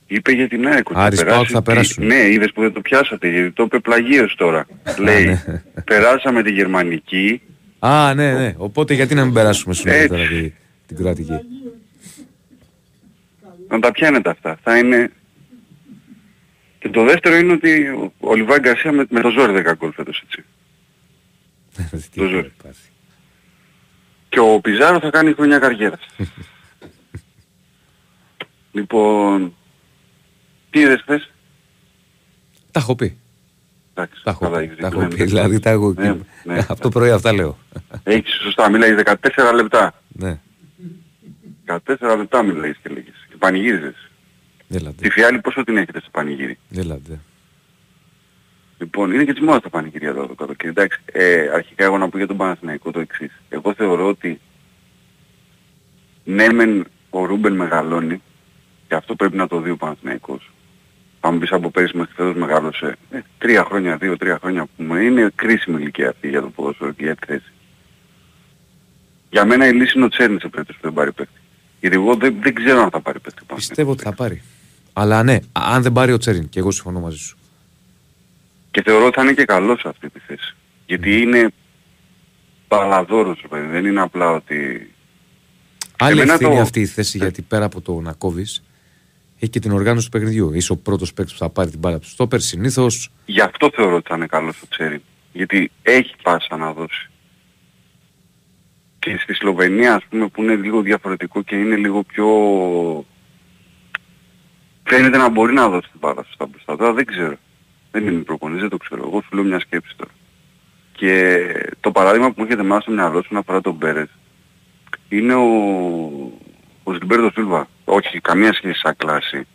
Είπε 0.07 0.31
για 0.31 0.47
την 0.47 0.67
ΑΕΚ. 0.67 0.89
ότι 0.89 0.93
θα 0.99 1.03
Άρης 1.05 1.19
περάσει 1.19 1.35
ΠΑΟΚ 1.35 1.47
θα 1.51 1.57
τη- 1.57 1.63
περάσουν. 1.63 2.05
Ναι, 2.05 2.27
είδες 2.27 2.51
που 2.51 2.61
δεν 2.61 2.73
το 2.73 2.81
πιάσατε, 2.81 3.29
γιατί 3.29 3.51
το 3.51 3.63
είπε 3.63 3.79
πλαγίως 3.79 4.35
τώρα. 4.35 4.67
Λέει, 4.99 5.25
ναι. 5.25 5.63
περάσαμε 5.85 6.43
τη 6.43 6.51
γερμανική, 6.51 7.41
Α, 7.79 8.13
ναι, 8.13 8.33
ναι. 8.33 8.53
Οπότε 8.57 8.93
γιατί 8.93 9.15
να 9.15 9.23
μην 9.25 9.33
περάσουμε 9.33 9.73
στην 9.73 9.91
Έτσι. 9.91 10.07
τώρα 10.07 10.27
τη- 10.27 10.51
την 10.87 10.97
κρατική. 10.97 11.39
να 13.67 13.79
τα 13.79 13.91
πιάνετε 13.91 14.29
αυτά. 14.29 14.57
Θα 14.63 14.77
είναι... 14.77 15.11
Και 16.79 16.89
το 16.89 17.03
δεύτερο 17.03 17.35
είναι 17.35 17.51
ότι 17.53 17.87
ο- 17.87 18.13
ο 18.19 18.35
Λιβάη 18.35 18.59
Γκαρσία 18.59 18.91
με, 18.91 19.05
με 19.09 19.21
το 19.21 19.29
ζόρι 19.29 19.53
10 19.67 19.73
γκολ 19.77 19.91
φέτος 19.91 20.23
έτσι. 20.25 20.43
το 22.15 22.27
ζόρι. 22.27 22.51
Και 24.31 24.39
ο 24.39 24.59
Πιζάρος 24.61 25.01
θα 25.01 25.09
κάνει 25.09 25.33
χρονιά 25.33 25.59
καριέρας. 25.59 25.99
λοιπόν, 28.77 29.53
τι 30.69 30.79
είδες 30.79 31.01
χθες; 31.01 31.31
Τα 32.71 32.79
έχω 32.79 32.95
πει. 32.95 33.17
Εντάξει, 33.93 34.23
Τα 34.23 34.29
έχω, 34.31 34.39
καλά 34.39 34.57
πει, 34.57 34.63
έχεις 34.63 34.77
τα 34.77 34.89
δίκιο, 34.89 35.01
έχω 35.01 35.01
ναι, 35.01 35.07
πει. 35.15 35.19
ναι. 35.19 35.25
Δηλαδή 35.25 35.59
τα 35.59 35.69
έχω 35.69 35.93
Ναι, 35.97 36.15
ναι. 36.43 36.65
Αυτό 36.69 36.89
πρωί 36.89 37.11
αυτά 37.11 37.33
λέω. 37.33 37.57
Έχεις 38.03 38.33
σωστά, 38.43 38.69
μίλαγες 38.69 39.03
14 39.05 39.51
λεπτά. 39.55 39.93
Ναι. 40.07 40.39
14 41.65 41.77
λεπτά 42.17 42.43
μιλάγες 42.43 42.77
και 42.83 42.89
λέγες. 42.89 43.13
Και 43.29 43.35
πανηγύριζες. 43.37 44.09
Έλατε. 44.69 44.95
Τη 45.01 45.09
φιάλη 45.09 45.39
πόσο 45.39 45.63
την 45.63 45.77
έχετε 45.77 46.01
σε 46.01 46.07
πανηγύρι; 46.11 46.57
Έλατε. 46.75 47.19
Λοιπόν, 48.81 49.11
είναι 49.11 49.23
και 49.23 49.33
της 49.33 49.41
μόδας 49.41 49.61
τα 49.61 49.69
πανηγύρια 49.69 50.09
εδώ 50.09 50.27
το 50.27 50.35
καλοκαίρι. 50.35 50.69
Εντάξει, 50.69 50.99
ε, 51.05 51.49
αρχικά 51.53 51.83
εγώ 51.83 51.97
να 51.97 52.09
πω 52.09 52.17
για 52.17 52.27
τον 52.27 52.37
Παναθηναϊκό 52.37 52.91
το 52.91 52.99
εξής. 52.99 53.41
Εγώ 53.49 53.73
θεωρώ 53.73 54.07
ότι 54.07 54.39
ναι 56.23 56.53
μεν 56.53 56.85
ο 57.09 57.25
Ρούμπεν 57.25 57.53
μεγαλώνει 57.53 58.21
και 58.87 58.95
αυτό 58.95 59.15
πρέπει 59.15 59.37
να 59.37 59.47
το 59.47 59.59
δει 59.59 59.69
ο 59.69 59.77
Παναθηναϊκός. 59.77 60.51
Αν 61.19 61.39
πεις 61.39 61.51
από 61.51 61.69
πέρυσι 61.69 61.97
μέχρι 61.97 62.13
φέτος 62.13 62.35
μεγάλωσε 62.35 62.97
ε, 63.09 63.19
τρία 63.37 63.63
χρόνια, 63.63 63.97
δύο-τρία 63.97 64.37
χρόνια 64.41 64.65
που 64.65 64.83
μου 64.83 64.95
είναι 64.95 65.31
κρίσιμη 65.35 65.81
ηλικία 65.81 66.09
αυτή 66.09 66.29
για 66.29 66.41
το 66.41 66.49
ποδόσφαιρο 66.49 66.91
και 66.91 67.03
για 67.03 67.15
τη 67.15 67.25
θέση. 67.25 67.51
Για 69.29 69.45
μένα 69.45 69.67
η 69.67 69.73
λύση 69.73 69.93
είναι 69.95 70.05
ο 70.05 70.09
Τσέρνης 70.09 70.41
σε 70.41 70.47
περίπτωση 70.47 70.79
που 70.79 70.85
δεν 70.85 70.93
πάρει 70.93 71.11
παίκτη. 71.11 71.39
Γιατί 71.79 71.95
εγώ 71.95 72.15
δεν, 72.15 72.35
δεν 72.41 72.53
ξέρω 72.53 72.81
αν 72.81 72.89
θα 72.89 73.01
πάρει 73.01 73.19
παίκτη. 73.19 73.41
ο 73.49 73.55
Πιστεύω 73.55 73.91
ότι 73.91 74.03
θα 74.03 74.13
πάρει. 74.13 74.41
Αλλά 74.93 75.23
ναι, 75.23 75.39
αν 75.51 75.81
δεν 75.81 75.91
πάρει 75.91 76.11
ο 76.11 76.17
Τσέριν, 76.17 76.49
και 76.49 76.59
εγώ 76.59 76.71
συμφωνώ 76.71 76.99
μαζί 76.99 77.17
σου. 77.17 77.35
Και 78.71 78.81
θεωρώ 78.81 79.05
ότι 79.05 79.15
θα 79.15 79.21
είναι 79.23 79.33
και 79.33 79.45
καλός 79.45 79.79
σε 79.79 79.87
αυτή 79.87 80.09
τη 80.09 80.19
θέση. 80.19 80.55
Γιατί 80.85 81.21
είναι 81.21 81.49
παλαδόρος, 82.67 83.39
ρε 83.41 83.47
παιδί. 83.47 83.67
Δεν 83.67 83.85
είναι 83.85 84.01
απλά 84.01 84.31
ότι... 84.31 84.91
Άλλη 85.97 86.11
Εμένα 86.15 86.33
ευθύνη 86.33 86.55
το- 86.55 86.61
αυτή 86.61 86.79
η 86.79 86.85
θέση 86.85 87.17
γιατί 87.17 87.41
πέρα 87.41 87.65
από 87.65 87.81
το 87.81 87.99
να 88.01 88.13
κόβεις, 88.13 88.63
έχει 89.39 89.51
και 89.51 89.59
την 89.59 89.71
οργάνωση 89.71 90.05
του 90.05 90.11
παιχνιδιού. 90.17 90.53
Είσαι 90.53 90.71
ο 90.71 90.77
πρώτος 90.77 91.13
παίκτης 91.13 91.33
που 91.33 91.39
θα 91.39 91.49
πάρει 91.49 91.69
την 91.69 91.79
μπάλα 91.79 91.99
του 91.99 92.07
στόπερ. 92.07 92.39
Συνήθως 92.39 93.09
Γι' 93.25 93.41
αυτό 93.41 93.69
θεωρώ 93.73 93.95
ότι 93.95 94.09
θα 94.09 94.15
είναι 94.15 94.25
καλός 94.25 94.61
ο 94.61 94.65
Τσέριν. 94.69 95.01
Γιατί 95.33 95.71
έχει 95.81 96.15
πάσα 96.23 96.57
να 96.57 96.73
δώσει. 96.73 97.09
Και 98.99 99.17
στη 99.23 99.33
Σλοβενία, 99.33 99.95
ας 99.95 100.03
πούμε, 100.09 100.27
που 100.27 100.41
είναι 100.43 100.55
λίγο 100.55 100.81
διαφορετικό 100.81 101.41
και 101.41 101.55
είναι 101.55 101.75
λίγο 101.75 102.03
πιο... 102.03 102.25
Φαίνεται 104.83 105.17
να 105.17 105.29
μπορεί 105.29 105.53
να 105.53 105.69
δώσει 105.69 105.89
την 105.89 105.99
μπάλα 105.99 106.25
στα 106.33 106.45
μπροστά. 106.45 106.75
Τώρα 106.77 106.93
δεν 106.93 107.05
ξέρω. 107.05 107.35
Δεν 107.91 108.07
είμαι 108.07 108.21
προπονητής, 108.21 108.61
δεν 108.61 108.69
το 108.69 108.77
ξέρω. 108.77 109.03
Εγώ 109.07 109.21
σου 109.21 109.35
λέω 109.35 109.43
μια 109.43 109.59
σκέψη 109.59 109.95
τώρα. 109.95 110.11
Και 110.91 111.47
το 111.79 111.91
παράδειγμα 111.91 112.27
που 112.27 112.33
μου 112.37 112.45
έχετε 112.45 112.63
μέσα 112.63 112.81
στο 112.81 112.91
μυαλό 112.91 113.21
σου 113.23 113.33
να 113.33 113.39
αφορά 113.39 113.61
τον 113.61 113.73
Μπέρες 113.73 114.09
είναι 115.09 115.33
ο, 115.33 115.47
ο 116.83 116.91
Ζιλμπέρτο 116.93 117.31
Σίλβα. 117.33 117.67
Όχι, 117.85 118.19
καμία 118.19 118.53
σχέση 118.53 118.79
σαν 118.79 118.95
κλάση. 118.97 119.47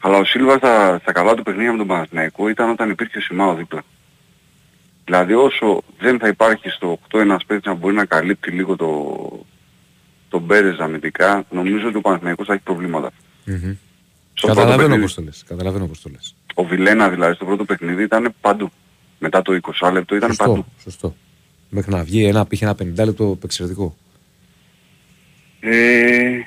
Αλλά 0.00 0.16
ο 0.16 0.24
Σίλβα 0.24 0.56
στα, 0.56 0.98
στα 1.02 1.12
καλά 1.12 1.34
του 1.34 1.42
παιχνίδια 1.42 1.72
με 1.72 1.78
τον 1.78 1.86
Παναθηναϊκό 1.86 2.48
ήταν 2.48 2.70
όταν 2.70 2.90
υπήρχε 2.90 3.18
ο 3.18 3.20
Σιμάο 3.20 3.54
δίπλα. 3.54 3.82
Δηλαδή 5.04 5.34
όσο 5.34 5.82
δεν 5.98 6.18
θα 6.18 6.28
υπάρχει 6.28 6.68
στο 6.68 6.98
8 7.12 7.18
ένας 7.20 7.44
παίκτης 7.44 7.66
να 7.66 7.74
μπορεί 7.74 7.94
να 7.94 8.04
καλύπτει 8.04 8.50
λίγο 8.50 8.76
το, 8.76 9.46
τον 10.28 10.42
Μπέρες 10.42 10.78
αμυντικά, 10.78 11.44
νομίζω 11.50 11.88
ότι 11.88 11.96
ο 11.96 12.00
Παναθηναϊκός 12.00 12.46
θα 12.46 12.52
έχει 12.52 12.62
προβλήματα. 12.62 13.10
Στο 14.34 14.46
πρώτο 14.46 14.60
Καταλαβαίνω 14.60 14.76
παιχνίδι. 14.78 15.02
πώς 15.02 15.14
το 15.14 15.22
λες. 15.22 15.44
Καταλαβαίνω 15.48 15.86
πώς 15.86 16.00
το 16.00 16.08
λες. 16.08 16.34
Ο 16.60 16.64
Βιλένα 16.64 17.08
δηλαδή 17.08 17.34
στο 17.34 17.44
πρώτο 17.44 17.64
παιχνίδι 17.64 18.02
ήταν 18.02 18.34
παντού. 18.40 18.70
Μετά 19.18 19.42
το 19.42 19.58
20 19.80 19.92
λεπτό 19.92 20.16
ήταν 20.16 20.36
παντού. 20.36 20.54
Σωστό, 20.54 20.90
σωστό. 20.90 21.16
Μέχρι 21.68 21.92
να 21.92 22.02
βγει 22.02 22.24
ένα, 22.24 22.46
πήγε 22.46 22.64
ένα 22.64 22.76
50 23.02 23.04
λεπτό 23.04 23.38
εξαιρετικό. 23.44 23.96
Ε, 25.60 26.40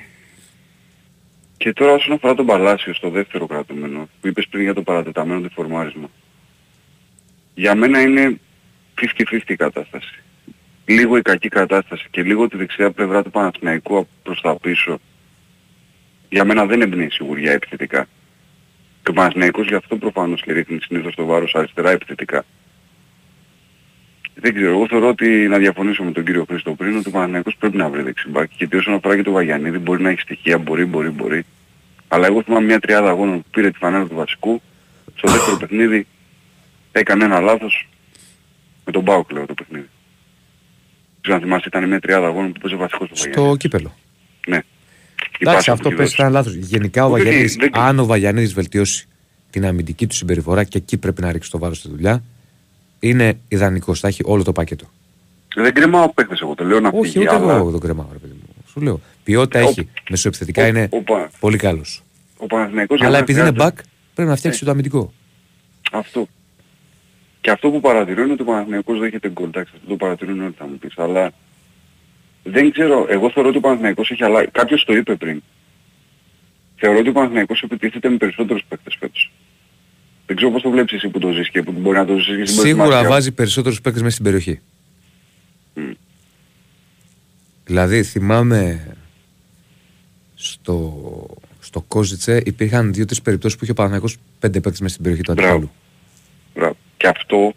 και 1.56 1.72
τώρα 1.72 1.92
όσον 1.92 2.12
αφορά 2.12 2.34
τον 2.34 2.46
Παλάσιο 2.46 2.94
στο 2.94 3.10
δεύτερο 3.10 3.46
κρατούμενο, 3.46 4.08
που 4.20 4.28
είπες 4.28 4.46
πριν 4.50 4.62
για 4.62 4.74
το 4.74 4.82
παρατεταμένο 4.82 5.40
του 5.40 5.50
φορμάρισμα. 5.50 6.10
Για 7.54 7.74
μένα 7.74 8.00
είναι 8.00 8.40
50-50 9.00 9.40
η 9.46 9.56
κατάσταση. 9.56 10.22
Λίγο 10.84 11.16
η 11.16 11.22
κακή 11.22 11.48
κατάσταση 11.48 12.06
και 12.10 12.22
λίγο 12.22 12.48
τη 12.48 12.56
δεξιά 12.56 12.90
πλευρά 12.90 13.22
του 13.22 13.30
Παναθηναϊκού 13.30 14.06
προς 14.22 14.40
τα 14.40 14.56
πίσω. 14.56 14.98
Για 16.28 16.44
μένα 16.44 16.66
δεν 16.66 16.80
εμπνέει 16.80 17.10
σιγουριά 17.10 17.52
επιθετικά. 17.52 18.06
Και 19.04 19.10
ο 19.10 19.12
Παναθηναϊκός 19.12 19.66
γι' 19.66 19.74
αυτό 19.74 19.96
προφανώς 19.96 20.42
και 20.42 20.52
ρίχνει 20.52 20.78
συνήθως 20.80 21.14
το 21.14 21.24
βάρος 21.24 21.54
αριστερά 21.54 21.90
επιθετικά. 21.90 22.44
Δεν 24.34 24.54
ξέρω, 24.54 24.70
εγώ 24.70 24.86
θεωρώ 24.88 25.08
ότι 25.08 25.28
να 25.48 25.58
διαφωνήσω 25.58 26.02
με 26.02 26.12
τον 26.12 26.24
κύριο 26.24 26.44
Χρήστο 26.48 26.74
πριν 26.74 26.96
ότι 26.96 27.08
ο 27.08 27.10
Παναθηναϊκός 27.10 27.56
πρέπει 27.58 27.76
να 27.76 27.88
βρει 27.88 28.02
δεξιμπάκ 28.02 28.50
γιατί 28.56 28.76
όσον 28.76 28.94
αφορά 28.94 29.16
και 29.16 29.22
τον 29.22 29.32
Βαγιανίδη 29.32 29.78
μπορεί 29.78 30.02
να 30.02 30.10
έχει 30.10 30.20
στοιχεία, 30.20 30.58
μπορεί, 30.58 30.84
μπορεί, 30.84 31.08
μπορεί. 31.08 31.44
Αλλά 32.08 32.26
εγώ 32.26 32.42
θυμάμαι 32.42 32.66
μια 32.66 32.80
τριάδα 32.80 33.08
αγώνων 33.08 33.42
που 33.42 33.48
πήρε 33.50 33.70
τη 33.70 33.78
φανέλα 33.78 34.06
του 34.06 34.14
βασικού, 34.14 34.62
στο 35.16 35.30
δεύτερο 35.30 35.56
παιχνίδι 35.56 36.06
έκανε 36.92 37.24
ένα 37.24 37.40
λάθος 37.40 37.88
με 38.84 38.92
τον 38.92 39.02
Μπάουκ 39.02 39.30
λέω 39.30 39.46
το 39.46 39.54
παιχνίδι. 39.54 39.88
Δεν 41.12 41.20
ξέρω 41.20 41.36
αν 41.36 41.42
θυμάστε 41.42 41.68
ήταν 41.68 41.88
μια 41.88 42.00
τριάδα 42.00 42.26
αγώνων 42.26 42.52
που 42.52 42.60
παίζει 42.60 42.76
βασικός 42.76 43.08
του 43.08 43.14
Βαγιανίδη. 43.14 43.46
Στο 43.46 43.56
κύπελο. 43.56 43.94
Ναι. 44.46 44.60
Η 45.44 45.48
Εντάξει, 45.48 45.70
πάσα 45.70 45.70
που 45.70 45.72
αυτό 45.72 45.88
έχει 45.88 45.96
πες 45.96 46.04
δώσει. 46.08 46.20
ήταν 46.20 46.32
λάθος. 46.32 46.54
Γενικά 46.54 47.06
ο 47.06 47.12
Όχι, 47.12 47.22
Βαγιανίδης, 47.22 47.54
δεν- 47.56 47.70
αν 47.78 47.98
ο 47.98 48.06
Βαγιανίδης 48.06 48.52
βελτιώσει 48.54 49.06
την 49.50 49.66
αμυντική 49.66 50.06
του 50.06 50.14
συμπεριφορά 50.14 50.64
και 50.64 50.78
εκεί 50.78 50.96
πρέπει 50.96 51.20
να 51.22 51.32
ρίξει 51.32 51.50
το 51.50 51.58
βάρος 51.58 51.78
στη 51.78 51.88
δουλειά, 51.88 52.22
είναι 53.00 53.38
ιδανικό. 53.48 53.94
Θα 53.94 54.08
έχει 54.08 54.22
όλο 54.24 54.42
το 54.42 54.52
πακέτο. 54.52 54.86
Δεν 55.54 55.72
κρεμάω 55.74 56.12
παίχτες 56.12 56.40
εγώ, 56.40 56.54
το 56.54 56.64
λέω 56.64 56.80
να 56.80 56.88
Όχι, 56.94 57.10
φύγει, 57.10 57.24
ούτε 57.24 57.34
αλλά 57.34 57.56
εγώ 57.56 57.70
τον 57.70 57.80
κρεμάω, 57.80 58.06
ρε 58.12 58.18
παιδί 58.18 58.32
μου. 58.32 58.48
Σου 58.70 58.80
λέω. 58.80 59.00
Ποιότητα 59.24 59.64
Ο- 59.64 59.68
έχει. 59.68 59.88
Μεσοεπιθετικά 60.10 60.62
ο- 60.64 60.66
είναι 60.66 60.88
ο 60.90 61.00
Πα- 61.02 61.30
πολύ 61.40 61.56
καλός. 61.56 62.02
ο 62.36 62.46
Παναθηναϊκός 62.46 62.96
για 62.98 63.06
Αλλά 63.06 63.16
μένα 63.16 63.24
επειδή 63.30 63.40
είναι 63.40 63.48
χρειάζεται- 63.56 63.80
back, 63.80 63.84
πρέπει 64.14 64.28
να 64.30 64.36
φτιάξει 64.36 64.64
το 64.64 64.70
αμυντικό. 64.70 65.12
Αυτό. 65.92 66.28
Και 67.40 67.50
αυτό 67.50 67.70
που 67.70 67.80
παρατηρώ 67.80 68.22
είναι 68.22 68.32
ότι 68.32 68.42
ο 68.42 68.44
Παναθηναϊκός 68.44 68.98
δέχεται 68.98 69.30
γκολ. 69.30 69.46
Εντάξει, 69.48 69.72
αυτό 69.76 69.88
το 69.88 69.96
παρατηρούν 69.96 70.40
όλοι 70.42 70.54
θα 70.58 70.66
μου 70.66 70.78
πεις. 70.78 70.92
Αλλά 70.98 71.30
δεν 72.44 72.70
ξέρω, 72.70 73.06
εγώ 73.08 73.30
θεωρώ 73.30 73.48
ότι 73.48 73.58
ο 73.58 73.60
Παναθηναϊκός 73.60 74.10
έχει 74.10 74.24
αλλάξει. 74.24 74.50
Κάποιος 74.52 74.84
το 74.84 74.94
είπε 74.96 75.14
πριν. 75.14 75.42
Θεωρώ 76.76 76.98
ότι 76.98 77.08
ο 77.08 77.12
Παναθηναϊκός 77.12 77.62
επιτίθεται 77.62 78.08
με 78.08 78.16
περισσότερους 78.16 78.62
παίκτες 78.68 78.96
φέτος. 78.98 79.32
Δεν 80.26 80.36
ξέρω 80.36 80.50
πώς 80.50 80.62
το 80.62 80.70
βλέπεις 80.70 80.92
εσύ 80.92 81.08
που 81.08 81.18
το 81.18 81.30
ζεις 81.30 81.50
και 81.50 81.62
που 81.62 81.72
μπορεί 81.72 81.96
να 81.96 82.04
το 82.04 82.16
ζεις 82.16 82.36
και 82.36 82.46
στην 82.46 82.60
Σίγουρα 82.60 82.74
προετοιμασία. 82.74 83.08
βάζει 83.08 83.32
περισσότερους 83.32 83.80
παίκτες 83.80 84.02
μέσα 84.02 84.12
στην 84.12 84.24
περιοχή. 84.24 84.60
Δηλαδή 87.64 88.02
θυμάμαι 88.02 88.86
στο, 90.34 91.02
στο 91.60 91.80
Κόζιτσε 91.80 92.42
υπήρχαν 92.44 92.92
δύο-τρεις 92.92 93.22
περιπτώσεις 93.22 93.58
που 93.58 93.64
είχε 93.64 93.72
ο 93.72 93.74
Παναγιώτο 93.74 94.14
πέντε 94.38 94.60
παίκτες 94.60 94.80
μέσα 94.80 94.92
στην 94.92 95.02
περιοχή 95.02 95.24
του 95.24 95.32
αντιπάλου. 95.32 95.70
Μπράβο. 96.54 96.76
Και 96.96 97.06
αυτό 97.06 97.54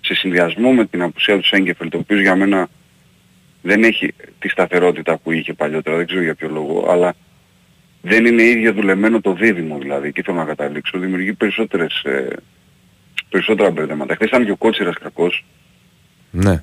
σε 0.00 0.14
συνδυασμό 0.14 0.72
με 0.72 0.86
την 0.86 1.02
απουσία 1.02 1.36
του 1.36 1.46
Σέγκεφελ, 1.46 1.88
το 1.88 1.98
οποίος 1.98 2.20
για 2.20 2.36
μένα 2.36 2.68
δεν 3.62 3.84
έχει 3.84 4.14
τη 4.38 4.48
σταθερότητα 4.48 5.16
που 5.18 5.32
είχε 5.32 5.52
παλιότερα, 5.52 5.96
δεν 5.96 6.06
ξέρω 6.06 6.22
για 6.22 6.34
ποιο 6.34 6.48
λόγο, 6.48 6.86
αλλά 6.90 7.14
δεν 8.02 8.26
είναι 8.26 8.42
ίδιο 8.42 8.72
δουλεμένο 8.72 9.20
το 9.20 9.32
δίδυμο 9.34 9.78
δηλαδή, 9.78 10.08
εκεί 10.08 10.22
θέλω 10.22 10.36
να 10.36 10.44
καταλήξω, 10.44 10.98
δημιουργεί 10.98 11.32
περισσότερες, 11.32 12.02
ε, 12.04 12.28
περισσότερα 13.28 13.70
μπερδέματα. 13.70 14.14
Χθες 14.14 14.28
ήταν 14.28 14.44
και 14.44 14.50
ο 14.50 14.56
Κότσιρας 14.56 14.94
κακός, 14.98 15.44
Ναι. 16.30 16.62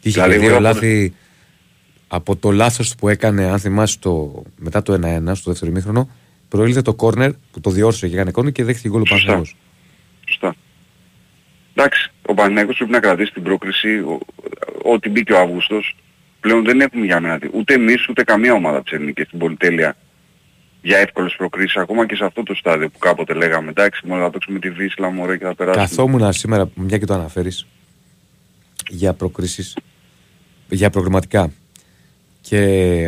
Και 0.00 0.08
είχε 0.08 0.20
Δηλαδή, 0.22 0.32
και 0.32 0.38
δύο 0.40 0.50
εγώ- 0.50 0.60
λάθη 0.60 1.14
από 2.08 2.36
το 2.36 2.50
λάθος 2.50 2.94
που 2.94 3.08
έκανε, 3.08 3.44
αν 3.44 3.58
θυμάσαι, 3.58 3.98
το, 3.98 4.42
μετά 4.56 4.82
το 4.82 4.92
1-1 4.92 5.34
στο 5.34 5.50
δεύτερο 5.50 5.70
ημίχρονο, 5.70 6.10
προήλθε 6.48 6.82
το 6.82 6.94
κόρνερ 6.94 7.32
που 7.52 7.60
το 7.60 7.70
διόρθωσε 7.70 8.08
και 8.08 8.14
έκανε 8.14 8.30
κόρνερ 8.30 8.52
και 8.52 8.64
δέχτηκε 8.64 8.88
γκολ 8.88 9.00
ο 9.00 9.04
Σωστά. 9.04 9.24
Παναγιώτος. 9.26 9.56
Σωστά. 10.28 10.54
Εντάξει, 11.74 12.10
ο 12.26 12.34
Παναθηναϊκός 12.34 12.76
πρέπει 12.76 12.90
να 12.92 13.00
κρατήσει 13.00 13.32
την 13.32 13.42
πρόκριση, 13.42 13.88
ο- 13.98 14.20
ό,τι 14.82 15.08
μπήκε 15.08 15.32
ο 15.32 15.38
Αύγουστος, 15.38 15.96
πλέον 16.42 16.64
δεν 16.64 16.80
έχουμε 16.80 17.04
για 17.04 17.20
μένα, 17.20 17.38
ούτε 17.52 17.74
εμείς 17.74 18.08
ούτε 18.08 18.24
καμία 18.24 18.52
ομάδα 18.52 18.82
ψέρνει 18.82 19.12
και 19.12 19.24
στην 19.24 19.38
πολυτέλεια 19.38 19.96
για 20.82 20.98
εύκολες 20.98 21.34
προκρίσεις, 21.36 21.76
ακόμα 21.76 22.06
και 22.06 22.16
σε 22.16 22.24
αυτό 22.24 22.42
το 22.42 22.54
στάδιο 22.54 22.88
που 22.88 22.98
κάποτε 22.98 23.34
λέγαμε, 23.34 23.70
εντάξει, 23.70 24.06
μόνο 24.06 24.22
θα 24.22 24.30
παίξουμε 24.30 24.58
τη 24.58 24.70
Βίσλα, 24.70 25.10
μωρέ 25.10 25.36
και 25.36 25.44
θα 25.44 25.54
περάσουμε. 25.54 25.86
Καθόμουν 25.86 26.32
σήμερα, 26.32 26.70
μια 26.74 26.98
και 26.98 27.06
το 27.06 27.14
αναφέρεις, 27.14 27.66
για 28.88 29.12
προκρίσεις, 29.12 29.76
για 30.68 30.90
προγραμματικά. 30.90 31.50
Και 32.40 32.58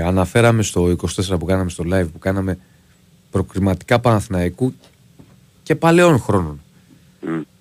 αναφέραμε 0.07 0.63
στο 0.63 0.89
24 0.89 1.39
που 1.39 1.45
κάναμε 1.45 1.71
στο 1.71 1.85
live 1.93 2.07
που 2.13 2.19
κάναμε 2.19 2.59
προκριματικά 3.31 3.99
Παναθηναϊκού 3.99 4.75
και 5.63 5.75
παλαιών 5.75 6.19
χρόνων. 6.19 6.61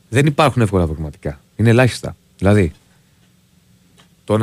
Δεν 0.09 0.25
υπάρχουν 0.25 0.61
εύκολα 0.61 0.85
προγραμματικά. 0.85 1.39
Είναι 1.55 1.69
ελάχιστα. 1.69 2.15
Δηλαδή, 2.37 2.71
το 4.23 4.37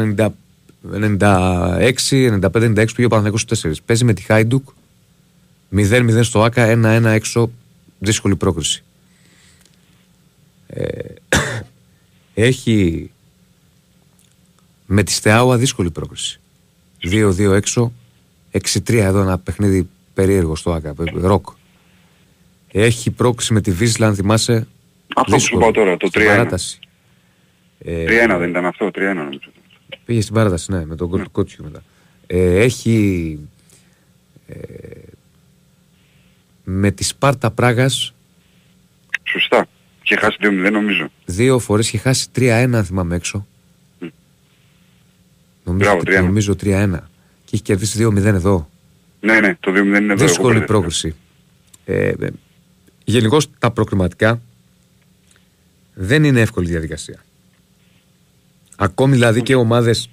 90 0.88 1.18
96, 1.18 2.40
95-96 2.40 2.86
πήγε 2.94 3.04
ο 3.04 3.08
Παναθηναϊκός 3.08 3.40
στους 3.40 3.60
4. 3.60 3.72
Παίζει 3.86 4.04
με 4.04 4.12
τη 4.12 4.22
Χάιντουκ 4.22 4.68
0-0 5.76 6.18
στο 6.22 6.42
ΑΚΑ, 6.42 6.72
1-1 6.82 7.04
έξω, 7.04 7.50
δύσκολη 7.98 8.36
πρόκριση. 8.36 8.84
Ε, 10.66 11.14
έχει 12.46 13.10
με 14.86 15.02
τη 15.02 15.12
Στεάουα 15.12 15.56
δύσκολη 15.56 15.90
πρόκριση. 15.90 16.40
2-2 17.02 17.52
έξω, 17.52 17.92
6-3 18.52 18.94
εδώ 18.94 19.20
ένα 19.20 19.38
παιχνίδι 19.38 19.88
περίεργο 20.14 20.56
στο 20.56 20.72
ΑΚΑ, 20.72 20.94
ροκ. 21.14 21.46
Έχει 22.72 23.10
πρόκριση 23.10 23.52
με 23.52 23.60
τη 23.60 23.70
Βίσλα, 23.70 24.06
αν 24.06 24.14
θυμάσαι; 24.14 24.66
Αυτό 25.16 25.36
που 25.36 25.40
σου 25.40 25.56
είπα 25.56 25.70
τώρα, 25.70 25.96
το 25.96 26.06
στην 26.06 26.22
3-1. 26.22 26.26
παράταση. 26.26 26.78
Ε, 27.78 28.04
3-1 28.04 28.38
δεν 28.38 28.50
ήταν 28.50 28.66
αυτό, 28.66 28.86
3-1 28.86 28.90
νομίζω. 29.14 29.50
Πήγε 30.04 30.20
στην 30.20 30.34
παράταση, 30.34 30.72
ναι, 30.72 30.84
με 30.86 30.96
τον 30.96 31.08
γκολ 31.08 31.22
του 31.22 31.30
Κότσιου 31.30 31.64
μετά. 31.64 31.82
Ε, 32.26 32.60
έχει 32.60 33.38
ε, 34.46 34.54
με 36.64 36.90
τη 36.90 37.04
Σπάρτα 37.04 37.50
Πράγας 37.50 38.14
Σωστά. 39.24 39.66
Και 40.02 40.16
χάσει 40.16 40.36
2-0 40.40 40.68
νομίζω. 40.72 41.08
δύο 41.24 41.58
φορές 41.58 41.86
είχε 41.88 41.98
χάσει 41.98 42.28
3-1 42.36 42.70
αν 42.74 42.84
θυμάμαι 42.84 43.14
έξω. 43.16 43.46
Νομίζω, 45.64 45.90
Μπράβο, 45.90 46.00
3-1. 46.20 46.24
νομίζω 46.24 46.52
3-1. 46.52 46.56
Και 47.44 47.50
έχει 47.52 47.62
κερδίσει 47.62 48.06
2-0 48.06 48.16
εδώ. 48.16 48.68
Ναι, 49.20 49.40
ναι, 49.40 49.56
το 49.60 49.70
2-0 49.72 49.74
είναι 49.76 49.96
εδώ. 49.96 50.04
εγώ 50.12 50.14
Δύσκολη 50.14 50.36
μπερδεύτηκα. 50.42 50.64
πρόκριση. 50.66 51.14
Ε, 51.84 52.08
ε, 52.08 52.28
Γενικώς 53.04 53.50
τα 53.58 53.70
προκριματικά 53.70 54.40
δεν 55.94 56.24
είναι 56.24 56.40
εύκολη 56.40 56.66
διαδικασία. 56.68 57.24
Ακόμη 58.82 59.12
δηλαδή 59.12 59.42
και 59.42 59.54
ομάδες 59.54 60.10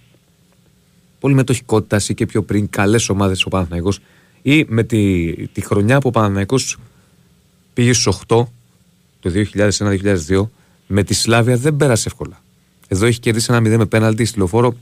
πολύ 1.20 1.34
μετοχικότητας 1.34 2.10
ή 2.10 2.14
και 2.14 2.26
πιο 2.26 2.44
πριν 2.44 2.70
καλές 2.70 3.10
ομάδες 3.10 3.46
ο 3.46 3.50
Παναθηναϊκός 3.50 4.00
ή 4.42 4.66
με 4.68 4.84
τη, 4.84 5.34
τη 5.48 5.62
χρονιά 5.62 6.00
που 6.00 6.08
ο 6.08 6.12
Παναθηναϊκός 6.12 6.78
πήγε 7.74 7.94
στους 7.94 8.20
8 8.28 8.46
το 9.20 9.32
2001-2002 9.54 10.48
με 10.88 11.04
τη 11.04 11.14
Σλάβια 11.14 11.58
δεν 11.58 11.76
πέρασε 11.78 12.08
εύκολα. 12.08 12.42
Εδώ 12.88 13.06
έχει 13.06 13.20
κερδίσει 13.20 13.54
ένα 13.54 13.74
0 13.74 13.78
με 13.78 13.86
πέναλτι 13.86 14.26
στη 14.26 14.38
λεωφόρο. 14.38 14.76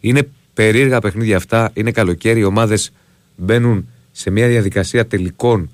Είναι 0.00 0.28
περίεργα 0.54 1.00
παιχνίδια 1.00 1.36
αυτά. 1.36 1.70
Είναι 1.74 1.90
καλοκαίρι. 1.90 2.40
Οι 2.40 2.44
ομάδες 2.44 2.92
μπαίνουν 3.36 3.88
σε 4.12 4.30
μια 4.30 4.48
διαδικασία 4.48 5.06
τελικών 5.06 5.70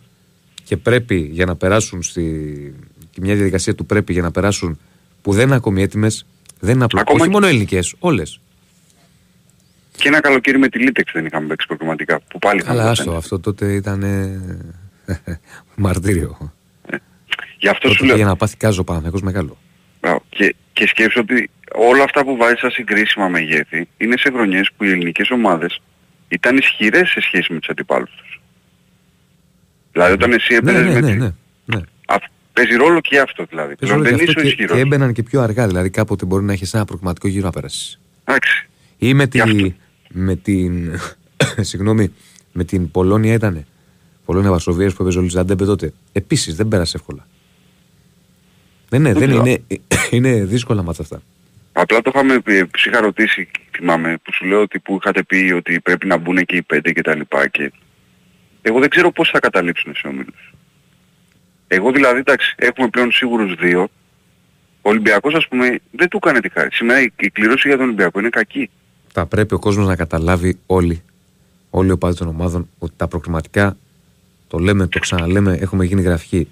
και 0.65 0.77
πρέπει 0.77 1.17
για 1.33 1.47
να 1.47 1.57
περάσουν 1.57 2.03
στη. 2.03 2.23
και 3.11 3.21
μια 3.21 3.35
διαδικασία 3.35 3.75
του 3.75 3.87
πρέπει 3.87 4.13
για 4.13 4.23
να 4.23 4.31
περάσουν 4.31 4.79
που 5.23 5.33
δεν 5.33 5.47
είναι 5.47 5.55
ακόμη 5.55 5.83
έτοιμες. 5.83 6.27
Δεν 6.61 6.75
είναι 6.75 6.85
απλό. 6.85 7.01
Ακόμα 7.01 7.17
Όχι 7.21 7.27
και- 7.27 7.33
μόνο 7.35 7.47
ελληνικές, 7.47 7.95
όλες. 7.99 8.41
Και 9.97 10.09
ένα 10.09 10.21
καλοκαίρι 10.21 10.59
με 10.59 10.69
τη 10.69 10.79
Λίτεξ 10.79 11.13
δεν 11.13 11.27
είχαμε 11.27 11.47
παίξει 11.47 11.67
προκριματικά. 11.67 12.21
Που 12.21 12.39
πάλι 12.39 12.61
είχαμε 12.61 12.77
Καλά, 12.77 12.89
παίξει. 12.89 13.03
άστο. 13.03 13.17
Αυτό 13.17 13.41
τότε 13.41 13.73
ήταν. 13.73 14.03
μαρτύριο. 15.77 16.53
Γι' 17.59 17.69
αυτό 17.69 17.87
Τότε 17.89 17.99
σου 17.99 18.05
λέω. 18.05 18.17
για 18.17 18.25
να 18.25 18.37
πάθει 18.37 18.57
κάζο 18.57 18.85
Παναθηναϊκός 18.85 19.23
μεγάλο. 19.23 19.59
Μπράβο. 20.01 20.23
Και, 20.29 20.55
και 20.73 20.87
σκέψου 20.87 21.21
ότι 21.23 21.51
όλα 21.75 22.03
αυτά 22.03 22.25
που 22.25 22.37
βάζεις 22.37 22.59
σαν 22.59 22.71
συγκρίσιμα 22.71 23.29
μεγέθη 23.29 23.89
είναι 23.97 24.17
σε 24.17 24.31
χρονιές 24.31 24.71
που 24.77 24.85
οι 24.85 24.91
ελληνικές 24.91 25.31
ομάδες 25.31 25.81
ήταν 26.29 26.57
ισχυρές 26.57 27.09
σε 27.11 27.21
σχέση 27.21 27.53
με 27.53 27.59
τους 27.59 27.69
αντιπάλους 27.69 28.11
τους. 28.17 28.41
Δηλαδή 29.93 30.13
όταν 30.13 30.33
εσύ 30.33 30.53
Ναι, 30.53 30.59
έπαιζες 30.71 30.85
ναι, 30.87 30.93
με 30.93 31.01
ναι, 31.01 31.13
τη- 31.13 31.19
ναι, 31.19 31.31
ναι. 31.65 31.81
Α, 32.07 32.17
παίζει 32.63 32.79
ρόλο 32.79 33.01
και 33.01 33.21
αυτό 33.21 33.45
δηλαδή. 33.45 33.75
Παίζει 33.75 33.95
Πλέον 33.95 33.99
όλο 34.01 34.09
δεν 34.09 34.17
και 34.17 34.23
είσαι 34.23 34.31
αυτό 34.31 34.41
ο 34.41 34.43
και, 34.43 34.49
ισχυρός. 34.49 34.77
και 34.77 34.83
έμπαιναν 34.83 35.13
και 35.13 35.23
πιο 35.23 35.41
αργά. 35.41 35.67
Δηλαδή 35.67 35.91
κάποτε 35.91 36.25
μπορεί 36.25 36.45
να 36.45 36.53
έχεις 36.53 36.75
ένα 36.75 36.85
προκριματικό 36.85 37.29
γύρο 37.29 37.45
να 37.45 37.51
περάσεις. 37.51 38.01
Εντάξει. 38.25 38.69
Ή 38.99 39.15
με, 39.15 39.27
τη, 39.27 39.41
με 40.09 40.37
την. 40.37 41.01
συγγνώμη, 41.71 42.13
με 42.53 42.65
την 42.65 42.91
Πολώνια 42.91 43.33
ήταν. 43.33 43.67
Πολώνια 44.25 44.51
Βαρσοβίας 44.51 44.95
που 44.95 45.03
έπαιζε 45.03 45.19
ο 45.19 45.23
Ολισαντέμπε 45.23 45.65
τότε. 45.65 45.93
Επίσης 46.13 46.57
δεν 46.57 46.69
πέρασε 46.69 46.97
εύκολα. 46.97 47.27
Ναι, 48.91 48.99
ναι, 48.99 49.13
δεν 49.13 49.29
ξέρω. 49.29 49.45
είναι, 49.47 49.63
είναι 50.17 50.45
δύσκολα 50.45 50.83
μάτσα 50.83 51.03
αυτά. 51.03 51.23
Απλά 51.73 52.03
το 52.03 52.11
είχαμε 52.15 52.41
πει, 52.41 52.67
τους 52.67 52.87
είχα 52.87 53.01
ρωτήσει, 53.01 53.49
θυμάμαι, 53.77 54.19
που 54.23 54.33
σου 54.33 54.45
λέω 54.45 54.61
ότι 54.61 54.79
που 54.79 54.99
είχατε 55.01 55.23
πει 55.23 55.53
ότι 55.57 55.81
πρέπει 55.81 56.07
να 56.07 56.17
μπουν 56.17 56.45
και 56.45 56.57
οι 56.57 56.63
πέντε 56.63 56.93
και 56.93 57.03
τα 57.03 57.15
λοιπά 57.15 57.49
και 57.49 57.73
εγώ 58.63 58.79
δεν 58.79 58.89
ξέρω 58.89 59.13
πώς 59.13 59.31
θα 59.31 59.39
καταλήξουν 59.39 59.95
σε 59.95 60.07
όμιλους. 60.07 60.50
Εγώ 61.73 61.93
δηλαδή, 61.93 62.19
εντάξει, 62.19 62.55
έχουμε 62.59 62.89
πλέον 62.89 63.13
σίγουρους 63.13 63.55
δύο. 63.55 63.89
Ο 64.83 64.89
Ολυμπιακός 64.91 65.35
ας 65.35 65.49
πούμε 65.49 65.81
δεν 65.91 66.09
του 66.09 66.17
έκανε 66.17 66.41
τη 66.41 66.49
χάρη. 66.49 66.69
Σήμερα 66.73 67.01
η, 67.03 67.13
η 67.17 67.31
κλήρωση 67.31 67.69
για 67.69 67.77
τον 67.77 67.87
Ολυμπιακό 67.87 68.19
είναι 68.19 68.29
κακή. 68.29 68.71
Θα 69.13 69.27
πρέπει 69.27 69.55
ο 69.55 69.59
κόσμος 69.59 69.87
να 69.87 69.97
καταλάβει 69.97 70.59
όλοι, 70.67 71.03
όλοι 71.71 71.89
οι 71.89 71.91
οπαδοί 71.91 72.17
των 72.17 72.29
ομάδων, 72.29 72.69
ότι 72.79 72.93
τα 72.97 73.09
προκριματικά, 73.09 73.77
το 74.49 74.59
λέμε, 74.59 74.87
το 74.87 74.99
ξαναλέμε, 74.99 75.57
έχουμε 75.61 75.85
γίνει 75.85 76.03
γραφική. 76.03 76.49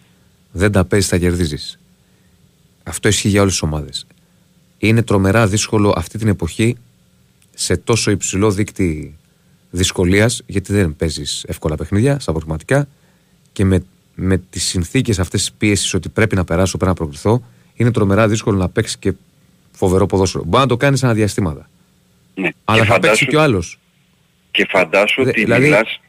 Δεν 0.53 0.73
τα 0.73 0.85
παίζεις, 0.85 1.09
τα 1.09 1.19
κερδίζεις. 1.19 1.78
Αυτό 2.82 3.09
ισχύει 3.09 3.28
για 3.28 3.40
όλες 3.40 3.53
τις 3.53 3.62
ομάδες. 3.62 4.07
Είναι 4.78 5.03
τρομερά 5.03 5.47
δύσκολο 5.47 5.95
αυτή 5.97 6.19
την 6.19 6.28
εποχή 6.28 6.77
σε 7.55 7.77
τόσο 7.77 8.11
υψηλό 8.11 8.51
δείκτη 8.51 9.16
δυσκολίας, 9.70 10.43
γιατί 10.47 10.73
δεν 10.73 10.97
παίζεις 10.97 11.45
εύκολα 11.49 11.77
παιχνίδια 11.77 12.19
στα 12.19 12.32
προκριματικά 12.32 12.89
και 13.53 13.65
με, 13.65 13.85
με 14.20 14.39
τις 14.39 14.65
συνθήκες 14.65 15.19
αυτές 15.19 15.40
της 15.40 15.53
πίεσης 15.53 15.95
ότι 15.95 16.09
πρέπει 16.09 16.35
να 16.36 16.45
περάσω, 16.45 16.77
πρέπει 16.77 16.90
να 16.90 16.97
προκριθώ, 16.97 17.43
είναι 17.74 17.90
τρομερά 17.90 18.28
δύσκολο 18.28 18.59
να 18.59 18.69
παίξεις 18.69 18.99
και 18.99 19.12
φοβερό 19.73 20.07
ποδόσφαιρο. 20.07 20.45
Μπορεί 20.45 20.62
να 20.62 20.69
το 20.69 20.77
κάνεις 20.77 21.05
αναδιαστήματα. 21.05 21.69
Ναι. 22.35 22.49
Αλλά 22.65 22.81
και 22.81 22.86
θα 22.86 22.93
παίξει 22.99 23.09
φαντάσου, 23.09 23.27
κι 23.27 23.36
ο 23.36 23.40
άλλος. 23.40 23.78
και 24.51 24.66
φαντάσου 24.70 25.23
Δε- 25.24 25.31
ότι 25.31 25.40
δηλαδή- 25.40 25.65
μιλάς... 25.65 26.01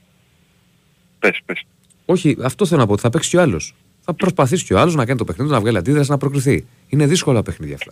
Πες, 1.19 1.39
πες. 1.45 1.61
Όχι, 2.05 2.37
αυτό 2.43 2.65
θέλω 2.65 2.79
να 2.79 2.85
πω. 2.87 2.93
ότι 2.93 3.01
Θα 3.01 3.09
παίξει 3.09 3.29
κι 3.29 3.37
ο 3.37 3.41
άλλος. 3.41 3.75
Θα 4.01 4.13
προσπαθήσει 4.13 4.63
κι 4.65 4.73
ο 4.73 4.79
άλλος 4.79 4.95
να 4.95 5.05
κάνει 5.05 5.17
το 5.17 5.23
παιχνίδι, 5.25 5.49
του, 5.49 5.55
να 5.55 5.61
βγάλει 5.61 5.77
αντίδραση, 5.77 6.09
να 6.11 6.17
προκριθεί. 6.17 6.65
Είναι 6.87 7.05
δύσκολα 7.05 7.43
παιχνίδια 7.43 7.75
αυτά. 7.75 7.91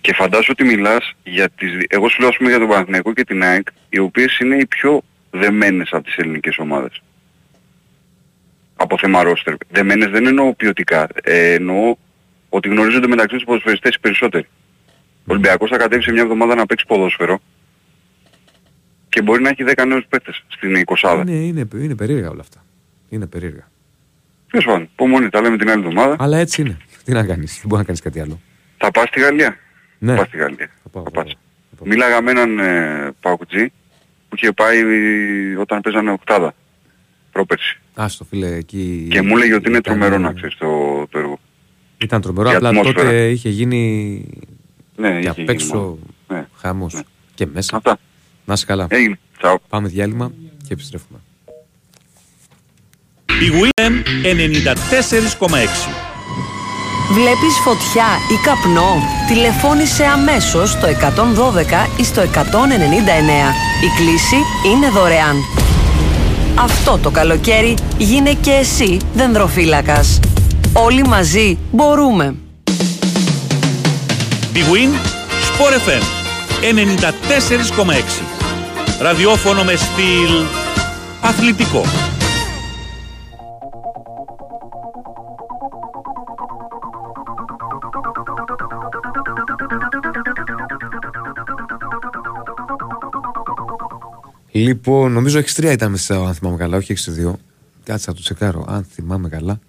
Και 0.00 0.12
φαντάσου 0.14 0.48
ότι 0.50 0.64
μιλάς 0.64 1.12
για 1.24 1.48
τις... 1.50 1.72
δι- 1.76 1.92
Εγώ 1.94 2.08
σου 2.08 2.20
λέω 2.20 2.28
ας 2.28 2.36
πούμε 2.36 2.48
για 2.48 2.58
τον 2.58 2.68
Παναθηναϊκό 2.68 3.12
και 3.12 3.24
την 3.24 3.42
ΑΕΚ, 3.42 3.66
οι 3.88 3.98
οποίες 3.98 4.38
είναι 4.38 4.56
οι 4.56 4.66
πιο 4.66 5.02
δεμένες 5.30 5.88
από 5.92 6.04
τις 6.04 6.16
ελληνικές 6.16 6.58
ομάδες. 6.58 7.02
Από 8.76 8.98
θέμα 8.98 9.22
ρόστερ. 9.22 9.54
Δεμένες 9.70 10.10
δεν 10.10 10.26
εννοώ 10.26 10.54
ποιοτικά. 10.54 11.08
Ε, 11.22 11.52
εννοώ 11.52 11.96
ότι 12.48 12.68
γνωρίζονται 12.68 13.06
μεταξύ 13.06 13.36
τους 13.36 13.44
ποδοσφαιριστές 13.44 13.94
οι 13.94 14.00
περισσότεροι. 14.00 14.48
Ο 15.18 15.26
Ολυμπιακός 15.26 15.70
θα 15.70 15.76
κατέβει 15.76 16.02
σε 16.02 16.12
μια 16.12 16.22
εβδομάδα 16.22 16.54
να 16.54 16.66
παίξει 16.66 16.86
ποδόσφαιρο 16.86 17.40
και 19.08 19.22
μπορεί 19.22 19.42
να 19.42 19.48
έχει 19.48 19.64
10 19.76 19.84
νέους 19.86 20.04
παίκτες 20.08 20.44
στην 20.48 20.84
20 21.00 21.18
Είναι, 21.20 21.32
είναι, 21.32 21.68
είναι 21.74 21.94
περίεργα 21.94 22.30
όλα 22.30 22.40
αυτά. 22.40 22.64
Είναι 23.08 23.26
περίεργα. 23.26 23.70
Τέλος 24.50 24.64
πάντων, 24.66 24.82
υπομονή, 24.82 25.28
τα 25.28 25.40
λέμε 25.40 25.56
την 25.56 25.70
άλλη 25.70 25.86
εβδομάδα. 25.86 26.16
Αλλά 26.18 26.38
έτσι 26.38 26.60
είναι. 26.62 26.76
Τι 27.04 27.12
να 27.12 27.24
κάνεις, 27.24 27.52
δεν 27.52 27.62
μπορεί 27.64 27.80
να 27.80 27.86
κάνεις 27.86 28.00
κάτι 28.00 28.20
άλλο. 28.20 28.40
Θα 28.76 28.90
πας 28.90 29.08
στη 29.08 29.20
Γαλλία. 29.20 29.56
Ναι. 29.98 30.12
Θα 30.12 30.18
πας 30.18 30.26
στη 30.26 30.36
Γαλλία. 30.36 30.70
Θα 30.92 31.10
πας. 31.10 31.36
Μίλαγα 31.84 32.22
με 32.22 32.30
έναν 32.30 32.58
ε, 32.58 33.12
Παουκτζή 33.20 33.72
που 34.28 34.36
είχε 34.36 34.52
πάει 34.52 34.82
όταν 35.56 35.80
παίζανε 35.80 36.10
οκτάδα 36.10 36.54
πρόπερση. 37.32 37.80
Άστο 37.94 38.24
φίλε, 38.24 38.54
εκεί. 38.56 39.06
Και 39.10 39.22
μου 39.22 39.36
έλεγε 39.36 39.54
ότι 39.54 39.68
είναι 39.68 39.78
ήταν- 39.78 39.98
τρομερό 39.98 40.18
να 40.18 40.32
ξέρεις 40.32 40.56
το, 40.56 40.66
το 41.10 41.18
έργο. 41.18 41.38
Ήταν 41.98 42.20
τρομερό, 42.20 42.50
Η 42.50 42.54
απλά 42.54 42.68
ατμόσφαιρα. 42.68 43.02
τότε 43.02 43.28
είχε 43.30 43.48
γίνει. 43.48 44.24
Ναι, 44.96 45.10
και 45.12 45.18
είχε 45.18 45.28
απ' 45.28 45.36
γίνει 45.38 45.50
έξω 45.52 45.74
μόνο. 45.76 45.98
Ναι. 46.28 46.46
χαμός. 46.56 47.02
Και 47.34 47.46
μέσα. 47.52 47.76
Αυτά. 47.76 47.98
Να 48.44 48.52
είσαι 48.54 48.66
καλά. 48.66 48.86
Έγινε. 48.90 49.18
Τσαου. 49.38 49.60
Πάμε 49.68 49.88
διάλειμμα 49.88 50.32
και 50.66 50.72
επιστρέφουμε. 50.72 51.18
Η 53.26 53.50
WM 53.50 53.92
94,6. 54.22 55.90
Βλέπεις 57.12 57.54
φωτιά 57.64 58.06
ή 58.32 58.36
καπνό; 58.44 59.02
Τηλεφώνησε 59.28 60.04
αμέσως 60.04 60.70
στο 60.70 60.86
112 60.86 61.86
ή 62.00 62.04
στο 62.04 62.20
199. 62.20 62.26
Η 63.84 63.88
κλήση 63.96 64.36
είναι 64.72 64.88
δωρεάν. 64.90 65.36
Αυτό 66.56 66.98
το 67.02 67.10
καλοκαίρι 67.10 67.74
γίνε 67.98 68.32
και 68.32 68.50
εσύ 68.50 68.98
δενδροφύλακας. 69.14 70.20
Όλοι 70.72 71.02
μαζί 71.06 71.58
μπορούμε. 71.70 72.34
Big 74.54 74.72
Win 74.72 74.94
Sport 75.48 75.88
FM 75.88 76.02
94,6. 76.60 78.22
Ραδιόφωνο 79.00 79.64
με 79.64 79.74
στυλ 79.76 80.44
αθλητικό. 81.20 81.82
Λοιπόν, 94.56 95.12
νομίζω 95.12 95.38
6-3 95.38 95.62
ήταν 95.72 95.90
μέσα, 95.90 96.16
αν 96.16 96.34
θυμάμαι 96.34 96.56
καλά, 96.56 96.76
όχι 96.76 96.94
6-2. 96.96 97.32
Κάτσε 97.84 98.10
να 98.10 98.16
το 98.16 98.22
τσεκάρω, 98.22 98.64
αν 98.68 98.84
θυμάμαι 98.84 99.28
καλά. 99.28 99.60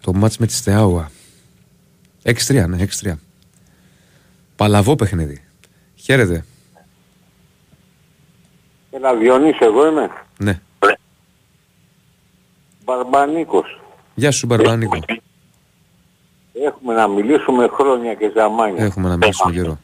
Το 0.00 0.12
μάτς 0.12 0.38
με 0.38 0.46
τη 0.46 0.52
Στεάουα. 0.52 1.10
6-3, 2.22 2.64
ναι, 2.68 2.86
6-3. 3.02 3.12
Παλαβό 4.56 4.96
παιχνίδι. 4.96 5.44
Χαίρετε. 5.94 6.44
Έλα, 8.90 9.16
Διονύση, 9.16 9.58
εγώ 9.60 9.86
είμαι. 9.86 10.10
Ναι. 10.38 10.60
Μπαρμπανίκος. 12.84 13.80
Γεια 14.14 14.30
σου 14.30 14.46
Μπαρμπανίκο. 14.46 14.98
Έχουμε 16.66 16.94
να 16.94 17.08
μιλήσουμε 17.08 17.68
χρόνια 17.68 18.14
και 18.14 18.32
ζαμάνια. 18.34 18.84
Έχουμε 18.84 19.08
να 19.08 19.16
μιλήσουμε 19.16 19.52
καιρό. 19.52 19.78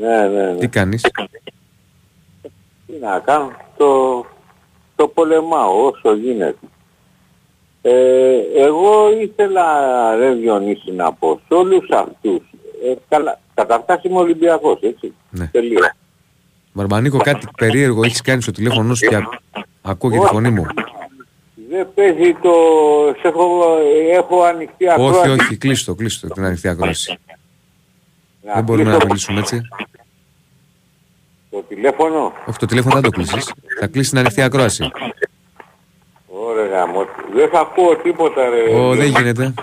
Ναι, 0.00 0.28
ναι, 0.28 0.52
ναι. 0.52 0.58
Τι 0.58 0.68
κάνεις; 0.68 1.04
Τι 2.86 2.92
να 3.00 3.18
κάνω, 3.18 3.52
το, 3.76 4.24
το 4.96 5.08
πολεμάω 5.08 5.86
όσο 5.86 6.14
γίνεται. 6.14 6.56
Ε, 7.82 8.36
εγώ 8.56 9.12
ήθελα, 9.20 9.64
ρε 10.16 10.32
Διονύση, 10.34 10.92
να 10.92 11.12
πω 11.12 11.40
σε 11.48 11.54
όλους 11.54 11.90
αυτούς, 11.90 12.42
ε, 12.84 12.94
καλά, 13.08 13.40
καταρχάς 13.54 14.02
είμαι 14.04 14.18
Ολυμπιακός, 14.18 14.78
έτσι, 14.82 15.14
Ναι. 15.30 15.46
τελείως. 15.52 15.90
Μπαρμπανίκο 16.72 17.18
κάτι 17.18 17.46
περίεργο 17.56 18.04
έχεις 18.04 18.20
κάνει 18.20 18.42
στο 18.42 18.50
τηλέφωνο 18.50 18.94
σου 18.94 19.06
και 19.08 19.16
α- 19.16 19.22
ακούω 19.82 20.10
και 20.10 20.18
τη 20.18 20.26
φωνή 20.26 20.50
μου. 20.50 20.66
Δεν 21.70 21.88
παίζει 21.94 22.32
το... 22.42 22.52
σε 23.20 23.28
Έχω, 23.28 23.76
έχω 24.12 24.42
ανοιχτή 24.42 24.84
όχι, 24.86 24.92
ακρόαση. 25.06 25.28
όχι, 25.30 25.56
κλείστο, 25.56 25.94
κλείστο 25.94 26.28
την 26.28 26.44
ανοιχτή 26.44 26.68
ακρόαση. 26.68 27.18
Να 28.42 28.54
Δεν 28.54 28.64
μπορούμε 28.64 28.84
κλείσω 28.90 28.98
να 28.98 29.04
μιλήσουμε 29.06 29.40
έτσι. 29.40 29.60
Το 31.54 31.62
τηλέφωνο; 31.68 32.32
Όχι, 32.46 32.58
το 32.58 32.66
τηλέφωνο 32.66 32.94
δεν 32.94 33.02
το 33.02 33.10
κλείσεις. 33.10 33.52
Θα 33.80 33.86
κλείσεις 33.86 34.10
την 34.10 34.18
ανοιχτή 34.18 34.42
ακρόαση. 34.42 34.90
Ωραία, 36.26 36.66
γάμο. 36.66 37.04
Δεν 37.34 37.48
θα 37.48 37.60
ακούω 37.60 37.96
τίποτα, 37.96 38.48
ρε. 38.48 38.78
Ω, 38.78 38.94
δεν 38.94 39.06
γίνεται. 39.06 39.54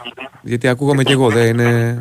Γιατί 0.42 0.68
ακούγομαι 0.68 1.04
κι 1.04 1.12
εγώ, 1.12 1.30
δεν 1.30 1.48
είναι... 1.48 1.98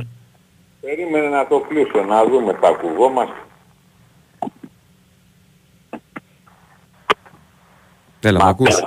Περίμενε 0.81 1.29
να 1.29 1.47
το 1.47 1.61
κλείσω, 1.69 2.03
να 2.03 2.25
δούμε 2.25 2.53
τα 2.53 2.69
ακουγόμαστε. 2.69 3.35
Έλα, 8.21 8.45
με 8.45 8.51
ακούς; 8.51 8.83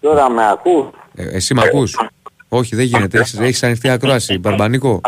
Τώρα 0.00 0.30
με 0.30 0.50
ακούς; 0.50 0.86
Ε, 1.14 1.28
εσύ 1.36 1.54
με 1.54 1.62
ακούς; 1.64 1.98
Όχι, 2.48 2.76
δεν 2.76 2.84
γίνεται. 2.84 3.18
Έχεις, 3.18 3.38
έχεις 3.38 3.62
ανοιχτή 3.62 3.88
ακρόαση. 3.88 4.38
Μπαρμπανίκο, 4.38 5.00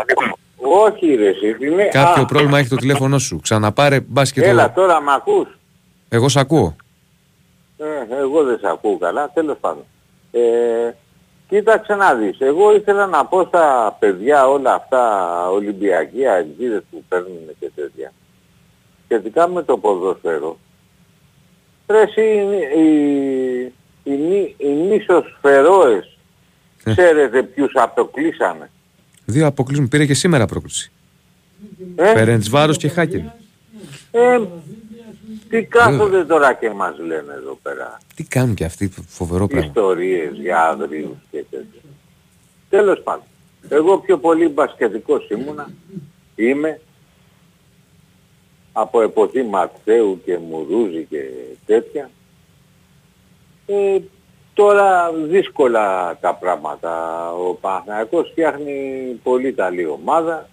Όχι 0.63 1.15
ρε 1.15 1.27
εσύ, 1.27 1.53
τι 1.53 1.67
είναι... 1.67 1.83
κάποιο 1.83 2.23
Α, 2.23 2.25
πρόβλημα 2.25 2.59
έχει 2.59 2.69
το 2.69 2.75
τηλέφωνό 2.75 3.17
σου. 3.17 3.39
Ξαναπάρε, 3.39 3.99
μπας 3.99 4.31
και 4.31 4.41
Έλα, 4.41 4.73
το... 4.73 4.81
τώρα 4.81 5.01
με 5.01 5.13
ακούς; 5.13 5.47
Εγώ 6.09 6.29
σ' 6.29 6.37
ακούω. 6.37 6.75
Ε, 7.77 8.15
εγώ 8.15 8.43
δεν 8.43 8.57
σε 8.59 8.67
ακούω 8.67 8.97
καλά, 8.97 9.29
τέλος 9.33 9.57
πάντων. 9.59 9.83
Ε, 10.31 10.41
κοίταξε 11.49 11.95
να 11.95 12.13
δεις, 12.13 12.39
εγώ 12.39 12.75
ήθελα 12.75 13.05
να 13.07 13.25
πω 13.25 13.43
στα 13.43 13.95
παιδιά 13.99 14.47
όλα 14.47 14.73
αυτά 14.73 15.49
Ολυμπιακοί 15.49 16.27
αγγίδες 16.27 16.81
που 16.91 17.03
παίρνουν 17.09 17.39
και 17.59 17.71
τέτοια. 17.75 18.13
Σχετικά 19.05 19.47
με 19.47 19.63
το 19.63 19.77
ποδόσφαιρο. 19.77 20.57
Ρε 21.87 22.01
εσύ, 22.01 22.21
οι, 22.21 22.81
οι, 22.81 23.73
οι, 24.03 24.11
νη- 24.17 24.55
οι 24.57 24.67
νήσος 24.67 25.37
Φερόες, 25.41 26.17
ξέρετε 26.83 27.43
ποιους 27.43 27.71
αποκλείσανε. 27.75 28.71
Δύο 29.25 29.47
αποκλείσουν. 29.47 29.87
Πήρε 29.87 30.05
και 30.05 30.13
σήμερα 30.13 30.45
πρόκληση. 30.45 30.91
Ε, 31.95 32.13
Φερεντσβάρος 32.13 32.77
και 32.77 32.87
Χάκερ. 32.89 33.19
ε, 34.11 34.39
τι 35.49 35.63
κάθονται 35.63 36.25
τώρα 36.25 36.53
και 36.53 36.69
μας 36.69 36.97
λένε 36.97 37.33
εδώ 37.33 37.59
πέρα. 37.61 37.97
Τι 38.15 38.23
κάνουν 38.23 38.55
και 38.55 38.65
αυτοί, 38.65 38.91
φοβερό 39.07 39.47
πράγμα. 39.47 39.67
ιστορίες 39.67 40.37
για 40.41 40.67
αύριους 40.67 41.17
και 41.31 41.45
τέτοια. 41.49 41.81
Τέλος 42.69 43.01
πάντων, 43.03 43.23
εγώ 43.69 43.97
πιο 43.97 44.17
πολύ 44.17 44.47
μπασκετικός 44.47 45.29
ήμουνα, 45.29 45.69
είμαι, 46.35 46.79
από 48.71 49.01
εποχή 49.01 49.43
Ματθαίου 49.43 50.21
και 50.25 50.37
Μουρούζη 50.37 51.05
και 51.09 51.23
τέτοια. 51.65 52.09
Ε, 53.65 53.97
τώρα 54.53 55.11
δύσκολα 55.11 56.17
τα 56.21 56.33
πράγματα. 56.35 57.31
Ο 57.33 57.53
Παναθηναϊκός 57.53 58.29
φτιάχνει 58.31 59.19
πολύ 59.23 59.51
καλή 59.51 59.85
ομάδα. 59.85 60.49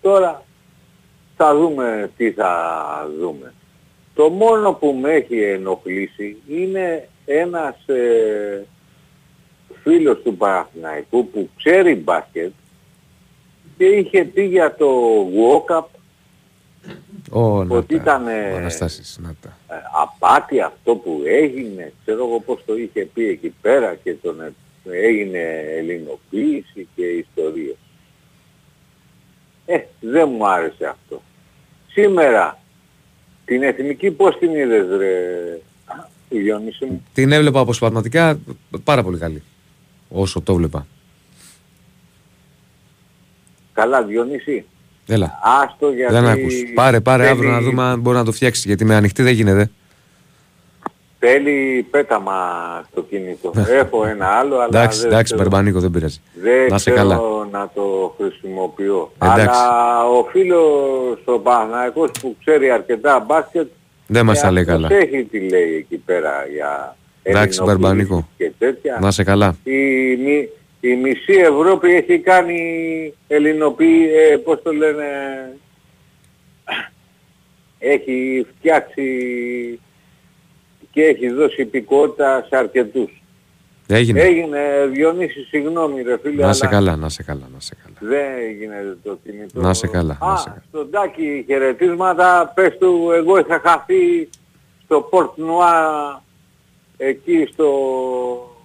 Τώρα 0.00 0.42
θα 1.36 1.54
δούμε 1.54 2.10
τι 2.16 2.30
θα 2.30 3.10
δούμε. 3.20 3.54
Το 4.14 4.28
μόνο 4.28 4.72
που 4.72 4.92
με 5.00 5.12
έχει 5.12 5.42
ενοχλήσει 5.42 6.36
είναι 6.48 7.08
ένας 7.24 7.88
ε, 7.88 8.66
φίλος 9.82 10.22
του 10.22 10.36
Παναθηναϊκού 10.36 11.30
που 11.30 11.48
ξέρει 11.56 11.94
μπάσκετ 11.94 12.52
και 13.76 13.84
είχε 13.84 14.24
πει 14.24 14.42
για 14.42 14.74
το 14.74 14.88
walk-up 15.36 15.84
Ω, 17.30 17.64
να 17.64 17.76
ότι 17.76 17.96
τα. 17.96 18.02
ήταν 18.02 18.26
Ο 18.26 18.30
ε, 18.30 18.56
Αναστάσης, 18.56 19.18
να 19.22 19.34
τα. 19.40 19.56
ε, 19.74 19.78
απάτη 20.02 20.60
αυτό 20.60 20.94
που 20.96 21.22
έγινε, 21.26 21.92
ξέρω 22.02 22.26
εγώ 22.26 22.40
πώς 22.40 22.62
το 22.66 22.76
είχε 22.76 23.08
πει 23.14 23.28
εκεί 23.28 23.54
πέρα 23.60 23.94
και 23.94 24.14
τον 24.14 24.40
ε, 24.40 24.52
έγινε 24.90 25.38
ελληνοποίηση 25.76 26.88
και 26.96 27.02
ιστορίες. 27.06 27.76
Ε, 29.66 29.78
δεν 30.00 30.28
μου 30.32 30.48
άρεσε 30.48 30.86
αυτό. 30.86 31.22
Σήμερα, 31.88 32.58
την 33.44 33.62
εθνική 33.62 34.10
πώς 34.10 34.38
την 34.38 34.50
είδες 34.54 34.86
ρε 34.98 35.12
Διονύση 36.28 36.84
μου; 36.84 37.02
Την 37.14 37.32
έβλεπα 37.32 37.60
αποσπασματικά 37.60 38.38
πάρα 38.84 39.02
πολύ 39.02 39.18
καλή. 39.18 39.42
Όσο 40.08 40.40
το 40.40 40.54
βλέπα. 40.54 40.86
Καλά 43.72 44.02
Διονύση. 44.04 44.64
Έλα. 45.08 45.38
Άστο 45.64 45.90
γιατί... 45.90 46.12
Δεν 46.12 46.26
ακούς. 46.26 46.54
Πάρε, 46.74 47.00
πάρε 47.00 47.22
θέλει- 47.22 47.34
αύριο 47.36 47.50
να 47.50 47.60
δούμε 47.60 47.82
αν 47.82 48.00
μπορεί 48.00 48.16
να 48.16 48.24
το 48.24 48.32
φτιάξει. 48.32 48.62
Γιατί 48.68 48.84
με 48.84 48.94
ανοιχτή 48.94 49.22
δεν 49.22 49.32
γίνεται. 49.32 49.70
Θέλει 51.18 51.86
πέταμα 51.90 52.34
στο 52.90 53.02
κινητό. 53.02 53.52
Έχω 53.68 54.06
ένα 54.06 54.26
άλλο 54.26 54.54
αλλά 54.54 54.68
Ναι. 54.70 54.78
Εντάξει, 54.78 54.98
δεν 55.00 55.08
εντάξει, 55.08 55.24
ξέρω- 55.34 55.40
Μπαρμπανίκο, 55.50 55.80
δεν 55.80 55.90
πειράζει. 55.90 56.20
Δεν 56.42 56.66
Να 56.70 56.78
σε 56.78 56.90
ξέρω 56.90 57.08
καλά. 57.08 57.20
να 57.50 57.70
το 57.74 58.14
χρησιμοποιώ. 58.20 59.12
Εντάξει. 59.22 59.42
Αλλά 59.48 60.04
ο 60.08 60.24
φίλος 60.30 61.18
ο 61.24 61.38
Παναθηναϊκός 61.38 62.10
που 62.20 62.36
ξέρει 62.44 62.70
αρκετά 62.70 63.24
μπάσκετ 63.26 63.66
Δεν 64.06 64.24
μας 64.26 64.38
ε, 64.38 64.42
τα 64.42 64.50
λέει 64.50 64.62
αυτός 64.62 64.80
καλά. 64.82 64.94
έχει 65.02 65.24
τι 65.24 65.38
λέει 65.48 65.74
εκεί 65.76 65.96
πέρα 65.96 66.30
για 66.54 66.96
Εντάξει, 67.22 67.58
ελληνοποίηση 67.58 67.62
Μπαρμπανίκο. 67.64 68.28
και 68.36 68.52
τέτοια. 68.58 68.98
Να 69.00 69.10
σε 69.10 69.24
καλά. 69.24 69.56
Η, 69.64 69.72
μη- 70.24 70.48
η 70.80 70.96
μισή 70.96 71.32
Ευρώπη 71.32 71.94
έχει 71.94 72.18
κάνει 72.18 72.60
ελληνοποίηση, 73.26 74.10
ε, 74.32 74.36
πώς 74.36 74.62
το 74.62 74.72
λένε, 74.72 75.06
έχει 77.78 78.46
φτιάξει 78.58 79.80
και 80.90 81.02
έχει 81.02 81.28
δώσει 81.30 81.60
υπηκότητα 81.62 82.44
σε 82.48 82.56
αρκετούς. 82.56 83.20
Έγινε. 83.88 84.20
Έγινε, 84.20 84.86
Διονύση, 84.92 85.40
συγγνώμη 85.44 86.02
ρε 86.02 86.18
φίλε, 86.22 86.44
Να 86.46 86.52
σε 86.52 86.66
αλλά 86.66 86.74
καλά, 86.76 86.96
να 86.96 87.08
σε 87.08 87.22
καλά, 87.22 87.48
να 87.54 87.60
σε 87.60 87.76
καλά. 87.82 88.12
δεν 88.12 88.50
γίνεται 88.58 88.96
το 89.02 89.18
κινητό. 89.24 89.60
Να 89.60 89.74
σε 89.74 89.86
καλά, 89.86 90.18
Α, 90.20 90.28
να 90.30 90.36
σε 90.36 90.48
καλά. 90.48 90.62
στον 90.68 90.90
Τάκη 90.90 91.44
χαιρετίσματα, 91.46 92.52
πες 92.54 92.78
του, 92.78 93.10
εγώ 93.14 93.38
είχα 93.38 93.60
χαθεί 93.64 94.28
στο 94.84 95.08
Port 95.12 95.24
Noir, 95.40 96.20
εκεί 96.96 97.48
στο 97.52 97.68
ε, 98.52 98.55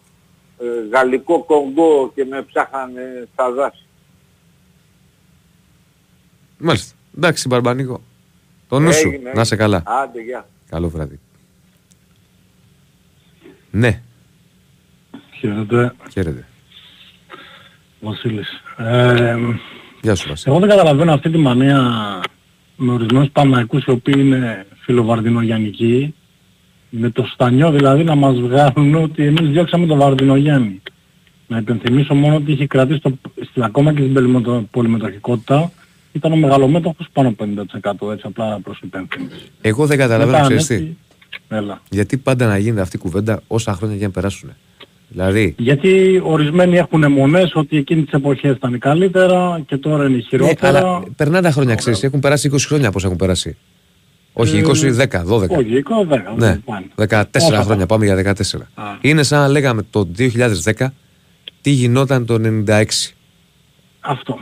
γαλλικό 0.91 1.43
Κονγκό 1.43 2.11
και 2.15 2.25
με 2.25 2.41
ψάχανε 2.41 3.27
στα 3.33 3.51
δάση. 3.51 3.83
Μάλιστα. 6.57 6.95
Εντάξει, 7.17 7.47
Μπαρμπανίκο. 7.47 8.01
Το 8.67 8.79
νου 8.79 8.93
σου. 8.93 9.07
Έγινε, 9.07 9.31
Να 9.35 9.43
σε 9.43 9.55
καλά. 9.55 9.83
Άντε, 9.85 10.21
γεια. 10.21 10.47
Καλό 10.69 10.89
βράδυ. 10.89 11.19
Ναι, 13.71 14.01
Χαίρετε, 15.39 15.93
χαίρετε. 16.11 16.45
Βασίλης. 17.99 18.61
Ε, 18.77 19.37
Γεια 20.01 20.15
σου, 20.15 20.27
Βασίλη. 20.29 20.51
εγώ 20.55 20.59
δεν 20.59 20.69
καταλαβαίνω 20.69 21.13
αυτή 21.13 21.29
τη 21.29 21.37
μανία 21.37 21.79
με 22.75 22.91
ορισμένους 22.93 23.29
Παναϊκούς 23.29 23.83
οι 23.85 23.91
οποίοι 23.91 24.13
είναι 24.17 24.67
φιλοβαρδινογιαννικοί 24.79 26.15
με 26.93 27.09
το 27.09 27.23
στανιό 27.33 27.71
δηλαδή 27.71 28.03
να 28.03 28.15
μας 28.15 28.39
βγάλουν 28.39 28.95
ότι 28.95 29.25
εμείς 29.25 29.49
διώξαμε 29.49 29.85
τον 29.85 29.97
Βαρδινογιάννη. 29.97 30.81
Να 31.47 31.57
υπενθυμίσω 31.57 32.13
μόνο 32.15 32.35
ότι 32.35 32.51
είχε 32.51 32.67
κρατήσει 32.67 32.99
το, 32.99 33.11
στην, 33.49 33.63
ακόμα 33.63 33.93
και 33.93 33.99
στην 34.01 34.13
πολυμετω- 34.13 34.63
πολυμετοχικότητα 34.71 35.71
ήταν 36.11 36.31
ο 36.31 36.35
μεγαλομέτωχος 36.35 37.07
πάνω 37.13 37.27
από 37.29 37.45
50% 38.09 38.11
έτσι 38.11 38.23
απλά 38.27 38.59
προς 38.63 38.79
υπενθύμηση. 38.83 39.35
Εγώ 39.61 39.85
δεν 39.85 39.97
καταλαβαίνω, 39.97 40.31
Μετά 40.31 40.43
ξέρεις 40.43 40.65
τι. 40.65 40.73
ανέβη- 40.75 40.95
Έλα. 41.47 41.81
Γιατί 41.89 42.17
πάντα 42.17 42.47
να 42.47 42.57
γίνεται 42.57 42.81
αυτή 42.81 42.95
η 42.95 42.99
κουβέντα 42.99 43.41
όσα 43.47 43.73
χρόνια 43.73 43.95
για 43.95 44.07
να 44.07 44.13
περάσουν. 44.13 44.49
Δηλαδή, 45.07 45.55
Γιατί 45.57 46.21
ορισμένοι 46.23 46.77
έχουν 46.77 47.03
αιμονές 47.03 47.51
ότι 47.55 47.77
εκείνη 47.77 48.03
τις 48.03 48.13
εποχές 48.13 48.55
ήταν 48.55 48.79
καλύτερα 48.79 49.61
και 49.65 49.77
τώρα 49.77 50.05
είναι 50.05 50.15
ναι, 50.15 50.21
χειρότερα. 50.21 50.77
αλλά 50.79 51.03
περνάνε 51.15 51.41
τα 51.47 51.51
χρόνια, 51.51 51.75
ξέρεις. 51.75 52.03
Έχουν 52.03 52.19
περάσει 52.19 52.49
20 52.53 52.57
χρόνια 52.67 52.91
πώς 52.91 53.03
έχουν 53.03 53.15
περάσει. 53.15 53.57
Όχι, 54.33 54.57
Ε, 54.57 54.61
20, 54.61 54.91
10, 54.91 55.23
12. 55.25 55.47
Όχι, 55.49 55.83
20, 55.83 56.07
10. 56.07 56.35
Ναι, 56.37 56.57
πάνε. 56.65 56.85
14 56.95 57.23
Όσα 57.35 57.63
χρόνια, 57.63 57.85
πάμε 57.85 58.05
για 58.05 58.15
14. 58.15 58.67
Είναι 59.01 59.23
σαν 59.23 59.39
να 59.39 59.47
λέγαμε 59.47 59.81
το 59.89 60.07
2010 60.17 60.93
τι 61.61 61.69
γινόταν 61.69 62.25
το 62.25 62.37
96. 62.67 63.13
Αυτό. 63.99 64.39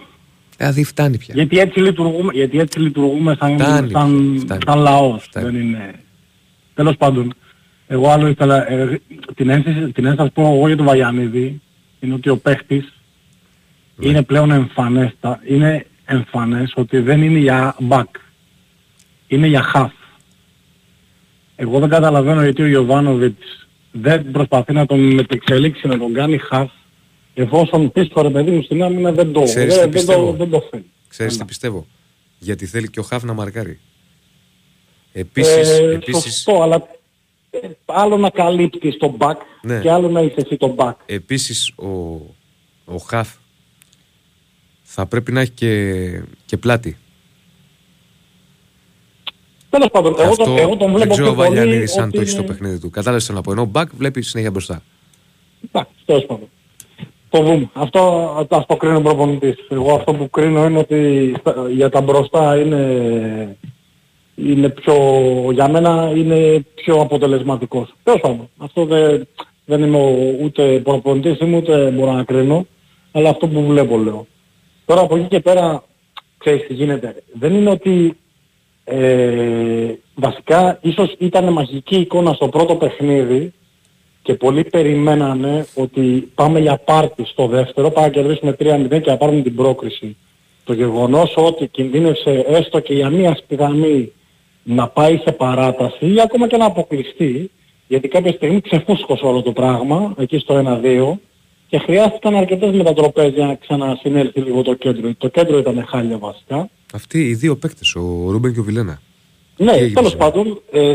Δηλαδή 0.58 0.84
φτάνει 0.84 1.18
πια. 1.18 1.34
Γιατί 1.36 1.60
έτσι 1.60 1.80
λειτουργούμε, 1.80 2.32
γιατί 2.34 2.60
έτσι 2.60 2.80
λειτουργούμε 2.80 3.36
σαν, 3.40 3.60
Φτάνει, 3.60 3.92
σαν, 3.92 4.38
φτάνει. 4.40 4.62
σαν 4.66 4.80
λαός. 4.80 5.24
Φτάνει. 5.24 5.46
Δεν 5.52 5.62
είναι... 5.62 5.94
Τέλος 6.74 6.96
πάντων, 6.98 7.34
Εγώ 7.88 8.10
άλλο 8.10 8.28
ήθελα, 8.28 8.72
ε, 8.72 9.02
την 9.36 9.50
ένσταση, 9.50 9.92
την 9.92 10.06
ένσταση 10.06 10.30
που 10.32 10.42
έχω 10.42 10.54
εγώ 10.56 10.68
για 10.68 10.78
τον 10.78 10.86
Βαγιανίδη 10.86 11.62
είναι 12.00 12.14
ότι 12.14 12.30
ο 12.30 12.38
παίχτης 12.38 12.94
είναι 14.00 14.24
πλέον 14.24 14.52
εμφανέστα, 14.52 15.40
είναι 15.48 15.86
εμφανές 16.06 16.74
ότι 16.76 17.00
δεν 17.00 17.22
είναι 17.22 17.40
για 17.40 17.76
back. 17.90 18.04
Είναι 19.30 19.48
για 19.48 19.72
half. 19.74 19.90
Εγώ 21.56 21.80
δεν 21.80 21.90
καταλαβαίνω 21.90 22.44
γιατί 22.44 22.62
ο 22.62 22.66
Ιωβάνοβιτς 22.66 23.68
δεν 23.92 24.32
προσπαθεί 24.32 24.74
να 24.74 24.86
τον 24.86 25.00
μετεξελίξει, 25.14 25.88
να 25.88 25.98
τον 25.98 26.14
κάνει 26.14 26.40
half 26.52 26.68
εφόσον 27.34 27.92
πεις 27.92 28.08
το 28.08 28.22
ρε 28.22 28.30
παιδί 28.30 28.52
μου 28.52 28.62
στην 28.62 28.84
άμυνα 28.84 29.12
δεν 29.12 29.32
το, 29.32 29.44
Ξέρεις 29.44 29.76
δεν, 29.76 29.92
τι 29.92 29.98
δεν 29.98 30.06
το, 30.06 30.12
πιστεύω; 30.14 30.32
δεν 30.34 30.50
το 30.50 30.68
φέρνει. 30.70 30.86
Ξέρεις 31.08 31.38
τι 31.38 31.46
πιστεύω; 31.46 31.86
Γιατί 32.40 32.66
θέλει 32.66 32.90
και 32.90 33.00
ο 33.00 33.04
Χαφ 33.04 33.24
να 33.24 33.34
μαρκάρει. 33.34 33.80
Επίσης, 35.12 35.80
ε, 35.80 35.92
επίσης, 35.94 36.24
Σωστό, 36.24 36.62
αλλά 36.62 36.88
ε, 37.50 37.68
άλλο 37.86 38.18
να 38.18 38.30
καλύπτεις 38.30 38.98
τον 38.98 39.16
back 39.18 39.36
Ναι. 39.62 39.80
και 39.80 39.92
άλλο 39.92 40.10
να 40.10 40.22
είσαι 40.22 40.36
εσύ 40.38 40.58
τον 40.58 40.76
back. 40.78 40.94
επίσης 41.06 41.70
ο, 41.76 41.88
ο 42.86 42.98
Χαφ 43.08 43.30
θα 44.84 45.06
πρέπει 45.06 45.32
να 45.32 45.42
έχει 45.42 45.52
και, 45.52 46.24
και 46.46 46.58
πλάτη. 46.58 46.98
Τέλος 49.70 49.88
πάντων, 49.92 50.16
εγώ, 50.20 50.30
Αυτό 50.30 50.44
τον, 50.44 50.58
εγώ 50.58 50.70
τον 50.70 50.78
δεν 50.88 50.96
βλέπω 50.96 51.12
ξέρω 51.14 51.28
ο 51.30 51.34
πιο 51.34 51.44
πολύ 51.44 51.56
Βαλιανίδης 51.56 51.98
αν 51.98 52.04
ότι 52.04 52.12
το 52.14 52.20
έχεις 52.22 52.32
στο 52.34 52.42
είναι- 52.42 52.52
παιχνίδι 52.52 52.80
του. 52.80 52.90
Κατάλαβες 52.90 53.26
τι 53.26 53.32
θέλω 53.34 53.44
να 53.46 53.54
πω. 53.56 53.62
Ενώ 53.62 53.72
back 53.74 53.86
βλέπει 53.98 54.22
συνέχεια 54.22 54.52
μπροστά. 54.52 54.82
Εντάξει, 55.72 55.94
τέλος 56.06 56.26
πάντων. 56.26 56.48
Το 57.30 57.44
δούμε. 57.44 57.70
Αυτό 57.74 58.48
ας 58.50 58.66
το 58.66 58.76
κρίνει 58.76 58.96
ο 58.96 59.02
προπονητής. 59.02 59.56
Εγώ 59.70 59.94
αυτό 59.94 60.14
που 60.14 60.30
κρίνω 60.30 60.66
είναι 60.66 60.78
ότι 60.78 61.34
στα- 61.40 61.70
για 61.72 61.90
τα 61.90 62.02
μπροστά 62.02 62.56
είναι, 62.60 63.58
είναι 64.36 64.70
πιο, 64.70 64.96
για 65.52 65.70
μένα 65.70 66.12
είναι 66.16 66.66
πιο 66.76 66.96
αποτελεσματικός. 67.02 67.94
Τέλος 68.04 68.20
πάντων. 68.22 68.50
Αυτό 68.58 68.86
δεν, 68.86 69.28
δεν 69.66 69.84
είμαι 69.84 69.98
ο- 69.98 70.44
ούτε 70.44 70.80
προπονητής 70.80 71.40
είμαι 71.40 71.58
ούτε 71.58 71.90
μπορώ 71.90 72.12
να 72.12 72.24
κρίνω. 72.24 72.66
Αλλά 73.12 73.30
αυτό 73.30 73.48
που 73.48 73.66
βλέπω 73.68 73.98
λέω. 73.98 74.28
Τώρα 74.86 75.02
από 75.02 75.16
εκεί 75.18 75.28
και 75.28 75.40
πέρα, 75.40 75.84
ξέρεις 76.38 76.68
τι 76.68 76.74
γίνεται. 76.74 77.16
Δεν 77.34 77.54
είναι 77.54 77.70
ότι 77.70 78.18
ε, 78.90 80.00
βασικά 80.16 80.80
ίσως 80.82 81.16
ήταν 81.18 81.54
μαγική 81.54 81.96
εικόνα 81.96 82.34
στο 82.34 82.48
πρώτο 82.48 82.76
παιχνίδι 82.76 83.54
και 84.22 84.34
πολλοί 84.34 84.64
περιμένανε 84.64 85.66
ότι 85.76 86.32
πάμε 86.36 86.60
για 86.60 86.78
πάρτι 86.78 87.26
στο 87.26 87.48
δεύτερο, 87.48 87.90
πάμε 87.90 88.08
να 88.08 88.14
κερδίσουμε 88.14 88.56
3-0 88.60 89.02
και 89.02 89.10
να 89.10 89.18
πάρουμε 89.18 89.42
την 89.42 89.56
πρόκριση. 89.56 90.18
Το 90.64 90.74
γεγονός 90.74 91.34
ότι 91.36 91.68
κινδύνευσε 91.68 92.46
έστω 92.48 92.80
και 92.80 92.94
για 92.94 93.10
μία 93.10 93.36
σπιδαμή 93.36 94.12
να 94.64 94.88
πάει 94.88 95.18
σε 95.18 95.32
παράταση 95.32 96.14
ή 96.14 96.22
ακόμα 96.22 96.48
και 96.48 96.58
να 96.58 96.66
αποκλειστεί, 96.66 97.52
γιατί 97.88 98.08
κάποια 98.08 98.32
στιγμή 98.32 98.62
ξεφούσκωσε 98.62 99.26
όλο 99.26 99.42
το 99.42 99.52
πράγμα, 99.52 100.14
εκεί 100.18 100.38
στο 100.38 100.80
1-2, 100.84 101.20
και 101.68 101.78
χρειάστηκαν 101.78 102.36
αρκετές 102.36 102.72
μετατροπές 102.72 103.34
για 103.34 103.46
να 103.46 103.56
ξανασυνέλθει 103.56 104.40
λίγο 104.40 104.62
το 104.62 104.74
κέντρο. 104.74 105.14
Το 105.18 105.28
κέντρο 105.28 105.58
ήταν 105.58 105.86
χάλια 105.88 106.18
βασικά. 106.18 106.70
Αυτοί 106.94 107.28
οι 107.28 107.34
δύο 107.36 107.56
παίκτες, 107.56 107.96
ο 107.96 108.02
Ρούμπεν 108.30 108.54
και 108.54 108.60
ο 108.60 108.64
Βιλένα. 108.64 109.02
Ναι, 109.58 109.72
έγινε 109.72 109.94
τέλος 109.94 110.10
σήμερα; 110.12 110.32
πάντων, 110.32 110.62
ε, 110.72 110.94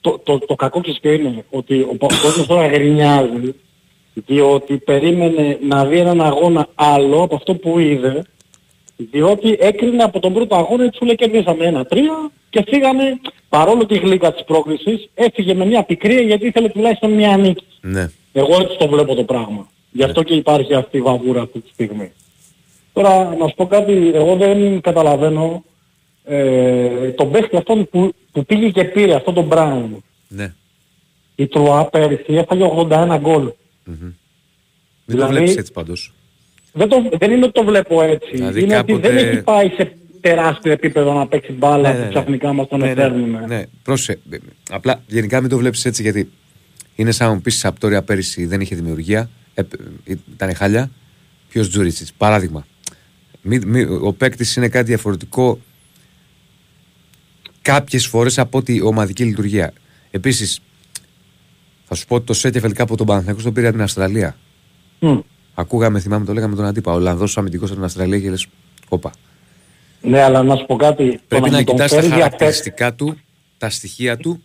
το, 0.00 0.20
το, 0.24 0.38
το 0.38 0.54
κακό 0.54 0.80
και 0.80 0.98
ποιο 1.00 1.12
είναι 1.12 1.44
ότι 1.50 1.80
ο 1.80 1.96
πα- 1.98 2.06
ο 2.06 2.22
κόσμος 2.22 2.46
τώρα 2.46 2.66
γρινιάζει 2.66 3.54
διότι 4.14 4.76
περίμενε 4.76 5.58
να 5.68 5.86
δει 5.86 5.98
έναν 5.98 6.20
αγώνα 6.22 6.68
άλλο 6.74 7.22
από 7.22 7.34
αυτό 7.34 7.54
που 7.54 7.78
είδε 7.78 8.24
διότι 8.96 9.56
έκρινε 9.60 10.02
από 10.02 10.20
τον 10.20 10.32
πρώτο 10.32 10.56
αγώνα 10.56 10.84
έτσι 10.84 10.98
σου 10.98 11.04
λέει 11.04 11.14
κερδίσαμε 11.14 11.64
ένα-τρία 11.66 12.30
και 12.50 12.64
φύγαμε 12.68 13.02
παρόλο 13.48 13.86
τη 13.86 13.98
γλύκα 13.98 14.32
της 14.32 14.44
πρόκλησης 14.44 15.08
έφυγε 15.14 15.54
με 15.54 15.64
μια 15.66 15.82
πικρία 15.82 16.20
γιατί 16.20 16.46
ήθελε 16.46 16.68
τουλάχιστον 16.68 17.10
μια 17.10 17.36
νίκη. 17.36 17.64
Ναι. 17.80 18.10
Εγώ 18.32 18.60
έτσι 18.60 18.76
το 18.78 18.88
βλέπω 18.88 19.14
το 19.14 19.24
πράγμα. 19.24 19.68
Γι' 19.90 20.02
αυτό 20.02 20.22
και 20.22 20.34
υπάρχει 20.34 20.74
αυτή 20.74 20.96
η 20.96 21.00
βαβούρα 21.00 21.42
αυτή 21.42 21.60
τη 21.60 21.68
στιγμή. 21.68 22.12
Τώρα 22.96 23.34
να 23.38 23.48
σου 23.48 23.54
πω 23.56 23.66
κάτι, 23.66 24.10
εγώ 24.14 24.36
δεν 24.36 24.80
καταλαβαίνω 24.80 25.64
ε, 26.24 27.08
τον 27.10 27.30
παίχτη 27.30 27.56
αυτόν 27.56 27.88
που, 27.88 28.14
που 28.32 28.44
πήγε 28.44 28.68
και 28.70 28.84
πήρε, 28.84 29.14
αυτόν 29.14 29.34
τον 29.34 29.44
Μπράουν. 29.44 30.04
Ναι. 30.28 30.52
Η 31.34 31.46
Τρουά 31.46 31.84
πέρυσι 31.84 32.24
έφαγε 32.34 32.64
81 32.88 33.16
γκολ. 33.20 33.42
Μην 33.84 33.98
το 34.06 34.14
Δηλαδή- 35.06 35.32
βλέπεις 35.34 35.56
έτσι 35.56 35.72
πάντως. 35.72 36.12
Δεν, 36.72 36.88
το, 36.88 36.96
δεν 37.18 37.30
είναι 37.30 37.44
ότι 37.44 37.52
το 37.52 37.64
βλέπω 37.64 38.02
έτσι. 38.02 38.30
Δηλαδή 38.32 38.62
είναι 38.62 38.78
ότι 38.78 38.92
κάποτε- 38.92 39.12
δεν 39.14 39.26
έχει 39.28 39.42
πάει 39.42 39.68
σε 39.68 39.92
τεράστιο 40.20 40.72
επίπεδο 40.72 41.12
να 41.12 41.26
παίξει 41.26 41.52
μπάλα 41.52 41.88
Ναι, 41.88 41.94
που 41.94 41.98
ναι, 41.98 42.04
ναι. 42.04 42.10
ξαφνικά 42.10 42.52
μας 42.52 42.68
τον 42.68 42.78
Ναι, 42.78 42.84
ναι, 42.84 42.90
εφέρνουν. 42.90 43.46
Ναι, 43.46 43.62
πρόσε. 43.82 44.18
Απλά 44.70 45.02
γενικά 45.06 45.40
μην 45.40 45.50
το 45.50 45.56
βλέπεις 45.58 45.84
έτσι 45.84 46.02
γιατί 46.02 46.30
είναι 46.94 47.10
σαν 47.10 47.28
να 47.28 47.34
μου 47.34 47.40
πεις 47.40 47.54
η 47.54 47.58
Σαπτόρια 47.58 48.02
πέρυσι 48.02 48.46
δεν 48.46 48.60
είχε 48.60 48.74
δημιουργία, 48.74 49.30
ε, 49.54 49.60
ε, 50.04 50.14
ήταν 50.34 50.54
χάλια. 50.54 50.90
Ποιος 51.48 51.68
Τζούριτσιτς, 51.68 52.12
παράδειγμα. 52.12 52.66
Μη, 53.46 53.58
μη, 53.66 53.82
ο 53.82 54.12
παίκτης 54.12 54.56
είναι 54.56 54.68
κάτι 54.68 54.86
διαφορετικό 54.86 55.60
κάποιες 57.62 58.06
φορές 58.06 58.38
από 58.38 58.58
ότι 58.58 58.80
ομαδική 58.80 59.24
λειτουργία. 59.24 59.72
Επίσης, 60.10 60.60
θα 61.84 61.94
σου 61.94 62.06
πω 62.06 62.14
ότι 62.14 62.26
το 62.26 62.32
Σέτεφελ 62.32 62.72
κάπου 62.72 62.94
τον 62.94 63.06
Παναθηναϊκό 63.06 63.42
τον 63.42 63.52
πήρε 63.52 63.66
από 63.66 63.74
την 63.74 63.84
Αυστραλία. 63.84 64.36
Μμ. 64.98 65.18
Ακούγαμε, 65.54 66.00
θυμάμαι, 66.00 66.24
το 66.24 66.32
λέγαμε 66.32 66.54
τον 66.56 66.64
αντίπα. 66.64 66.92
Ο 66.92 66.94
Ολλανδός 66.94 67.38
αμυντικός 67.38 67.68
από 67.68 67.76
την 67.76 67.84
Αυστραλία 67.84 68.20
και 68.20 68.30
λες, 68.30 68.46
όπα. 68.88 69.10
Ναι, 70.00 70.22
αλλά 70.22 70.42
να 70.42 70.56
σου 70.56 70.66
πω 70.66 70.76
κάτι. 70.76 71.10
το 71.10 71.20
Πρέπει 71.28 71.50
να 71.50 71.58
μου 71.58 71.64
τον 71.64 71.74
κοιτάς 71.74 71.90
τα 71.90 71.96
φέρει 71.96 72.06
για 72.06 72.16
χαρακτηριστικά 72.16 72.94
του, 72.94 73.18
τα 73.58 73.70
στοιχεία 73.70 74.16
του 74.16 74.42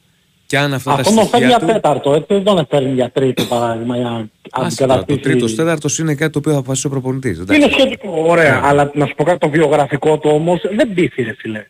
και 0.52 0.58
αν 0.58 0.74
αυτά 0.74 0.92
Αυτό 0.94 1.10
τα 1.10 1.16
τον 1.16 1.28
φέρνει 1.28 1.46
στοιχεία 1.46 1.48
για 1.48 1.60
του... 1.60 1.66
τέταρτο, 1.66 2.14
έτσι 2.14 2.34
δεν 2.34 2.44
τον 2.44 2.58
έφερνει 2.58 2.94
για 2.94 3.10
τρίτο 3.12 3.44
παράδειγμα 3.44 3.96
για 3.98 4.10
να 4.10 4.28
Άσε 4.52 4.78
τώρα, 4.78 4.94
το 4.94 5.00
αντικαταστήσει. 5.00 5.20
τρίτος 5.20 5.56
τέταρτος 5.56 6.00
είναι 6.00 6.16
κάτι 6.16 6.32
το 6.32 6.40
οποίο 6.40 6.52
θα 6.52 6.58
αποφασίσει 6.58 6.88
ο 6.88 6.90
προπονητής. 6.90 7.38
Είναι 7.52 7.68
σχετικό, 7.72 8.24
ωραία, 8.28 8.62
αλλά 8.64 8.92
να 8.94 9.06
σου 9.06 9.14
πω 9.16 9.24
κάτι 9.24 9.38
το 9.38 9.50
βιογραφικό 9.50 10.18
του 10.18 10.30
όμως 10.34 10.62
δεν 10.76 10.94
πείθει 10.94 11.22
ρε 11.24 11.34
φίλε. 11.38 11.66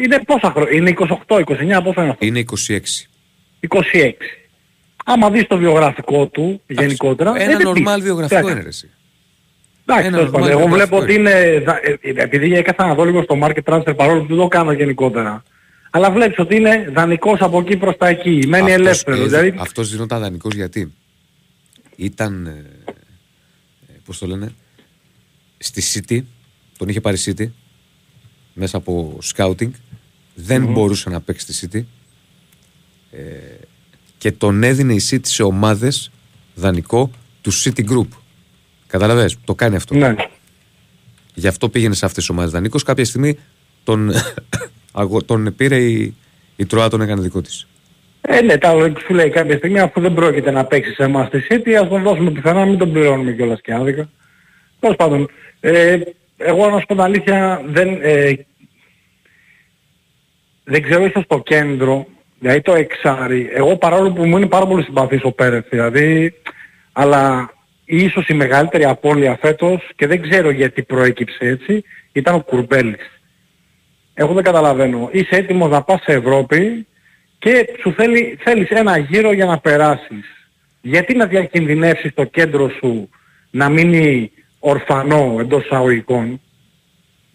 Είναι 0.00 0.20
πόσα 0.26 0.50
χρόνια, 0.50 0.72
είναι 0.76 0.94
28, 1.26 1.34
29, 1.36 1.44
πόσα 1.84 2.02
είναι 2.02 2.10
αυτό; 2.10 2.26
Είναι 2.26 2.44
26. 2.68 2.78
26. 3.68 4.12
Άμα 5.04 5.30
δεις 5.30 5.46
το 5.46 5.56
βιογραφικό 5.56 6.26
του 6.26 6.62
γενικότερα, 6.66 7.32
Ένα 7.36 7.56
δεν 7.56 7.62
νορμάλ 7.66 7.94
πείθει. 7.94 8.06
βιογραφικό 8.06 8.38
Εντάξει. 8.38 8.52
είναι 8.54 8.62
ρε 8.62 8.68
εσύ. 8.68 8.90
Εντάξει, 9.86 10.06
Ένα 10.06 10.16
τέλος 10.16 10.30
πάντων. 10.30 10.46
normal 10.48 10.50
εγώ 10.50 10.58
βιογραφικό 10.66 10.96
βλέπω 10.96 11.04
ότι 11.04 11.14
είναι, 11.14 11.62
δα- 11.66 11.80
ε, 11.82 11.98
ε, 12.00 12.22
επειδή 12.22 12.54
έκαθα 12.54 12.86
να 12.86 12.94
δω 12.94 13.04
λίγο 13.04 13.22
στο 13.22 13.38
market 13.42 13.72
transfer 13.74 13.96
παρόλο 13.96 14.20
που 14.20 14.26
δεν 14.26 14.36
το 14.36 14.48
κάνω 14.48 14.72
γενικότερα. 14.72 15.42
Αλλά 15.96 16.10
βλέπεις 16.10 16.38
ότι 16.38 16.56
είναι 16.56 16.90
δανεικός 16.94 17.40
από 17.40 17.58
εκεί 17.60 17.76
προς 17.76 17.96
τα 17.96 18.08
εκεί, 18.08 18.46
μένει 18.46 18.72
Αυτός, 18.72 18.86
ελεύθερο. 18.86 19.16
ε, 19.16 19.24
δηλαδή, 19.24 19.54
Αυτός 19.58 19.90
δινόταν 19.90 20.20
δανεικός 20.20 20.54
γιατί 20.54 20.92
ήταν, 21.96 22.46
ε, 22.46 22.64
ε, 23.88 23.92
πώς 24.04 24.18
το 24.18 24.26
λένε, 24.26 24.54
στη 25.58 25.82
City, 25.94 26.22
τον 26.78 26.88
είχε 26.88 27.00
πάρει 27.00 27.16
City, 27.24 27.46
μέσα 28.52 28.76
από 28.76 29.18
scouting, 29.34 29.70
δεν 30.34 30.62
Μμμ. 30.62 30.72
μπορούσε 30.72 31.10
να 31.10 31.20
παίξει 31.20 31.52
στη 31.52 31.68
City 31.72 31.84
ε, 33.18 33.22
και 34.18 34.32
τον 34.32 34.62
έδινε 34.62 34.92
η 34.94 35.00
City 35.10 35.26
σε 35.26 35.42
ομάδες 35.42 36.10
δανεικό 36.54 37.10
του 37.40 37.52
City 37.52 37.88
Group. 37.90 38.08
Καταλαβες, 38.86 39.36
το 39.44 39.54
κάνει 39.54 39.76
αυτό. 39.76 39.94
Ναι. 39.94 40.14
Γι' 41.34 41.46
αυτό 41.48 41.68
πήγαινε 41.68 41.94
σε 41.94 42.04
αυτές 42.04 42.24
τις 42.24 42.32
ομάδες 42.32 42.50
δανεικός. 42.52 42.82
Κάποια 42.82 43.04
στιγμή 43.04 43.38
τον, 43.84 44.12
αγο- 44.96 45.24
τον 45.24 45.54
πήρε 45.56 45.76
η, 45.76 46.14
η 46.56 46.66
Τροά, 46.66 46.88
τον 46.88 47.00
έκανε 47.00 47.22
δικό 47.22 47.40
της. 47.40 47.66
Ε, 48.20 48.40
ναι, 48.40 48.58
τα 48.58 48.92
σου 49.06 49.14
λέει 49.14 49.30
κάποια 49.30 49.56
στιγμή 49.56 49.78
αφού 49.78 50.00
δεν 50.00 50.14
πρόκειται 50.14 50.50
να 50.50 50.64
παίξει 50.64 50.92
σε 50.92 51.02
εμάς 51.02 51.26
στη 51.26 51.46
City, 51.50 51.70
ας 51.70 51.88
τον 51.88 52.02
δώσουμε 52.02 52.30
πιθανά, 52.30 52.64
μην 52.64 52.78
τον 52.78 52.92
πληρώνουμε 52.92 53.32
κιόλας 53.32 53.60
και 53.60 53.74
άδικα. 53.74 54.08
Τέλος 54.80 54.96
πάντων, 54.96 55.30
ε, 55.60 55.98
εγώ 56.36 56.70
να 56.70 56.78
σου 56.78 56.86
πω 56.86 56.94
την 56.94 57.02
αλήθεια, 57.02 57.62
δεν, 57.66 57.98
ε, 58.02 58.32
δεν 60.64 60.82
ξέρω 60.82 61.04
ίσως 61.04 61.24
το 61.26 61.42
κέντρο, 61.42 62.06
δηλαδή 62.38 62.60
το 62.60 62.74
εξάρι, 62.74 63.50
εγώ 63.52 63.76
παρόλο 63.76 64.12
που 64.12 64.26
μου 64.26 64.36
είναι 64.36 64.46
πάρα 64.46 64.66
πολύ 64.66 64.82
συμπαθής 64.82 65.22
ο 65.22 65.32
Πέρεθ, 65.32 65.66
δηλαδή, 65.68 66.34
αλλά 66.92 67.54
ίσως 67.84 68.28
η 68.28 68.34
μεγαλύτερη 68.34 68.84
απώλεια 68.84 69.38
φέτος, 69.40 69.88
και 69.96 70.06
δεν 70.06 70.22
ξέρω 70.22 70.50
γιατί 70.50 70.82
προέκυψε 70.82 71.44
έτσι, 71.44 71.84
ήταν 72.12 72.34
ο 72.34 72.40
Κουρμπέλης. 72.40 73.15
Εγώ 74.18 74.32
δεν 74.34 74.44
καταλαβαίνω. 74.44 75.08
Είσαι 75.12 75.36
έτοιμος 75.36 75.70
να 75.70 75.82
πας 75.82 76.02
σε 76.02 76.12
Ευρώπη 76.12 76.86
και 77.38 77.68
σου 77.80 77.92
θέλει, 77.92 78.38
θέλεις 78.42 78.68
ένα 78.68 78.98
γύρο 78.98 79.32
για 79.32 79.44
να 79.46 79.58
περάσεις. 79.58 80.24
Γιατί 80.80 81.14
να 81.16 81.26
διακινδυνεύσεις 81.26 82.14
το 82.14 82.24
κέντρο 82.24 82.68
σου 82.68 83.08
να 83.50 83.68
μείνει 83.68 84.30
ορφανό 84.58 85.36
εντός 85.40 85.64
εισαγωγικών; 85.64 86.40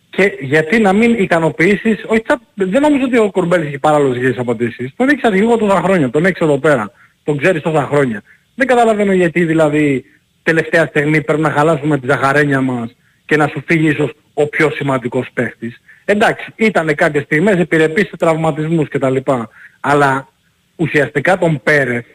Και 0.10 0.38
γιατί 0.40 0.80
να 0.80 0.94
μην 0.94 1.14
ικανοποιήσεις, 1.14 2.04
όχι, 2.08 2.22
τσα- 2.22 2.42
δεν 2.54 2.82
νομίζω 2.82 3.04
ότι 3.04 3.18
ο 3.18 3.32
Κορμπέλης 3.32 3.68
έχει 3.68 3.80
πάρα 3.80 3.98
λογικές 3.98 4.38
απαντήσεις. 4.38 4.94
Τον 4.96 5.10
έχεις 5.10 5.24
αρχηγό 5.24 5.58
τόσα 5.58 5.82
χρόνια, 5.82 6.10
τον 6.10 6.26
έχεις 6.26 6.40
εδώ 6.40 6.58
πέρα, 6.60 6.92
τον 7.24 7.38
ξέρεις 7.38 7.62
τόσα 7.62 7.84
χρόνια. 7.92 8.22
Δεν 8.56 8.68
καταλαβαίνω 8.68 9.14
γιατί 9.14 9.46
δηλαδή 9.46 10.04
τελευταία 10.44 10.86
στιγμή 10.86 11.22
πρέπει 11.22 11.42
να 11.42 11.52
χαλάσουμε 11.52 12.00
τη 12.00 12.08
ζαχαρένια 12.08 12.62
μας 12.62 12.96
και 13.26 13.38
να 13.38 13.48
σου 13.48 13.64
φύγει 13.66 13.88
ίσως 13.90 14.12
ο 14.34 14.48
πιο 14.48 14.70
σημαντικός 14.72 15.28
παίχτης. 15.34 15.82
Εντάξει, 16.06 16.52
ήταν 16.56 16.96
κάποιες 16.96 17.24
στιγμές 17.24 17.60
επιρρεπείς 17.60 18.08
σε 18.08 18.18
τραυματισμούς 18.18 18.88
κτλ. 18.88 19.16
Αλλά 19.80 20.28
ουσιαστικά 20.76 21.38
τον 21.38 21.62
Πέρεθ 21.64 22.06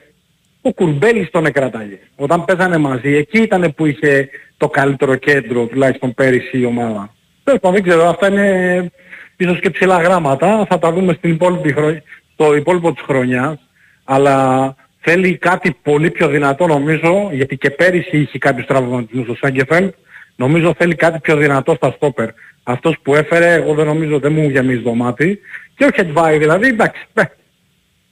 ο 0.67 0.73
Κουρμπέλης 0.73 1.31
τον 1.31 1.47
εκρατάγε. 1.47 1.99
Όταν 2.17 2.45
παίζανε 2.45 2.77
μαζί, 2.77 3.15
εκεί 3.15 3.39
ήταν 3.43 3.75
που 3.75 3.87
είχε 3.87 4.29
το 4.57 4.69
καλύτερο 4.69 5.15
κέντρο, 5.15 5.67
τουλάχιστον 5.67 6.15
πέρυσι 6.15 6.59
η 6.59 6.65
ομάδα. 6.65 7.15
Τέλος 7.45 7.61
πάντων, 7.61 7.83
δεν 7.83 7.89
ξέρω, 7.89 8.09
αυτά 8.09 8.29
είναι 8.29 8.91
ίσως 9.37 9.61
και 9.61 9.71
ψηλά 9.71 10.03
γράμματα, 10.03 10.67
θα 10.69 10.79
τα 10.79 10.93
δούμε 10.93 11.13
στην 11.13 11.31
υπόλοιπη 11.31 11.73
χρονιά, 11.73 12.03
στο 12.33 12.57
υπόλοιπο 12.57 12.93
της 12.93 13.03
χρονιάς, 13.03 13.59
αλλά 14.05 14.75
θέλει 15.01 15.37
κάτι 15.37 15.77
πολύ 15.83 16.11
πιο 16.11 16.29
δυνατό 16.29 16.67
νομίζω, 16.67 17.29
γιατί 17.33 17.57
και 17.57 17.71
πέρυσι 17.71 18.19
είχε 18.19 18.39
κάποιους 18.39 18.67
τραυματισμούς 18.67 19.25
στο 19.25 19.35
Σάγκεφελ, 19.35 19.93
νομίζω 20.37 20.75
θέλει 20.79 20.95
κάτι 20.95 21.19
πιο 21.19 21.37
δυνατό 21.37 21.75
στα 21.75 21.91
στόπερ. 21.91 22.29
Αυτός 22.69 22.97
που 23.03 23.15
έφερε, 23.15 23.53
εγώ 23.53 23.75
δεν 23.75 23.87
νομίζω 23.87 24.19
δεν 24.19 24.33
μου 24.33 24.49
γεμίζει 24.49 24.83
το 24.83 24.95
μάτι. 24.95 25.41
Και 25.77 25.85
ο 25.85 25.91
Χετβάη 25.95 26.39
δηλαδή, 26.39 26.69
εντάξει, 26.69 27.07
ε, 27.15 27.23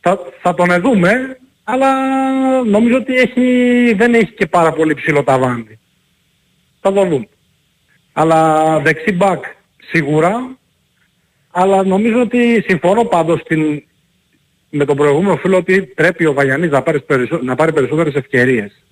θα, 0.00 0.18
θα 0.40 0.54
τον 0.54 0.80
δούμε, 0.80 1.38
αλλά 1.64 1.90
νομίζω 2.64 2.96
ότι 2.96 3.14
έχει, 3.14 3.94
δεν 3.96 4.14
έχει 4.14 4.32
και 4.32 4.46
πάρα 4.46 4.72
πολύ 4.72 4.94
ψηλό 4.94 5.22
ταβάνι. 5.22 5.78
Θα 6.80 6.92
το 6.92 7.04
δούμε. 7.04 7.28
Αλλά 8.12 8.80
δεξί 8.80 9.12
μπακ 9.12 9.44
σίγουρα, 9.76 10.56
αλλά 11.50 11.84
νομίζω 11.84 12.20
ότι 12.20 12.64
συμφωνώ 12.66 13.04
πάντως 13.04 13.40
στην, 13.40 13.82
με 14.70 14.84
τον 14.84 14.96
προηγούμενο 14.96 15.36
φίλο 15.36 15.56
ότι 15.56 15.82
πρέπει 15.82 16.26
ο 16.26 16.32
Βαγιανής 16.32 16.70
να 16.70 16.82
πάρει, 16.82 17.00
περισσο, 17.00 17.40
να 17.42 17.54
πάρει 17.54 17.72
περισσότερες 17.72 18.14
ευκαιρίες. 18.14 18.84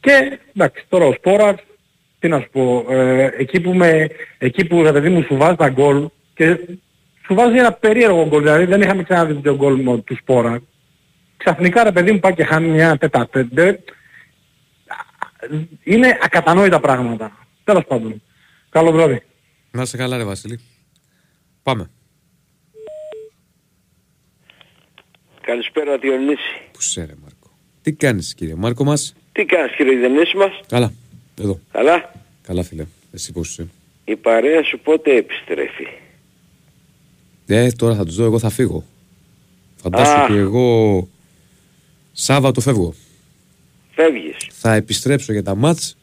Και 0.00 0.38
εντάξει, 0.54 0.84
τώρα 0.88 1.04
ο 1.04 1.12
Σπόρας, 1.12 1.56
τι 2.18 2.28
να 2.28 2.40
σου 2.40 2.48
πω, 2.52 2.86
ε, 2.88 3.30
εκεί 3.38 3.60
που, 3.60 3.74
με, 3.74 4.08
εκεί 4.38 4.64
που 4.64 4.82
ρε 4.82 4.92
παιδί 4.92 5.08
μου 5.08 5.22
σου 5.22 5.36
βάζει 5.36 5.56
τα 5.56 5.68
γκολ 5.68 6.08
και 6.34 6.58
σου 7.26 7.34
βάζει 7.34 7.58
ένα 7.58 7.72
περίεργο 7.72 8.26
γκολ, 8.26 8.42
δηλαδή 8.42 8.64
δεν 8.64 8.80
είχαμε 8.80 9.02
ξαναδεί 9.02 9.34
το 9.34 9.56
γκολ 9.56 10.04
τους 10.04 10.18
Σπόρα. 10.18 10.62
Ξαφνικά 11.36 11.84
ρε 11.84 11.92
παιδί 11.92 12.12
μου 12.12 12.18
πάει 12.18 12.34
και 12.34 12.44
χάνει 12.44 12.68
μια 12.68 12.96
τετατέντε. 12.98 13.80
Είναι 15.82 16.18
ακατανόητα 16.22 16.80
πράγματα. 16.80 17.46
Τέλος 17.64 17.84
πάντων. 17.84 18.22
Καλό 18.68 18.92
βράδυ. 18.92 19.22
Να 19.70 19.82
είσαι 19.82 19.96
καλά 19.96 20.16
ρε 20.16 20.24
Βασίλη. 20.24 20.60
Πάμε. 21.62 21.90
Καλησπέρα 25.40 25.98
Διονύση. 25.98 26.60
Πού 26.72 26.80
σε 26.80 27.04
ρε 27.04 27.14
Μάρκο; 27.22 27.50
Τι 27.82 27.92
κάνεις 27.92 28.34
κύριε 28.34 28.54
Μάρκο 28.54 28.84
μας; 28.84 29.14
Τι 29.32 29.44
κάνεις 29.44 29.76
κύριε 29.76 29.96
Διονύση 29.96 30.36
μας; 30.36 30.60
Καλά. 30.68 30.92
Εδώ. 31.40 31.60
Καλά. 31.72 32.12
Καλά 32.42 32.62
φίλε. 32.62 32.86
Εσύ 33.12 33.32
πώς 33.32 33.48
είσαι; 33.50 33.66
Η 34.04 34.16
παρέα 34.16 34.62
σου 34.62 34.78
πότε 34.78 35.16
επιστρέφει; 35.16 35.86
Ε, 37.46 37.70
τώρα 37.70 37.94
θα 37.94 38.04
τους 38.04 38.14
δω, 38.14 38.24
εγώ 38.24 38.38
θα 38.38 38.50
φύγω. 38.50 38.84
Φαντάσου 39.82 40.10
Α. 40.10 40.24
ότι 40.24 40.34
εγώ 40.36 41.08
Σάββατο 42.12 42.60
φεύγω. 42.60 42.94
Φεύγεις. 43.94 44.36
Θα 44.52 44.74
επιστρέψω 44.74 45.32
για 45.32 45.42
τα 45.42 45.54
μάτς, 45.54 45.96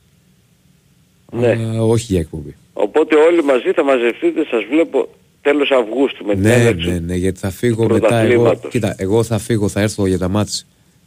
Ναι. 1.31 1.47
αλλά 1.47 1.83
όχι 1.83 2.05
για 2.11 2.19
εκπομπή. 2.19 2.55
Οπότε 2.73 3.15
όλοι 3.15 3.43
μαζί 3.43 3.71
θα 3.71 3.83
μαζευτείτε, 3.83 4.45
σας 4.45 4.63
βλέπω 4.69 5.09
τέλος 5.41 5.71
Αυγούστου 5.71 6.25
με 6.25 6.33
την 6.33 6.41
Ναι, 6.41 6.53
έναρξη. 6.53 6.89
ναι, 6.89 6.99
ναι, 6.99 7.15
γιατί 7.15 7.39
θα 7.39 7.49
φύγω 7.49 7.85
του 7.87 7.93
μετά 7.93 8.17
εγώ. 8.17 8.33
πρωταθλήματος. 8.33 8.71
Κοίτα, 8.71 8.95
εγώ 8.97 9.23
θα 9.23 9.37
φύγω, 9.37 9.67
θα 9.67 9.81
έρθω 9.81 10.05
για 10.07 10.17
τα 10.17 10.27
μάτς 10.29 10.65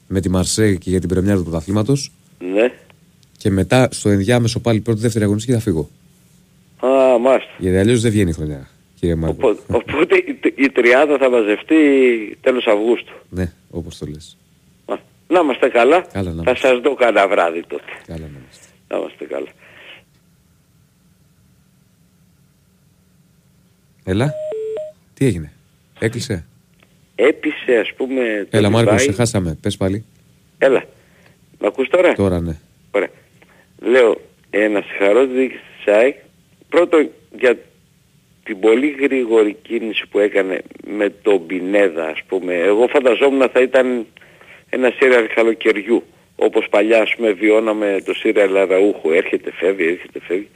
με 0.09 0.21
τη 0.21 0.29
Μαρσέη 0.29 0.79
και 0.79 0.91
για 0.91 1.01
την 1.01 1.09
πρεμιέρα 1.09 1.37
του 1.37 1.43
πρωταθλήματος 1.43 2.13
Ναι. 2.55 2.73
Και 3.39 3.51
μετά 3.51 3.89
στο 3.91 4.09
ενδιάμεσο 4.09 4.61
πάλι 4.61 4.81
πρώτη 4.81 5.01
δεύτερη 5.01 5.25
αγωνιστική 5.25 5.53
θα 5.57 5.61
φύγω. 5.63 5.89
Α, 6.87 7.19
μάλιστα. 7.19 7.51
Γιατί 7.59 7.77
αλλιώς 7.79 8.01
δεν 8.01 8.11
βγαίνει 8.11 8.31
η 8.31 8.33
χρονιά, 8.33 8.69
κύριε 8.95 9.15
Μάρκο. 9.15 9.37
Οπότε, 9.49 9.63
οπότε 9.77 10.17
η, 10.17 10.39
η 10.55 10.71
τριάδα 10.71 11.19
θα 11.19 11.31
μαζευτεί 11.31 11.77
τέλος 12.41 12.67
Αυγούστου. 12.67 13.13
Ναι, 13.31 13.53
όπως 13.71 13.99
το 13.99 14.07
λες. 14.07 14.37
Α, 14.87 14.95
Να 15.29 15.41
είμαστε 15.41 15.69
καλά. 15.69 16.01
Καλά 16.13 16.33
να 16.33 16.43
θα 16.43 16.55
σας 16.57 16.81
δω 16.81 16.95
κανένα 16.95 17.29
βράδυ 17.29 17.65
τότε. 17.67 17.83
Καλά 18.07 18.19
να 18.21 18.27
είμαστε. 18.39 18.67
Να 18.89 18.97
είμαστε 18.97 19.25
καλά. 19.25 19.49
Έλα. 24.05 24.35
Τι 25.15 25.27
έγινε. 25.27 25.53
Έκλεισε; 25.99 26.45
Έπεισε 27.15 27.77
ας 27.81 27.93
πούμε 27.97 28.47
το 28.51 28.57
Έλα 28.57 28.71
Μάρκο, 28.71 28.95
Dubai. 28.95 29.01
σε 29.01 29.13
χάσαμε. 29.13 29.59
Πες 29.61 29.77
πάλι. 29.77 30.05
Έλα. 30.59 30.85
Μ' 31.61 31.65
ακούς 31.67 31.89
τώρα; 31.89 32.13
Τώρα 32.15 32.41
ναι. 32.41 32.57
Ωραία. 33.83 34.01
Λέω, 34.01 34.21
ε, 34.51 34.69
να 34.69 34.83
συγχαρώ 34.83 35.27
τη 35.27 35.33
διοίκηση 35.33 35.61
της 35.77 35.95
ΑΕΚ. 35.95 36.17
Πρώτον, 36.69 37.11
για 37.39 37.59
την 38.45 38.61
πολύ 38.61 38.97
γρήγορη 39.01 39.57
κίνηση 39.63 40.07
που 40.11 40.19
έκανε 40.19 40.63
με 40.87 41.11
τον 41.23 41.47
Πινέδα, 41.47 42.07
ας 42.07 42.21
πούμε. 42.29 42.55
Εγώ 42.55 42.87
φανταζόμουν 42.89 43.49
θα 43.49 43.61
ήταν 43.61 44.07
ένα 44.71 44.93
σύριαλ 44.99 45.27
καλοκαιριού. 45.27 46.03
Όπως 46.37 46.67
παλιά, 46.71 47.03
ας 47.03 47.15
πούμε, 47.17 47.33
βιώναμε 47.33 48.03
το 48.05 48.15
σύριαλ 48.15 48.57
Αραούχο. 48.57 49.13
Έρχεται, 49.13 49.53
φεύγει, 49.53 49.87
έρχεται, 49.87 50.21
φεύγει. 50.27 50.49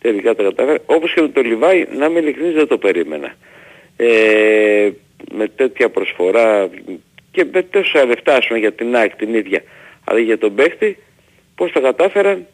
Τελικά 0.00 0.34
τα 0.34 0.42
κατάφερε. 0.42 0.78
Όπως 0.86 1.12
και 1.14 1.20
με 1.20 1.28
το 1.28 1.40
Λιβάη, 1.40 1.86
να 1.96 2.06
είμαι 2.06 2.18
ειλικρινής, 2.18 2.54
δεν 2.54 2.66
το 2.66 2.78
περίμενα. 2.78 3.34
Ε, 3.96 4.90
με 5.32 5.48
τέτοια 5.48 5.88
προσφορά 5.88 6.70
και 7.30 7.44
με 7.52 7.62
τόσα 7.62 8.04
λεφτά, 8.04 8.36
ας 8.36 8.46
πούμε, 8.46 8.58
για 8.58 8.72
την 8.72 8.96
ΑΕΚ 8.96 9.16
την 9.16 9.34
ίδια. 9.34 9.62
Αλλά 10.04 10.18
για 10.18 10.38
τον 10.38 10.54
παίχτη, 10.54 10.98
πώς 11.54 11.72
τα 11.72 11.80
κατάφεραν, 11.80 12.46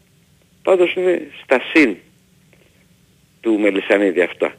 πάντως 0.63 0.95
είναι 0.95 1.31
στα 1.43 1.61
συν 1.73 1.97
του 3.41 3.59
Μελισανίδη 3.59 4.21
αυτά. 4.21 4.53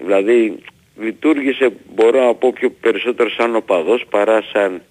Δηλαδή 0.00 0.58
λειτουργήσε 1.00 1.72
μπορώ 1.94 2.26
να 2.26 2.34
πω 2.34 2.52
πιο 2.52 2.70
περισσότερο 2.70 3.30
σαν 3.30 3.56
οπαδός 3.56 4.04
παρά 4.10 4.42
σαν 4.52 4.82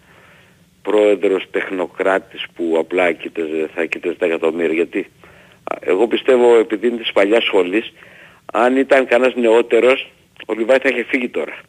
πρόεδρος 0.82 1.46
τεχνοκράτης 1.52 2.46
που 2.56 2.76
απλά 2.80 3.12
κοίταζε, 3.12 3.70
θα 3.74 3.86
κοίταζε 3.86 4.16
τα 4.16 4.26
εκατομμύρια. 4.26 4.74
Γιατί 4.74 5.00
α, 5.64 5.78
εγώ 5.80 6.08
πιστεύω 6.08 6.56
επειδή 6.56 6.88
είναι 6.88 6.98
της 6.98 7.12
παλιάς 7.12 7.44
σχολής, 7.44 7.94
αν 8.54 8.78
ήταν 8.78 9.08
κανένας 9.08 9.36
νεότερος, 9.36 10.12
ο 10.48 10.54
Λιβάη 10.54 10.78
θα 10.78 10.90
είχε 10.90 11.04
φύγει 11.04 11.30
τώρα. 11.30 11.60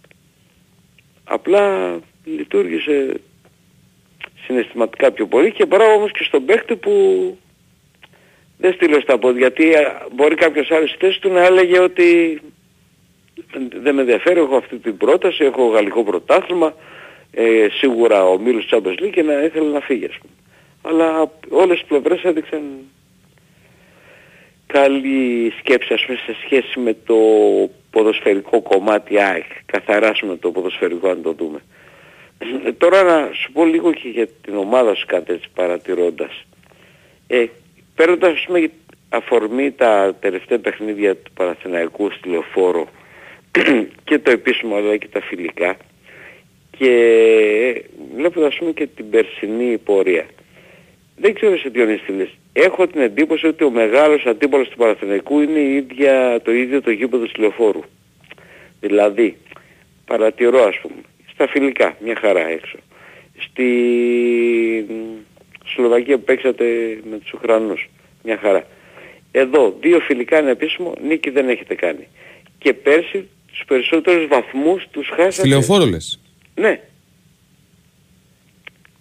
Απλά 1.24 1.98
λειτουργήσε 2.24 3.20
συναισθηματικά 4.46 5.10
πιο 5.10 5.26
πολύ 5.26 5.52
και 5.52 5.66
μπράβο 5.66 5.94
όμως 5.94 6.12
και 6.12 6.24
στον 6.24 6.44
παίχτη 6.44 6.76
που 6.76 6.92
δεν 8.56 8.72
στείλω 8.72 9.01
στα 9.01 9.18
πόδια 9.18 9.39
γιατί 9.39 9.74
α, 9.74 10.06
μπορεί 10.12 10.35
κάποιος 10.35 10.70
άλλος 10.70 10.90
στη 10.90 10.98
θέση 10.98 11.20
του 11.20 11.32
να 11.32 11.44
έλεγε 11.44 11.78
ότι 11.78 12.40
δεν 13.82 13.94
με 13.94 14.01
ενδιαφέρει, 14.01 14.40
έχω 14.40 14.56
αυτή 14.56 14.76
την 14.76 14.97
πρόταση, 14.97 15.44
έχω 15.44 15.66
γαλλικό 15.66 16.05
πρωτάθλημα, 16.05 16.74
ε, 17.31 17.66
σίγουρα 17.70 18.24
ο 18.24 18.39
Μίλος 18.39 18.68
Champions 18.70 19.02
League 19.02 19.10
και 19.12 19.22
να 19.22 19.43
ήθελε 19.43 19.68
να 19.68 19.81
φύγει 19.81 20.05
ας 20.05 20.18
πούμε. 20.18 20.32
Αλλά 20.82 21.31
όλες 21.48 21.81
οι 21.81 21.85
πλευρές 21.85 22.22
έδειξαν 22.22 22.62
καλή 24.66 25.52
σκέψη 25.59 25.93
ας 25.93 26.05
πούμε 26.05 26.18
σε 26.18 26.36
σχέση 26.44 26.81
με 26.81 26.97
το 27.06 27.16
ποδοσφαιρικό 27.90 28.62
κομμάτι 28.62 29.20
ΑΕΚ. 29.20 29.44
Καθαρά 29.66 30.09
ας 30.09 30.20
πούμε, 30.20 30.36
το 30.36 30.51
ποδοσφαιρικό 30.51 31.09
αν 31.09 31.22
το 31.22 31.32
δούμε. 31.32 31.62
Ε, 32.64 32.72
τώρα 32.72 33.02
να 33.02 33.31
σου 33.32 33.52
πω 33.52 33.64
λίγο 33.64 33.93
και 33.93 34.09
για 34.09 34.26
την 34.26 34.56
ομάδα 34.56 34.94
σου 34.94 35.06
κάτι 35.06 35.32
έτσι 35.32 35.48
παρατηρώντας. 35.55 36.44
Ε, 37.26 37.47
παίρνοντας 37.94 38.32
ας 38.32 38.44
πούμε 38.46 38.70
αφορμή 39.08 39.72
τα 39.72 40.16
τελευταία 40.20 40.58
παιχνίδια 40.58 41.16
του 41.16 41.32
Παναθηναϊκού 41.34 42.10
στη 42.10 42.28
Λεωφόρο 42.28 42.88
και 44.04 44.18
το 44.18 44.30
επίσημο 44.30 44.76
αλλά 44.76 44.96
και 44.96 45.08
τα 45.08 45.20
φιλικά 45.20 45.76
και 46.78 47.84
βλέποντας 48.16 48.52
ας 48.52 48.58
πούμε 48.58 48.72
και 48.72 48.86
την 48.86 49.10
περσινή 49.10 49.78
πορεία. 49.78 50.26
Δεν 51.16 51.34
ξέρω 51.34 51.58
σε 51.58 51.70
ποιον 51.70 52.00
τι 52.06 52.12
λες. 52.12 52.28
Έχω 52.52 52.86
την 52.86 53.00
εντύπωση 53.00 53.46
ότι 53.46 53.64
ο 53.64 53.70
μεγάλος 53.70 54.26
αντίπαλος 54.26 54.68
του 54.68 54.76
Παναθηναϊκού 54.76 55.40
είναι 55.40 55.58
η 55.58 55.74
ίδια, 55.74 56.40
το 56.44 56.52
ίδιο 56.52 56.82
το 56.82 56.90
γήπεδο 56.90 57.24
της 57.24 57.36
Λεωφόρου. 57.36 57.82
Δηλαδή, 58.80 59.36
παρατηρώ 60.06 60.62
ας 60.62 60.78
πούμε, 60.82 61.00
στα 61.32 61.48
φιλικά, 61.48 61.96
μια 62.04 62.16
χαρά 62.20 62.48
έξω. 62.48 62.78
Στη 63.38 63.66
Σλοβακία 65.74 66.18
που 66.18 66.24
παίξατε 66.24 66.64
με 67.10 67.18
τους 67.18 67.32
Ουκρανούς, 67.32 67.88
μια 68.22 68.38
χαρά. 68.38 68.66
Εδώ, 69.30 69.76
δύο 69.80 70.01
φιλικά 70.01 70.38
είναι 70.38 70.51
επίσημο, 70.51 70.94
νίκη 71.02 71.30
δεν 71.30 71.48
έχετε 71.48 71.74
κάνει. 71.74 72.09
Και 72.59 72.72
πέρσι 72.72 73.28
τους 73.46 73.64
περισσότερους 73.66 74.26
βαθμούς 74.28 74.86
τους 74.90 75.09
χάσατε. 75.09 75.30
Στη 75.30 75.48
λεωφόρο 75.48 75.84
λες. 75.84 76.20
Ναι. 76.55 76.80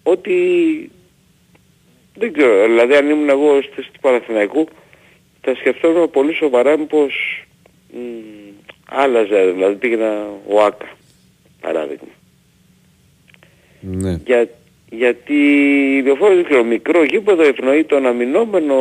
Ότι 0.02 0.36
δεν 2.14 2.32
ξέρω, 2.32 2.64
δηλαδή 2.64 2.94
αν 2.94 3.10
ήμουν 3.10 3.28
εγώ 3.28 3.62
στη 3.62 3.82
του 3.82 4.00
Παναθηναϊκού 4.00 4.68
θα 5.40 5.54
σκεφτόμουν 5.54 6.10
πολύ 6.10 6.34
σοβαρά 6.34 6.78
μήπως 6.78 7.44
μ, 7.92 7.98
άλλαζε, 8.84 9.50
δηλαδή 9.52 9.74
πήγαινα 9.74 10.26
ο 10.46 10.62
Άκα, 10.62 10.88
παράδειγμα. 11.60 12.08
Ναι. 13.80 14.20
Για, 14.26 14.48
γιατί 14.90 15.34
η 15.96 16.02
λεωφόρο 16.02 16.34
δεν 16.34 16.44
ξέρω, 16.44 16.64
μικρό 16.64 17.04
γήπεδο 17.04 17.42
ευνοεί 17.42 17.84
τον 17.84 18.06
αμυνόμενο, 18.06 18.76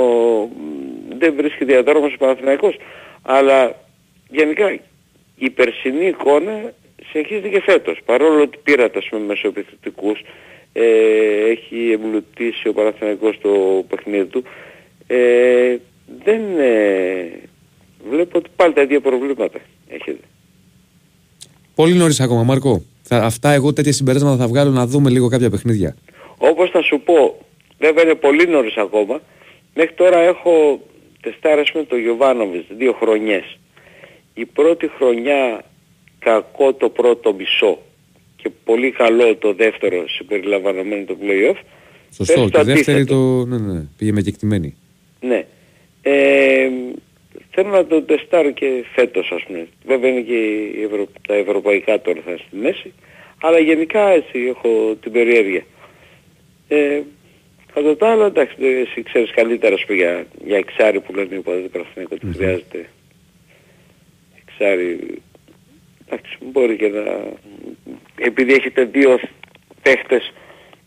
μ, 0.45 1.17
δεν 1.17 1.33
βρίσκει 1.35 1.65
διαδρόμος 1.65 2.13
ο 2.13 2.17
Παναθηναϊκός, 2.17 2.77
αλλά 3.21 3.75
γενικά 4.29 4.79
η 5.35 5.49
περσινή 5.49 6.05
εικόνα 6.05 6.73
συνεχίζεται 7.11 7.49
και 7.49 7.61
φέτος. 7.61 7.99
Παρόλο 8.05 8.41
ότι 8.41 8.57
πήρατε 8.63 8.97
ας 8.97 9.07
πούμε 9.09 9.25
μεσοεπιθετικούς, 9.25 10.19
ε, 10.73 10.83
έχει 11.49 11.91
εμπλουτίσει 11.91 12.67
ο 12.67 12.73
Παναθηναϊκός 12.73 13.39
το 13.41 13.85
παιχνίδι 13.89 14.25
του, 14.25 14.43
ε, 15.07 15.75
δεν 16.23 16.41
ε, 16.59 17.39
βλέπω 18.09 18.37
ότι 18.37 18.49
πάλι 18.55 18.73
τα 18.73 18.81
ίδια 18.81 19.01
προβλήματα 19.01 19.59
έχετε. 19.87 20.23
Πολύ 21.75 21.93
νωρίς 21.93 22.19
ακόμα, 22.19 22.43
Μάρκο. 22.43 22.83
Θα, 23.13 23.25
αυτά 23.25 23.51
εγώ 23.51 23.73
τέτοια 23.73 23.91
συμπεράσματα 23.93 24.37
θα 24.37 24.47
βγάλω 24.47 24.71
να 24.71 24.87
δούμε 24.87 25.09
λίγο 25.09 25.27
κάποια 25.29 25.49
παιχνίδια. 25.49 25.95
Όπως 26.37 26.69
θα 26.69 26.81
σου 26.81 27.01
πω, 27.05 27.37
βέβαια 27.79 28.03
είναι 28.03 28.15
πολύ 28.15 28.47
νωρίς 28.47 28.77
ακόμα, 28.77 29.21
μέχρι 29.75 29.93
τώρα 29.93 30.17
έχω 30.17 30.81
τεστάρει 31.21 31.61
ας 31.61 31.71
πούμε 31.71 31.83
το 31.83 31.97
Γιωβάνοβιτς 31.97 32.65
δύο 32.77 32.93
χρονιές. 32.93 33.57
Η 34.33 34.45
πρώτη 34.45 34.91
χρονιά 34.97 35.63
κακό 36.19 36.73
το 36.73 36.89
πρώτο 36.89 37.33
μισό 37.33 37.77
και 38.35 38.49
πολύ 38.63 38.91
καλό 38.91 39.35
το 39.35 39.53
δεύτερο 39.53 40.07
συμπεριλαμβανομένο 40.07 41.05
το 41.05 41.17
play-off. 41.21 41.59
Σωστό. 42.15 42.33
Πες 42.33 42.43
Και 42.43 42.57
το 42.57 42.61
η 42.61 42.63
δεύτερη 42.63 42.97
αντίθετο. 42.97 43.39
το. 43.39 43.45
Ναι, 43.45 43.73
ναι, 43.73 43.85
πήγε 43.97 44.11
με 44.11 44.21
κεκτημένη. 44.21 44.75
Ναι. 45.21 45.45
Ε, 46.01 46.69
θέλω 47.53 47.69
να 47.69 47.85
το 47.85 48.01
τεστάρω 48.01 48.51
και 48.51 48.85
φέτος 48.93 49.31
ας 49.31 49.43
πούμε. 49.43 49.67
Βέβαια 49.85 50.09
είναι 50.09 50.21
και 50.21 50.33
οι 50.33 50.83
Ευρω... 50.83 51.07
τα 51.27 51.33
ευρωπαϊκά 51.33 52.01
τώρα 52.01 52.21
θα 52.25 52.31
είναι 52.31 52.39
στη 52.47 52.55
μέση. 52.55 52.93
Αλλά 53.41 53.59
γενικά 53.59 54.07
έτσι 54.09 54.39
έχω 54.39 54.95
την 55.01 55.11
περιέργεια. 55.11 55.63
Ε, 56.67 57.01
κατά 57.73 57.97
τα 57.97 58.11
άλλα 58.11 58.25
εντάξει 58.25 58.55
εσύ 58.59 59.03
ξέρεις 59.03 59.31
καλύτερα 59.31 59.73
ας 59.73 59.85
πούμε 59.85 59.97
για, 59.97 60.25
για 60.45 60.57
εξάρι 60.57 60.99
που 60.99 61.15
λένε 61.15 61.35
οι 61.35 61.37
οπαδοί 61.37 61.61
του 61.61 61.69
Παναθηναϊκού 61.69 62.13
ότι 62.13 62.37
χρειάζεται 62.37 62.89
εξάρι. 64.45 65.21
Εντάξει 66.07 66.37
μπορεί 66.41 66.75
και 66.75 66.87
να... 66.87 67.03
Επειδή 68.17 68.53
έχετε 68.53 68.83
δύο 68.83 69.19
παίχτες 69.81 70.33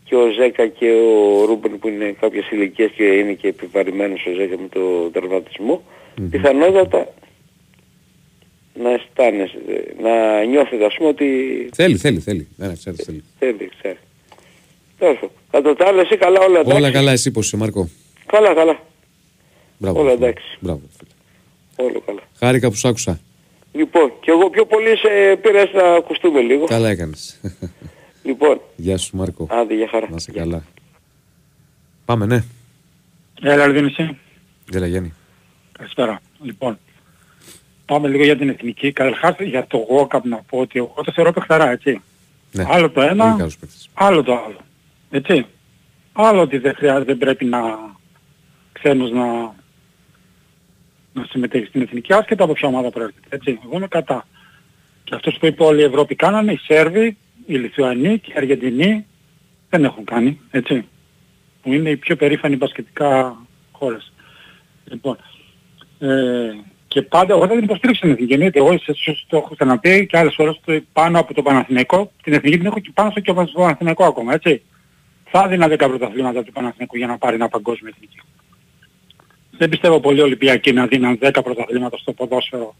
και 0.03 0.15
ο 0.15 0.29
Ζέκα 0.29 0.67
και 0.67 0.91
ο 0.91 1.45
Ρούμπεν 1.45 1.79
που 1.79 1.87
είναι 1.87 2.15
κάποιες 2.19 2.49
ηλικίες 2.49 2.91
και 2.91 3.03
είναι 3.03 3.33
και 3.33 3.47
επιβαρημένος 3.47 4.25
ο 4.25 4.31
Ζέκα 4.31 4.57
με 4.59 4.67
το 4.67 5.09
τερματισμό, 6.17 6.29
πιθανότατα 6.29 7.13
να 8.83 8.89
αισθάνεσαι, 8.89 9.57
να 10.01 10.43
νιώθετε 10.43 10.85
ας 10.85 10.95
πούμε 10.97 11.09
ότι 11.09 11.25
Θέλει, 11.73 11.97
θέλει, 11.97 12.19
θέλει. 12.19 12.47
Ναι, 12.57 12.73
ξέρει, 12.73 12.95
θέλει. 12.95 13.23
θέλει, 13.39 13.69
ξέρει. 13.79 13.97
Τέλος 14.97 15.15
πάντων. 15.19 15.31
Κατά 15.51 15.75
τα 15.75 15.87
άλλα 15.87 16.01
εσύ 16.01 16.17
καλά 16.17 16.39
όλα 16.39 16.59
εντάξει. 16.59 16.77
Όλα 16.77 16.91
καλά, 16.91 17.11
εσύ 17.11 17.31
πώς 17.31 17.45
είσαι, 17.45 17.57
Μάρκο; 17.57 17.89
Καλά, 18.25 18.53
καλά. 18.53 18.79
Μπράβο. 19.77 19.99
Όλα 19.99 20.11
φίλε. 20.11 20.25
εντάξει. 20.25 20.57
Μπράβο. 20.59 20.81
Όλα 21.75 21.99
καλά. 22.05 22.21
Χάρηκα 22.39 22.69
που 22.69 22.75
σ' 22.75 22.85
άκουσα. 22.85 23.19
Λοιπόν, 23.73 24.11
και 24.21 24.31
εγώ 24.31 24.49
πιο 24.49 24.65
πολύ 24.65 24.97
σε 24.97 25.35
πήρες 25.41 25.71
να 25.73 25.83
ακουστούμε 25.93 26.41
λίγο. 26.41 26.65
Καλά 26.65 26.89
έκανες. 26.89 27.39
Λοιπόν, 28.23 28.61
Γεια 28.75 28.97
σου, 28.97 29.15
Μάρκο. 29.17 29.47
άντε 29.49 29.75
για 29.75 29.87
χαρά. 29.91 30.07
Να 30.09 30.15
είσαι 30.15 30.31
καλά. 30.31 30.63
Πάμε, 32.05 32.25
ναι. 32.25 32.43
Έλα, 33.41 33.63
Αλβίνη, 33.63 33.87
εσύ. 33.97 34.17
Γεια, 34.69 34.87
Γιάννη. 34.87 35.13
Καλησπέρα. 35.77 36.19
Λοιπόν, 36.41 36.79
πάμε 37.85 38.07
λίγο 38.07 38.23
για 38.23 38.37
την 38.37 38.49
εθνική. 38.49 38.91
Καταρχάς 38.91 39.35
για 39.39 39.67
το 39.67 39.85
Walkup 39.91 40.21
να 40.23 40.37
πω 40.37 40.57
ότι 40.57 40.79
εγώ 40.79 40.93
το 41.05 41.11
θεωρώ 41.11 41.33
παιχταρά, 41.33 41.69
έτσι. 41.69 42.01
Ναι. 42.51 42.63
Άλλο 42.67 42.87
το 42.87 42.93
Πολύ 42.93 43.07
ένα, 43.07 43.35
καλός 43.37 43.57
παίκτης. 43.57 43.89
άλλο 43.93 44.23
το 44.23 44.33
άλλο. 44.33 44.57
Έτσι. 45.09 45.45
Άλλο 46.13 46.41
ότι 46.41 46.57
δεν 46.57 46.75
χρειάζεται, 46.75 47.05
δεν 47.05 47.17
πρέπει 47.17 47.45
να 47.45 47.59
ξένος 48.71 49.11
να, 49.11 49.25
να 51.13 51.25
συμμετέχει 51.29 51.65
στην 51.65 51.81
εθνική 51.81 52.13
άσχετα 52.13 52.43
από 52.43 52.53
ποια 52.53 52.67
ομάδα 52.67 52.89
προέρχεται. 52.89 53.27
Έτσι. 53.29 53.59
Εγώ 53.63 53.75
είμαι 53.77 53.87
κατά. 53.87 54.27
Και 55.03 55.15
αυτός 55.15 55.37
που 55.39 55.45
είπε 55.45 55.63
όλη 55.63 55.79
η 55.81 55.83
Ευρώπη 55.83 56.15
κάνανε, 56.15 56.51
οι 56.51 56.57
Σέρβοι, 56.57 57.17
οι 57.45 57.55
Λιθουανοί 57.55 58.19
και 58.19 58.31
οι 58.31 58.33
Αργεντινοί 58.37 59.05
δεν 59.69 59.83
έχουν 59.83 60.03
κάνει. 60.05 60.39
Έτσι. 60.51 60.85
Που 61.61 61.73
είναι 61.73 61.89
οι 61.89 61.97
πιο 61.97 62.15
περήφανοι 62.15 62.55
μπασκετικά 62.55 63.37
χώρες. 63.71 64.11
Λοιπόν, 64.85 65.17
ε, 65.99 66.07
και 66.87 67.01
πάντα 67.01 67.33
εγώ 67.33 67.45
δεν 67.47 67.55
την 67.55 67.63
υποστήριξα 67.63 68.01
την 68.01 68.11
εθνική. 68.11 68.33
εννοείται. 68.33 68.59
Εγώ 68.59 68.77
σε- 68.77 68.93
σε- 68.95 69.25
το 69.27 69.37
έχω 69.37 69.55
ξαναπεί 69.55 70.05
και 70.05 70.17
άλλες 70.17 70.33
φορές 70.35 70.59
το- 70.65 70.81
πάνω 70.93 71.19
από 71.19 71.33
το 71.33 71.41
Παναθηναϊκό. 71.41 72.11
Την 72.23 72.33
εθνική 72.33 72.57
την 72.57 72.65
έχω 72.65 72.79
και 72.79 72.91
πάνω 72.93 73.09
στο 73.11 73.19
και 73.19 73.31
στο 73.31 73.45
Παναθηναϊκό 73.53 74.03
ακόμα, 74.05 74.33
έτσι. 74.33 74.61
Θα 75.29 75.43
έδινα 75.45 75.67
10 75.67 75.87
πρωταθλήματα 75.87 76.43
του 76.43 76.51
Παναθηναϊκού 76.51 76.97
για 76.97 77.07
να 77.07 77.17
πάρει 77.17 77.35
ένα 77.35 77.47
παγκόσμιο 77.49 77.91
εθνική. 77.95 78.19
Δεν 79.57 79.69
πιστεύω 79.69 79.99
πολύ 79.99 80.21
Ολυμπιακοί 80.21 80.71
να 80.73 80.85
δίναν 80.87 81.17
10 81.21 81.41
πρωταθλήματα 81.43 81.97
στο 81.97 82.13
ποδόσφαιρο 82.13 82.75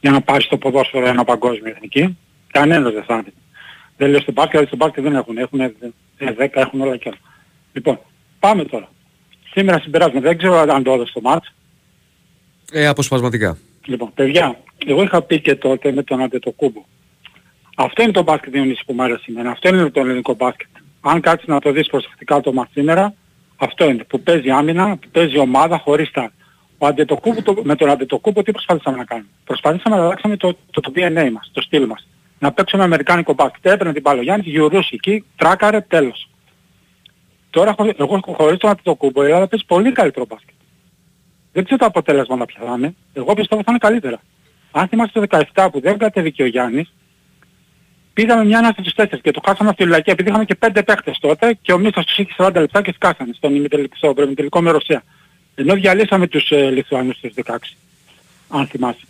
για 0.00 0.10
να 0.10 0.20
πάρει 0.20 0.42
στο 0.42 0.56
ποδόσφαιρο 0.58 1.06
ένα 1.06 1.24
παγκόσμιο 1.24 1.70
εθνική. 1.74 2.18
Κανένας 2.52 2.92
δεν 2.92 3.02
θα 3.04 3.14
έδινε. 3.14 3.32
Δεν 3.96 4.10
λέω 4.10 4.20
στο 4.20 4.32
μπάσκετ, 4.32 4.52
γιατί 4.54 4.66
στο 4.68 4.76
μπάσκετ 4.76 5.02
δεν 5.04 5.14
έχουν. 5.14 5.38
Έχουν 5.38 5.60
10, 6.18 6.60
έχουν 6.60 6.80
όλα 6.80 6.96
και 6.96 7.08
όλα. 7.08 7.18
Λοιπόν, 7.72 7.98
πάμε 8.38 8.64
τώρα. 8.64 8.88
Σήμερα 9.50 9.80
συμπεράσματα. 9.80 10.20
Δεν 10.28 10.38
ξέρω 10.38 10.54
αν 10.58 10.82
το 10.82 10.92
έδωσε 10.92 11.12
το 11.12 11.20
μάτς. 11.20 11.52
Ε, 12.72 12.86
αποσπασματικά. 12.86 13.56
Λοιπόν, 13.84 14.12
παιδιά, 14.14 14.60
εγώ 14.86 15.02
είχα 15.02 15.22
πει 15.22 15.40
και 15.40 15.54
τότε 15.54 15.92
με 15.92 16.02
τον 16.02 16.22
Αντετοκούμπο. 16.22 16.84
Αυτό 17.76 18.02
είναι 18.02 18.12
το 18.12 18.22
μπάσκετ 18.22 18.52
Διονύσης 18.52 18.84
που 18.84 18.92
μου 18.92 19.02
άρεσε 19.02 19.22
σήμερα. 19.22 19.50
Αυτό 19.50 19.68
είναι 19.68 19.90
το 19.90 20.00
ελληνικό 20.00 20.34
μπάσκετ. 20.34 20.68
Αν 21.00 21.20
κάτσεις 21.20 21.48
να 21.48 21.60
το 21.60 21.72
δεις 21.72 21.86
προσεκτικά 21.86 22.40
το 22.40 22.52
μάτς 22.52 22.70
σήμερα, 22.72 23.14
αυτό 23.56 23.88
είναι. 23.88 24.04
Που 24.04 24.20
παίζει 24.20 24.50
άμυνα, 24.50 24.96
που 24.96 25.08
παίζει 25.12 25.38
ομάδα 25.38 25.78
χωρίς 25.78 26.10
τα. 26.10 26.32
Ο 26.78 26.86
Αντετοκούμπο, 26.86 27.42
το, 27.42 27.54
με 27.62 27.76
τον 27.76 27.90
Αντετοκούμπο 27.90 28.42
τι 28.42 28.52
προσπαθήσαμε 28.52 28.96
να 28.96 29.04
κάνουμε. 29.04 29.28
Προσπαθήσαμε 29.44 29.96
να 29.96 30.02
αλλάξουμε 30.02 30.36
το, 30.36 30.56
το, 30.70 30.80
το 30.80 30.92
DNA 30.94 31.30
μας, 31.32 31.50
το 31.52 31.60
στυλ 31.60 31.86
μας. 31.86 32.08
Να 32.38 32.52
παίξουμε 32.52 32.82
αμερικάνικο 32.82 33.32
μπάσκετ. 33.32 33.66
Έπαιρνε 33.66 33.92
την 33.92 34.02
μπάλα 34.02 34.18
ο 34.20 34.22
Γιάννης, 34.22 34.46
γυρούσε 34.46 34.88
εκεί, 34.92 35.24
τράκαρε, 35.36 35.80
τέλος. 35.80 36.28
Τώρα 37.50 37.74
χωρί- 37.76 38.00
εγώ 38.00 38.20
χωρίς 38.36 38.58
τον 38.58 38.70
Αντετοκούμπο 38.70 39.22
η 39.22 39.24
Ελλάδα 39.24 39.46
παίζει 39.48 39.64
πολύ 39.66 39.92
καλύτερο 39.92 40.26
μπάσκετ. 40.28 40.54
Δεν 41.58 41.66
ξέρω 41.66 41.80
το 41.80 41.86
αποτέλεσμα 41.86 42.36
να 42.36 42.44
ποια 42.44 42.60
θα 42.66 42.74
είναι. 42.76 42.94
Εγώ 43.12 43.34
πιστεύω 43.34 43.62
θα 43.62 43.70
είναι 43.70 43.78
καλύτερα. 43.78 44.20
Αν 44.70 44.88
θυμάστε 44.88 45.26
το 45.26 45.44
17 45.54 45.68
που 45.72 45.80
δεν 45.80 45.98
κατέβηκε 45.98 46.42
ο 46.42 46.46
Γιάννης, 46.46 46.92
πήγαμε 48.12 48.44
μια 48.44 48.58
ανάσταση 48.58 48.80
στους 48.80 48.94
τέσσερις 48.94 49.20
και 49.22 49.30
το 49.30 49.40
χάσαμε 49.44 49.70
στη 49.72 49.82
Λουλακία 49.84 50.12
επειδή 50.12 50.28
είχαμε 50.28 50.44
και 50.44 50.54
πέντε 50.54 50.82
παίχτες 50.82 51.18
τότε 51.20 51.58
και 51.62 51.72
ο 51.72 51.78
Μίτσος 51.78 52.04
τους 52.04 52.18
είχε 52.18 52.34
40 52.36 52.50
λεπτά 52.54 52.82
και 52.82 52.92
σκάσανε 52.92 53.32
στον 53.32 53.54
ημιτελικό, 53.54 53.96
στο 53.96 54.14
προημιτελικό 54.14 54.60
με 54.60 54.70
Ρωσία. 54.70 55.02
Ενώ 55.54 55.74
διαλύσαμε 55.74 56.26
τους 56.26 56.50
ε, 56.50 56.70
Λιθουανούς 56.70 57.16
στους 57.16 57.32
16, 57.44 57.56
αν 58.48 58.66
θυμάσαι. 58.66 59.06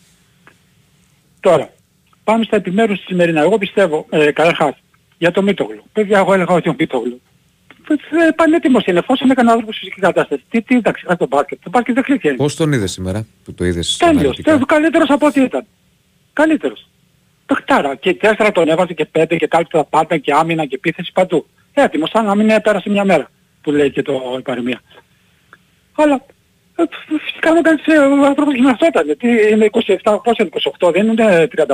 Τώρα, 1.40 1.72
πάμε 2.24 2.44
στα 2.44 2.56
επιμέρους 2.56 3.00
σημερινά. 3.06 3.40
Εγώ 3.40 3.58
πιστεύω, 3.58 4.06
ε, 4.10 4.30
καταρχάς, 4.32 4.74
για 5.18 5.30
το 5.30 5.42
Μίτογλου. 5.42 5.84
Παιδιά, 5.92 6.18
εγώ 6.18 6.34
έλεγα 6.34 6.54
ότι 6.54 6.68
ο 6.68 6.74
Μίτογλου 6.78 7.20
ε, 7.20 7.20
πανέτοιμος 8.36 8.84
είναι, 8.84 8.98
εφόσον 8.98 9.30
έκανε 9.30 9.50
άνθρωπος 9.50 9.74
στη 9.74 9.84
φυσική 9.84 10.00
κατάσταση. 10.00 10.42
Τι, 10.50 10.62
τι 10.62 10.80
τα 10.80 10.90
ξεχάσει 10.92 11.18
το 11.18 11.26
μπάσκετ. 11.26 11.58
Το 11.62 11.70
μπάσκετ 11.70 11.94
δεν 11.94 12.04
κλείθηκε. 12.04 12.32
Πώς 12.32 12.56
τον 12.56 12.72
είδες 12.72 12.90
σήμερα 12.90 13.26
που 13.44 13.54
το 13.54 13.64
είδες 13.64 13.96
Τέλειος. 13.96 14.20
αναλυτικά; 14.20 14.50
Τέλειος. 14.50 14.66
Καλύτερος 14.68 15.10
από 15.10 15.26
ό,τι 15.26 15.40
ήταν. 15.40 15.66
Καλύτερος. 16.32 16.88
Παιχτάρα. 17.46 17.94
Και 17.94 18.14
τέσσερα 18.14 18.52
τον 18.52 18.68
έβαζε 18.68 18.92
και 18.92 19.04
πέντε 19.04 19.36
και 19.36 19.46
κάλυψε 19.46 19.76
τα 19.76 19.84
πάντα 19.84 20.16
και 20.16 20.32
άμυνα 20.32 20.66
και 20.66 20.74
επίθεση 20.74 21.12
παντού. 21.12 21.46
Έτοιμος 21.72 22.10
σαν 22.10 22.24
να 22.24 22.34
μην 22.34 22.62
πέρασε 22.62 22.90
μια 22.90 23.04
μέρα 23.04 23.30
που 23.62 23.70
λέει 23.70 23.90
και 23.90 24.02
το 24.02 24.36
η 24.38 24.42
παροιμία. 24.42 24.80
Αλλά 25.94 26.24
ε, 26.76 26.82
φυσικά 27.24 27.54
μου 27.54 27.60
κάνεις 27.60 27.86
ε, 27.86 27.98
ο 27.98 28.24
άνθρωπος 28.24 28.54
γυμναστόταν. 28.54 29.06
Γιατί 29.06 29.28
είναι 29.50 29.68
27, 29.72 30.18
πόσο 30.22 30.42
είναι 30.42 30.50
28, 30.80 30.92
δεν 30.92 31.08
είναι 31.08 31.48
35. 31.56 31.66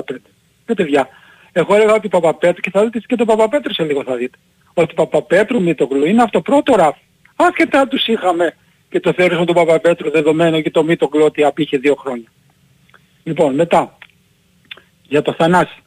Δεν 0.66 0.76
παιδιά. 0.76 1.08
Εγώ 1.52 1.74
έλεγα 1.74 1.94
ότι 1.94 2.06
ο 2.06 2.08
Παπαπέτρου 2.08 2.60
και 2.60 2.70
θα 2.70 2.84
δείτε 2.84 2.98
και 3.06 3.16
τον 3.16 3.26
Παπαπέτρου 3.26 3.74
σε 3.74 3.84
λίγο 3.84 4.02
θα 4.02 4.16
δείτε. 4.16 4.38
Ότι 4.74 4.92
ο 4.92 4.94
Παπαπέτρου 4.94 5.62
με 5.62 5.74
το 5.74 5.84
γλου 5.84 6.04
είναι 6.06 6.22
αυτό 6.22 6.40
πρώτο 6.40 6.74
ράφι. 6.74 7.00
Άσχετα 7.36 7.80
αν 7.80 7.88
τους 7.88 8.06
είχαμε 8.06 8.54
και 8.90 9.00
το 9.00 9.12
θεωρήσαμε 9.12 9.46
τον 9.46 9.54
Παπαπέτρου 9.54 10.10
δεδομένο 10.10 10.60
και 10.60 10.70
το 10.70 10.84
Μήτογλου 10.84 11.24
ότι 11.24 11.44
απήχε 11.44 11.78
δύο 11.78 11.94
χρόνια. 11.94 12.28
Λοιπόν, 13.22 13.54
μετά, 13.54 13.98
για 15.02 15.22
το 15.22 15.34
Θανάση. 15.38 15.82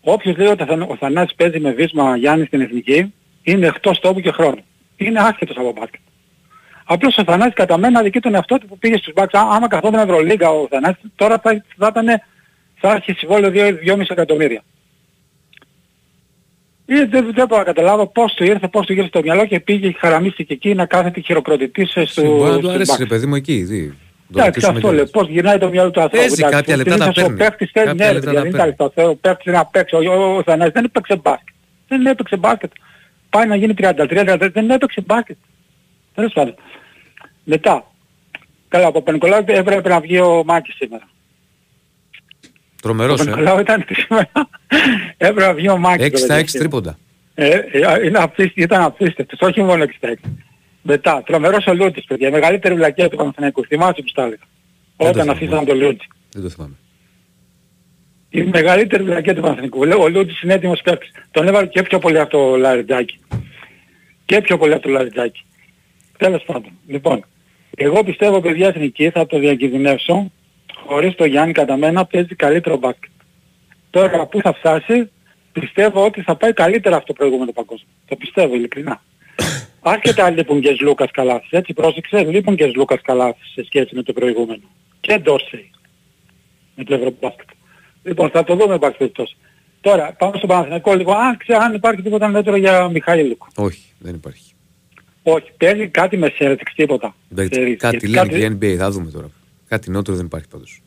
Όποιος 0.00 0.36
λέει 0.36 0.46
ότι 0.46 0.62
ο 0.62 0.66
Θανα- 0.66 0.86
ο 0.86 0.96
Θανάσης 0.96 1.34
παίζει 1.34 1.60
με 1.60 1.70
βίσμα 1.72 2.16
Γιάννη 2.16 2.44
στην 2.46 2.60
Εθνική, 2.60 3.14
είναι 3.42 3.66
εκτός 3.66 4.00
τόπου 4.00 4.20
και 4.20 4.30
χρόνου. 4.30 4.62
Είναι 4.96 5.20
άσχετος 5.20 5.56
από 5.56 5.72
μπάσκετ. 5.72 6.00
Απλώς 6.84 7.18
ο 7.18 7.24
Θανάσης 7.24 7.54
κατά 7.54 7.76
μένα 7.78 7.98
αδικεί 7.98 8.20
τον 8.20 8.34
εαυτό 8.34 8.58
του 8.58 8.66
που 8.66 8.78
πήγε 8.78 8.96
στους 8.96 9.12
μπάκς. 9.12 9.34
Ά- 9.34 9.38
Άμα 9.54 9.68
καθόταν 9.68 10.00
Ευρωλίγκα 10.08 10.50
ο 10.50 10.66
Θανάσης, 10.70 11.02
τώρα 11.16 11.38
θα, 11.38 11.64
θα 11.76 11.86
ήταν, 11.90 12.06
θα 12.74 12.92
έχει 12.94 13.12
συμβόλαιο 13.12 13.50
2,5 13.50 14.10
εκατομμύρια. 14.10 14.62
Ή 16.86 16.94
δεν, 16.94 17.08
δεν 17.34 17.46
μπορώ 17.46 17.56
να 17.58 17.64
καταλάβω 17.64 18.06
πώς 18.06 18.34
του 18.34 18.44
ήρθε, 18.44 18.68
πώς 18.68 18.86
του 18.86 18.92
ήρθε 18.92 19.06
στο 19.08 19.20
μυαλό 19.22 19.46
και 19.46 19.60
πήγε 19.60 19.90
και 19.90 19.96
χαραμίστηκε 20.00 20.52
εκεί 20.52 20.74
να 20.74 20.86
κάθεται 20.86 21.20
χειροκροτητής 21.20 21.90
στο, 22.04 22.22
Μπορεί 22.22 22.50
να 22.50 22.50
του 22.50 22.58
στους 22.58 22.68
αρέσει 22.74 22.84
μπακς. 22.90 22.98
ρε 22.98 23.06
παιδί 23.06 23.26
μου 23.26 23.34
εκεί. 23.34 23.64
τι. 23.68 23.88
Το 23.88 24.40
Εντάξει, 24.40 24.60
ρωτήσουμε 24.60 24.76
αυτό 24.76 24.80
κιόλας. 24.88 24.96
λέω. 25.12 25.22
Πώς 25.22 25.28
γυρνάει 25.32 25.58
το 25.58 25.68
μυαλό 25.68 25.90
του 25.90 26.00
ανθρώπου. 26.00 26.26
Παίζει, 26.26 26.42
Εντάξει, 26.42 26.56
κάποια 26.56 26.72
που 26.74 26.78
λεπτά 26.80 26.96
τα 26.96 27.02
συνήθως 27.02 27.22
παίρνει. 27.22 27.40
Ο 27.40 27.44
παίκτης 27.44 27.70
θέλει, 27.72 27.86
Κάποια 27.86 28.06
ναι, 28.06 28.12
λεπτά 28.12 28.30
ρε, 28.30 28.36
τα 28.36 28.42
δεν 28.42 28.50
παίρνει. 28.52 28.66
είναι 28.68 28.92
καλό. 28.94 29.10
Ο 29.10 29.16
παίκτης 29.16 29.52
να 29.52 29.66
παίξει. 29.66 29.94
Ο, 29.94 29.98
ο, 30.12 30.36
ο 30.36 30.42
Θανάσης 30.42 30.72
δεν 30.72 30.84
έπαιξε 30.84 31.16
μπάσκετ. 31.16 31.54
Δεν 31.88 32.06
έπαιξε 32.06 32.36
μπάσκετ. 32.36 32.70
Πάει 33.30 33.46
να 33.46 33.56
γίνει 33.56 33.74
33-33, 33.78 34.48
δεν 34.52 34.70
έπαιξε 34.70 35.00
μπάσκετ. 35.06 35.36
Τέλος 36.14 36.32
πάντων. 36.32 36.54
Μετά. 37.44 37.90
Καλά, 38.68 38.86
από 38.86 39.02
Πενικολάου 39.02 39.44
έπρεπε 39.46 39.88
να 39.88 40.00
βγει 40.00 40.18
ο 40.20 40.42
Μάκης 40.46 40.74
σήμερα. 40.74 41.08
Τρομερός, 42.84 43.16
Το 43.16 43.22
ε. 43.22 43.30
Νικολάου 43.30 43.58
ήταν 43.60 43.84
σήμερα. 43.90 44.30
Έπρεπε 45.16 45.46
να 45.46 45.54
βγει 45.54 45.68
ο 45.68 45.76
Μάκης. 45.78 46.06
6 46.06 46.10
το 46.10 46.16
στα 46.16 46.26
6 46.26 46.28
τελευταίο. 46.36 46.60
τρίποντα. 46.60 46.98
Ε, 47.34 47.48
ε, 47.48 48.06
είναι 48.06 48.18
απίστευτο, 48.18 48.60
ήταν 48.62 48.82
απίστευτος, 48.82 49.40
όχι 49.40 49.62
μόνο 49.62 49.84
66. 50.00 50.14
Μετά, 50.82 51.22
τρομερός 51.26 51.66
ο 51.66 51.74
Λούτης, 51.74 52.04
παιδιά, 52.04 52.28
η 52.28 52.30
μεγαλύτερη 52.30 52.74
βλακία 52.74 53.08
του 53.08 53.16
Παναθηναϊκού, 53.16 53.64
θυμάσαι 53.66 54.02
που 54.02 54.08
στα 54.08 54.22
έλεγα. 54.22 54.36
Δεν 54.36 54.46
το 54.96 55.04
Όταν 55.04 55.12
θυμάμαι. 55.22 55.30
αφήσαν 55.32 55.64
τον 55.64 55.78
Λούτση. 55.78 56.08
Δεν 56.32 56.42
το 56.42 56.48
θυμάμαι. 56.48 56.74
Η 58.30 58.42
μεγαλύτερη 58.42 59.02
βλακία 59.02 59.34
του 59.34 59.40
Παναθηναϊκού. 59.40 59.84
Λέω, 59.84 60.02
ο 60.02 60.08
Λούτης 60.08 60.42
είναι 60.42 60.54
έτοιμος 60.54 60.80
παίκτης. 60.84 61.10
Τον 61.30 61.46
έβαλε 61.48 61.66
και 61.66 61.82
πιο 61.82 61.98
πολύ 61.98 62.18
από 62.20 62.30
το 62.30 62.56
Λαριτζάκι. 62.56 63.18
Και 64.24 64.40
πιο 64.40 64.58
πολύ 64.58 64.72
από 64.72 64.82
το 64.82 64.88
Λαριτζάκι. 64.88 65.44
Τέλος 66.18 66.42
πάντων. 66.42 66.70
Λοιπόν, 66.86 67.24
εγώ 67.76 68.04
πιστεύω 68.04 68.40
παιδιά 68.40 68.68
εθνική 68.68 69.10
θα 69.10 69.26
το 69.26 69.38
διακινδυνεύσω. 69.38 70.32
Χωρίς 70.86 71.14
το 71.14 71.24
Γιάννη 71.24 71.52
κατά 71.52 71.76
μένα 71.76 72.04
παίζει 72.06 72.34
καλύτερο 72.34 72.76
μπάσκετ. 72.76 73.10
Τώρα 73.90 74.26
που 74.26 74.40
θα 74.40 74.52
φτάσει 74.54 75.10
πιστεύω 75.52 76.04
ότι 76.04 76.22
θα 76.22 76.36
πάει 76.36 76.52
καλύτερα 76.52 76.96
αυτό 76.96 77.06
το 77.06 77.12
προηγούμενο 77.12 77.52
παγκόσμιο. 77.52 77.88
Το 78.08 78.16
πιστεύω 78.16 78.54
ειλικρινά. 78.54 79.02
Άσχετα 79.92 80.24
αν 80.24 80.34
λείπουν 80.36 80.60
και 80.60 80.76
Λούκας 80.80 81.10
Καλάθης, 81.10 81.50
έτσι 81.50 81.72
πρόσεξε, 81.72 82.24
λείπουν 82.24 82.56
και 82.56 82.66
Λούκας 82.66 83.00
Καλάθης 83.02 83.52
σε 83.54 83.64
σχέση 83.64 83.94
με 83.94 84.02
το 84.02 84.12
προηγούμενο. 84.12 84.62
Και 85.00 85.18
Ντόρσεϊ 85.18 85.70
με 86.74 86.84
το 86.84 86.94
Ευρωμπάσκετ. 86.94 87.48
Λοιπόν, 88.02 88.30
θα 88.30 88.44
το 88.44 88.56
δούμε 88.56 88.78
πάση 88.78 88.96
περιπτώσει. 88.96 89.36
Τώρα, 89.80 90.12
πάμε 90.18 90.36
στο 90.36 90.46
Παναθηναϊκό 90.46 90.94
λίγο. 90.94 91.12
Αν 91.12 91.36
ξέρω 91.36 91.58
αν 91.62 91.74
υπάρχει 91.74 92.02
τίποτα 92.02 92.28
μέτρο 92.28 92.56
για 92.56 92.88
Μιχαήλουκ. 92.88 93.42
Όχι, 93.56 93.82
δεν 93.98 94.14
υπάρχει. 94.14 94.52
Όχι, 95.22 95.50
παίζει 95.56 95.88
κάτι 95.88 96.16
με 96.16 96.32
Σέρτιξ, 96.36 96.74
τίποτα. 96.74 97.14
Εντάξει, 97.32 97.50
Ξέρεις, 97.50 97.76
κάτι 97.78 97.96
γιατί 97.96 98.08
λένε 98.14 98.26
κάτι- 98.28 98.58
και 98.58 98.66
η 98.66 98.74
NBA, 98.74 98.76
θα 98.78 98.90
δούμε 98.90 99.10
τώρα. 99.10 99.30
Κάτι 99.74 99.90
νότερο 99.90 100.16
δεν 100.16 100.26
υπάρχει 100.26 100.48
πάντως. 100.48 100.82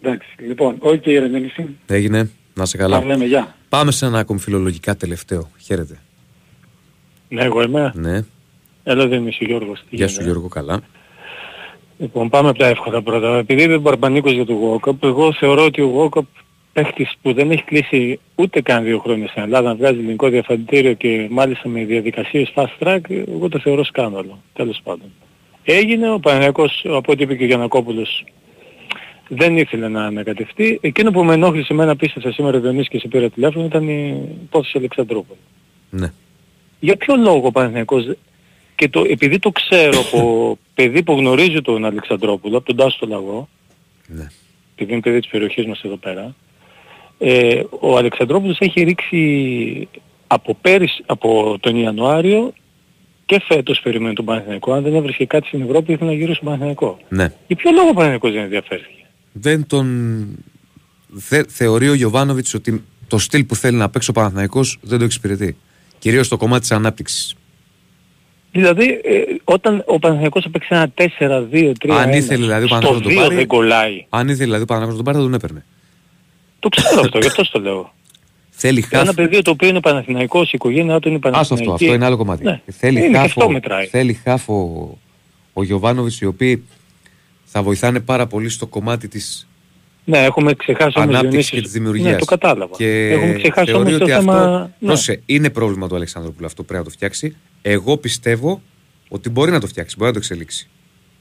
Εντάξει, 0.00 0.28
λοιπόν, 0.38 0.76
όχι 0.78 0.98
κύριε 0.98 1.18
Ρενδενήσι. 1.18 1.68
Έγινε, 1.86 2.30
να 2.54 2.64
σε 2.64 2.76
καλά. 2.76 2.98
Τα 2.98 3.06
λέμε, 3.06 3.24
γεια. 3.24 3.56
Πάμε 3.68 3.90
σε 3.92 4.06
ένα 4.06 4.18
ακόμη 4.18 4.40
φιλολογικά 4.40 4.96
τελευταίο. 4.96 5.50
Χαίρετε. 5.58 5.98
Ναι, 7.28 7.42
εγώ 7.42 7.62
είμαι. 7.62 7.92
Ναι. 7.94 8.20
Έλα 8.84 9.06
δεν 9.06 9.20
είμαι 9.20 9.30
ο 9.40 9.44
Γιώργος. 9.44 9.80
Τι 9.90 9.96
Γεια 9.96 10.08
σου 10.08 10.12
γίνεται; 10.12 10.30
Γιώργο, 10.30 10.48
καλά. 10.48 10.80
Λοιπόν, 11.98 12.28
πάμε 12.28 12.48
από 12.48 12.58
τα 12.58 12.66
εύκολα 12.66 13.02
πρώτα. 13.02 13.36
Επειδή 13.36 13.62
είμαι 13.62 13.78
μπαρμπανίκος 13.78 14.32
για 14.32 14.44
τον 14.44 14.56
Γόκαπ, 14.56 15.04
εγώ 15.04 15.32
θεωρώ 15.32 15.64
ότι 15.64 15.80
ο 15.80 15.86
Γόκαπ 15.86 16.26
παίχτης 16.72 17.12
που 17.22 17.32
δεν 17.32 17.50
έχει 17.50 17.64
κλείσει 17.64 18.20
ούτε 18.34 18.60
καν 18.60 18.84
δύο 18.84 18.98
χρόνια 18.98 19.28
στην 19.28 19.42
Ελλάδα, 19.42 19.68
να 19.68 19.74
βγάζει 19.74 19.98
ελληνικό 19.98 20.28
διαφαντήριο 20.28 20.92
και 20.92 21.28
μάλιστα 21.30 21.68
με 21.68 21.84
διαδικασίες 21.84 22.52
fast 22.54 22.78
track, 22.78 23.00
εγώ 23.08 23.48
το 23.48 23.58
θεωρώ 23.58 23.84
σκάνδαλο. 23.84 24.42
Τέλος 24.52 24.80
πάντων. 24.84 25.10
Έγινε, 25.64 26.10
ο 26.12 26.20
Παναγιακός, 26.20 26.84
από 26.88 27.12
ό,τι 27.12 27.22
είπε 27.22 27.34
και 27.36 27.42
ο 27.42 27.46
Γιανακόπουλος, 27.46 28.24
δεν 29.28 29.56
ήθελε 29.56 29.88
να 29.88 30.04
ανακατευτεί. 30.04 30.78
Εκείνο 30.82 31.10
που 31.10 31.24
με 31.24 31.34
ενόχλησε 31.34 31.72
εμένα 31.72 31.96
πίστευα 31.96 32.32
σήμερα 32.32 32.58
Διονύσης 32.58 32.88
και 32.88 32.98
σε 32.98 33.08
πήρα 33.08 33.30
τηλέφωνο 33.30 33.64
ήταν 33.64 33.88
η 33.88 34.28
υπόθεση 34.44 34.78
Αλεξανδρόπουλου. 34.78 35.38
Ναι. 35.90 36.12
Για 36.80 36.96
ποιο 36.96 37.16
λόγο 37.16 37.46
ο 37.46 37.50
Παναθηναϊκός 37.50 38.04
δε- 38.06 38.14
και 38.74 38.88
το, 38.88 39.04
επειδή 39.08 39.38
το 39.38 39.50
ξέρω 39.50 39.98
από 39.98 40.58
παιδί 40.74 41.02
που 41.02 41.12
γνωρίζει 41.12 41.62
τον 41.62 41.84
Αλεξανδρόπουλο, 41.84 42.56
από 42.56 42.66
τον 42.66 42.76
Τάσο 42.76 43.06
Λαγό, 43.06 43.48
Ναι. 44.06 44.26
επειδή 44.74 44.92
είναι 44.92 45.00
παιδί 45.00 45.20
της 45.20 45.28
περιοχής 45.30 45.66
μας 45.66 45.82
εδώ 45.82 45.96
πέρα, 45.96 46.34
ε, 47.18 47.62
ο 47.80 47.96
Αλεξανδρόπουλος 47.96 48.58
έχει 48.60 48.82
ρίξει 48.82 49.88
από 50.26 50.54
πέρυσι, 50.60 51.02
από 51.06 51.56
τον 51.60 51.76
Ιανουάριο 51.76 52.52
και 53.26 53.42
φέτος 53.48 53.80
περιμένει 53.82 54.14
τον 54.14 54.24
Παναθηναϊκό. 54.24 54.72
Αν 54.72 54.82
δεν 54.82 54.94
έβρισκε 54.94 55.24
κάτι 55.26 55.46
στην 55.46 55.62
Ευρώπη 55.62 55.92
ήθελε 55.92 56.10
να 56.10 56.16
γυρίσει 56.16 56.34
στον 56.34 56.46
Παναθηναϊκό. 56.46 56.98
Ναι. 57.08 57.32
Για 57.46 57.56
ποιο 57.56 57.70
λόγο 57.70 57.88
ο 57.88 57.92
Παναθηναϊκός 57.92 58.32
δεν 58.32 58.42
ενδιαφέρθηκε; 58.42 59.04
Δεν 59.32 59.66
τον. 59.66 60.26
Θε, 61.16 61.44
θεωρεί 61.48 61.88
ο 61.88 61.94
Γιωβάνοβιτς 61.94 62.54
ότι 62.54 62.84
το 63.08 63.18
στυλ 63.18 63.44
που 63.44 63.54
θέλει 63.56 63.76
να 63.76 63.88
παίξει 63.88 64.10
ο 64.10 64.12
Παναθηναϊκός 64.12 64.78
δεν 64.80 64.98
το 64.98 65.04
εξυπηρετεί. 65.04 65.56
Κυρίως 65.98 66.26
στο 66.26 66.36
κομμάτι 66.36 66.60
της 66.60 66.72
ανάπτυξης. 66.72 67.34
Δηλαδή, 68.52 69.00
ε, 69.04 69.22
όταν 69.44 69.82
ο 69.86 69.98
Παναθηναϊκός 69.98 70.44
έπαιξε 70.44 70.74
ένα 70.74 70.92
4-2-3-1, 70.94 71.90
Αν 71.90 72.12
ήθελε 72.12 72.42
δηλαδή 72.42 72.64
ο 72.64 72.66
στο 72.66 72.78
Παναθηναϊκός 72.78 72.96
να 72.96 73.00
τον 73.00 73.12
2 73.12 73.14
πάρει. 73.16 73.34
δεν 73.34 73.46
κολλάει. 73.46 74.06
Αν 74.08 74.28
ήθελε 74.28 74.44
δηλαδή 74.44 74.62
ο 74.62 74.64
Παναθηναϊκός 74.66 74.98
να 74.98 75.04
τον 75.04 75.04
πάρει, 75.04 75.16
θα 75.16 75.22
τον 75.22 75.34
έπαιρνε. 75.34 75.64
Το 76.58 76.68
ξέρω 76.68 77.00
αυτό, 77.00 77.18
γι' 77.22 77.26
αυτό 77.26 77.50
το 77.50 77.60
λέω. 77.60 77.94
Θέλει 78.56 78.82
χάφ. 78.82 79.02
Ένα 79.02 79.14
παιδί 79.14 79.42
το 79.42 79.50
οποίο 79.50 79.68
είναι 79.68 79.80
Παναθηναϊκός, 79.80 80.46
η 80.46 80.50
οικογένειά 80.54 80.98
του 80.98 81.08
είναι 81.08 81.18
Άστο 81.22 81.30
Παναθηναϊκή. 81.30 81.62
αυτό, 81.62 81.72
αυτό 81.84 81.94
είναι 81.94 82.04
άλλο 82.04 82.16
κομμάτι. 82.16 82.44
Ναι. 82.44 82.60
Θέλει 82.70 82.98
Είναι, 82.98 83.08
και 83.08 83.14
χάφο, 83.16 83.26
αυτό 83.40 83.50
μετράει. 83.50 83.86
θέλει 83.86 84.12
χάφο 84.24 84.98
ο 85.52 85.62
Γιωβάνοβιτ, 85.62 86.12
οι 86.20 86.24
οποίοι 86.26 86.64
θα 87.44 87.62
βοηθάνε 87.62 88.00
πάρα 88.00 88.26
πολύ 88.26 88.48
στο 88.48 88.66
κομμάτι 88.66 89.08
της 89.08 89.48
Ναι, 90.04 90.18
έχουμε 90.24 90.54
ξεχάσει 90.54 90.98
όμως 90.98 91.08
ανάπτυξης 91.14 91.30
Διονύσης. 91.30 91.50
και 91.50 91.60
της 91.60 91.72
δημιουργίας. 91.72 92.12
Ναι, 92.12 92.18
το 92.18 92.24
κατάλαβα. 92.24 92.76
Και 92.76 93.10
έχουμε 93.10 93.32
ξεχάσει 93.34 93.70
θεωρεί 93.70 93.86
όμως 93.88 93.98
το 93.98 94.04
ότι 94.04 94.12
θέμα... 94.12 94.34
αυτό. 94.42 94.70
ναι. 94.78 94.86
Πρόσεχε, 94.86 95.20
είναι 95.26 95.50
πρόβλημα 95.50 95.88
του 95.88 95.94
Αλεξάνδρου 95.94 96.32
αυτό 96.44 96.62
πρέπει 96.62 96.78
να 96.78 96.84
το 96.84 96.90
φτιάξει. 96.90 97.36
Εγώ 97.62 97.96
πιστεύω 97.96 98.62
ότι 99.08 99.30
μπορεί 99.30 99.50
να 99.50 99.60
το 99.60 99.66
φτιάξει, 99.66 99.94
μπορεί 99.98 100.08
να 100.12 100.16
το 100.20 100.22
εξελίξει. 100.24 100.68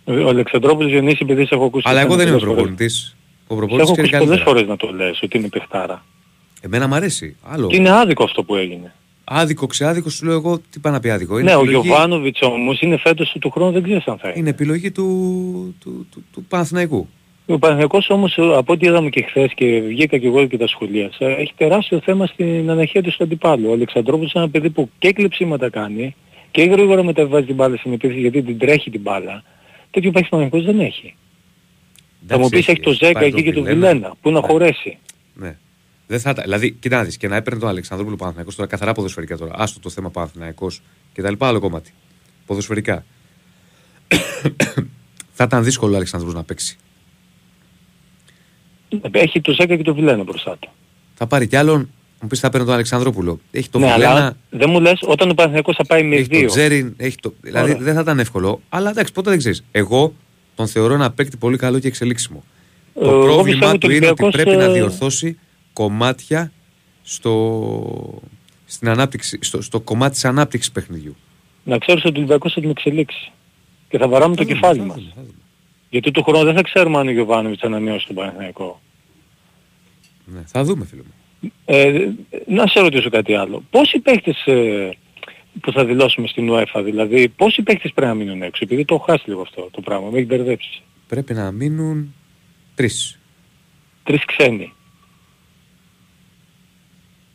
Ο 0.06 0.28
Αλεξανδρόπουλος 0.30 0.92
Διονύση 0.92 1.18
επειδή 1.22 1.46
σε 1.46 1.56
έχω 1.56 1.66
ακούσει... 1.66 1.84
Αλλά 1.90 2.02
εγώ 2.02 2.16
δεν 2.16 2.28
είμαι 2.28 2.38
πολλές 2.38 2.44
φορές. 2.48 2.56
προπονητής. 2.56 3.16
Ο 3.48 3.54
Σε 3.54 3.60
προπονητή 3.60 3.82
έχω 3.82 3.92
ξέρει 3.92 4.08
ακούσει 4.08 4.26
πολλές 4.26 4.44
καλύτερα. 4.44 4.44
φορές 4.44 4.68
να 4.68 4.78
το 4.78 5.04
λες 5.06 5.20
ότι 5.22 5.38
είναι 5.38 5.48
παιχτάρα. 5.48 6.06
Εμένα 6.66 6.88
μου 6.88 6.96
αρέσει. 6.96 7.36
Άλλο. 7.44 7.68
Και 7.68 7.76
είναι 7.76 7.92
άδικο 7.92 8.24
αυτό 8.24 8.44
που 8.44 8.56
έγινε. 8.56 8.94
Άδικο, 9.24 9.66
ξεάδικο, 9.68 10.10
σου 10.10 10.26
λέω 10.26 10.34
εγώ 10.34 10.60
τι 10.70 10.80
πάει 10.80 10.94
να 10.94 11.00
πει 11.00 11.10
άδικο. 11.10 11.40
Είναι 11.40 11.50
ναι, 11.52 11.56
ο 11.58 11.62
επιλογή- 11.62 11.86
Γιωβάνοβιτς 11.86 12.42
όμως 12.42 12.82
είναι 12.82 12.98
φέτος 12.98 13.36
του 13.40 13.50
χρόνου 13.50 13.72
δεν 13.72 13.84
ξέρεις 13.84 14.06
αν 14.08 14.18
θα 14.18 14.28
είναι. 14.30 14.40
Είναι 14.40 14.50
επιλογή 14.50 14.92
του, 14.92 15.06
του, 15.80 16.08
του, 16.12 16.24
του 16.34 16.44
Παναθηναϊκού. 16.44 17.08
Ο 17.46 17.58
Παναθηναϊκός 17.60 18.10
όμως 18.10 18.38
από 18.38 18.74
ό,τι 18.74 18.86
είδαμε 18.88 19.10
και 19.10 19.22
χθες 19.24 19.52
και 19.54 19.80
βγήκα 19.80 20.18
και 20.18 20.28
εγώ 20.28 20.46
και 20.46 20.58
τα 20.58 20.68
σχολίασα 20.68 21.26
έχει 21.28 21.54
τεράστιο 21.58 22.00
θέμα 22.04 22.26
στην 22.26 22.70
αναχέτηση 22.70 23.18
του 23.18 23.24
αντιπάλου. 23.24 23.70
Ο 23.70 23.74
Αλεξανδρόπουλος 23.74 24.34
είναι 24.34 24.44
ένα 24.44 24.52
παιδί 24.52 24.70
που 24.70 24.90
και 25.00 25.12
κλεψίματα 25.14 25.70
κάνει 25.70 26.16
και 26.52 26.64
γρήγορα 26.64 27.04
μεταβάζει 27.04 27.46
την 27.46 27.56
μπάλα 27.56 27.76
στην 27.78 27.94
επίθεση 27.94 28.20
γιατί 28.20 28.42
την 28.42 28.58
τρέχει 28.58 28.90
την 28.90 29.02
μπάλα. 29.02 29.44
Τέτοιο 29.92 30.12
παίχτη 30.12 30.30
Παναθηναϊκός 30.30 30.74
δεν 30.76 30.86
έχει. 30.86 31.16
Θα 32.28 32.38
μου 32.38 32.50
πεις 32.50 32.68
έχει 32.68 32.80
το 32.80 32.92
Ζέκα 32.92 33.12
πάρει 33.14 33.26
εκεί 33.26 33.44
και 33.44 33.54
τον 33.54 33.64
το 33.64 33.70
Βιλένα 33.74 34.14
που 34.22 34.32
να 34.32 34.40
Ναι. 34.42 34.48
χωρέσει. 34.48 34.98
Ναι. 35.34 35.58
Δεν 36.14 36.22
θα, 36.22 36.34
τα- 36.34 36.42
δηλαδή, 36.44 36.72
κοίτα 36.72 36.98
να 36.98 37.04
δεις, 37.04 37.18
και 37.18 37.28
να 37.28 37.36
έπαιρνε 37.36 37.60
τον 37.60 37.70
Αλεξανδρόπουλο 37.70 38.18
Παναθηναϊκός 38.18 38.56
τώρα 38.56 38.70
καθαρά 38.70 38.92
ποδοσφαιρικά 38.92 39.38
τώρα. 39.38 39.52
Άστο 39.56 39.80
το 39.80 39.90
θέμα 39.90 40.10
Παναθηναϊκός 40.10 40.82
και 41.14 41.22
τα 41.22 41.30
λοιπά 41.30 41.48
άλλο 41.48 41.60
κομμάτι. 41.60 41.94
Ποδοσφαιρικά. 42.46 43.06
θα 45.38 45.44
ήταν 45.44 45.64
δύσκολο 45.64 45.94
ο 45.94 45.96
Αλεξανδρός 45.96 46.34
να 46.34 46.44
παίξει. 46.44 46.78
Έχει 49.12 49.42
το 49.42 49.52
Ζέκα 49.52 49.76
και 49.76 49.84
το 49.84 49.94
Βιλένα 49.96 50.24
μπροστά 50.24 50.58
του. 50.60 50.70
Θα 51.14 51.28
πάρει 51.28 51.48
κι 51.48 51.56
άλλον, 51.56 51.90
μου 52.22 52.28
πεις 52.28 52.40
θα 52.40 52.50
παίρνει 52.50 52.66
τον 52.66 52.76
Αλεξανδρόπουλο. 52.76 53.40
Έχει 53.52 53.70
το 53.70 53.80
ναι, 53.80 53.92
Βιλένα, 53.94 54.12
αλλά 54.12 54.38
δεν 54.50 54.70
μου 54.70 54.80
λες 54.80 55.00
όταν 55.02 55.30
ο 55.30 55.34
Παναθηναϊκός 55.34 55.76
θα 55.76 55.86
πάει 55.86 56.04
με 56.04 56.16
έχει 56.16 56.28
το 56.30 56.38
δύο. 56.38 56.48
Τζέριν, 56.48 56.94
έχει 56.98 57.16
το... 57.22 57.34
δηλαδή 57.42 57.72
Ωραία. 57.72 57.84
δεν 57.84 57.94
θα 57.94 58.02
ήταν 58.02 58.20
εύκολο. 58.20 58.62
Αλλά 58.70 58.90
εντάξει, 58.90 59.14
ποτέ 59.14 59.30
δεν 59.30 59.40
ξέρεις. 59.40 59.64
Εγώ 59.72 60.14
τον 60.56 60.68
θεωρώ 60.68 60.94
ένα 60.94 61.12
παίκτη 61.12 61.38
πολύ 61.38 61.58
καλό 61.58 61.80
και 61.80 61.88
εξελίξιμο. 61.88 62.44
Ε, 62.96 63.00
Το 63.00 63.10
εγώ 63.10 63.16
πιστεύω 63.20 63.34
πρόβλημα 63.34 63.68
ότι 63.70 63.78
του 63.78 63.88
ο 63.90 63.94
είναι 63.96 64.08
ότι 64.08 64.24
Ολυμπιακός, 64.24 64.44
πρέπει 64.44 64.58
να 64.58 64.64
ε, 64.64 64.74
διορθώσει 64.74 65.38
κομμάτια 65.74 66.52
στο, 67.04 68.22
στην 68.66 68.90
ανάπτυξη, 68.90 69.40
στο, 69.42 69.62
στο 69.62 69.80
κομμάτι 69.80 70.14
της 70.14 70.26
ανάπτυξης 70.26 70.72
παιχνιδιού. 70.72 71.16
Να 71.64 71.78
ξέρεις 71.78 72.06
ότι 72.06 72.14
ο 72.14 72.18
Ολυμπιακός 72.18 72.54
θα 72.54 72.62
την 72.62 72.70
εξελίξει. 72.70 73.32
Και 73.90 73.98
θα 73.98 74.08
βαράμε 74.08 74.36
το 74.36 74.44
κεφάλι 74.44 74.80
μας. 74.80 75.14
Γιατί 75.90 76.12
του 76.12 76.24
χρόνου 76.24 76.46
δεν 76.46 76.56
θα 76.56 76.62
ξέρουμε 76.62 76.98
αν 76.98 77.08
ο 77.08 77.12
Γιωβάνοβιτς 77.12 77.62
θα 77.62 77.68
ανανεώσει 77.68 78.08
τον 78.08 78.16
Παναθηναϊκό. 78.16 78.82
Ναι, 80.26 80.42
θα 80.46 80.64
δούμε 80.64 80.86
φίλε 80.86 81.02
μου. 81.02 81.14
Ε, 81.66 82.10
να 82.48 82.68
σε 82.68 82.80
ρωτήσω 82.80 83.10
κάτι 83.10 83.36
άλλο. 83.36 83.64
Πόσοι 83.70 84.00
παίχτες 84.00 84.46
ε, 84.46 84.98
που 85.62 85.72
θα 85.72 85.86
δηλώσουμε 85.86 86.28
στην 86.28 86.50
UEFA, 86.52 86.82
δηλαδή 86.84 87.30
πόσοι 87.30 87.62
παίχτες 87.62 87.92
πρέπει 87.94 88.08
να 88.08 88.16
μείνουν 88.16 88.42
έξω, 88.42 88.62
επειδή 88.64 88.86
το 88.86 88.96
έχω 88.96 89.04
χάσει 89.04 89.30
λίγο 89.30 89.42
αυτό 89.42 89.70
το 89.72 89.82
πράγμα, 89.82 90.10
με 90.10 90.18
έχει 90.18 90.26
μπερδέψει. 90.26 90.82
Πρέπει 91.08 91.34
να 91.34 91.52
μείνουν 91.52 92.14
τρεις. 92.76 93.20
Τρεις 94.04 94.26
ξένοι. 94.26 94.74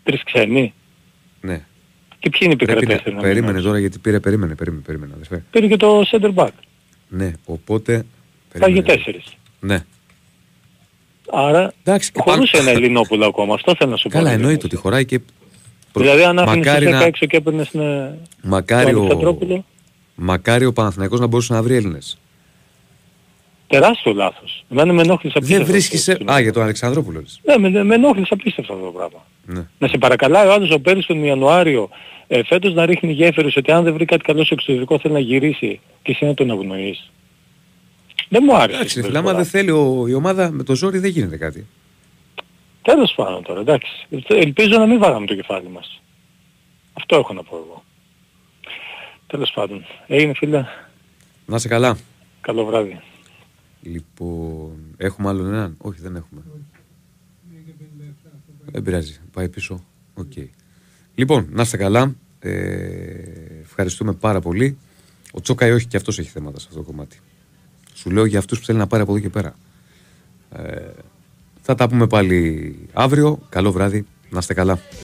Τρεις 0.08 0.22
ξένοι. 0.24 0.74
Ναι. 1.40 1.64
Και 2.18 2.30
ποιοι 2.30 2.40
είναι 2.42 2.52
οι 2.52 2.56
Πρέπει 2.56 2.72
επικρατές 2.72 3.06
να, 3.06 3.12
να 3.12 3.20
περίμενε 3.20 3.50
μείνουν 3.52 3.66
τώρα 3.66 3.78
γιατί 3.78 3.98
πήρε, 3.98 4.20
περίμενε, 4.20 4.54
περίμενε, 4.54 4.82
περίμενε. 4.82 5.12
αδερφέ. 5.14 5.42
Πήρε 5.50 5.66
και 5.66 5.76
το 5.76 6.02
center 6.10 6.34
back. 6.34 6.48
Ναι, 7.08 7.32
οπότε... 7.44 7.92
Πάει 7.92 8.02
για 8.72 8.82
περίμενε. 8.82 8.86
τέσσερις. 8.86 9.24
Ναι. 9.60 9.84
Άρα 11.32 11.72
Εντάξει, 11.84 12.12
και 12.12 12.20
χωρούσε 12.22 12.56
πάνω- 12.56 12.68
ένα 12.68 12.78
Ελληνόπουλο 12.78 13.26
ακόμα. 13.26 13.54
Αυτό 13.54 13.74
θέλω 13.78 13.90
να 13.90 13.96
σου 13.96 14.08
πω. 14.08 14.16
Καλά, 14.16 14.28
ρε. 14.28 14.34
εννοείται 14.34 14.66
ότι 14.66 14.76
χωράει 14.76 15.04
και... 15.04 15.18
προ- 15.92 16.04
Δηλαδή 16.04 16.22
αν 16.24 16.38
άφηνες 16.38 16.66
μακάρι, 16.66 16.84
το 16.84 16.90
να... 16.90 17.02
10 17.02 17.06
έξω 17.06 17.26
και 17.26 17.36
έπαιρνες 17.36 17.72
ναι, 17.72 18.10
μακάρι, 18.42 18.84
τον 18.90 18.94
ο... 18.94 18.98
Αλεξανδρόπουλο, 18.98 19.64
μακάρι 20.14 20.64
ο 20.64 20.72
Παναθηναϊκός 20.72 21.20
να 21.20 21.26
μπορούσε 21.26 21.52
να 21.52 21.62
βρει 21.62 21.74
Έλληνες. 21.74 22.18
Τεράστιο 23.68 24.12
λάθος. 24.12 24.64
Εμένα 24.70 24.92
με 24.92 25.02
ενόχλησε 25.02 25.38
Δεν 25.40 25.42
απίστευτα. 25.42 25.72
βρίσκεις... 25.72 26.08
αυτό. 26.08 26.32
Α, 26.32 26.40
για 26.40 26.52
τον 26.52 26.62
Αλεξανδρόπουλο. 26.62 27.20
λες. 27.20 27.40
Ναι, 27.44 27.68
με, 27.68 27.84
με 27.84 27.94
ενόχλησε 27.94 28.34
απίστευτα 28.34 28.72
αυτό 28.72 28.84
το 28.84 28.90
πράγμα. 28.92 29.26
Ναι. 29.46 29.66
Να 29.78 29.88
σε 29.88 29.98
παρακαλάει 29.98 30.46
ο 30.46 30.52
άλλος 30.52 30.70
ο 30.70 30.80
πέρυσι 30.80 31.06
τον 31.06 31.24
Ιανουάριο 31.24 31.88
ε, 32.26 32.42
φέτος 32.44 32.74
να 32.74 32.86
ρίχνει 32.86 33.12
γέφυρες 33.12 33.56
ότι 33.56 33.72
αν 33.72 33.84
δεν 33.84 33.92
βρει 33.92 34.04
κάτι 34.04 34.22
καλό 34.24 34.44
στο 34.44 34.54
εξωτερικό 34.54 34.98
θέλει 34.98 35.14
να 35.14 35.20
γυρίσει 35.20 35.80
και 36.02 36.12
εσύ 36.12 36.24
να 36.24 36.34
τον 36.34 36.50
αγνοείς. 36.50 37.10
Δεν 38.28 38.42
μου 38.46 38.56
άρεσε. 38.56 38.76
Εντάξει, 38.76 38.98
η 38.98 39.02
φίλε, 39.02 39.18
άμα 39.18 39.28
συμπεριφορά. 39.28 39.60
δεν 39.60 39.76
θέλει 39.84 40.00
ο... 40.00 40.08
η 40.08 40.14
ομάδα 40.14 40.50
με 40.50 40.62
το 40.62 40.74
ζόρι 40.74 40.98
δεν 40.98 41.10
γίνεται 41.10 41.36
κάτι. 41.36 41.66
Τέλος 42.82 43.12
πάντων 43.16 43.42
τώρα, 43.42 43.60
εντάξει. 43.60 44.06
Ελπίζω 44.28 44.78
να 44.78 44.86
μην 44.86 44.98
βάγαμε 44.98 45.26
το 45.26 45.34
κεφάλι 45.34 45.68
μας. 45.68 46.00
Αυτό 46.92 47.16
έχω 47.16 47.32
να 47.32 47.42
πω 47.42 47.56
εγώ. 47.56 47.84
Τέλος 49.26 49.50
πάντων. 49.54 49.84
Έγινε 50.06 50.32
φίλε. 50.34 50.64
Να 51.46 51.56
είσαι 51.56 51.68
καλά. 51.68 51.98
Καλό 52.40 52.64
βράδυ. 52.64 53.00
Λοιπόν, 53.92 54.72
έχουμε 54.96 55.28
άλλον 55.28 55.46
έναν; 55.46 55.74
Όχι, 55.78 56.00
δεν 56.00 56.16
έχουμε. 56.16 56.42
Δεν 58.64 58.82
πειράζει. 58.82 59.20
Πάει 59.32 59.48
πίσω. 59.48 59.84
Οκ. 60.14 60.32
Λοιπόν, 61.14 61.48
να 61.50 61.62
είστε 61.62 61.76
καλά. 61.76 62.14
Ε, 62.40 62.50
ευχαριστούμε 63.62 64.12
πάρα 64.12 64.40
πολύ. 64.40 64.78
Ο 65.32 65.40
Τσόκαη 65.40 65.70
όχι 65.70 65.86
και 65.86 65.96
αυτός 65.96 66.18
έχει 66.18 66.28
θέματα 66.28 66.58
σε 66.58 66.66
αυτό 66.68 66.80
το 66.80 66.86
κομμάτι. 66.86 67.18
Σου 67.94 68.10
λέω 68.10 68.24
για 68.24 68.38
αυτούς 68.38 68.58
που 68.58 68.64
θέλει 68.64 68.78
να 68.78 68.86
πάρει 68.86 69.02
από 69.02 69.12
εδώ 69.12 69.20
και 69.20 69.28
πέρα. 69.28 69.56
Ε, 70.52 70.90
θα 71.62 71.74
τα 71.74 71.88
πούμε 71.88 72.06
πάλι 72.06 72.78
αύριο. 72.92 73.38
Καλό 73.48 73.72
βράδυ. 73.72 74.06
Να 74.30 74.38
είστε 74.38 74.54
καλά. 74.54 74.80